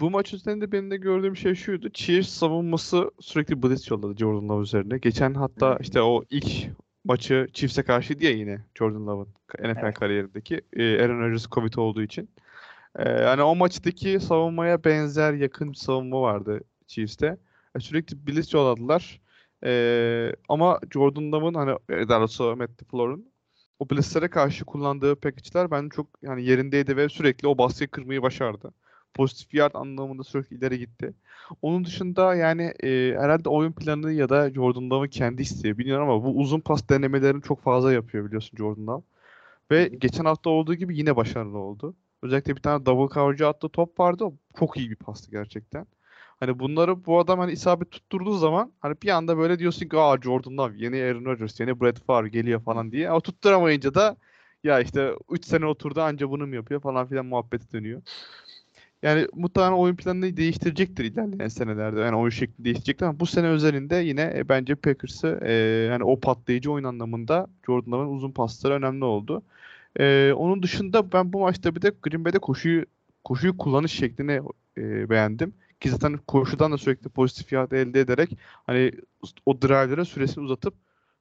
Bu 0.00 0.10
maç 0.10 0.34
üzerinde 0.34 0.72
benim 0.72 0.90
de 0.90 0.96
gördüğüm 0.96 1.36
şey 1.36 1.54
şuydu. 1.54 1.90
Chiefs 1.90 2.28
savunması 2.28 3.10
sürekli 3.20 3.62
blitz 3.62 3.90
yolladı 3.90 4.16
Jordan 4.16 4.48
Love 4.48 4.62
üzerine. 4.62 4.98
Geçen 4.98 5.34
hatta 5.34 5.78
işte 5.80 6.02
o 6.02 6.24
ilk 6.30 6.70
maçı 7.04 7.48
Chiefs'e 7.52 7.82
karşıydı 7.82 8.24
ya 8.24 8.30
yine 8.30 8.64
Jordan 8.74 9.06
Love'ın 9.06 9.28
NFL 9.72 9.84
Evet. 9.84 9.98
kariyerindeki. 9.98 10.60
E, 10.72 11.02
Aaron 11.02 11.20
Rodgers 11.20 11.48
Covid 11.48 11.74
olduğu 11.74 12.02
için. 12.02 12.30
E, 12.96 13.10
yani 13.10 13.42
o 13.42 13.56
maçtaki 13.56 14.20
savunmaya 14.20 14.84
benzer 14.84 15.32
yakın 15.32 15.72
bir 15.72 15.76
savunma 15.76 16.20
vardı 16.20 16.60
Chiefs'te. 16.86 17.36
E, 17.76 17.80
sürekli 17.80 18.26
blitz 18.26 18.54
yolladılar. 18.54 19.20
E, 19.64 20.32
ama 20.48 20.80
Jordan 20.90 21.32
Love'ın 21.32 21.54
hani 21.54 21.76
daha 22.08 22.20
doğrusu 22.20 22.56
Matt 22.56 22.82
LaFleur'un 22.82 23.30
o 23.78 23.90
blitzlere 23.90 24.28
karşı 24.28 24.64
kullandığı 24.64 25.16
package'ler 25.16 25.70
bence 25.70 25.88
çok 25.96 26.06
yani 26.22 26.44
yerindeydi 26.44 26.96
ve 26.96 27.08
sürekli 27.08 27.48
o 27.48 27.58
baskıyı 27.58 27.88
kırmayı 27.88 28.22
başardı 28.22 28.72
pozitif 29.14 29.54
yard 29.54 29.74
anlamında 29.74 30.24
sürekli 30.24 30.56
ileri 30.56 30.78
gitti. 30.78 31.14
Onun 31.62 31.84
dışında 31.84 32.34
yani 32.34 32.62
e, 32.82 33.14
herhalde 33.18 33.48
oyun 33.48 33.72
planı 33.72 34.12
ya 34.12 34.28
da 34.28 34.50
Jordan 34.50 34.90
Love'ın 34.90 35.10
kendi 35.10 35.42
isteği 35.42 35.78
bilmiyorum 35.78 36.10
ama 36.10 36.24
bu 36.24 36.38
uzun 36.38 36.60
pas 36.60 36.88
denemelerini 36.88 37.42
çok 37.42 37.62
fazla 37.62 37.92
yapıyor 37.92 38.26
biliyorsun 38.26 38.56
Jordan 38.58 38.86
Love. 38.86 39.02
Ve 39.70 39.88
geçen 39.88 40.24
hafta 40.24 40.50
olduğu 40.50 40.74
gibi 40.74 40.98
yine 40.98 41.16
başarılı 41.16 41.58
oldu. 41.58 41.94
Özellikle 42.22 42.56
bir 42.56 42.62
tane 42.62 42.86
double 42.86 43.14
coverage 43.14 43.46
attığı 43.46 43.68
top 43.68 44.00
vardı. 44.00 44.24
O 44.24 44.34
çok 44.58 44.76
iyi 44.76 44.90
bir 44.90 44.96
pastı 44.96 45.30
gerçekten. 45.30 45.86
Hani 46.40 46.58
bunları 46.58 47.04
bu 47.06 47.18
adam 47.20 47.38
hani 47.38 47.52
isabet 47.52 47.90
tutturduğu 47.90 48.38
zaman 48.38 48.72
hani 48.80 48.96
bir 49.02 49.08
anda 49.08 49.38
böyle 49.38 49.58
diyorsun 49.58 49.88
ki 49.88 49.96
aa 49.98 50.20
Jordan 50.20 50.56
Love 50.56 50.72
yeni 50.76 50.96
Aaron 51.02 51.24
Rodgers 51.24 51.60
yeni 51.60 51.80
Brett 51.80 52.00
Favre 52.04 52.28
geliyor 52.28 52.60
falan 52.62 52.92
diye. 52.92 53.10
Ama 53.10 53.20
tutturamayınca 53.20 53.94
da 53.94 54.16
ya 54.64 54.80
işte 54.80 55.12
3 55.30 55.44
sene 55.44 55.66
oturdu 55.66 56.00
anca 56.02 56.30
bunu 56.30 56.46
mu 56.46 56.54
yapıyor 56.54 56.80
falan 56.80 57.06
filan 57.06 57.26
muhabbeti 57.26 57.72
dönüyor. 57.72 58.02
Yani 59.02 59.26
muhtemelen 59.34 59.72
oyun 59.72 59.96
planını 59.96 60.36
değiştirecektir 60.36 61.04
ilerleyen 61.04 61.48
senelerde. 61.48 62.00
Yani 62.00 62.16
oyun 62.16 62.30
şekli 62.30 62.64
değiştirecektir 62.64 63.06
ama 63.06 63.20
bu 63.20 63.26
sene 63.26 63.46
özelinde 63.48 63.96
yine 63.96 64.32
e, 64.36 64.48
bence 64.48 64.74
Packers'ı 64.74 65.38
e, 65.42 65.52
yani 65.90 66.04
o 66.04 66.20
patlayıcı 66.20 66.72
oyun 66.72 66.84
anlamında 66.84 67.46
Jordan 67.66 67.92
Love'ın 67.92 68.16
uzun 68.16 68.32
pasları 68.32 68.74
önemli 68.74 69.04
oldu. 69.04 69.42
E, 70.00 70.32
onun 70.36 70.62
dışında 70.62 71.12
ben 71.12 71.32
bu 71.32 71.40
maçta 71.40 71.74
bir 71.74 71.82
de 71.82 71.92
Green 72.02 72.24
Bay'de 72.24 72.38
koşuyu 72.38 72.86
koşuyu 73.24 73.56
kullanış 73.58 73.92
şeklini 73.92 74.40
e, 74.78 75.10
beğendim. 75.10 75.54
Ki 75.80 75.90
zaten 75.90 76.18
koşudan 76.26 76.72
da 76.72 76.78
sürekli 76.78 77.08
pozitif 77.08 77.52
yard 77.52 77.72
elde 77.72 78.00
ederek 78.00 78.38
hani 78.66 78.92
o 79.46 79.62
drive'lere 79.62 80.04
süresini 80.04 80.44
uzatıp 80.44 80.74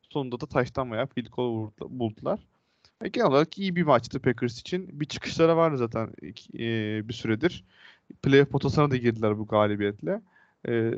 sonunda 0.09 0.39
da 0.39 0.45
taştan 0.45 0.91
veya 0.91 1.05
field 1.05 1.27
goal 1.27 1.71
buldular. 1.89 2.39
E, 3.03 3.07
genel 3.07 3.27
olarak 3.27 3.57
iyi 3.57 3.75
bir 3.75 3.83
maçtı 3.83 4.19
Packers 4.19 4.59
için. 4.59 4.99
Bir 4.99 5.05
çıkışları 5.05 5.57
vardı 5.57 5.77
zaten 5.77 6.09
e, 6.53 7.07
bir 7.09 7.13
süredir. 7.13 7.63
Playoff 8.23 8.49
potasına 8.49 8.91
da 8.91 8.95
girdiler 8.97 9.37
bu 9.39 9.47
galibiyetle. 9.47 10.21
E, 10.67 10.91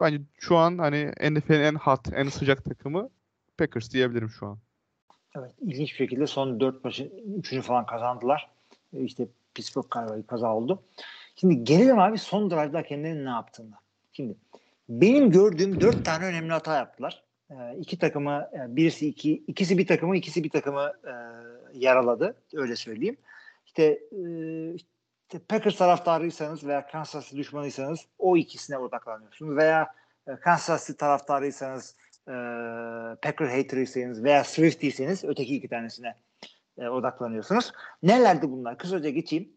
bence 0.00 0.20
şu 0.38 0.56
an 0.56 0.78
hani 0.78 1.12
NFL'in 1.30 1.60
en 1.60 1.74
hot, 1.74 2.00
en 2.14 2.28
sıcak 2.28 2.64
takımı 2.64 3.08
Packers 3.58 3.92
diyebilirim 3.92 4.30
şu 4.30 4.46
an. 4.46 4.58
Evet, 5.36 5.52
ilginç 5.60 5.90
bir 5.92 5.96
şekilde 5.96 6.26
son 6.26 6.60
4 6.60 6.84
maçın 6.84 7.10
3'ünü 7.40 7.62
falan 7.62 7.86
kazandılar. 7.86 8.48
E, 8.92 9.04
İşte 9.04 9.28
Pittsburgh 9.54 9.90
galiba 9.90 10.26
kaza 10.26 10.54
oldu. 10.54 10.82
Şimdi 11.36 11.64
gelelim 11.64 11.98
abi 11.98 12.18
son 12.18 12.50
drive'da 12.50 12.78
hakemlerin 12.78 13.24
ne 13.24 13.28
yaptığına. 13.30 13.78
Şimdi 14.12 14.34
benim 14.88 15.30
gördüğüm 15.30 15.80
4 15.80 16.04
tane 16.04 16.24
önemli 16.24 16.52
hata 16.52 16.76
yaptılar. 16.76 17.22
E, 17.50 17.76
iki 17.78 17.98
takımı, 17.98 18.50
birisi 18.68 19.08
iki, 19.08 19.32
ikisi 19.46 19.78
bir 19.78 19.86
takımı, 19.86 20.16
ikisi 20.16 20.44
bir 20.44 20.50
takımı 20.50 20.92
e, 21.04 21.12
yaraladı. 21.72 22.36
Öyle 22.54 22.76
söyleyeyim. 22.76 23.16
İşte, 23.66 23.84
e, 24.12 24.74
işte 24.74 25.38
Packers 25.48 25.76
taraftarıysanız 25.76 26.66
veya 26.66 26.86
Kansas 26.86 27.24
City 27.24 27.36
düşmanıysanız 27.36 28.06
o 28.18 28.36
ikisine 28.36 28.78
odaklanıyorsunuz. 28.78 29.56
Veya 29.56 29.94
e, 30.26 30.36
Kansas 30.36 30.86
City 30.86 30.98
taraftarıysanız 30.98 31.96
e, 32.28 32.32
Packer 33.22 33.46
hater'ıysanız 33.46 34.24
veya 34.24 34.44
Swifty'seniz 34.44 35.24
öteki 35.24 35.56
iki 35.56 35.68
tanesine 35.68 36.14
e, 36.78 36.88
odaklanıyorsunuz. 36.88 37.72
Nelerdi 38.02 38.50
bunlar? 38.50 38.78
Kısaca 38.78 39.10
geçeyim. 39.10 39.52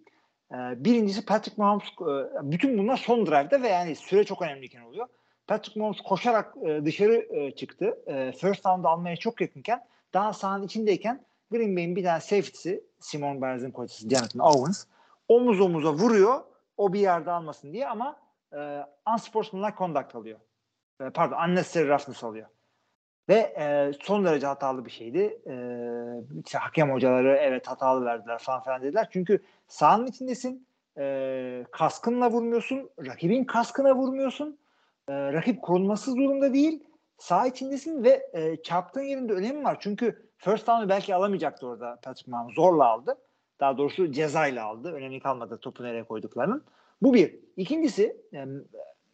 E, 0.52 0.56
birincisi 0.58 1.26
Patrick 1.26 1.62
Mahomes 1.62 1.88
e, 1.88 2.52
bütün 2.52 2.78
bunlar 2.78 2.98
son 2.98 3.26
drive'da 3.26 3.62
ve 3.62 3.68
yani 3.68 3.96
süre 3.96 4.24
çok 4.24 4.42
önemliyken 4.42 4.82
oluyor. 4.82 5.08
Patrick 5.48 5.80
Mahomes 5.80 6.02
koşarak 6.02 6.56
e, 6.66 6.86
dışarı 6.86 7.36
e, 7.36 7.52
çıktı. 7.56 7.98
E, 8.08 8.32
first 8.32 8.66
down'da 8.66 8.90
almaya 8.90 9.18
çok 9.18 9.42
yakınken 9.42 9.86
daha 10.14 10.34
sahanın 10.34 10.64
içindeyken 10.64 11.26
Green 11.52 11.76
Bay'in 11.76 11.96
bir 11.96 12.04
tane 12.04 12.20
safety'si 12.22 12.84
Simon 13.00 13.42
Berz'in 13.42 13.72
koçası 13.72 14.10
Jonathan 14.10 14.40
Owens 14.40 14.86
omuz 15.28 15.62
omuza 15.62 15.94
vuruyor 15.94 16.42
o 16.78 16.94
bir 16.94 17.00
yerde 17.00 17.32
almasın 17.32 17.74
diye 17.74 17.88
ama 17.88 18.20
e, 18.54 18.86
unsportsmanlike 19.14 19.78
conduct 19.78 20.16
alıyor. 20.16 20.40
E, 21.02 21.10
pardon 21.10 21.50
unnecessary 21.50 21.88
roughness 21.88 22.24
alıyor. 22.24 22.48
Ve 23.30 23.36
e, 23.36 23.92
son 24.02 24.26
derece 24.26 24.48
hatalı 24.48 24.86
bir 24.86 24.92
şeydi. 24.92 25.40
E, 25.48 25.56
işte 26.46 26.58
hakem 26.58 26.92
hocaları 26.92 27.38
evet 27.42 27.68
hatalı 27.68 28.06
verdiler 28.06 28.38
falan 28.38 28.64
filan 28.64 28.82
dediler. 28.82 29.08
Çünkü 29.12 29.44
sahanın 29.68 30.08
içindesin. 30.08 30.68
E, 30.98 31.66
kaskınla 31.72 32.32
vurmuyorsun. 32.32 32.90
Rakibin 33.06 33.44
kaskına 33.44 33.96
vurmuyorsun. 33.96 34.58
E, 35.10 35.14
rakip 35.34 35.62
korunmasız 35.62 36.16
durumda 36.18 36.54
değil. 36.54 36.84
Saha 37.18 37.48
içindesin 37.48 38.04
ve 38.04 38.30
e, 38.34 38.62
çarptığın 38.64 39.02
yerinde 39.02 39.34
önemi 39.34 39.64
var. 39.64 39.78
Çünkü 39.80 40.30
first 40.38 40.68
down'u 40.68 40.90
belki 40.90 41.16
alamayacaktı 41.16 41.68
orada 41.68 42.00
Patrick 42.04 42.32
Mahomes. 42.32 42.56
Zorla 42.56 42.86
aldı. 42.86 43.18
Daha 43.60 43.78
doğrusu 43.78 44.12
cezayla 44.12 44.66
aldı. 44.66 44.92
Önemi 44.92 45.20
kalmadı 45.20 45.58
topu 45.58 45.84
nereye 45.84 46.04
koyduklarının. 46.04 46.66
Bu 47.02 47.14
bir. 47.14 47.40
İkincisi 47.58 48.18
e, 48.34 48.46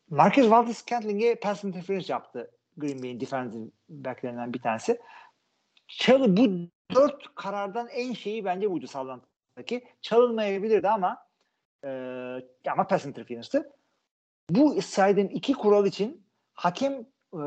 Marcus 0.09 0.45
Valdez-Scantling'e 0.45 1.35
pass 1.35 1.63
interference 1.63 2.13
yaptı 2.13 2.51
Green 2.77 3.03
Bay'in 3.03 3.19
defensive 3.19 3.63
backlerinden 3.89 4.53
bir 4.53 4.61
tanesi. 4.61 4.99
Çalı 5.87 6.37
bu 6.37 6.47
dört 6.95 7.35
karardan 7.35 7.87
en 7.87 8.13
şeyi 8.13 8.45
bence 8.45 8.71
buydu 8.71 8.87
sallantı 8.87 9.29
ki 9.65 9.83
çalınmayabilirdi 10.01 10.89
ama 10.89 11.17
e, 11.83 11.89
ama 12.71 12.87
pass 12.87 13.05
interference'tı. 13.05 13.73
Bu 14.49 14.81
saydığım 14.81 15.29
iki 15.33 15.53
kural 15.53 15.85
için 15.85 16.21
hakem 16.53 16.93
e, 17.33 17.37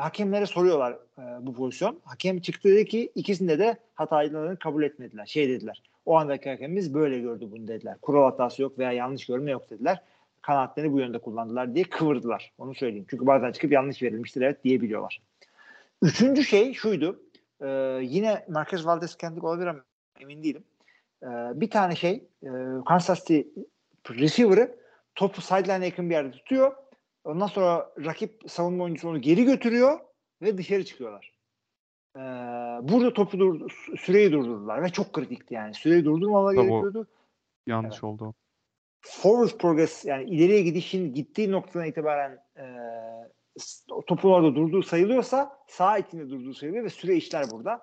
hakemlere 0.00 0.46
soruyorlar 0.46 0.92
e, 0.92 1.46
bu 1.46 1.54
pozisyon. 1.54 2.00
Hakem 2.04 2.40
çıktı 2.40 2.68
dedi 2.68 2.84
ki 2.84 3.12
ikisinde 3.14 3.58
de 3.58 3.76
hatalarını 3.94 4.58
kabul 4.58 4.82
etmediler. 4.82 5.26
Şey 5.26 5.48
dediler. 5.48 5.82
O 6.06 6.16
andaki 6.16 6.50
hakemimiz 6.50 6.94
böyle 6.94 7.20
gördü 7.20 7.48
bunu 7.50 7.68
dediler. 7.68 7.96
Kural 8.02 8.30
hatası 8.30 8.62
yok 8.62 8.78
veya 8.78 8.92
yanlış 8.92 9.26
görme 9.26 9.50
yok 9.50 9.70
dediler. 9.70 10.02
Kanatlarını 10.42 10.92
bu 10.92 10.98
yönde 10.98 11.18
kullandılar 11.18 11.74
diye 11.74 11.84
kıvırdılar. 11.84 12.52
Onu 12.58 12.74
söyleyeyim. 12.74 13.06
Çünkü 13.10 13.26
bazen 13.26 13.52
çıkıp 13.52 13.72
yanlış 13.72 14.02
verilmiştir 14.02 14.42
evet 14.42 14.64
diyebiliyorlar. 14.64 15.22
Üçüncü 16.02 16.44
şey 16.44 16.74
şuydu. 16.74 17.20
E, 17.60 17.68
yine 18.02 18.44
Marquez 18.48 18.86
Valdez 18.86 19.16
kendi 19.16 19.40
olabilir 19.40 19.66
ama 19.66 19.80
emin 20.20 20.42
değilim. 20.42 20.64
E, 21.22 21.26
bir 21.54 21.70
tane 21.70 21.96
şey 21.96 22.24
e, 22.42 22.50
Kansas 22.86 23.24
City 23.24 23.40
receiver'ı 24.10 24.83
topu 25.14 25.40
sideline'e 25.40 25.86
yakın 25.86 26.10
bir 26.10 26.14
yerde 26.14 26.30
tutuyor. 26.30 26.76
Ondan 27.24 27.46
sonra 27.46 27.92
rakip 28.04 28.42
savunma 28.46 28.84
oyuncusu 28.84 29.08
onu 29.08 29.20
geri 29.20 29.44
götürüyor 29.44 30.00
ve 30.42 30.58
dışarı 30.58 30.84
çıkıyorlar. 30.84 31.34
Ee, 32.16 32.20
burada 32.88 33.12
topu 33.12 33.38
dur 33.38 33.70
süreyi 33.98 34.32
durdurdular 34.32 34.82
ve 34.82 34.88
çok 34.88 35.12
kritikti 35.12 35.54
yani. 35.54 35.74
Süreyi 35.74 36.04
Tabii 36.46 36.60
o- 36.60 36.62
gerekiyordu. 36.62 37.06
Yanlış 37.66 38.04
oldu. 38.04 38.24
o. 38.24 38.32
Forward 39.00 39.60
progress 39.60 40.04
yani 40.04 40.24
ileriye 40.30 40.62
gidişin 40.62 41.14
gittiği 41.14 41.52
noktadan 41.52 41.86
itibaren 41.86 42.38
e, 42.56 42.64
topun 44.06 44.30
orada 44.30 44.54
durduğu 44.54 44.82
sayılıyorsa 44.82 45.58
sağ 45.68 45.98
içinde 45.98 46.30
durduğu 46.30 46.54
sayılıyor 46.54 46.84
ve 46.84 46.90
süre 46.90 47.16
işler 47.16 47.50
burada. 47.50 47.82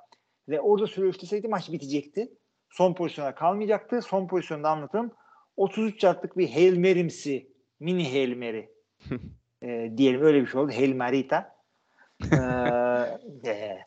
Ve 0.49 0.61
orada 0.61 0.87
süre 0.87 1.09
işleseydi 1.09 1.47
maç 1.47 1.71
bitecekti. 1.71 2.31
Son 2.69 2.93
pozisyona 2.93 3.35
kalmayacaktı. 3.35 4.01
Son 4.01 4.27
pozisyonda 4.27 4.69
anlatayım. 4.69 5.11
33 5.57 6.03
yardlık 6.03 6.37
bir 6.37 6.49
Hail 6.49 6.79
Mary'msi 6.79 7.51
mini 7.79 8.11
Hail 8.11 8.37
Mary 8.37 8.65
e, 9.61 9.97
diyelim 9.97 10.21
öyle 10.21 10.41
bir 10.41 10.47
şey 10.47 10.61
oldu. 10.61 10.71
Hail 10.71 10.95
Marita. 10.95 11.55
Ee, 12.31 12.37
e, 13.49 13.79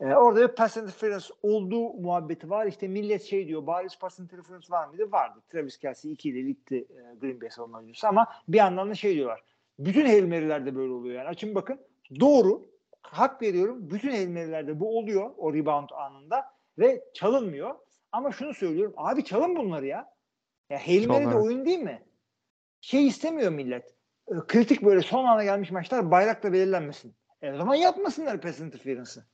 e, 0.00 0.14
orada 0.14 0.48
bir 0.48 0.54
pass 0.54 0.76
interference 0.76 1.26
olduğu 1.42 1.92
muhabbeti 1.92 2.50
var. 2.50 2.66
İşte 2.66 2.88
millet 2.88 3.22
şey 3.22 3.48
diyor 3.48 3.66
bariz 3.66 3.98
pass 3.98 4.18
interference 4.18 4.66
var 4.70 4.88
mıydı? 4.88 5.12
Vardı. 5.12 5.38
Travis 5.52 5.78
Kelsey 5.78 6.12
2 6.12 6.28
ile 6.28 6.42
gitti 6.42 6.76
e, 6.90 7.14
Green 7.20 7.40
Bay 7.40 7.50
savunma 7.50 7.78
oyuncusu 7.78 8.06
ama 8.06 8.26
bir 8.48 8.58
yandan 8.58 8.90
da 8.90 8.94
şey 8.94 9.14
diyorlar. 9.14 9.42
Bütün 9.78 10.06
Hail 10.06 10.28
Mary'lerde 10.28 10.76
böyle 10.76 10.92
oluyor 10.92 11.14
yani. 11.14 11.28
Açın 11.28 11.54
bakın. 11.54 11.80
Doğru. 12.20 12.68
Hak 13.02 13.42
veriyorum. 13.42 13.90
Bütün 13.90 14.10
Hail 14.10 14.28
Mary'lerde 14.28 14.80
bu 14.80 14.98
oluyor 14.98 15.30
o 15.36 15.54
rebound 15.54 15.88
anında 15.90 16.44
ve 16.78 17.04
çalınmıyor. 17.14 17.74
Ama 18.12 18.32
şunu 18.32 18.54
söylüyorum. 18.54 18.94
Abi 18.96 19.24
çalın 19.24 19.56
bunları 19.56 19.86
ya. 19.86 20.17
Ya 20.70 20.78
Hail 20.86 21.08
Mary 21.08 21.30
de 21.30 21.34
oyun 21.36 21.64
değil 21.66 21.78
mi? 21.78 22.02
Şey 22.80 23.06
istemiyor 23.06 23.52
millet. 23.52 23.94
E, 24.28 24.34
Kritik 24.48 24.82
böyle 24.82 25.02
son 25.02 25.24
ana 25.24 25.44
gelmiş 25.44 25.70
maçlar 25.70 26.10
bayrakla 26.10 26.52
belirlenmesin. 26.52 27.14
E 27.42 27.52
o 27.52 27.56
zaman 27.56 27.74
yapmasınlar 27.74 28.40
pass 28.40 28.60
interference'ı. 28.60 29.24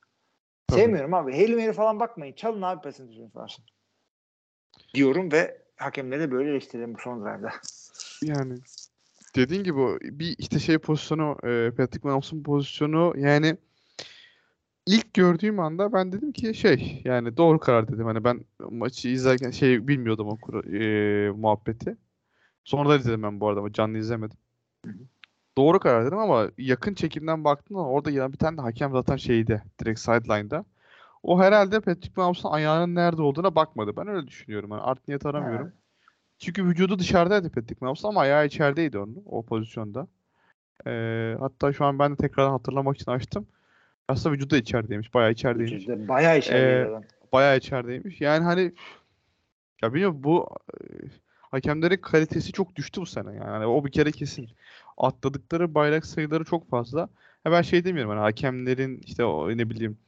Sevmiyorum 0.70 1.14
abi. 1.14 1.32
Hail 1.32 1.54
Mary 1.54 1.72
falan 1.72 2.00
bakmayın. 2.00 2.34
Çalın 2.34 2.62
abi 2.62 2.82
pass 2.82 3.00
interference 3.00 3.34
varsın. 3.34 3.64
Diyorum 4.94 5.32
ve 5.32 5.62
hakemleri 5.76 6.20
de 6.20 6.30
böyle 6.30 6.50
eleştirelim 6.50 6.94
bu 6.94 6.98
son 6.98 7.24
drive'da. 7.24 7.52
Yani 8.22 8.58
dediğin 9.36 9.64
gibi 9.64 9.98
bir 10.00 10.38
işte 10.38 10.58
şey 10.58 10.78
pozisyonu 10.78 11.38
e, 11.42 11.70
Patrick 11.76 12.08
Mahomes'un 12.08 12.42
pozisyonu 12.42 13.14
yani 13.16 13.56
ilk 14.86 15.14
gördüğüm 15.14 15.60
anda 15.60 15.92
ben 15.92 16.12
dedim 16.12 16.32
ki 16.32 16.54
şey 16.54 17.02
yani 17.04 17.36
doğru 17.36 17.58
karar 17.58 17.88
dedim. 17.88 18.04
Hani 18.06 18.24
ben 18.24 18.44
maçı 18.70 19.08
izlerken 19.08 19.50
şey 19.50 19.88
bilmiyordum 19.88 20.28
o 20.28 20.36
kura- 20.36 20.78
e, 20.78 21.30
muhabbeti. 21.30 21.96
Sonradan 22.64 22.98
izledim 22.98 23.22
ben 23.22 23.40
bu 23.40 23.48
arada 23.48 23.60
ama 23.60 23.72
canlı 23.72 23.98
izlemedim. 23.98 24.36
Doğru 25.58 25.78
karar 25.80 26.06
dedim 26.06 26.18
ama 26.18 26.48
yakın 26.58 26.94
çekimden 26.94 27.44
baktığımda 27.44 27.80
orada 27.80 28.10
ya 28.10 28.32
bir 28.32 28.38
tane 28.38 28.56
de 28.56 28.60
hakem 28.60 28.92
zaten 28.92 29.16
şeyde 29.16 29.62
direkt 29.80 30.00
sideline'da. 30.00 30.64
O 31.22 31.40
herhalde 31.40 31.80
Patrick 31.80 32.12
Mahomes'un 32.16 32.48
ayağının 32.48 32.94
nerede 32.94 33.22
olduğuna 33.22 33.54
bakmadı. 33.54 33.92
Ben 33.96 34.06
öyle 34.08 34.26
düşünüyorum. 34.26 34.70
Hani 34.70 34.82
art 34.82 35.08
niyet 35.08 35.26
aramıyorum. 35.26 35.72
Çünkü 36.38 36.64
vücudu 36.64 36.98
dışarıdaydı 36.98 37.50
Patrick 37.50 37.76
Mahomes 37.80 38.04
ama 38.04 38.20
ayağı 38.20 38.46
içerideydi 38.46 38.98
onun 38.98 39.22
o 39.26 39.42
pozisyonda. 39.42 40.06
Ee, 40.86 41.36
hatta 41.40 41.72
şu 41.72 41.84
an 41.84 41.98
ben 41.98 42.12
de 42.12 42.16
tekrardan 42.16 42.50
hatırlamak 42.52 42.96
için 42.96 43.10
açtım. 43.10 43.46
Aslında 44.08 44.34
vücudu 44.34 44.50
da 44.50 44.56
içerideymiş. 44.56 45.14
Bayağı 45.14 45.32
içerideymiş. 45.32 45.72
Vücuda 45.72 46.08
Bayağı 46.08 46.38
içeride 46.38 46.80
Ee. 46.80 47.02
Bayağı 47.32 47.56
içerideymiş. 47.56 48.20
Yani 48.20 48.44
hani 48.44 48.72
ya 49.82 49.94
bilmiyorum 49.94 50.20
bu 50.22 50.48
e, 50.72 50.82
hakemlerin 51.50 51.96
kalitesi 51.96 52.52
çok 52.52 52.76
düştü 52.76 53.00
bu 53.00 53.06
sene 53.06 53.30
yani. 53.30 53.50
Hani 53.50 53.66
o 53.66 53.84
bir 53.84 53.92
kere 53.92 54.12
kesin. 54.12 54.48
Atladıkları 54.98 55.74
bayrak 55.74 56.06
sayıları 56.06 56.44
çok 56.44 56.70
fazla. 56.70 57.08
Ha 57.44 57.52
ben 57.52 57.62
şey 57.62 57.84
demiyorum 57.84 58.10
hani 58.10 58.20
hakemlerin 58.20 59.00
işte 59.06 59.24
o 59.24 59.50
ne 59.50 59.70
bileyim 59.70 59.98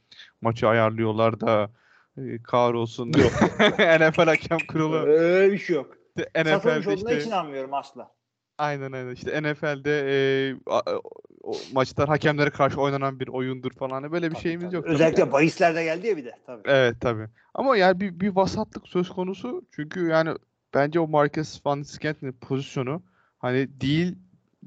maçı 0.41 0.67
ayarlıyorlar 0.67 1.39
da 1.39 1.71
e, 2.17 2.43
kahrolsun. 2.43 3.11
NFL 3.99 4.25
hakem 4.25 4.57
kurulu. 4.67 4.97
Öyle 4.97 5.53
bir 5.53 5.57
şey 5.57 5.75
yok. 5.75 5.97
işte 6.17 6.29
Satılmış 6.43 6.77
NFL'de 6.77 6.95
olduğuna 6.95 7.11
işte 7.11 7.19
hiç 7.19 7.27
inanmıyorum 7.27 7.73
asla. 7.73 8.16
Aynen 8.57 8.91
aynen. 8.91 9.13
İşte 9.13 9.43
NFL'de 9.43 10.05
e, 10.09 10.55
a- 10.67 10.99
o 11.43 11.53
maçlar 11.73 12.07
hakemlere 12.09 12.49
karşı 12.49 12.81
oynanan 12.81 13.19
bir 13.19 13.27
oyundur 13.27 13.71
falan. 13.71 13.91
Hani 13.91 14.11
Böyle 14.11 14.29
bir 14.29 14.35
Tabii, 14.35 14.43
şeyimiz 14.43 14.65
tabii. 14.65 14.75
yok. 14.75 14.85
tabii. 14.85 14.93
Özellikle 14.95 15.31
bahislerde 15.31 15.83
geldi 15.83 16.07
ya 16.07 16.17
bir 16.17 16.25
de. 16.25 16.35
Tabii. 16.45 16.61
Evet 16.65 16.95
tabii. 17.01 17.27
Ama 17.53 17.77
yani 17.77 17.99
bir, 17.99 18.19
bir 18.19 18.35
vasatlık 18.35 18.87
söz 18.87 19.09
konusu. 19.09 19.65
Çünkü 19.71 20.07
yani 20.07 20.29
bence 20.73 20.99
o 20.99 21.07
Marcus 21.07 21.65
Van 21.65 21.81
Scantling 21.81 22.35
pozisyonu 22.41 23.03
hani 23.39 23.81
değil 23.81 24.15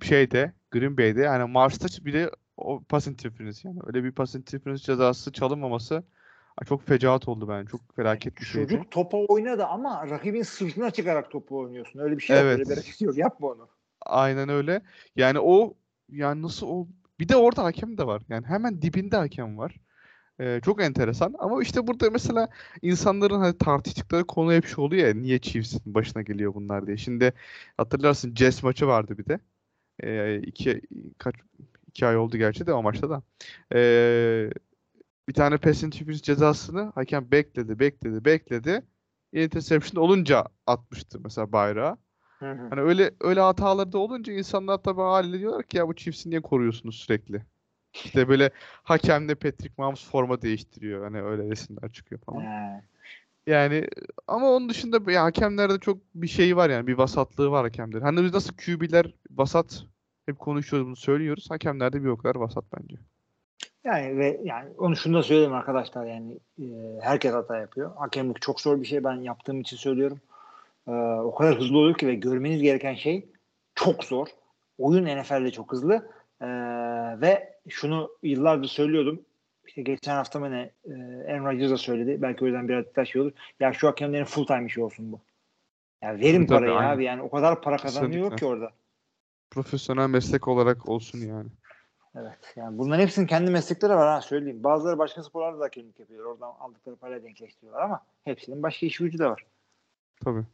şeyde 0.02 0.52
Green 0.70 0.96
Bay'de 0.96 1.20
yani 1.20 1.50
Mars'ta 1.50 2.04
bile 2.04 2.30
o 2.56 2.82
pass 2.88 3.06
interference 3.06 3.58
yani 3.64 3.78
öyle 3.86 4.04
bir 4.04 4.12
pass 4.12 4.34
interference 4.34 4.82
cezası 4.82 5.32
çalınmaması 5.32 6.02
çok 6.68 6.86
fecaat 6.86 7.28
oldu 7.28 7.48
ben. 7.48 7.66
Çok 7.66 7.80
felaket 7.96 8.36
bir 8.40 8.44
şeydi. 8.44 8.72
Çocuk 8.72 8.90
topa 8.90 9.18
oynadı 9.18 9.64
ama 9.64 10.10
rakibin 10.10 10.42
sırtına 10.42 10.90
çıkarak 10.90 11.30
topu 11.30 11.58
oynuyorsun. 11.58 11.98
Öyle 11.98 12.16
bir 12.16 12.22
şey 12.22 12.36
yok. 12.36 12.44
Evet. 12.44 12.58
Öyle 12.58 12.70
bir 12.70 12.74
hareket 12.74 13.00
yok. 13.00 13.18
Yapma 13.18 13.48
onu. 13.48 13.68
Aynen 14.06 14.48
öyle. 14.48 14.82
Yani 15.16 15.40
o 15.40 15.74
yani 16.08 16.42
nasıl 16.42 16.66
o 16.66 16.88
bir 17.20 17.28
de 17.28 17.36
orada 17.36 17.64
hakem 17.64 17.98
de 17.98 18.06
var. 18.06 18.22
Yani 18.28 18.46
hemen 18.46 18.82
dibinde 18.82 19.16
hakem 19.16 19.58
var. 19.58 19.76
Ee, 20.40 20.60
çok 20.64 20.82
enteresan. 20.82 21.34
Ama 21.38 21.62
işte 21.62 21.86
burada 21.86 22.10
mesela 22.10 22.48
insanların 22.82 23.40
hani 23.40 23.58
tartıştıkları 23.58 24.26
konu 24.26 24.52
hep 24.52 24.66
şu 24.66 24.80
oluyor 24.82 25.08
ya 25.08 25.14
niye 25.14 25.38
Chiefs'in 25.40 25.94
başına 25.94 26.22
geliyor 26.22 26.54
bunlar 26.54 26.86
diye. 26.86 26.96
Şimdi 26.96 27.32
hatırlarsın 27.76 28.34
Jets 28.34 28.62
maçı 28.62 28.86
vardı 28.86 29.18
bir 29.18 29.26
de. 29.26 29.40
Ee, 30.02 30.38
iki, 30.42 30.80
kaç, 31.18 31.34
iki 31.88 32.06
ay 32.06 32.16
oldu 32.16 32.36
gerçi 32.38 32.66
de 32.66 32.72
o 32.72 32.82
maçta 32.82 33.10
da. 33.10 33.22
Ee, 33.74 34.50
bir 35.28 35.34
tane 35.34 35.56
pass 35.58 35.82
interference 35.82 36.22
cezasını 36.22 36.92
hakem 36.94 37.30
bekledi, 37.30 37.78
bekledi, 37.78 38.24
bekledi. 38.24 38.82
Interception 39.32 40.02
olunca 40.04 40.44
atmıştı 40.66 41.20
mesela 41.24 41.52
bayrağı. 41.52 41.98
Hı 42.40 42.50
hı. 42.52 42.68
Hani 42.70 42.80
öyle 42.80 43.10
öyle 43.20 43.40
hataları 43.40 43.92
da 43.92 43.98
olunca 43.98 44.32
insanlar 44.32 44.78
tabii 44.78 45.00
haliyle 45.00 45.38
diyorlar 45.38 45.62
ki 45.62 45.76
ya 45.76 45.88
bu 45.88 45.94
Chiefs'i 45.94 46.30
niye 46.30 46.40
koruyorsunuz 46.40 46.96
sürekli? 46.96 47.42
İşte 47.94 48.28
böyle 48.28 48.50
hakemle 48.82 49.34
Patrick 49.34 49.74
Mahomes 49.78 50.10
forma 50.10 50.42
değiştiriyor. 50.42 51.04
Hani 51.04 51.22
öyle 51.22 51.50
resimler 51.50 51.92
çıkıyor 51.92 52.20
falan. 52.20 52.40
He. 52.40 52.82
Yani 53.46 53.88
ama 54.28 54.50
onun 54.50 54.68
dışında 54.68 55.12
ya 55.12 55.24
hakemlerde 55.24 55.78
çok 55.78 55.98
bir 56.14 56.28
şey 56.28 56.56
var 56.56 56.70
yani 56.70 56.86
bir 56.86 56.98
vasatlığı 56.98 57.50
var 57.50 57.64
hakemlerin. 57.64 58.04
Hani 58.04 58.24
biz 58.24 58.34
nasıl 58.34 58.54
QB'ler 58.56 59.14
vasat 59.30 59.84
hep 60.26 60.38
konuşuyoruz 60.38 60.86
bunu 60.86 60.96
söylüyoruz. 60.96 61.50
Hakemlerde 61.50 62.04
bir 62.04 62.08
o 62.08 62.16
kadar 62.16 62.36
vasat 62.36 62.64
bence. 62.78 62.96
Yani 63.84 64.18
ve 64.18 64.40
yani 64.44 64.70
onu 64.78 64.96
şunu 64.96 65.16
da 65.18 65.22
söyleyeyim 65.22 65.52
arkadaşlar 65.52 66.06
yani 66.06 66.38
e, 66.58 66.64
herkes 67.00 67.32
hata 67.32 67.58
yapıyor. 67.58 67.96
Hakemlik 67.96 68.42
çok 68.42 68.60
zor 68.60 68.80
bir 68.80 68.86
şey. 68.86 69.04
Ben 69.04 69.16
yaptığım 69.16 69.60
için 69.60 69.76
söylüyorum. 69.76 70.20
E, 70.90 71.20
o 71.20 71.34
kadar 71.34 71.58
hızlı 71.58 71.78
oluyor 71.78 71.98
ki 71.98 72.06
ve 72.06 72.14
görmeniz 72.14 72.62
gereken 72.62 72.94
şey 72.94 73.28
çok 73.74 74.04
zor. 74.04 74.26
Oyun 74.78 75.20
NFL'de 75.20 75.50
çok 75.50 75.72
hızlı. 75.72 76.10
E, 76.40 76.46
ve 77.20 77.58
şunu 77.68 78.10
yıllardır 78.22 78.68
söylüyordum. 78.68 79.24
İşte 79.66 79.82
geçen 79.82 80.14
hafta 80.14 80.38
mı 80.38 80.50
ne 80.50 80.70
e, 80.84 80.92
Aaron 81.32 81.44
Rodgers 81.44 81.70
da 81.70 81.76
söyledi. 81.76 82.22
Belki 82.22 82.44
o 82.44 82.46
yüzden 82.46 82.68
biraz 82.68 82.84
daha 82.96 83.04
şey 83.04 83.22
olur. 83.22 83.32
Ya 83.60 83.72
şu 83.72 83.88
hakemlerin 83.88 84.24
full 84.24 84.46
time 84.46 84.66
işi 84.66 84.82
olsun 84.82 85.12
bu. 85.12 85.20
Ya 86.02 86.20
verin 86.20 86.34
Tabii, 86.34 86.46
tabii, 86.46 86.58
parayı 86.58 86.74
aynen. 86.74 86.94
abi 86.94 87.04
yani 87.04 87.22
o 87.22 87.30
kadar 87.30 87.62
para 87.62 87.76
kazanıyor 87.76 88.12
Kesinlikle. 88.12 88.36
ki 88.36 88.46
orada. 88.46 88.70
Profesyonel 89.50 90.08
meslek 90.08 90.48
olarak 90.48 90.88
olsun 90.88 91.18
yani. 91.18 91.48
Evet. 92.14 92.52
Yani 92.56 92.78
bunların 92.78 93.02
hepsinin 93.02 93.26
kendi 93.26 93.50
meslekleri 93.50 93.94
var 93.94 94.08
ha 94.08 94.20
söyleyeyim. 94.20 94.64
Bazıları 94.64 94.98
başka 94.98 95.22
sporlarda 95.22 95.60
da 95.60 95.64
hakemlik 95.64 96.00
yapıyor. 96.00 96.24
Oradan 96.24 96.52
aldıkları 96.60 96.96
parayla 96.96 97.22
denkleştiriyorlar 97.22 97.82
ama 97.82 98.00
hepsinin 98.24 98.62
başka 98.62 98.86
işi 98.86 99.04
gücü 99.04 99.18
de 99.18 99.26
var. 99.26 99.46
Tabii. 100.24 100.44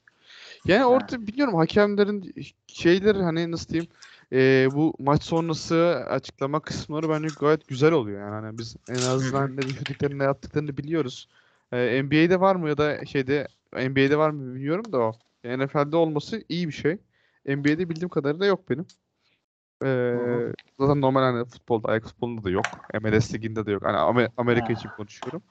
Yani 0.69 0.83
Ha. 0.83 0.87
orada 0.89 1.27
biliyorum 1.27 1.55
hakemlerin 1.55 2.35
şeyleri 2.67 3.23
hani 3.23 3.51
nasıl 3.51 3.69
diyeyim 3.69 3.91
e, 4.33 4.69
bu 4.75 4.95
maç 4.99 5.23
sonrası 5.23 6.05
açıklama 6.09 6.61
kısımları 6.61 7.09
bence 7.09 7.29
gayet 7.29 7.69
güzel 7.69 7.93
oluyor 7.93 8.21
yani 8.21 8.31
hani 8.47 8.59
biz 8.59 8.77
en 8.89 9.03
azından 9.03 9.57
ne 9.57 9.67
düşündüklerini 9.67 10.19
ne 10.19 10.25
yaptıklarını 10.25 10.77
biliyoruz. 10.77 11.29
E, 11.73 12.03
NBA'de 12.03 12.41
var 12.41 12.57
mı 12.57 12.69
ya 12.69 12.79
da 12.79 13.05
şeyde 13.07 13.49
NBA'de 13.73 14.19
var 14.19 14.31
mı 14.31 14.55
bilmiyorum 14.55 14.93
da 14.93 14.99
o. 14.99 15.13
NFL'de 15.45 15.97
olması 15.97 16.45
iyi 16.49 16.69
bir 16.69 16.73
şey. 16.73 16.99
NBA'de 17.47 17.89
bildiğim 17.89 18.09
kadarıyla 18.09 18.47
yok 18.47 18.71
benim. 18.71 18.87
Ee, 19.85 20.53
zaten 20.81 21.01
normal 21.01 21.21
hani 21.21 21.45
futbolda, 21.45 21.89
ayak 21.89 22.05
futbolunda 22.05 22.45
da 22.45 22.51
yok. 22.51 22.67
MLS 23.03 23.35
liginde 23.35 23.67
de 23.67 23.71
yok. 23.73 23.85
Hani 23.85 23.97
Amer- 23.97 24.31
Amerika 24.37 24.67
Ha. 24.67 24.73
için 24.73 24.89
konuşuyorum. 24.91 25.43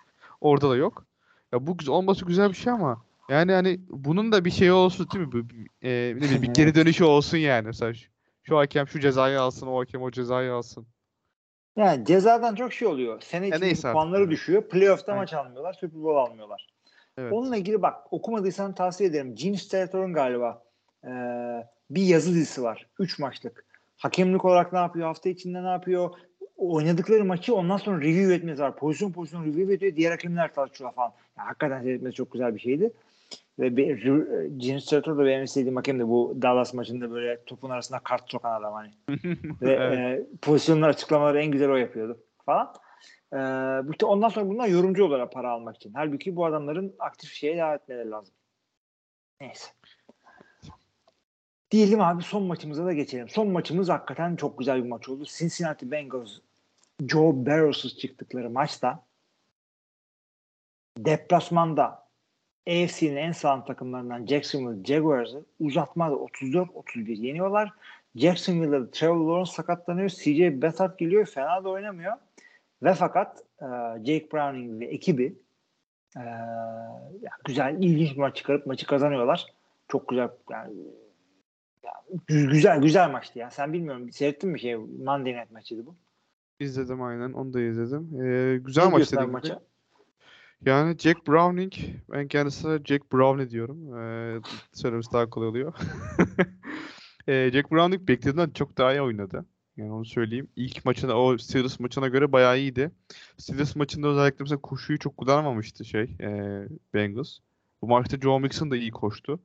Orada 0.42 0.70
da 0.70 0.76
yok. 0.76 1.06
Ya 1.52 1.68
bu 1.68 1.78
güzel 1.78 1.94
olması 1.96 2.26
güzel 2.26 2.50
bir 2.50 2.56
şey 2.56 2.74
ama 2.74 3.02
yani 3.30 3.52
hani 3.52 3.80
bunun 3.90 4.32
da 4.32 4.46
bir 4.46 4.52
şey 4.52 4.72
olsun 4.72 5.08
değil 5.14 5.26
mi? 5.26 5.32
Bu, 5.32 5.38
e, 5.88 6.14
ne 6.16 6.22
bileyim, 6.22 6.42
bir 6.42 6.54
geri 6.54 6.76
dönüşü 6.76 7.04
olsun 7.04 7.38
yani. 7.38 7.66
Mesela 7.66 7.94
şu, 7.94 8.10
şu 8.44 8.58
hakem 8.58 8.88
şu 8.88 9.00
cezayı 9.00 9.42
alsın, 9.42 9.68
o 9.68 9.80
hakem 9.80 10.02
o 10.02 10.12
cezayı 10.12 10.54
alsın. 10.54 10.88
Yani 11.76 12.06
cezadan 12.06 12.56
çok 12.56 12.74
şey 12.74 12.88
oluyor. 12.88 13.22
Sene 13.22 13.48
içinde 13.48 13.66
neyse 13.66 13.88
artık 13.88 13.94
puanları 13.96 14.22
yani. 14.22 14.32
düşüyor. 14.32 14.70
Playoff'ta 14.70 15.12
Aynen. 15.12 15.22
maç 15.22 15.34
almıyorlar. 15.34 15.74
Super 15.74 16.04
Bowl 16.04 16.32
almıyorlar. 16.32 16.68
Evet. 17.18 17.34
Onunla 17.34 17.58
ilgili 17.58 17.82
bak 17.82 18.14
okumadıysan 18.14 18.76
tavsiye 18.76 19.10
ederim. 19.10 19.36
Gene 19.36 19.58
Strator'un 19.58 20.14
galiba 20.14 20.64
e, 21.04 21.10
bir 21.90 22.02
yazı 22.02 22.30
dizisi 22.30 22.64
var. 22.64 22.88
3 23.00 23.20
maçlık. 23.20 23.66
Hakemlik 23.98 24.46
olarak 24.46 24.74
ne 24.74 24.80
yapıyor? 24.80 25.08
Hafta 25.08 25.30
içinde 25.30 25.64
ne 25.64 25.68
yapıyor? 25.68 26.10
Oynadıkları 26.58 27.26
maçı 27.26 27.56
ondan 27.56 27.78
sonra 27.78 28.02
review 28.02 28.34
etmesi 28.34 28.62
var. 28.62 28.76
Pozisyon 28.76 29.12
pozisyon 29.12 29.46
review 29.46 29.74
ediyor. 29.74 29.96
Diğer 29.96 30.12
hakemler 30.12 30.54
tartışıyor 30.54 30.94
falan. 30.94 31.14
Yani 31.38 31.48
hakikaten 31.48 31.82
seyretmesi 31.82 32.16
çok 32.16 32.32
güzel 32.32 32.56
bir 32.56 32.60
şeydi. 32.60 32.94
Ve 33.60 33.78
bir, 33.78 34.06
Gene 34.58 34.82
Strator 34.82 35.18
da 35.18 35.26
benim 35.26 35.44
istediğim 35.44 35.76
hakem 35.76 36.00
de 36.00 36.08
bu 36.08 36.38
Dallas 36.42 36.74
maçında 36.74 37.12
böyle 37.12 37.46
topun 37.46 37.70
arasına 37.70 38.00
kart 38.00 38.32
sokan 38.32 38.60
adam 38.62 38.74
hani. 38.74 38.92
Ve 39.62 39.72
Evet. 39.72 40.00
e, 40.00 40.26
pozisyonlar 40.42 40.90
açıklamaları 40.90 41.42
en 41.42 41.52
güzel 41.52 41.70
o 41.70 41.76
yapıyordu 41.76 42.24
falan. 42.46 42.74
E, 43.34 43.40
işte 43.92 44.06
ondan 44.06 44.30
sonra 44.30 44.50
bunlar 44.50 44.68
yorumcu 44.68 45.06
olarak 45.06 45.32
para 45.34 45.52
almak 45.52 45.76
için. 45.76 45.94
Halbuki 45.94 46.36
bu 46.36 46.46
adamların 46.46 46.96
aktif 47.00 47.32
şeye 47.32 47.58
devam 47.58 47.76
etmeleri 47.76 48.12
lazım. 48.12 48.34
Neyse. 49.42 49.68
Diyelim 51.72 52.02
abi 52.02 52.24
son 52.24 52.44
maçımıza 52.44 52.86
da 52.86 52.94
geçelim. 52.94 53.30
Son 53.30 53.48
maçımız 53.48 53.90
hakikaten 53.90 54.36
çok 54.36 54.60
güzel 54.60 54.84
bir 54.84 54.90
maç 54.90 55.10
oldu. 55.10 55.24
Cincinnati 55.26 55.92
Bengals 55.92 56.40
Joe 57.08 57.46
Barrow'suz 57.46 57.98
çıktıkları 57.98 58.50
maçta 58.50 59.06
deplasmanda 60.98 62.05
AFC'nin 62.68 63.16
en 63.16 63.32
sağlam 63.32 63.66
takımlarından 63.66 64.26
Jacksonville 64.26 64.84
Jaguars'ı 64.84 65.46
uzatmada 65.60 66.16
34-31 66.16 67.12
yeniyorlar. 67.26 67.74
Jacksonville'da 68.16 68.92
Trevor 68.92 69.16
Lawrence 69.28 69.52
sakatlanıyor. 69.52 70.10
CJ 70.10 70.62
Beathard 70.62 71.00
geliyor. 71.00 71.26
Fena 71.26 71.64
da 71.64 71.70
oynamıyor. 71.70 72.14
Ve 72.84 72.94
fakat 72.94 73.44
e, 73.62 73.66
Jake 73.98 74.28
Browning 74.34 74.82
ve 74.82 74.86
ekibi 74.86 75.36
e, 76.18 76.24
güzel, 77.46 77.76
ilginç 77.80 78.12
bir 78.12 78.18
maç 78.18 78.36
çıkarıp 78.36 78.66
maçı 78.66 78.88
kazanıyorlar. 78.88 79.46
Çok 79.88 80.08
güzel 80.10 80.30
yani 80.50 80.74
ya, 81.84 81.92
gü- 82.30 82.52
güzel 82.52 82.82
güzel 82.82 83.12
maçtı 83.12 83.40
ya. 83.40 83.52
Sen 83.52 83.74
bilmiyorum 83.74 84.12
seyrettin 84.12 84.50
mi 84.50 84.60
şey 84.60 84.76
Monday 84.76 85.34
Night 85.34 85.52
maçıydı 85.52 85.86
bu. 85.86 85.96
İzledim 86.60 87.02
aynen. 87.02 87.34
Onu 87.34 87.54
da 87.54 87.62
izledim. 87.62 88.22
Ee, 88.22 88.58
güzel 88.58 88.84
Ne 88.86 88.90
maç 88.90 89.12
gibi. 89.12 89.26
maça? 89.26 89.62
Yani 90.66 90.98
Jack 90.98 91.28
Browning, 91.28 91.74
ben 92.12 92.28
kendisine 92.28 92.80
Jack 92.86 93.14
Brownie 93.14 93.50
diyorum. 93.50 93.98
Ee, 93.98 94.42
söylemesi 94.74 95.12
daha 95.14 95.30
kolay 95.30 95.48
oluyor. 95.48 95.74
Ee, 97.28 97.50
Jack 97.54 97.72
Browning 97.72 98.08
beklediğinden 98.08 98.50
çok 98.50 98.78
daha 98.78 98.94
iyi 98.94 99.02
oynadı. 99.02 99.46
Yani 99.78 99.92
onu 99.92 100.06
söyleyeyim. 100.06 100.48
İlk 100.56 100.86
maçına, 100.86 101.14
o 101.14 101.38
Steelers 101.38 101.80
maçına 101.80 102.08
göre 102.08 102.32
bayağı 102.32 102.60
iyiydi. 102.60 102.92
Steelers 103.38 103.76
maçında 103.76 104.08
özellikle 104.08 104.44
mesela 104.44 104.62
koşuyu 104.62 105.00
çok 105.00 105.18
kullanmamıştı 105.18 105.86
şey, 105.86 106.04
ee, 106.20 106.68
Bengals. 106.94 107.38
Bu 107.82 107.88
maçta 107.88 108.18
Joe 108.18 108.40
Mixon 108.40 108.72
da 108.72 108.78
iyi 108.78 108.92
koştu. 108.92 109.40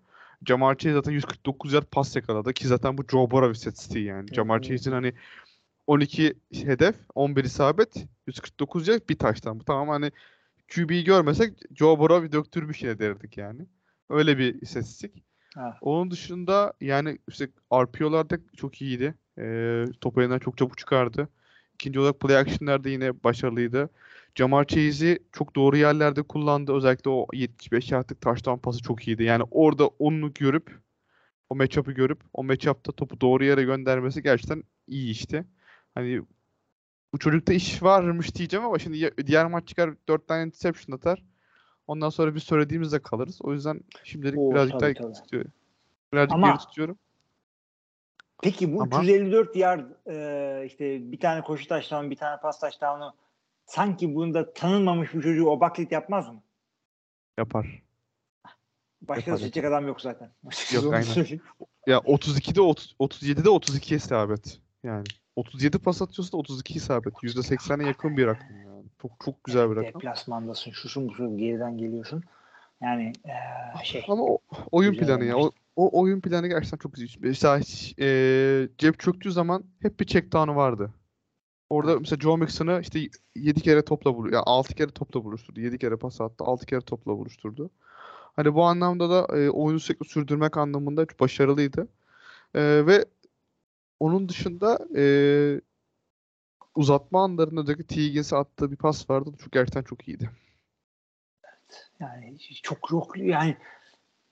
Jamar 0.46 0.78
Chase 0.78 0.92
zaten 0.92 1.12
149 1.12 1.72
yard 1.72 1.86
pas 1.90 2.16
yakaladı 2.16 2.52
ki 2.52 2.68
zaten 2.68 2.98
bu 2.98 3.02
Joe 3.10 3.30
Burrow 3.30 3.52
istatistiği 3.52 4.04
yani. 4.04 4.34
Jamar 4.34 4.62
Chase'in 4.62 4.94
hani 4.94 5.12
12 5.86 6.34
hedef, 6.52 6.96
11 7.14 7.44
isabet, 7.44 8.06
149 8.26 8.88
yard 8.88 9.08
bir 9.08 9.18
taştan. 9.18 9.60
Bu 9.60 9.64
tamam 9.64 9.88
hani 9.88 10.12
QB'yi 10.74 11.04
görmesek 11.04 11.58
Joe 11.74 11.98
Burrow'u 11.98 12.32
döktürmüş 12.32 12.82
yine 12.82 12.98
derdik 12.98 13.36
yani. 13.36 13.66
Öyle 14.08 14.38
bir 14.38 14.62
istatistik. 14.62 15.24
Ha. 15.54 15.78
Onun 15.80 16.10
dışında 16.10 16.72
yani 16.80 17.18
işte 17.28 17.48
RPO'larda 17.72 18.38
çok 18.56 18.82
iyiydi. 18.82 19.14
Ee, 19.38 19.84
topu 20.00 20.22
elinden 20.22 20.38
çok 20.38 20.58
çabuk 20.58 20.78
çıkardı. 20.78 21.28
İkinci 21.74 22.00
olarak 22.00 22.20
play 22.20 22.36
action'larda 22.36 22.88
yine 22.88 23.24
başarılıydı. 23.24 23.90
Jamar 24.34 24.64
Chase'i 24.66 25.18
çok 25.32 25.56
doğru 25.56 25.76
yerlerde 25.76 26.22
kullandı. 26.22 26.74
Özellikle 26.74 27.10
o 27.10 27.26
75 27.32 27.92
yardlık 27.92 28.20
touchdown 28.20 28.60
pası 28.60 28.82
çok 28.82 29.08
iyiydi. 29.08 29.22
Yani 29.22 29.42
orada 29.50 29.86
onu 29.86 30.32
görüp 30.34 30.80
o 31.50 31.54
matchup'ı 31.54 31.92
görüp 31.92 32.20
o 32.32 32.44
matchup'ta 32.44 32.92
topu 32.92 33.20
doğru 33.20 33.44
yere 33.44 33.62
göndermesi 33.62 34.22
gerçekten 34.22 34.62
iyi 34.86 35.10
işte. 35.10 35.44
Hani 35.94 36.22
bu 37.12 37.18
çocukta 37.18 37.52
iş 37.52 37.82
varmış 37.82 38.34
diyeceğim 38.34 38.66
ama 38.66 38.78
şimdi 38.78 39.26
diğer 39.26 39.46
maç 39.46 39.68
çıkar 39.68 39.90
4 40.08 40.28
tane 40.28 40.42
interception 40.42 40.96
atar. 40.96 41.22
Ondan 41.86 42.08
sonra 42.10 42.34
biz 42.34 42.42
söylediğimizde 42.42 43.02
kalırız. 43.02 43.38
O 43.42 43.52
yüzden 43.52 43.80
şimdilik 44.04 44.38
Oo, 44.38 44.50
birazcık 44.50 44.80
tabii, 44.80 44.94
daha 44.94 45.04
tabii. 45.04 45.14
tutuyorum. 45.22 45.52
Birazcık 46.12 46.34
Ama- 46.34 46.48
geri 46.48 46.58
tutuyorum. 46.58 46.98
Peki 48.42 48.72
bu 48.72 48.82
Ama- 48.82 48.98
354 49.02 49.56
yard 49.56 49.90
e, 50.06 50.66
işte 50.66 51.12
bir 51.12 51.20
tane 51.20 51.42
koşu 51.42 51.68
taştanı 51.68 52.10
bir 52.10 52.16
tane 52.16 52.40
pas 52.40 52.60
taştanı 52.60 53.12
sanki 53.66 54.14
bunda 54.14 54.52
tanınmamış 54.52 55.14
bir 55.14 55.22
çocuğu 55.22 55.46
o 55.46 55.60
baklit 55.60 55.92
yapmaz 55.92 56.28
mı? 56.28 56.42
Yapar. 57.38 57.82
Başka 59.02 59.36
seçecek 59.38 59.64
adam 59.64 59.86
yok 59.86 60.00
zaten. 60.00 60.30
Yok, 60.74 60.84
aynen. 60.92 61.02
söyleyeyim. 61.02 61.42
Ya 61.86 61.98
32'de 61.98 62.60
30, 62.60 62.96
37'de 63.00 63.50
32 63.50 63.94
isabet. 63.94 64.60
Yani 64.82 65.04
37 65.36 65.78
pas 65.78 66.02
atıyorsa 66.02 66.32
da 66.32 66.36
32 66.36 66.74
isabet. 66.74 67.14
%80'e 67.14 67.86
yakın 67.86 68.16
bir 68.16 68.26
rakam 68.26 68.60
yani. 68.64 68.84
Çok 69.02 69.12
çok 69.24 69.44
güzel 69.44 69.70
bir 69.70 69.76
rakam. 69.76 70.00
Deplasmandasın, 70.00 70.70
şusun 70.70 71.08
busun 71.08 71.38
geriden 71.38 71.78
geliyorsun. 71.78 72.24
Yani 72.82 73.12
e, 73.24 73.84
şey 73.84 74.04
Ama 74.08 74.22
o, 74.22 74.38
oyun 74.72 74.94
planı 74.94 75.24
ya. 75.24 75.36
O, 75.36 75.50
o 75.76 76.00
oyun 76.00 76.20
planı 76.20 76.48
gerçekten 76.48 76.78
çok 76.78 76.94
güzel. 76.94 77.08
Mesela 77.20 77.58
hiç, 77.58 77.94
e, 77.98 78.68
cep 78.78 78.98
çöktüğü 79.00 79.32
zaman 79.32 79.64
hep 79.82 80.00
bir 80.00 80.06
check 80.06 80.32
down'u 80.32 80.56
vardı. 80.56 80.90
Orada 81.70 81.98
mesela 81.98 82.20
Joe 82.20 82.36
Mixon'ı 82.36 82.80
işte 82.82 83.00
7 83.36 83.60
kere 83.60 83.84
topla 83.84 84.12
vur, 84.12 84.32
ya 84.32 84.42
6 84.46 84.74
kere 84.74 84.90
topla 84.90 85.24
buluşturdu. 85.24 85.60
7 85.60 85.78
kere 85.78 85.96
pas 85.96 86.20
attı, 86.20 86.44
6 86.44 86.66
kere 86.66 86.80
topla 86.80 87.12
buluşturdu. 87.18 87.70
Hani 88.36 88.54
bu 88.54 88.64
anlamda 88.64 89.10
da 89.10 89.38
e, 89.38 89.50
oyunu 89.50 89.80
sürekli 89.80 90.08
sürdürmek 90.08 90.56
anlamında 90.56 91.06
çok 91.06 91.20
başarılıydı. 91.20 91.88
E, 92.54 92.86
ve 92.86 93.04
onun 94.00 94.28
dışında 94.28 94.78
e, 94.96 95.04
uzatma 96.74 97.24
anlarında 97.24 97.60
özellikle 97.60 97.86
T. 97.86 97.96
Higgins'e 97.96 98.36
attığı 98.36 98.70
bir 98.70 98.76
pas 98.76 99.10
vardı. 99.10 99.30
Çok 99.44 99.52
gerçekten 99.52 99.82
çok 99.82 100.08
iyiydi. 100.08 100.30
yani 102.00 102.38
çok 102.62 102.90
yok 102.90 103.18
yani 103.18 103.56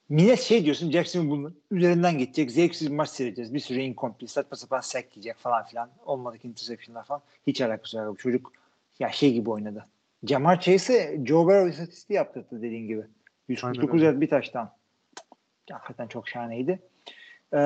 millet 0.09 0.41
şey 0.41 0.65
diyorsun 0.65 0.91
Jackson 0.91 1.31
bunun 1.31 1.61
üzerinden 1.71 2.19
geçecek. 2.19 2.51
Zevksiz 2.51 2.91
bir 2.91 2.97
maç 2.97 3.11
seyredeceğiz. 3.11 3.55
Bir 3.55 3.61
süre 3.61 3.85
incomplete. 3.85 4.33
Saçma 4.33 4.57
sapan 4.57 4.81
sack 4.81 5.17
yiyecek 5.17 5.37
falan 5.37 5.67
filan. 5.67 5.91
Olmadık 6.05 6.45
interceptionlar 6.45 7.05
falan. 7.05 7.23
Hiç 7.47 7.61
alakası 7.61 7.97
yok. 7.97 8.13
Bu 8.13 8.17
çocuk 8.17 8.53
ya 8.99 9.11
şey 9.11 9.33
gibi 9.33 9.51
oynadı. 9.51 9.87
Jamar 10.23 10.61
Chase'e 10.61 11.27
Joe 11.27 11.45
Burrow 11.45 11.71
istatistiği 11.71 12.17
yaptırdı 12.17 12.63
dediğin 12.63 12.89
gibi. 12.89 13.07
149 13.49 13.95
öyle. 13.95 14.05
yard 14.05 14.21
bir 14.21 14.31
taştan. 14.31 14.75
Hakikaten 15.71 16.07
çok 16.09 16.29
şahaneydi. 16.29 16.83
Ee, 17.55 17.59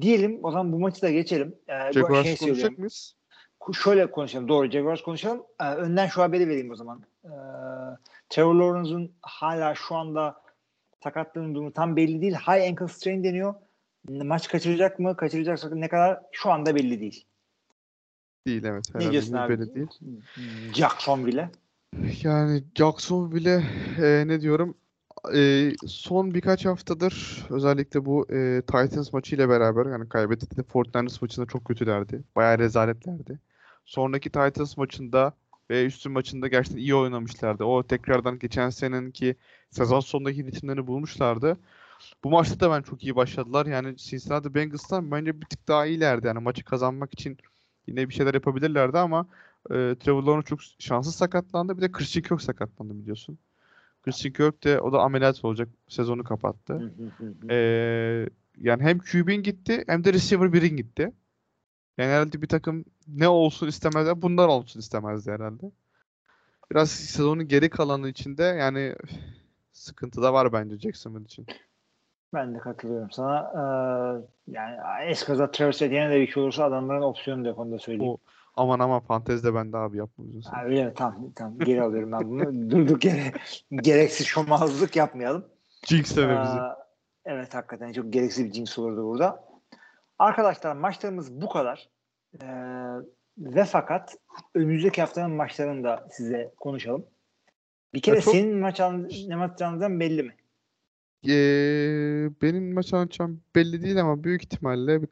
diyelim 0.00 0.38
o 0.42 0.50
zaman 0.50 0.72
bu 0.72 0.78
maçı 0.78 1.02
da 1.02 1.10
geçelim. 1.10 1.54
Bu 1.68 1.92
Jaguars'ı 1.92 2.24
şey 2.24 2.36
konuşacak 2.36 2.78
mıyız? 2.78 3.14
Şöyle 3.72 4.10
konuşalım. 4.10 4.48
Doğru 4.48 4.70
Jaguars 4.70 5.02
konuşalım. 5.02 5.42
Ee, 5.60 5.64
önden 5.64 6.06
şu 6.06 6.22
haberi 6.22 6.48
vereyim 6.48 6.70
o 6.70 6.76
zaman. 6.76 7.02
Ee, 7.24 7.28
Trevor 8.28 8.54
Lawrence'un 8.54 9.12
hala 9.22 9.74
şu 9.74 9.94
anda 9.94 10.42
sakatlığının 11.02 11.54
durumu 11.54 11.72
tam 11.72 11.96
belli 11.96 12.20
değil. 12.20 12.34
High 12.34 12.68
ankle 12.68 12.88
strain 12.88 13.24
deniyor. 13.24 13.54
Maç 14.08 14.48
kaçıracak 14.48 14.98
mı? 14.98 15.16
Kaçıracaksa 15.16 15.74
ne 15.74 15.88
kadar? 15.88 16.20
Şu 16.32 16.50
anda 16.50 16.74
belli 16.74 17.00
değil. 17.00 17.24
Değil 18.46 18.64
evet. 18.64 18.84
Ne 18.94 19.10
diyorsun 19.10 19.32
abi? 19.32 19.60
belli 19.60 19.74
değil. 19.74 19.88
Jacksonville. 20.74 21.50
Yani 22.22 22.64
Jackson 22.74 23.32
bile 23.32 23.62
e, 24.02 24.24
ne 24.26 24.40
diyorum 24.40 24.76
e, 25.34 25.72
son 25.86 26.34
birkaç 26.34 26.66
haftadır 26.66 27.44
özellikle 27.50 28.04
bu 28.04 28.26
e, 28.32 28.62
Titans 28.62 29.12
maçıyla 29.12 29.48
beraber 29.48 29.86
yani 29.86 30.08
kaybettikleri 30.08 30.66
49ers 30.66 31.18
maçında 31.22 31.46
çok 31.46 31.64
kötülerdi. 31.64 32.24
Bayağı 32.36 32.58
rezaletlerdi. 32.58 33.38
Sonraki 33.84 34.30
Titans 34.30 34.76
maçında 34.76 35.32
ve 35.70 35.86
üstün 35.86 36.12
maçında 36.12 36.48
gerçekten 36.48 36.78
iyi 36.78 36.94
oynamışlardı. 36.94 37.64
O 37.64 37.82
tekrardan 37.82 38.38
geçen 38.38 38.70
senenki 38.70 39.36
sezon 39.70 40.00
sonundaki 40.00 40.46
ritimlerini 40.46 40.86
bulmuşlardı. 40.86 41.58
Bu 42.24 42.30
maçta 42.30 42.60
da 42.60 42.70
ben 42.70 42.82
çok 42.82 43.04
iyi 43.04 43.16
başladılar. 43.16 43.66
Yani 43.66 43.96
Cincinnati 43.96 44.54
Bengals'tan 44.54 45.10
bence 45.10 45.40
bir 45.40 45.46
tık 45.46 45.68
daha 45.68 45.86
iyilerdi. 45.86 46.26
Yani 46.26 46.38
maçı 46.38 46.64
kazanmak 46.64 47.12
için 47.12 47.38
yine 47.86 48.08
bir 48.08 48.14
şeyler 48.14 48.34
yapabilirlerdi 48.34 48.98
ama 48.98 49.28
e, 49.70 49.74
Trevor 49.74 50.22
Lawrence 50.22 50.46
çok 50.46 50.60
şanssız 50.78 51.14
sakatlandı. 51.16 51.76
Bir 51.76 51.82
de 51.82 51.92
Christian 51.92 52.22
Kirk 52.22 52.42
sakatlandı 52.42 52.98
biliyorsun. 52.98 53.38
Christian 54.06 54.32
Kirk 54.32 54.64
de 54.64 54.80
o 54.80 54.92
da 54.92 55.00
ameliyat 55.00 55.44
olacak. 55.44 55.68
Sezonu 55.88 56.24
kapattı. 56.24 56.92
Ee, 57.50 58.28
yani 58.58 58.82
hem 58.82 58.98
QB'in 58.98 59.42
gitti 59.42 59.84
hem 59.86 60.04
de 60.04 60.12
receiver 60.12 60.52
birin 60.52 60.76
gitti. 60.76 61.12
Yani 61.98 62.10
herhalde 62.10 62.42
bir 62.42 62.46
takım 62.48 62.84
ne 63.08 63.28
olsun 63.28 63.66
istemezler. 63.66 64.22
Bunlar 64.22 64.48
olsun 64.48 64.80
istemezdi 64.80 65.30
herhalde. 65.30 65.70
Biraz 66.70 66.90
sezonun 66.90 67.48
geri 67.48 67.70
kalanı 67.70 68.08
içinde 68.08 68.42
yani 68.42 68.94
sıkıntı 69.72 70.22
da 70.22 70.32
var 70.32 70.52
bence 70.52 70.78
Jacksonville 70.78 71.24
için. 71.24 71.46
Ben 72.34 72.54
de 72.54 72.58
katılıyorum 72.58 73.10
sana. 73.10 73.38
Ee, 73.54 74.52
yani 74.52 74.76
eskaza 75.10 75.50
Travis 75.50 75.82
Etienne 75.82 76.14
de 76.14 76.20
bir 76.20 76.26
şey 76.32 76.42
olursa 76.42 76.64
adamların 76.64 77.02
opsiyonu 77.02 77.44
da 77.44 77.48
yok 77.48 77.58
onu 77.58 77.72
da 77.72 77.78
söyleyeyim. 77.78 78.12
O- 78.12 78.18
Aman 78.56 78.78
aman 78.80 79.00
fantezide 79.00 79.54
ben 79.54 79.72
de 79.72 79.76
abi 79.76 79.96
yapmıyorsun 79.96 80.40
sen. 80.40 80.50
Ha, 80.50 80.64
öyle 80.64 80.84
mi? 80.84 80.92
Tamam, 80.96 81.32
tamam. 81.36 81.58
Geri 81.58 81.82
alıyorum 81.82 82.12
ben 82.12 82.30
bunu. 82.30 82.70
Durduk 82.70 83.04
yere 83.04 83.32
gereksiz 83.70 84.26
şomazlık 84.26 84.96
yapmayalım. 84.96 85.48
Jinxleme 85.86 86.42
bizi. 86.42 86.56
Ee, 86.56 86.60
evet 87.24 87.54
hakikaten 87.54 87.92
çok 87.92 88.12
gereksiz 88.12 88.44
bir 88.44 88.52
jinx 88.52 88.78
olurdu 88.78 89.04
burada. 89.06 89.44
Arkadaşlar 90.18 90.76
maçlarımız 90.76 91.40
bu 91.40 91.48
kadar. 91.48 91.88
Ee, 92.42 92.46
ve 93.38 93.64
fakat 93.64 94.16
önümüzdeki 94.54 95.00
haftanın 95.00 95.36
maçlarını 95.36 95.84
da 95.84 96.08
size 96.10 96.54
konuşalım. 96.56 97.06
Bir 97.94 98.02
kere 98.02 98.16
Ya 98.16 98.22
çok- 98.22 98.34
senin 98.34 98.56
maç 98.56 98.80
ne 99.28 99.36
maç 99.36 99.60
belli 99.60 100.22
mi? 100.22 100.34
Ee, 101.28 102.30
benim 102.42 102.74
maç 102.74 102.94
anlatacağım 102.94 103.40
belli 103.54 103.82
değil 103.82 104.00
ama 104.00 104.24
büyük 104.24 104.42
ihtimalle 104.42 105.02
bir, 105.02 105.08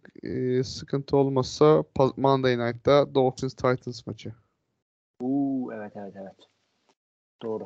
e, 0.58 0.64
sıkıntı 0.64 1.16
olmazsa 1.16 1.84
Monday 2.16 2.58
Night'ta 2.58 3.14
Dolphins 3.14 3.54
Titans 3.54 4.06
maçı. 4.06 4.32
Uuu 5.20 5.72
evet 5.72 5.92
evet 5.96 6.14
evet. 6.16 6.36
Doğru. 7.42 7.64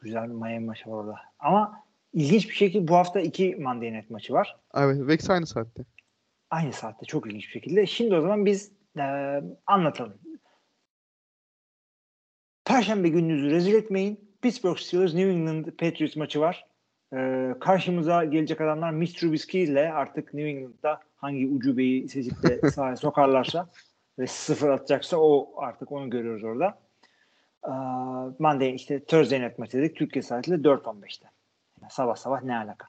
Güzel 0.00 0.24
bir 0.28 0.34
Miami 0.34 0.66
maçı 0.66 0.90
var 0.90 0.94
orada. 0.94 1.14
Ama 1.38 1.84
ilginç 2.12 2.48
bir 2.48 2.54
şekilde 2.54 2.88
bu 2.88 2.94
hafta 2.94 3.20
iki 3.20 3.56
Monday 3.56 3.92
Night 3.92 4.10
maçı 4.10 4.32
var. 4.32 4.56
Evet, 4.74 4.96
Vex 5.08 5.30
aynı 5.30 5.46
saatte. 5.46 5.84
Aynı 6.50 6.72
saatte 6.72 7.06
çok 7.06 7.26
ilginç 7.26 7.46
bir 7.46 7.52
şekilde. 7.52 7.86
Şimdi 7.86 8.14
o 8.14 8.20
zaman 8.20 8.46
biz 8.46 8.72
e, 8.96 9.02
anlatalım. 9.66 10.18
Perşembe 12.64 13.08
gününüzü 13.08 13.50
rezil 13.50 13.74
etmeyin. 13.74 14.32
Pittsburgh 14.42 14.78
Steelers 14.78 15.14
New 15.14 15.30
England 15.30 15.64
Patriots 15.64 16.16
maçı 16.16 16.40
var. 16.40 16.71
E, 17.12 17.54
karşımıza 17.60 18.24
gelecek 18.24 18.60
adamlar 18.60 18.90
Mitch 18.90 19.20
Trubisky 19.20 19.64
ile 19.64 19.92
artık 19.92 20.34
New 20.34 20.50
England'da 20.50 21.00
hangi 21.16 21.48
ucubeyi 21.48 22.08
seçip 22.08 22.42
de 22.42 22.70
sahaya 22.70 22.96
sokarlarsa 22.96 23.68
ve 24.18 24.26
sıfır 24.26 24.68
atacaksa 24.68 25.16
o 25.16 25.52
artık 25.56 25.92
onu 25.92 26.10
görüyoruz 26.10 26.44
orada. 26.44 26.78
E, 27.64 27.72
Monday 28.38 28.74
işte 28.74 29.04
Thursday 29.04 29.40
Night 29.40 29.58
maçı 29.58 29.78
dedik. 29.78 29.96
Türkiye 29.96 30.22
saatiyle 30.22 30.56
4.15'te. 30.56 31.26
Yani 31.82 31.90
sabah 31.90 32.16
sabah 32.16 32.42
ne 32.42 32.56
alaka? 32.56 32.86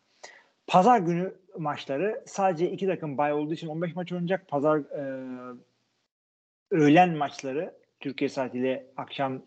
Pazar 0.67 0.99
günü 0.99 1.33
maçları 1.57 2.23
sadece 2.25 2.71
iki 2.71 2.87
takım 2.87 3.17
bay 3.17 3.33
olduğu 3.33 3.53
için 3.53 3.67
15 3.67 3.95
maç 3.95 4.11
oynayacak. 4.11 4.47
Pazar 4.47 4.77
e, 4.77 5.03
öğlen 6.71 7.17
maçları 7.17 7.73
Türkiye 7.99 8.29
saatiyle 8.29 8.85
akşam 8.97 9.41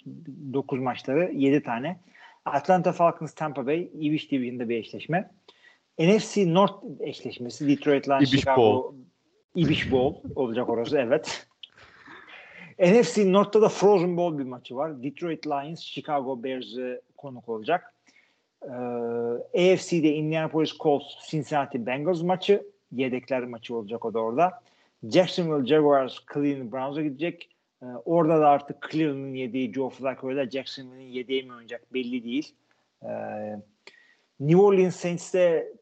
9 0.53 0.81
maçları 0.81 1.33
7 1.33 1.63
tane. 1.63 2.01
Atlanta 2.47 2.93
Falcons 2.93 3.35
Tampa 3.35 3.67
Bay 3.67 3.91
Ibiş 3.95 4.31
Division'da 4.31 4.69
bir 4.69 4.77
eşleşme. 4.77 5.31
NFC 5.99 6.55
North 6.55 6.85
eşleşmesi 7.01 7.69
Detroit 7.69 8.09
Lions 8.09 8.29
Ibiş 8.29 8.41
Chicago 8.41 8.63
Bowl. 8.63 8.97
Ibiş 9.55 9.93
Bowl 9.93 10.29
olacak 10.37 10.69
orası 10.69 10.99
evet. 10.99 11.47
NFC 12.79 13.33
North'ta 13.33 13.63
da 13.63 13.69
Frozen 13.69 14.17
Bowl 14.17 14.39
bir 14.39 14.45
maçı 14.45 14.77
var. 14.77 15.03
Detroit 15.03 15.47
Lions 15.47 15.81
Chicago 15.81 16.43
Bears'ı 16.43 17.03
konuk 17.17 17.49
olacak. 17.49 17.95
Ee, 18.63 19.73
AFC'de 19.73 20.15
Indianapolis 20.15 20.79
Colts 20.79 21.31
Cincinnati 21.31 21.87
Bengals 21.87 22.23
maçı 22.23 22.63
yedekler 22.93 23.45
maçı 23.45 23.77
olacak 23.77 24.05
o 24.05 24.15
da 24.15 24.19
orada. 24.19 24.61
Jacksonville 25.11 25.67
Jaguars 25.67 26.19
Cleveland 26.35 26.73
Browns'a 26.73 27.03
gidecek. 27.03 27.56
Ee, 27.83 27.87
orada 27.87 28.41
da 28.41 28.49
artık 28.49 28.91
Cleveland'ın 28.91 29.35
yedeği 29.35 29.73
Joe 29.75 29.91
Flacco 29.91 30.33
ile 30.33 30.51
Jacksonville'in 30.51 31.13
yedeği 31.13 31.43
mi 31.43 31.53
oynayacak 31.53 31.95
belli 31.95 32.25
değil. 32.25 32.55
Ee, 33.03 33.09
New 34.41 34.61
Orleans 34.63 34.97
Saints'te 34.97 35.73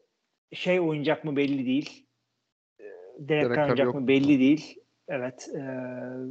şey 0.53 0.79
oynayacak 0.79 1.23
mı 1.23 1.35
belli 1.35 1.65
değil. 1.65 2.05
Ee, 2.79 2.83
Derek 3.19 3.55
Carr 3.55 3.61
oynayacak 3.61 3.95
mı 3.95 4.07
belli 4.07 4.39
değil. 4.39 4.79
Evet. 5.07 5.49
e, 5.55 5.61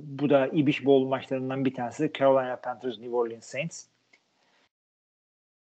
bu 0.03 0.31
da 0.31 0.47
Ibiş 0.47 0.87
Bowl 0.87 1.09
maçlarından 1.09 1.65
bir 1.65 1.75
tanesi. 1.75 2.11
Carolina 2.19 2.57
Panthers 2.57 2.99
New 2.99 3.17
Orleans 3.17 3.45
Saints. 3.45 3.87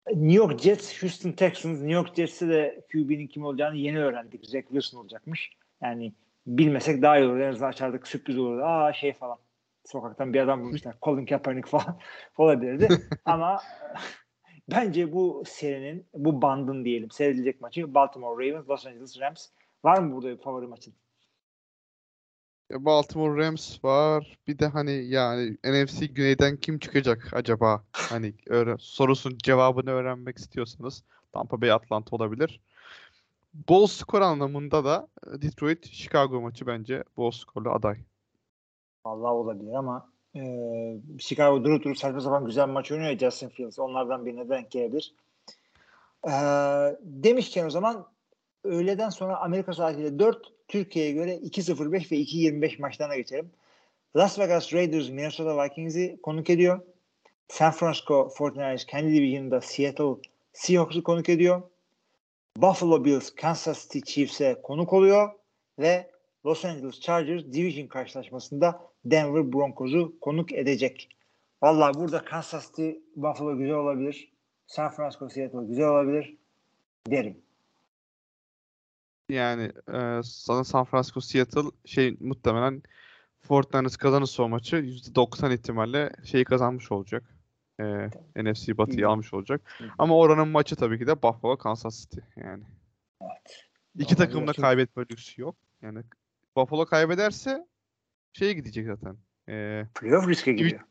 New 0.08 0.38
York 0.38 0.60
Jets, 0.60 1.04
Houston 1.04 1.32
Texans. 1.32 1.78
New 1.78 1.94
York 1.94 2.16
Jets'te 2.16 2.48
de 2.48 2.82
QB'nin 2.92 3.28
kim 3.28 3.46
olacağını 3.46 3.76
yeni 3.76 4.00
öğrendik. 4.00 4.46
Zach 4.46 4.64
Wilson 4.64 5.00
olacakmış. 5.00 5.52
Yani 5.82 6.14
bilmesek 6.48 7.02
daha 7.02 7.18
iyi 7.18 7.26
olur. 7.26 7.40
En 7.40 7.50
azından 7.50 7.70
açardık 7.70 8.08
sürpriz 8.08 8.38
olurdu. 8.38 8.64
Aa 8.64 8.94
şey 8.94 9.14
falan. 9.14 9.38
Sokaktan 9.86 10.34
bir 10.34 10.40
adam 10.40 10.62
bulmuşlar. 10.64 10.96
Colin 11.02 11.26
Kaepernick 11.26 11.70
falan 11.70 12.00
olabilirdi. 12.38 12.88
Ama 13.26 13.62
bence 14.72 15.14
bu 15.14 15.44
serinin, 15.48 16.08
bu 16.14 16.42
bandın 16.42 16.86
diyelim 16.86 17.12
seyredilecek 17.12 17.62
maçı 17.62 17.94
Baltimore 17.94 18.50
Ravens, 18.50 18.70
Los 18.70 18.86
Angeles 18.86 19.20
Rams. 19.20 19.48
Var 19.84 19.98
mı 19.98 20.16
burada 20.16 20.30
bir 20.30 20.42
favori 20.42 20.68
maçın? 20.68 20.94
Baltimore 22.72 23.46
Rams 23.46 23.84
var. 23.84 24.38
Bir 24.48 24.60
de 24.60 24.68
hani 24.68 24.92
yani 24.92 25.58
NFC 25.64 26.06
Güney'den 26.06 26.58
kim 26.58 26.80
çıkacak 26.80 27.30
acaba? 27.34 27.84
Hani 27.92 28.34
öğren 28.48 28.78
sorusun 28.80 29.38
cevabını 29.44 29.92
öğrenmek 29.92 30.38
istiyorsanız 30.38 31.04
Tampa 31.34 31.62
Bay 31.62 31.72
Atlanta 31.72 32.16
olabilir. 32.16 32.60
Bol 33.70 33.88
skor 33.88 34.22
anlamında 34.22 34.86
da 34.86 35.08
e, 35.28 35.42
Detroit 35.42 35.92
Chicago 35.92 36.42
maçı 36.42 36.68
bence 36.68 37.04
bol 37.18 37.32
skorlu 37.32 37.72
aday. 37.72 37.98
Vallahi 39.06 39.32
olabilir 39.32 39.74
ama 39.74 40.10
e, 40.36 40.42
Chicago 41.20 41.64
durup 41.64 41.84
durup 41.84 41.98
saçma 41.98 42.22
sapan 42.22 42.46
güzel 42.46 42.68
maç 42.68 42.92
oynuyor 42.92 43.10
ya 43.10 43.18
Justin 43.18 43.50
Fields. 43.50 43.80
Onlardan 43.80 44.26
birine 44.26 44.50
denk 44.50 44.72
gelebilir. 44.72 45.14
E, 46.28 46.32
demişken 47.02 47.66
o 47.66 47.70
zaman 47.70 48.08
öğleden 48.64 49.10
sonra 49.10 49.38
Amerika 49.38 49.74
saatiyle 49.74 50.20
4 50.20 50.54
Türkiye'ye 50.68 51.12
göre 51.12 51.36
2.05 51.36 51.92
ve 51.92 52.00
2.25 52.00 52.82
maçlarına 52.82 53.16
geçelim. 53.16 53.52
Las 54.16 54.40
Vegas 54.40 54.74
Raiders 54.74 55.10
Minnesota 55.10 55.64
Vikings'i 55.64 56.20
konuk 56.24 56.50
ediyor. 56.50 56.80
San 57.48 57.72
Francisco 57.72 58.30
49ers 58.38 58.86
kendi 58.86 59.14
division'da 59.14 59.62
Seattle 59.62 60.16
Seahawks'ı 60.54 61.04
konuk 61.04 61.30
ediyor. 61.30 61.62
Buffalo 62.58 63.06
Bills 63.06 63.36
Kansas 63.36 63.84
City 63.84 64.00
Chiefs'e 64.12 64.62
konuk 64.64 64.94
oluyor 64.94 65.30
ve 65.80 66.12
Los 66.46 66.66
Angeles 66.66 67.00
Chargers 67.00 67.44
Division 67.44 67.88
karşılaşmasında 67.88 68.93
Denver 69.06 69.54
Broncos'u 69.54 70.20
konuk 70.22 70.54
edecek. 70.54 71.10
Vallahi 71.62 71.94
burada 71.94 72.26
Kansas 72.26 72.68
City 72.68 72.90
Buffalo 73.16 73.58
güzel 73.58 73.76
olabilir. 73.76 74.34
San 74.68 74.90
Francisco 74.90 75.30
Seattle 75.30 75.66
güzel 75.68 75.88
olabilir 75.88 76.38
derim. 77.08 77.38
Yani 79.30 79.72
e, 79.94 80.22
sana 80.24 80.64
San 80.64 80.84
Francisco 80.84 81.22
Seattle 81.22 81.70
şey 81.86 82.18
muhtemelen 82.20 82.84
Fortnite 83.42 83.98
kazanırsa 83.98 84.44
o 84.44 84.50
maçı 84.50 84.76
%90 84.76 85.54
ihtimalle 85.54 86.12
şeyi 86.24 86.44
kazanmış 86.44 86.92
olacak. 86.92 87.24
E, 87.80 87.84
NFC 88.36 88.78
Batı'yı 88.78 89.08
almış 89.08 89.34
olacak. 89.34 89.62
Hı. 89.78 89.84
Ama 89.98 90.18
oranın 90.18 90.48
maçı 90.48 90.76
tabii 90.76 91.00
ki 91.00 91.08
de 91.08 91.22
Buffalo 91.22 91.58
Kansas 91.58 92.02
City 92.02 92.20
yani. 92.36 92.64
Evet. 93.22 93.66
İki 94.00 94.16
takım 94.16 94.48
da 94.48 94.54
kaybetme 94.54 95.04
lüksü 95.12 95.42
yok. 95.42 95.56
Yani 95.82 96.00
Buffalo 96.56 96.86
kaybederse 96.86 97.68
şeye 98.34 98.54
gidecek 98.54 98.88
zaten. 98.88 99.18
E, 99.50 99.86
Playoff 99.96 100.28
riske 100.28 100.54
giriyor. 100.54 100.82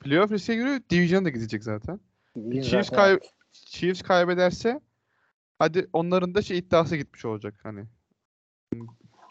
playoff 0.00 0.32
riske 0.32 0.54
giriyor. 0.54 0.80
Division 0.90 1.24
da 1.24 1.28
gidecek 1.30 1.64
zaten. 1.64 2.00
Division 2.36 2.62
Chiefs 2.62 2.88
zaten 2.90 3.04
kay-. 3.18 3.28
Chiefs 3.52 4.02
kaybederse 4.02 4.80
hadi 5.58 5.86
onların 5.92 6.34
da 6.34 6.42
şey 6.42 6.58
iddiası 6.58 6.96
gitmiş 6.96 7.24
olacak 7.24 7.54
hani. 7.62 7.84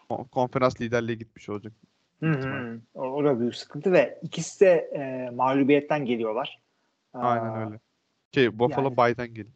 Kon- 0.08 0.24
Konferans 0.24 0.80
liderliği 0.80 1.18
gitmiş 1.18 1.48
olacak. 1.48 1.72
Hı 2.20 2.30
hı. 2.30 2.80
O, 2.94 3.02
o 3.02 3.24
da 3.24 3.40
büyük 3.40 3.56
sıkıntı 3.56 3.92
ve 3.92 4.18
ikisi 4.22 4.60
de 4.60 4.72
e, 4.94 5.30
mağlubiyetten 5.30 6.04
geliyorlar. 6.06 6.60
Aynen 7.14 7.44
Aa, 7.44 7.66
öyle. 7.66 7.80
Şey 8.34 8.58
Buffalo 8.58 8.84
yani- 8.86 8.96
bay'dan 8.96 9.28
geliyor. 9.28 9.54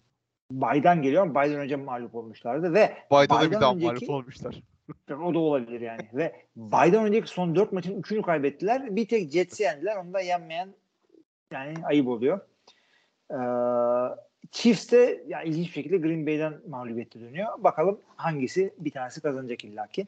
Bay'dan 0.51 1.03
geliyor 1.03 1.23
ama 1.23 1.35
Bay'dan 1.35 1.57
önce 1.61 1.77
mağlup 1.77 2.15
olmuşlardı 2.15 2.75
ve 2.75 2.97
Bay'da 3.11 3.41
da 3.41 3.51
bir 3.51 3.61
daha 3.61 3.73
önceki- 3.75 3.87
mağlup 3.87 4.11
olmuşlar. 4.11 4.63
O 5.11 5.35
da 5.35 5.39
olabilir 5.39 5.81
yani. 5.81 6.09
Ve 6.13 6.33
Bay'dan 6.57 7.05
önceki 7.05 7.29
son 7.29 7.57
4 7.57 7.73
maçın 7.73 8.03
3'ünü 8.03 8.23
kaybettiler. 8.23 8.97
Bir 8.97 9.09
tek 9.09 9.31
Jets'i 9.31 9.63
yendiler. 9.63 9.97
Onu 9.97 10.15
da 10.15 10.21
yenmeyen 10.21 10.69
yani 11.53 11.75
ayıp 11.85 12.09
oluyor. 12.09 12.41
Ee, 13.31 13.37
Chiefs 14.51 14.93
de 14.93 15.25
ya 15.27 15.43
ilginç 15.43 15.67
bir 15.67 15.73
şekilde 15.73 15.99
Green 15.99 16.27
Bay'den 16.27 16.55
mağlubiyette 16.69 17.21
dönüyor. 17.21 17.49
Bakalım 17.59 18.01
hangisi 18.17 18.75
bir 18.79 18.91
tanesi 18.91 19.21
kazanacak 19.21 19.65
illaki. 19.65 20.07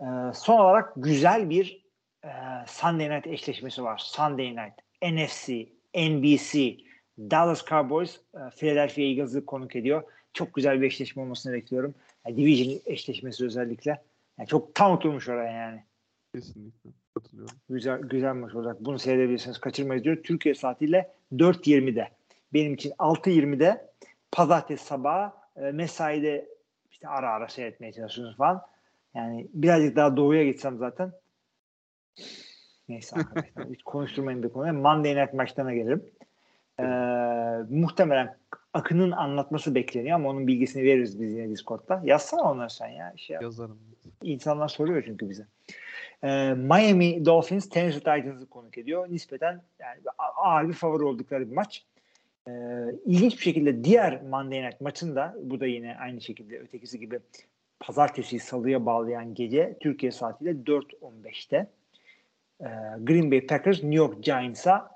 Ee, 0.00 0.04
son 0.34 0.58
olarak 0.58 0.92
güzel 0.96 1.50
bir 1.50 1.86
e, 2.24 2.30
Sunday 2.66 3.10
Night 3.10 3.26
eşleşmesi 3.26 3.84
var. 3.84 3.98
Sunday 3.98 4.46
Night, 4.46 4.74
NFC, 5.02 5.66
NBC, 5.94 6.76
Dallas 7.18 7.66
Cowboys 7.66 8.20
e, 8.34 8.50
Philadelphia 8.56 9.02
Eagles'ı 9.02 9.46
konuk 9.46 9.76
ediyor. 9.76 10.02
Çok 10.32 10.54
güzel 10.54 10.80
bir 10.80 10.86
eşleşme 10.86 11.22
olmasını 11.22 11.52
bekliyorum. 11.52 11.94
Yani 12.26 12.36
division 12.36 12.80
eşleşmesi 12.86 13.44
özellikle. 13.44 14.02
Yani 14.38 14.48
çok 14.48 14.74
tam 14.74 14.92
oturmuş 14.92 15.28
oraya 15.28 15.52
yani. 15.52 15.84
Kesinlikle. 16.34 16.90
Katılıyorum. 17.14 17.56
Güzel 17.68 18.00
güzel 18.00 18.34
maç 18.34 18.54
olacak. 18.54 18.76
Bunu 18.80 18.98
seyredebilirsiniz. 18.98 19.58
Kaçırmayın 19.58 20.04
diyor. 20.04 20.22
Türkiye 20.22 20.54
saatiyle 20.54 21.10
4.20'de. 21.32 22.08
Benim 22.52 22.74
için 22.74 22.90
6.20'de 22.90 23.90
pazartesi 24.32 24.84
sabahı 24.84 25.32
e, 25.56 25.60
mesaide 25.60 26.48
işte 26.90 27.08
ara 27.08 27.30
ara 27.30 27.48
seyretmeye 27.48 27.92
çalışıyorsunuz 27.92 28.36
falan. 28.36 28.62
Yani 29.14 29.46
birazcık 29.54 29.96
daha 29.96 30.16
doğuya 30.16 30.44
gitsem 30.44 30.78
zaten. 30.78 31.12
Neyse 32.88 33.16
arkadaşlar. 33.16 33.68
hiç 33.70 33.82
konuşturmayın 33.82 34.42
bir 34.42 34.48
konuyu. 34.48 34.72
Monday 34.72 35.16
Night 35.16 35.34
maçlarına 35.34 35.74
gelirim. 35.74 36.04
Ee, 36.80 36.84
muhtemelen 37.70 38.36
Akın'ın 38.74 39.10
anlatması 39.10 39.74
bekleniyor 39.74 40.16
ama 40.16 40.28
onun 40.28 40.46
bilgisini 40.46 40.82
veririz 40.82 41.20
biz 41.20 41.32
yine 41.32 41.50
Discord'da. 41.50 42.02
Yazsana 42.04 42.42
onları 42.42 42.70
sen 42.70 42.88
ya. 42.88 43.12
Şey. 43.16 43.36
Yazarım. 43.42 43.78
İnsanlar 44.22 44.68
soruyor 44.68 45.02
çünkü 45.06 45.30
bize. 45.30 45.46
Ee, 46.24 46.54
Miami 46.54 47.24
Dolphins 47.24 47.68
Tennessee 47.68 47.98
Titans'ı 47.98 48.46
konuk 48.46 48.78
ediyor. 48.78 49.06
Nispeten 49.10 49.62
yani 49.80 50.00
ağır 50.18 50.68
bir 50.68 50.72
favori 50.72 51.04
oldukları 51.04 51.50
bir 51.50 51.54
maç. 51.54 51.84
Ee, 52.48 52.52
ilginç 53.04 53.36
bir 53.36 53.42
şekilde 53.42 53.84
diğer 53.84 54.22
Monday 54.22 54.62
Night 54.62 54.80
maçında 54.80 55.36
bu 55.42 55.60
da 55.60 55.66
yine 55.66 55.96
aynı 55.96 56.20
şekilde 56.20 56.58
ötekisi 56.58 57.00
gibi 57.00 57.20
pazartesi 57.80 58.38
salıya 58.38 58.86
bağlayan 58.86 59.34
gece 59.34 59.76
Türkiye 59.80 60.12
saatiyle 60.12 60.50
4.15'te 60.50 61.66
ee, 62.60 62.66
Green 62.98 63.30
Bay 63.30 63.46
Packers 63.46 63.82
New 63.82 63.96
York 63.96 64.24
Giants'a 64.24 64.95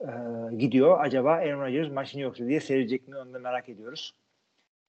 e, 0.00 0.10
gidiyor. 0.56 1.00
Acaba 1.00 1.32
Aaron 1.32 1.60
Rodgers 1.60 1.92
maç 1.92 2.06
New 2.14 2.22
York'ta 2.22 2.46
diye 2.46 2.60
seyredecek 2.60 3.08
mi 3.08 3.18
onu 3.18 3.34
da 3.34 3.38
merak 3.38 3.68
ediyoruz. 3.68 4.14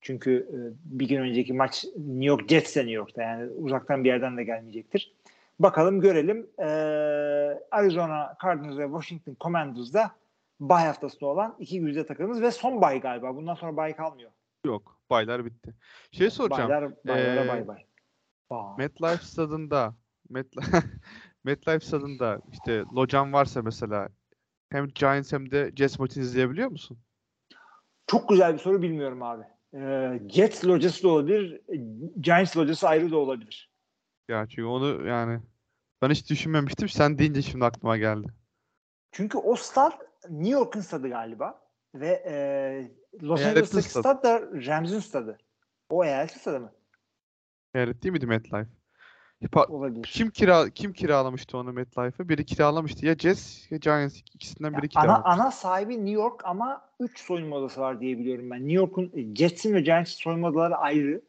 Çünkü 0.02 0.48
e, 0.54 0.58
bir 1.00 1.08
gün 1.08 1.22
önceki 1.22 1.54
maç 1.54 1.86
New 1.98 2.26
York 2.26 2.50
Jets 2.50 2.76
de 2.76 2.80
New 2.80 2.94
York'ta 2.94 3.22
yani 3.22 3.52
uzaktan 3.52 4.04
bir 4.04 4.10
yerden 4.10 4.38
de 4.38 4.44
gelmeyecektir. 4.44 5.14
Bakalım 5.60 6.02
görelim. 6.02 6.50
Ee, 6.60 6.66
Arizona 7.72 8.36
Cardinals 8.44 8.78
ve 8.78 8.86
Washington 8.86 9.38
Commanders'da 9.42 10.12
bay 10.60 10.86
haftasında 10.86 11.26
olan 11.26 11.56
iki 11.60 11.80
güzel 11.80 12.08
takımımız 12.08 12.42
ve 12.42 12.52
son 12.52 12.82
bay 12.82 13.02
galiba. 13.02 13.36
Bundan 13.36 13.56
sonra 13.56 13.78
bay 13.78 13.96
kalmıyor. 13.96 14.32
Yok. 14.66 15.00
Baylar 15.10 15.46
bitti. 15.46 15.74
Şey 16.12 16.30
soracağım. 16.30 16.70
Baylar, 16.70 16.92
baylara 17.08 17.46
Ee, 17.46 17.48
bay 17.48 17.68
bay. 17.68 17.86
MetLife 18.78 19.26
stadında 19.26 19.96
Metlife, 20.30 20.78
MetLife 21.44 21.80
stadında 21.80 22.40
işte 22.52 22.84
locan 22.96 23.34
varsa 23.34 23.62
mesela 23.62 24.10
hem 24.72 24.88
Giants 24.88 25.34
hem 25.34 25.52
de 25.52 25.72
Jets 25.76 26.00
maçını 26.00 26.24
izleyebiliyor 26.24 26.70
musun? 26.72 27.00
Çok 28.08 28.30
güzel 28.30 28.54
bir 28.54 28.60
soru 28.60 28.82
bilmiyorum 28.82 29.24
abi. 29.24 29.44
Ee, 29.74 30.22
Jets 30.30 30.66
locası 30.66 31.04
da 31.04 31.08
olabilir. 31.08 31.62
Giants 32.22 32.58
locası 32.58 32.88
ayrı 32.88 33.12
da 33.12 33.18
olabilir. 33.18 33.72
Ya 34.30 34.48
çünkü 34.48 34.64
onu 34.64 35.08
yani 35.08 35.40
ben 36.02 36.10
hiç 36.10 36.30
düşünmemiştim. 36.30 36.90
Sen 36.90 37.18
deyince 37.18 37.42
şimdi 37.42 37.66
aklıma 37.66 37.98
geldi. 37.98 38.28
Çünkü 39.12 39.38
o 39.38 39.56
stad 39.56 39.92
New 40.30 40.50
York'un 40.50 40.82
stadı 40.82 41.10
galiba. 41.10 41.62
Ve 41.96 42.24
e, 42.26 42.36
Los 43.22 43.46
Angeles'taki 43.46 43.90
stad 43.90 44.24
da 44.24 44.42
Rams'in 44.42 45.00
stadı. 45.00 45.38
O 45.90 46.06
eyaletin 46.06 46.40
stadı 46.40 46.60
mı? 46.60 46.74
Evet 47.74 48.04
değil 48.04 48.12
miydi 48.12 48.28
MetLife? 48.28 48.81
Pa- 49.48 49.72
Olabilir. 49.72 50.04
kim 50.04 50.30
kira 50.30 50.70
kim 50.70 50.94
kiralamıştı 50.94 51.58
onu 51.58 51.74
MetLife'ı? 51.74 52.30
Biri 52.30 52.46
kiralamıştı. 52.46 53.06
Ya 53.06 53.16
Jets 53.16 53.72
ya 53.72 53.78
Giants 53.78 54.20
ikisinden 54.34 54.74
biri 54.74 54.80
ana, 54.82 54.88
kiralamıştı. 54.88 55.30
ana 55.30 55.52
sahibi 55.52 55.94
New 55.98 56.12
York 56.12 56.46
ama 56.46 56.82
3 57.00 57.20
soyunma 57.20 57.56
odası 57.56 57.82
var 57.82 58.00
diye 58.00 58.18
biliyorum 58.18 58.52
ben. 58.52 58.58
New 58.60 58.74
York'un 58.74 59.12
e, 59.16 59.36
Jets'in 59.36 59.74
ve 59.74 59.82
Giants'in 59.82 60.16
soyunma 60.16 60.48
odaları 60.48 60.76
ayrı. 60.78 61.22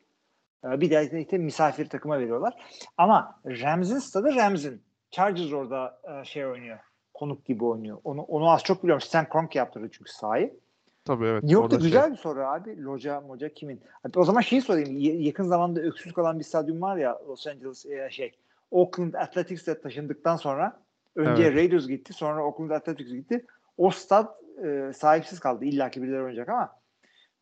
Ee, 0.65 0.81
Bir 0.81 0.91
de 0.91 1.21
işte 1.23 1.39
misafir 1.39 1.89
takıma 1.89 2.19
veriyorlar. 2.21 2.55
Ama 2.97 3.41
Rams'in 3.47 3.99
stadı 3.99 4.35
Rams'in. 4.37 4.83
Chargers 5.11 5.53
orada 5.53 6.01
e, 6.21 6.25
şey 6.25 6.47
oynuyor. 6.47 6.79
Konuk 7.15 7.45
gibi 7.45 7.65
oynuyor. 7.65 7.99
Onu 8.05 8.23
onu 8.23 8.51
az 8.51 8.63
çok 8.63 8.83
biliyorum. 8.83 9.01
Stan 9.01 9.29
Kroenke 9.29 9.59
yaptırdı 9.59 9.89
çünkü 9.93 10.13
sahayı. 10.13 10.55
Tabii 11.05 11.27
evet. 11.27 11.43
New 11.43 11.61
York'ta 11.61 11.81
şey- 11.81 11.87
güzel 11.87 12.13
bir 12.13 12.17
soru 12.17 12.41
abi. 12.41 12.83
Loca 12.83 13.21
moca 13.21 13.49
kimin? 13.49 13.81
Hatta 14.03 14.21
o 14.21 14.25
zaman 14.25 14.41
şeyi 14.41 14.63
sorayım. 14.63 14.99
Yakın 15.23 15.45
zamanda 15.45 15.81
öksüz 15.81 16.13
kalan 16.13 16.39
bir 16.39 16.45
stadyum 16.45 16.83
var 16.83 16.97
ya 16.97 17.19
Los 17.29 17.47
Angeles 17.47 17.87
e, 17.87 18.11
şey 18.11 18.33
Oakland 18.71 19.15
Athletics'e 19.15 19.81
taşındıktan 19.81 20.37
sonra 20.37 20.83
önce 21.17 21.43
Evet. 21.43 21.57
Raiders 21.57 21.87
gitti 21.87 22.13
sonra 22.13 22.45
Oakland 22.45 22.71
Athletics 22.71 23.13
gitti. 23.13 23.47
O 23.77 23.91
stad 23.91 24.29
e, 24.65 24.93
sahipsiz 24.93 25.41
kaldı. 25.41 25.65
İlla 25.65 25.91
ki 25.91 26.03
birileri 26.03 26.23
oynayacak 26.23 26.49
ama 26.49 26.77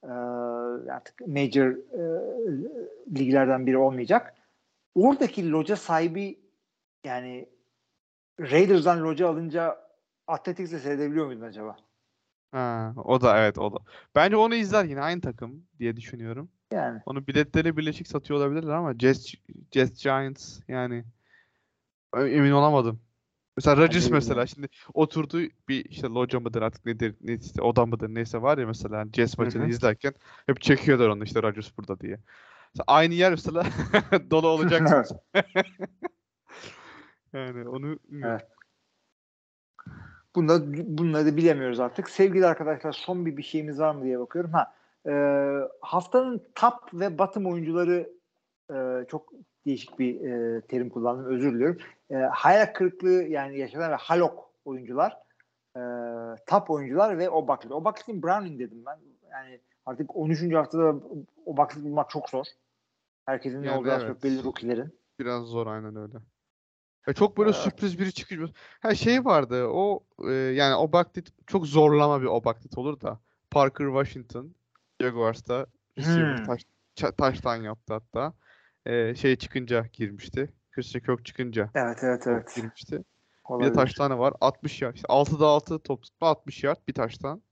e, 0.02 0.10
artık 0.92 1.20
major 1.20 1.66
e, 1.70 2.00
liglerden 3.18 3.66
biri 3.66 3.78
olmayacak. 3.78 4.34
Oradaki 4.94 5.50
loca 5.50 5.76
sahibi 5.76 6.40
yani 7.04 7.48
Raiders'dan 8.40 9.04
loca 9.04 9.28
alınca 9.28 9.90
Athletics'e 10.26 10.78
seyredebiliyor 10.78 11.26
muydun 11.26 11.42
acaba? 11.42 11.76
Ha, 12.52 12.92
o 12.96 13.20
da 13.20 13.38
evet 13.38 13.58
o 13.58 13.72
da. 13.72 13.78
Bence 14.14 14.36
onu 14.36 14.54
izler 14.54 14.84
yine 14.84 15.00
aynı 15.00 15.20
takım 15.20 15.64
diye 15.78 15.96
düşünüyorum. 15.96 16.50
Yani. 16.72 17.00
Onu 17.06 17.26
biletleri 17.26 17.76
birleşik 17.76 18.08
satıyor 18.08 18.40
olabilirler 18.40 18.72
ama 18.72 18.94
Jets, 18.98 19.34
Jets 19.72 20.02
Giants 20.02 20.60
yani 20.68 21.04
emin 22.16 22.50
olamadım. 22.50 23.00
Mesela 23.56 23.76
Rodgers 23.76 24.10
mesela 24.10 24.46
şimdi 24.46 24.68
oturdu 24.94 25.40
bir 25.68 25.84
işte 25.84 26.06
loca 26.06 26.40
mıdır 26.40 26.62
artık 26.62 26.86
nedir 26.86 27.14
neyse 27.20 27.62
oda 27.62 27.86
mıdır 27.86 28.08
neyse 28.08 28.42
var 28.42 28.58
ya 28.58 28.66
mesela 28.66 29.04
Jets 29.12 29.38
Hı 29.38 29.42
maçını 29.42 29.68
izlerken 29.68 30.14
hep 30.46 30.60
çekiyorlar 30.60 31.08
onu 31.08 31.24
işte 31.24 31.42
Rodgers 31.42 31.78
burada 31.78 32.00
diye. 32.00 32.18
Mesela 32.74 32.84
aynı 32.86 33.14
yer 33.14 33.30
mesela 33.30 33.64
dolu 34.30 34.48
olacak. 34.48 34.88
yani 37.32 37.68
onu. 37.68 37.98
Evet. 38.12 38.42
Bunları 40.36 41.26
da 41.26 41.36
bilemiyoruz 41.36 41.80
artık. 41.80 42.10
Sevgili 42.10 42.46
arkadaşlar 42.46 42.92
son 42.92 43.26
bir 43.26 43.36
bir 43.36 43.42
şeyimiz 43.42 43.80
var 43.80 43.94
mı 43.94 44.04
diye 44.04 44.20
bakıyorum. 44.20 44.52
Ha, 44.52 44.74
e, 45.06 45.12
haftanın 45.80 46.42
top 46.54 46.74
ve 46.94 47.18
bottom 47.18 47.46
oyuncuları 47.46 48.12
e, 48.70 49.06
çok 49.08 49.32
değişik 49.66 49.98
bir 49.98 50.20
e, 50.20 50.60
terim 50.60 50.90
kullandım. 50.90 51.24
Özür 51.24 51.54
diliyorum. 51.54 51.78
E, 52.10 52.14
hayal 52.14 52.72
kırıklığı 52.74 53.22
yani 53.22 53.58
yaşanan 53.58 53.90
ve 53.90 53.94
halok 53.94 54.50
oyuncular 54.64 55.16
e, 55.76 55.80
top 56.46 56.70
oyuncular 56.70 57.18
ve 57.18 57.30
o 57.30 57.48
baklit. 57.48 57.72
O 57.72 57.84
baklitin 57.84 58.22
Browning 58.22 58.60
dedim 58.60 58.82
ben. 58.86 58.98
Yani 59.32 59.60
artık 59.86 60.16
13. 60.16 60.54
haftada 60.54 60.94
o 61.46 61.56
baklit 61.56 61.84
bulmak 61.84 62.10
çok 62.10 62.30
zor. 62.30 62.44
Herkesin 63.26 63.62
ne 63.62 63.66
Yani 63.66 63.78
olduğu 63.78 63.92
az 63.92 64.02
evet. 64.02 64.12
çok 64.12 64.24
belli 64.24 64.44
rookie'lerin. 64.44 64.98
Biraz 65.18 65.44
zor 65.44 65.66
aynen 65.66 65.96
öyle. 65.96 66.16
Ya 67.06 67.14
çok 67.14 67.38
böyle 67.38 67.50
Evet. 67.50 67.58
sürpriz 67.60 67.98
biri 67.98 68.12
çıkıyor. 68.12 68.48
Ha 68.80 68.94
şey 68.94 69.24
vardı 69.24 69.66
o 69.66 70.00
e, 70.28 70.32
yani 70.32 70.74
o 70.74 70.92
baktit 70.92 71.28
çok 71.46 71.66
zorlama 71.66 72.20
bir 72.20 72.26
o 72.26 72.44
baktit 72.44 72.78
olur 72.78 73.00
da 73.00 73.20
Parker 73.50 73.86
Washington 73.86 74.54
Jaguars'ta 75.00 75.66
receiver 75.98 76.36
Hmm. 76.36 76.44
taş, 76.44 76.62
taştan 77.18 77.56
yaptı 77.56 77.94
hatta. 77.94 78.34
E, 78.86 79.14
şey 79.14 79.36
çıkınca 79.36 79.86
girmişti. 79.92 80.52
Christian 80.70 81.02
Kirk 81.02 81.24
çıkınca 81.26 81.70
Evet 81.74 81.98
evet 82.02 82.26
evet. 82.26 82.56
girmişti. 82.56 82.92
Bir 82.96 83.00
de 83.00 83.04
Olabilir. 83.44 83.74
taştanı 83.74 84.18
var. 84.18 84.34
60 84.40 84.82
yard. 84.82 84.94
İşte 84.94 85.06
6'da 85.08 85.46
6 85.46 85.78
top 85.78 86.02
tutma 86.02 86.28
60 86.28 86.64
yard 86.64 86.78
bir 86.88 86.94
taştan. 86.94 87.42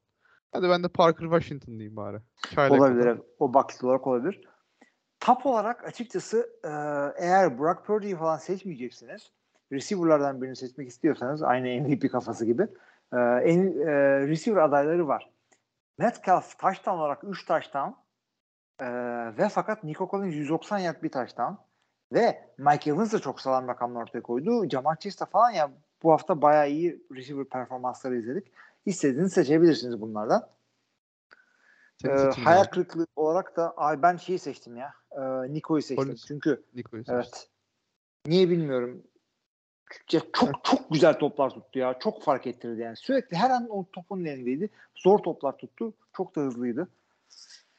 Hadi 0.52 0.68
ben 0.68 0.82
de 0.82 0.88
Parker 0.88 1.24
Washington 1.24 1.72
diyeyim 1.74 1.96
bari. 1.96 2.16
Çaylak 2.54 2.80
Olabilir. 2.80 3.06
evet. 3.06 3.22
O 3.38 3.54
baklit 3.54 3.84
olarak 3.84 4.06
olabilir. 4.06 4.40
Tap 5.20 5.46
olarak 5.46 5.84
açıkçası 5.84 6.50
eğer 7.18 7.58
Brock 7.58 7.84
Purdy'yi 7.86 8.16
falan 8.16 8.36
seçmeyeceksiniz, 8.36 9.32
receiver'lardan 9.72 10.42
birini 10.42 10.56
seçmek 10.56 10.88
istiyorsanız 10.88 11.42
aynı 11.42 11.88
MVP 11.88 12.12
kafası 12.12 12.46
gibi 12.46 12.62
e, 13.12 13.16
en, 13.18 13.80
e, 13.80 13.92
receiver 14.26 14.62
adayları 14.62 15.08
var. 15.08 15.30
Metcalf 15.98 16.58
touchdown 16.58 16.98
olarak 16.98 17.24
3 17.24 17.46
touchdown 17.46 17.90
e, 18.80 18.86
ve 19.38 19.48
fakat 19.48 19.84
Nico 19.84 20.08
Collins 20.10 20.34
190 20.34 20.78
yard 20.78 21.02
bir 21.02 21.08
touchdown 21.08 21.54
ve 22.12 22.44
Mike 22.58 22.90
Evans 22.90 23.12
da 23.12 23.18
çok 23.18 23.40
sağlam 23.40 23.68
rakamlar 23.68 24.02
ortaya 24.02 24.22
koydu. 24.22 24.68
Jamar 24.68 24.96
Chase 24.96 25.26
falan 25.26 25.50
ya 25.50 25.70
bu 26.02 26.12
hafta 26.12 26.42
bayağı 26.42 26.70
iyi 26.70 27.02
receiver 27.14 27.44
performansları 27.44 28.16
izledik. 28.16 28.52
İstediğinizi 28.86 29.34
seçebilirsiniz 29.34 30.00
bunlardan. 30.00 30.48
Ee, 32.04 32.08
hayal 32.44 32.64
ya. 32.64 32.70
kırıklığı 32.70 33.06
olarak 33.16 33.56
da 33.56 33.74
abi 33.76 34.02
ben 34.02 34.16
şeyi 34.16 34.38
seçtim 34.38 34.76
ya. 34.76 34.92
E, 35.10 35.20
Nico'yu 35.52 35.82
seçtim. 35.82 36.04
Collins. 36.04 36.26
Çünkü 36.26 36.64
Nico'yu 36.74 37.04
seçtim. 37.04 37.14
evet. 37.14 37.48
Niye 38.26 38.50
bilmiyorum. 38.50 39.02
Çok 40.06 40.34
çok 40.64 40.90
güzel 40.90 41.18
toplar 41.18 41.50
tuttu 41.50 41.78
ya. 41.78 41.98
Çok 41.98 42.22
fark 42.22 42.46
ettirdi 42.46 42.80
yani. 42.80 42.96
Sürekli 42.96 43.36
her 43.36 43.50
an 43.50 43.68
o 43.70 43.84
topun 43.92 44.24
elindeydi. 44.24 44.70
Zor 44.96 45.18
toplar 45.18 45.56
tuttu. 45.56 45.94
Çok 46.16 46.36
da 46.36 46.40
hızlıydı. 46.40 46.88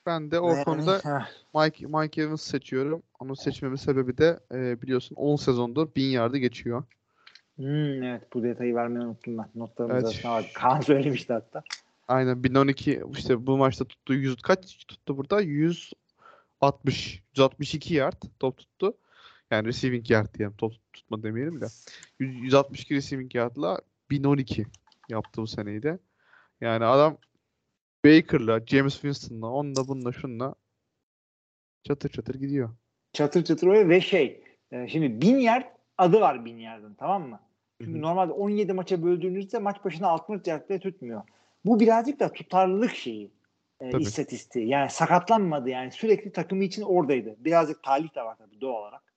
Ben 0.06 0.32
de 0.32 0.40
o 0.40 0.64
konuda 0.64 1.02
yani, 1.06 1.20
heh, 1.24 1.28
Mike 1.56 1.86
Mike 1.88 2.22
Evans 2.22 2.42
seçiyorum. 2.42 3.04
Onu 3.20 3.36
seçmemin 3.36 3.76
sebebi 3.76 4.18
de 4.18 4.40
e, 4.52 4.82
biliyorsun 4.82 5.16
10 5.16 5.36
sezondur 5.36 5.96
1000 5.96 6.04
yardı 6.04 6.38
geçiyor. 6.38 6.84
hmm, 7.56 8.04
evet 8.04 8.34
bu 8.34 8.44
detayı 8.44 8.76
vermeyi 8.76 9.06
unuttum 9.06 9.38
ben. 9.38 9.46
Notlarımız 9.56 10.04
Evet. 10.04 10.06
arasında 10.06 10.32
vardı. 10.32 10.48
Kaan 10.54 10.82
söylemişti 10.82 11.34
hatta. 11.34 11.64
Aynen 12.08 12.44
1012 12.44 13.04
işte 13.18 13.48
bu 13.48 13.58
maçta 13.58 13.86
tuttu 13.86 14.14
100 14.14 14.42
kaç 14.42 14.78
tuttu 14.86 15.18
burada? 15.18 15.42
160 15.42 17.24
162 17.36 17.94
yard 17.94 18.22
top 18.40 18.58
tuttu. 18.58 18.94
Yani 19.52 19.68
receiving 19.68 20.12
yard 20.12 20.34
diyelim. 20.34 20.56
Top 20.58 20.74
tutma 20.94 21.24
demeyelim 21.24 21.62
de. 21.62 21.66
100 22.20 22.36
162 22.36 22.96
receiving 22.96 23.36
yard'la 23.36 23.80
1012 24.10 24.66
yaptı 25.10 25.42
bu 25.42 25.48
seneyi 25.48 25.84
de. 25.84 26.00
Yani 26.62 26.86
adam 26.86 27.18
Baker'la, 28.06 28.66
James 28.66 28.94
Winston'la, 28.94 29.48
onunla 29.48 29.88
bununla 29.88 30.12
şunla 30.12 30.56
çatır 31.84 32.10
çatır 32.10 32.36
gidiyor. 32.36 32.70
Çatır 33.14 33.44
çatır 33.44 33.68
oynuyor 33.68 33.90
ve 33.90 34.02
şey 34.02 34.44
e, 34.72 34.88
şimdi 34.88 35.22
bin 35.22 35.38
yard 35.38 35.66
adı 35.98 36.22
var 36.22 36.46
bin 36.46 36.58
yardın 36.58 36.94
tamam 36.94 37.30
mı? 37.30 37.40
Çünkü 37.82 37.94
Hı 37.94 37.98
hı. 37.98 38.02
normalde 38.02 38.32
17 38.32 38.74
maça 38.74 39.04
böldüğünüzde 39.04 39.60
maç 39.60 39.86
başına 39.86 40.08
60 40.08 40.48
yard 40.48 40.70
bile 40.70 40.80
tutmuyor. 40.80 41.22
Bu 41.66 41.80
birazcık 41.80 42.20
da 42.20 42.34
tutarlılık 42.34 42.96
şeyi. 42.96 43.32
E, 43.80 44.00
istatistiği. 44.00 44.68
Yani 44.68 44.90
sakatlanmadı 44.90 45.70
yani 45.70 45.92
sürekli 45.92 46.32
takımı 46.32 46.64
için 46.64 46.82
oradaydı. 46.82 47.36
Birazcık 47.40 47.84
talih 47.84 48.16
de 48.16 48.22
var 48.22 48.38
tabii 48.38 48.62
doğal 48.62 48.82
olarak. 48.82 49.09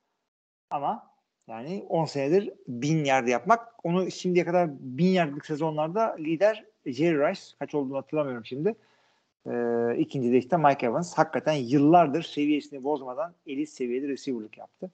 Ama 0.73 1.11
yani 1.49 1.87
10 1.89 2.05
senedir 2.05 2.51
1000 2.69 3.05
yard 3.05 3.29
yapmak 3.29 3.69
onu 3.85 4.11
şimdiye 4.11 4.45
kadar 4.45 4.71
1000 4.81 5.07
yardlık 5.07 5.47
sezonlarda 5.47 6.17
lider 6.19 6.65
Jerry 6.87 7.31
Rice 7.31 7.41
kaç 7.59 7.75
olduğunu 7.75 7.97
hatırlamıyorum 7.97 8.45
şimdi. 8.45 8.75
Ee, 9.47 9.97
ikinci 9.99 10.33
de 10.33 10.39
işte 10.39 10.57
Mike 10.57 10.87
Evans 10.87 11.15
hakikaten 11.15 11.53
yıllardır 11.53 12.23
seviyesini 12.23 12.85
bozmadan 12.85 13.35
elit 13.47 13.69
seviyede 13.69 14.09
receiver'lık 14.09 14.59
yaptı. 14.59 14.91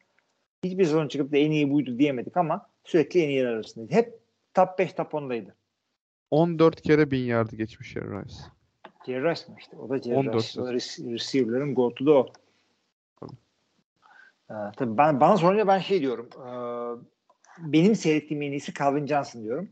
Hiçbir 0.64 0.84
sezon 0.84 1.08
çıkıp 1.08 1.32
da 1.32 1.36
en 1.36 1.50
iyi 1.50 1.70
buydu 1.70 1.98
diyemedik 1.98 2.36
ama 2.36 2.66
sürekli 2.84 3.22
en 3.22 3.28
iyiler 3.28 3.46
arasındaydı. 3.46 3.94
Hep 3.94 4.18
top 4.54 4.78
5 4.78 4.92
top 4.92 5.12
10'daydı. 5.12 5.52
14 6.30 6.82
kere 6.82 7.10
1000 7.10 7.18
yardı 7.18 7.56
geçmiş 7.56 7.92
Jerry 7.92 8.22
Rice. 8.22 8.34
Jerry 9.06 9.30
Rice 9.30 9.42
mi 9.48 9.56
işte? 9.58 9.76
O 9.76 9.88
da 9.88 9.98
Jerry 9.98 10.16
14 10.16 10.36
Rice. 10.36 11.12
Receiver'ların 11.12 11.74
goat'u 11.74 12.06
da 12.06 12.12
o. 12.12 12.26
Tabii. 14.48 14.68
Ee, 14.68 14.72
tabii 14.76 14.96
ben, 14.98 15.20
bana 15.20 15.36
sorunca 15.36 15.66
ben 15.66 15.78
şey 15.78 16.00
diyorum. 16.00 16.28
ee, 16.36 16.48
benim 17.72 17.94
seyrettiğim 17.96 18.42
en 18.42 18.50
iyisi 18.52 18.74
Calvin 18.74 19.06
Johnson 19.06 19.42
diyorum. 19.42 19.68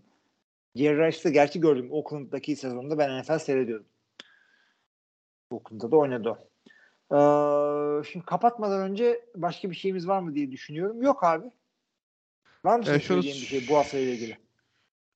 Jerry 0.74 1.06
Rice'ı 1.06 1.32
gerçi 1.32 1.60
gördüm. 1.60 1.88
Oakland'daki 1.90 2.56
sezonda 2.56 2.98
ben 2.98 3.20
NFL 3.20 3.38
seyrediyordum. 3.38 3.86
Oakland'da 5.50 5.90
da 5.90 5.96
oynadı 5.96 6.28
o. 6.28 6.38
Ee, 7.16 8.04
şimdi 8.04 8.24
kapatmadan 8.26 8.80
önce 8.90 9.20
başka 9.36 9.70
bir 9.70 9.76
şeyimiz 9.76 10.08
var 10.08 10.20
mı 10.20 10.34
diye 10.34 10.50
düşünüyorum. 10.52 11.02
Yok 11.02 11.24
abi. 11.24 11.50
Var 12.64 12.78
mı 12.78 12.84
E, 12.90 13.00
şunu- 13.00 13.22
bir 13.22 13.32
şey 13.32 13.68
bu 13.68 13.76
hafta 13.76 13.98
ile 13.98 14.12
ilgili? 14.12 14.38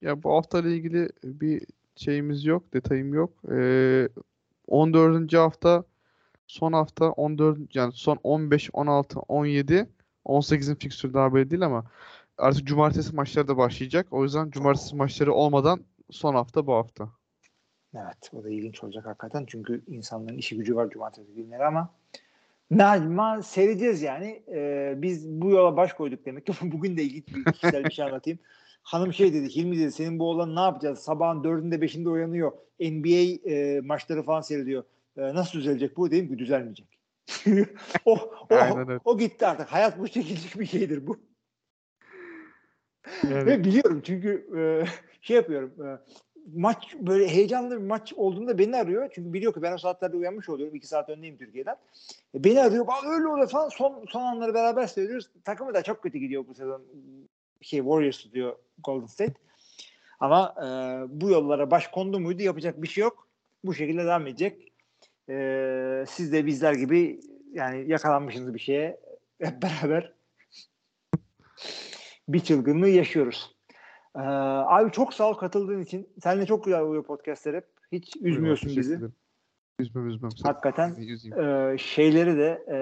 Ya 0.03 0.23
bu 0.23 0.33
hafta 0.37 0.59
ile 0.61 0.75
ilgili 0.75 1.09
bir 1.25 1.63
şeyimiz 1.97 2.45
yok, 2.45 2.73
detayım 2.75 3.15
yok. 3.15 3.33
Ee, 3.53 4.09
14. 4.67 5.37
hafta 5.39 5.85
son 6.51 6.73
hafta 6.73 7.11
14 7.11 7.77
yani 7.77 7.93
son 7.93 8.19
15, 8.23 8.71
16, 8.73 9.21
17, 9.21 9.89
18'in 10.25 10.75
fikstürü 10.75 11.15
daha 11.15 11.35
belli 11.35 11.51
değil 11.51 11.63
ama 11.63 11.85
artık 12.39 12.67
cumartesi 12.67 13.15
maçları 13.15 13.49
da 13.49 13.57
başlayacak. 13.57 14.07
O 14.11 14.23
yüzden 14.25 14.51
cumartesi 14.51 14.97
maçları 14.97 15.33
olmadan 15.33 15.81
son 16.11 16.35
hafta 16.35 16.67
bu 16.67 16.75
hafta. 16.75 17.09
Evet 17.95 18.31
o 18.33 18.45
da 18.45 18.51
ilginç 18.51 18.85
olacak 18.85 19.07
hakikaten 19.07 19.45
çünkü 19.47 19.83
insanların 19.87 20.39
işi 20.39 20.57
gücü 20.57 20.77
var 20.77 20.91
cumartesi 20.91 21.35
günleri 21.35 21.65
ama 21.65 21.91
Najma 22.71 23.43
seyredeceğiz 23.43 24.03
yani. 24.03 24.43
Ee, 24.49 24.95
biz 24.97 25.29
bu 25.29 25.51
yola 25.51 25.77
baş 25.77 25.93
koyduk 25.93 26.27
demek 26.27 26.47
ki. 26.47 26.53
Bugün 26.63 26.97
de 26.97 27.03
ilginç 27.03 27.29
bir 27.29 27.53
kişisel 27.53 27.85
bir 27.85 27.91
şey 27.91 28.05
anlatayım. 28.05 28.39
Hanım 28.83 29.13
şey 29.13 29.35
dedi, 29.35 29.49
Hilmi 29.57 29.79
dedi 29.79 29.93
senin 29.93 30.19
bu 30.19 30.31
oğlan 30.31 30.57
ne 30.57 30.61
yapacağız? 30.61 30.99
Sabahın 30.99 31.45
dördünde 31.45 31.81
beşinde 31.81 32.09
uyanıyor. 32.09 32.53
NBA 32.81 33.51
e, 33.51 33.81
maçları 33.81 34.23
falan 34.23 34.41
seyrediyor. 34.41 34.85
E, 35.17 35.35
nasıl 35.35 35.59
düzelecek 35.59 35.97
bu? 35.97 36.11
Dedim 36.11 36.29
ki 36.29 36.39
düzelmeyecek. 36.39 37.01
o, 38.05 38.15
o, 38.51 38.55
öyle. 38.55 39.01
o 39.05 39.19
gitti 39.19 39.47
artık. 39.47 39.69
Hayat 39.69 39.99
bu 39.99 40.09
şekilde 40.09 40.61
bir 40.61 40.67
şeydir 40.67 41.07
bu. 41.07 41.17
Yani 43.31 43.47
Ve 43.47 43.65
biliyorum 43.65 44.03
çünkü 44.05 44.47
e, 44.59 44.61
şey 45.21 45.37
yapıyorum. 45.37 45.87
E, 45.87 45.99
maç 46.55 46.95
böyle 47.01 47.29
heyecanlı 47.29 47.81
bir 47.81 47.87
maç 47.87 48.13
olduğunda 48.17 48.59
beni 48.59 48.77
arıyor. 48.77 49.11
Çünkü 49.15 49.33
biliyor 49.33 49.55
ki 49.55 49.63
ben 49.63 49.73
o 49.73 49.79
saatlerde 49.79 50.17
uyanmış 50.17 50.49
oluyorum. 50.49 50.75
iki 50.75 50.87
saat 50.87 51.09
öndeyim 51.09 51.39
Türkiye'den. 51.39 51.77
E, 52.35 52.45
beni 52.45 52.61
arıyor. 52.61 52.87
Bak 52.87 53.05
öyle 53.05 53.27
oluyor 53.27 53.49
falan. 53.49 53.69
Son, 53.69 54.05
son 54.09 54.23
anları 54.23 54.55
beraber 54.55 54.87
seyrediyoruz. 54.87 55.31
Takımı 55.45 55.75
da 55.75 55.83
çok 55.83 56.03
kötü 56.03 56.19
gidiyor 56.19 56.45
bu 56.49 56.55
sezon. 56.55 56.83
Şey 57.61 57.79
Warriors 57.79 58.19
tutuyor 58.19 58.57
Golden 58.85 59.07
State. 59.07 59.35
Ama 60.21 60.55
e, 60.59 60.67
bu 61.21 61.31
yollara 61.31 61.71
baş 61.71 61.89
kondu 61.89 62.21
muydu 62.21 62.43
yapacak 62.43 62.83
bir 62.83 62.89
şey 62.89 63.03
yok. 63.03 63.29
Bu 63.65 63.75
şekilde 63.75 64.05
devam 64.05 64.27
edecek. 64.27 64.70
E, 65.29 66.05
siz 66.09 66.33
de 66.33 66.47
bizler 66.47 66.75
gibi 66.75 67.21
yani 67.53 67.91
yakalanmışsınız 67.91 68.55
bir 68.55 68.59
şeye 68.59 69.01
hep 69.43 69.63
beraber 69.63 70.13
bir 72.29 72.41
çılgınlığı 72.41 72.89
yaşıyoruz. 72.89 73.57
Ee, 74.17 74.21
abi 74.21 74.93
çok 74.93 75.15
sağ 75.15 75.31
ol 75.31 75.35
katıldığın 75.35 75.81
için. 75.83 76.09
Seninle 76.23 76.47
çok 76.47 76.65
güzel 76.65 76.81
oluyor 76.81 77.05
podcastler 77.05 77.55
hep. 77.55 77.65
Hiç 77.93 78.17
üzmüyorsun 78.21 78.67
teşekkür 78.67 78.81
bizi. 78.83 78.95
ederim. 78.95 79.13
Üzmem 79.81 80.09
üzmem. 80.09 80.31
Sen- 80.31 80.49
Hakikaten 80.49 80.97
e, 81.39 81.79
şeyleri 81.79 82.37
de 82.37 82.65
e, 82.73 82.77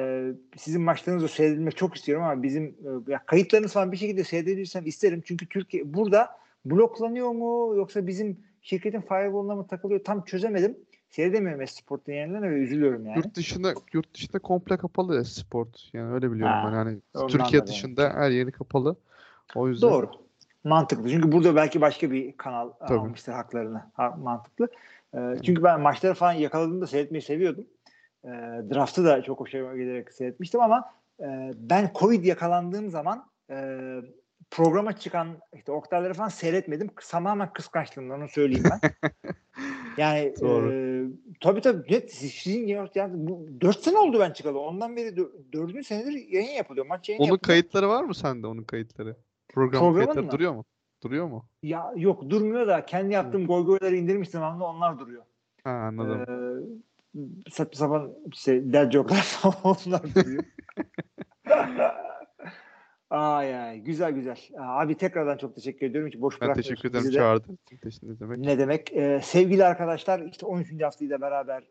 sizin 0.59 0.82
maçlarınızı 0.82 1.28
seyredilmek 1.28 1.77
çok 1.77 1.97
istiyorum 1.97 2.24
ama 2.24 2.43
bizim 2.43 2.65
e, 2.65 3.12
ya 3.12 3.23
kayıtlarınız 3.27 3.73
falan 3.73 3.93
bir 3.93 3.97
şekilde 3.97 4.24
seyredilirsem 4.24 4.86
isterim. 4.86 5.23
Çünkü 5.24 5.48
Türkiye 5.48 5.94
burada 5.94 6.31
bloklanıyor 6.65 7.31
mu 7.31 7.74
yoksa 7.77 8.06
bizim 8.06 8.40
şirketin 8.62 9.01
firewall'una 9.01 9.55
mı 9.55 9.66
takılıyor 9.66 10.05
tam 10.05 10.24
çözemedim. 10.24 10.78
Seyredemiyorum 11.09 11.63
Esport 11.63 12.07
dinleyenlerine 12.07 12.51
ve 12.51 12.55
üzülüyorum 12.55 13.07
yani. 13.07 13.17
Yurt 13.17 13.35
dışında 13.35 13.75
yurt 13.93 14.15
dışında 14.15 14.39
komple 14.39 14.77
kapalı 14.77 15.25
sport. 15.25 15.91
Yani 15.93 16.13
öyle 16.13 16.33
biliyorum 16.33 16.55
Ha, 16.55 16.71
ben. 16.73 16.77
Yani 16.77 17.01
Türkiye 17.29 17.63
da 17.63 17.67
dışında 17.67 18.11
her 18.11 18.31
yeri 18.31 18.53
kapalı. 18.53 18.97
O 19.55 19.69
yüzden 19.69 19.91
Doğru. 19.91 20.11
Mantıklı. 20.65 21.11
Çünkü 21.11 21.33
burada 21.33 21.57
belki 21.57 21.81
başka 21.81 22.11
bir 22.11 22.37
kanal 22.37 22.71
Tabii. 22.71 22.99
almıştır 22.99 23.33
haklarını. 23.33 23.83
Ha, 23.93 24.11
mantıklı. 24.19 24.69
Ee, 25.15 25.37
çünkü 25.43 25.63
ben 25.63 25.81
maçları 25.81 26.15
falan 26.15 26.33
yakaladığımda 26.33 26.87
seyretmeyi 26.87 27.23
seviyordum. 27.23 27.67
Ee, 28.25 28.29
draft'ı 28.75 29.05
da 29.05 29.23
çok 29.23 29.41
hoşuma 29.41 29.77
giderek 29.77 30.13
seyretmiştim 30.13 30.61
ama 30.61 30.93
e, 31.21 31.51
ben 31.57 31.91
Covid 31.95 32.25
yakalandığım 32.25 32.91
zaman 32.91 33.27
e, 33.51 33.57
programa 34.51 34.93
çıkan 34.93 35.29
işte 35.57 35.73
Oktay'ları 35.73 36.15
falan 36.15 36.29
seyretmedim. 36.29 36.91
Tamamen 37.11 37.53
kıskançlığımdan 37.53 38.20
onu 38.20 38.29
söyleyeyim 38.29 38.65
ben. 38.70 38.91
yani 39.97 40.35
Doğru. 40.41 40.73
e, 40.73 41.05
tabii 41.41 41.61
tabii 41.61 41.93
net 41.93 42.12
sizin 42.15 42.66
ya- 42.66 42.89
yani 42.95 43.12
bu 43.29 43.47
4 43.61 43.81
sene 43.81 43.99
oldu 43.99 44.20
ben 44.20 44.31
çıkalı. 44.33 44.61
Ondan 44.61 44.97
beri 44.97 45.16
4. 45.53 45.87
senedir 45.87 46.12
yayın 46.12 46.51
yapılıyor. 46.57 46.87
Maç 46.87 47.09
yayın 47.09 47.20
onun 47.20 47.27
yapılıyor. 47.27 47.43
kayıtları 47.43 47.89
var 47.89 48.05
mı 48.05 48.15
sende 48.15 48.47
onun 48.47 48.62
kayıtları? 48.62 49.16
Program 49.49 49.81
Programın 49.81 50.05
kayıtları 50.05 50.27
mı? 50.27 50.33
duruyor 50.33 50.53
mu? 50.55 50.65
Duruyor 51.03 51.27
mu? 51.27 51.47
Ya 51.62 51.93
yok 51.97 52.31
durmuyor 52.31 52.66
da 52.66 52.87
kendi 52.87 53.15
yaptığım 53.15 53.47
goy 53.47 53.65
goyları 53.65 53.97
indirmiştim 53.97 54.43
ama 54.43 54.66
onlar 54.66 54.99
duruyor. 54.99 55.23
Ha 55.65 55.70
anladım. 55.70 56.25
Ee, 57.15 57.51
saçma 57.51 57.75
sapan 57.79 58.12
şey 58.33 58.73
dead 58.73 58.93
joke'lar 58.93 59.23
falan 59.23 59.55
onlar 59.65 60.03
duruyor. 60.15 60.45
ay 63.11 63.57
ay 63.57 63.79
güzel 63.79 64.13
güzel. 64.13 64.39
Abi 64.59 64.95
tekrardan 64.95 65.37
çok 65.37 65.55
teşekkür 65.55 65.87
ediyorum. 65.87 66.11
Hiç 66.11 66.21
boş 66.21 66.41
ben 66.41 66.55
teşekkür 66.55 66.91
ederim 66.91 67.11
çağırdın. 67.11 67.59
Teşekkür 67.67 68.09
ne 68.09 68.21
demek. 68.21 68.39
Ne 68.39 68.59
demek? 68.59 68.93
Ee, 68.93 69.21
sevgili 69.23 69.65
arkadaşlar 69.65 70.21
işte 70.21 70.47
13. 70.47 70.83
haftayı 70.83 71.11
da 71.11 71.21
beraber 71.21 71.63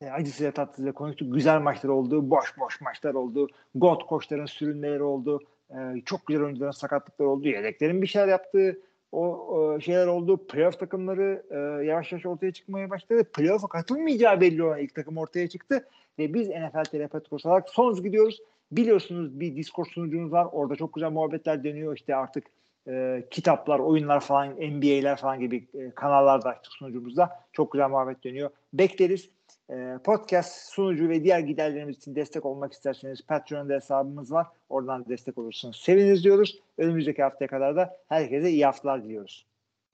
e, 0.00 0.10
acısıyla 0.10 0.52
tatlısıyla 0.52 0.92
konuştuk. 0.92 1.34
Güzel 1.34 1.60
maçlar 1.60 1.88
oldu. 1.88 2.30
Boş 2.30 2.58
boş 2.58 2.80
maçlar 2.80 3.14
oldu. 3.14 3.48
God 3.74 4.00
koçların 4.06 4.46
sürünmeleri 4.46 5.02
oldu. 5.02 5.40
Ee, 5.70 5.74
çok 6.04 6.26
güzel 6.26 6.42
oyuncuların 6.42 6.70
sakatlıkları 6.70 7.28
oldu. 7.28 7.48
Yedeklerin 7.48 8.02
bir 8.02 8.06
şeyler 8.06 8.28
yaptığı 8.28 8.80
o, 9.12 9.26
o 9.26 9.80
şeyler 9.80 10.06
oldu. 10.06 10.46
Playoff 10.46 10.80
takımları 10.80 11.42
e, 11.50 11.84
yavaş 11.84 12.12
yavaş 12.12 12.26
ortaya 12.26 12.52
çıkmaya 12.52 12.90
başladı. 12.90 13.24
Playoff'a 13.24 13.68
katılmayacağı 13.68 14.40
belli 14.40 14.62
olan 14.62 14.78
ilk 14.78 14.94
takım 14.94 15.18
ortaya 15.18 15.48
çıktı. 15.48 15.86
Ve 16.18 16.34
biz 16.34 16.48
NFL 16.48 16.84
Telepatikos 16.84 17.46
olarak 17.46 17.68
son 17.68 18.02
gidiyoruz. 18.02 18.40
Biliyorsunuz 18.72 19.40
bir 19.40 19.56
Discord 19.56 19.86
sunucumuz 19.86 20.32
var. 20.32 20.48
Orada 20.52 20.76
çok 20.76 20.94
güzel 20.94 21.10
muhabbetler 21.10 21.64
dönüyor. 21.64 21.96
İşte 21.96 22.16
artık 22.16 22.44
e, 22.88 23.24
kitaplar, 23.30 23.78
oyunlar 23.78 24.20
falan, 24.20 24.48
NBA'ler 24.48 25.16
falan 25.16 25.40
gibi 25.40 25.66
e, 25.74 25.90
kanallarda 25.90 26.48
açtık 26.48 26.72
sunucumuzda. 26.72 27.30
Çok 27.52 27.72
güzel 27.72 27.88
muhabbet 27.88 28.24
dönüyor. 28.24 28.50
Bekleriz. 28.72 29.28
E, 29.70 29.98
podcast 30.04 30.72
sunucu 30.72 31.08
ve 31.08 31.24
diğer 31.24 31.40
giderlerimiz 31.40 31.96
için 31.96 32.14
destek 32.14 32.46
olmak 32.46 32.72
isterseniz 32.72 33.22
Patreon'da 33.26 33.74
hesabımız 33.74 34.32
var. 34.32 34.46
Oradan 34.68 35.08
destek 35.08 35.38
olursanız 35.38 35.76
seviniriz 35.76 36.24
diyoruz. 36.24 36.58
Önümüzdeki 36.78 37.22
haftaya 37.22 37.48
kadar 37.48 37.76
da 37.76 37.96
herkese 38.08 38.50
iyi 38.50 38.64
haftalar 38.64 39.04
diliyoruz. 39.04 39.46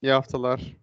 İyi 0.03 0.12
haftalar. 0.12 0.77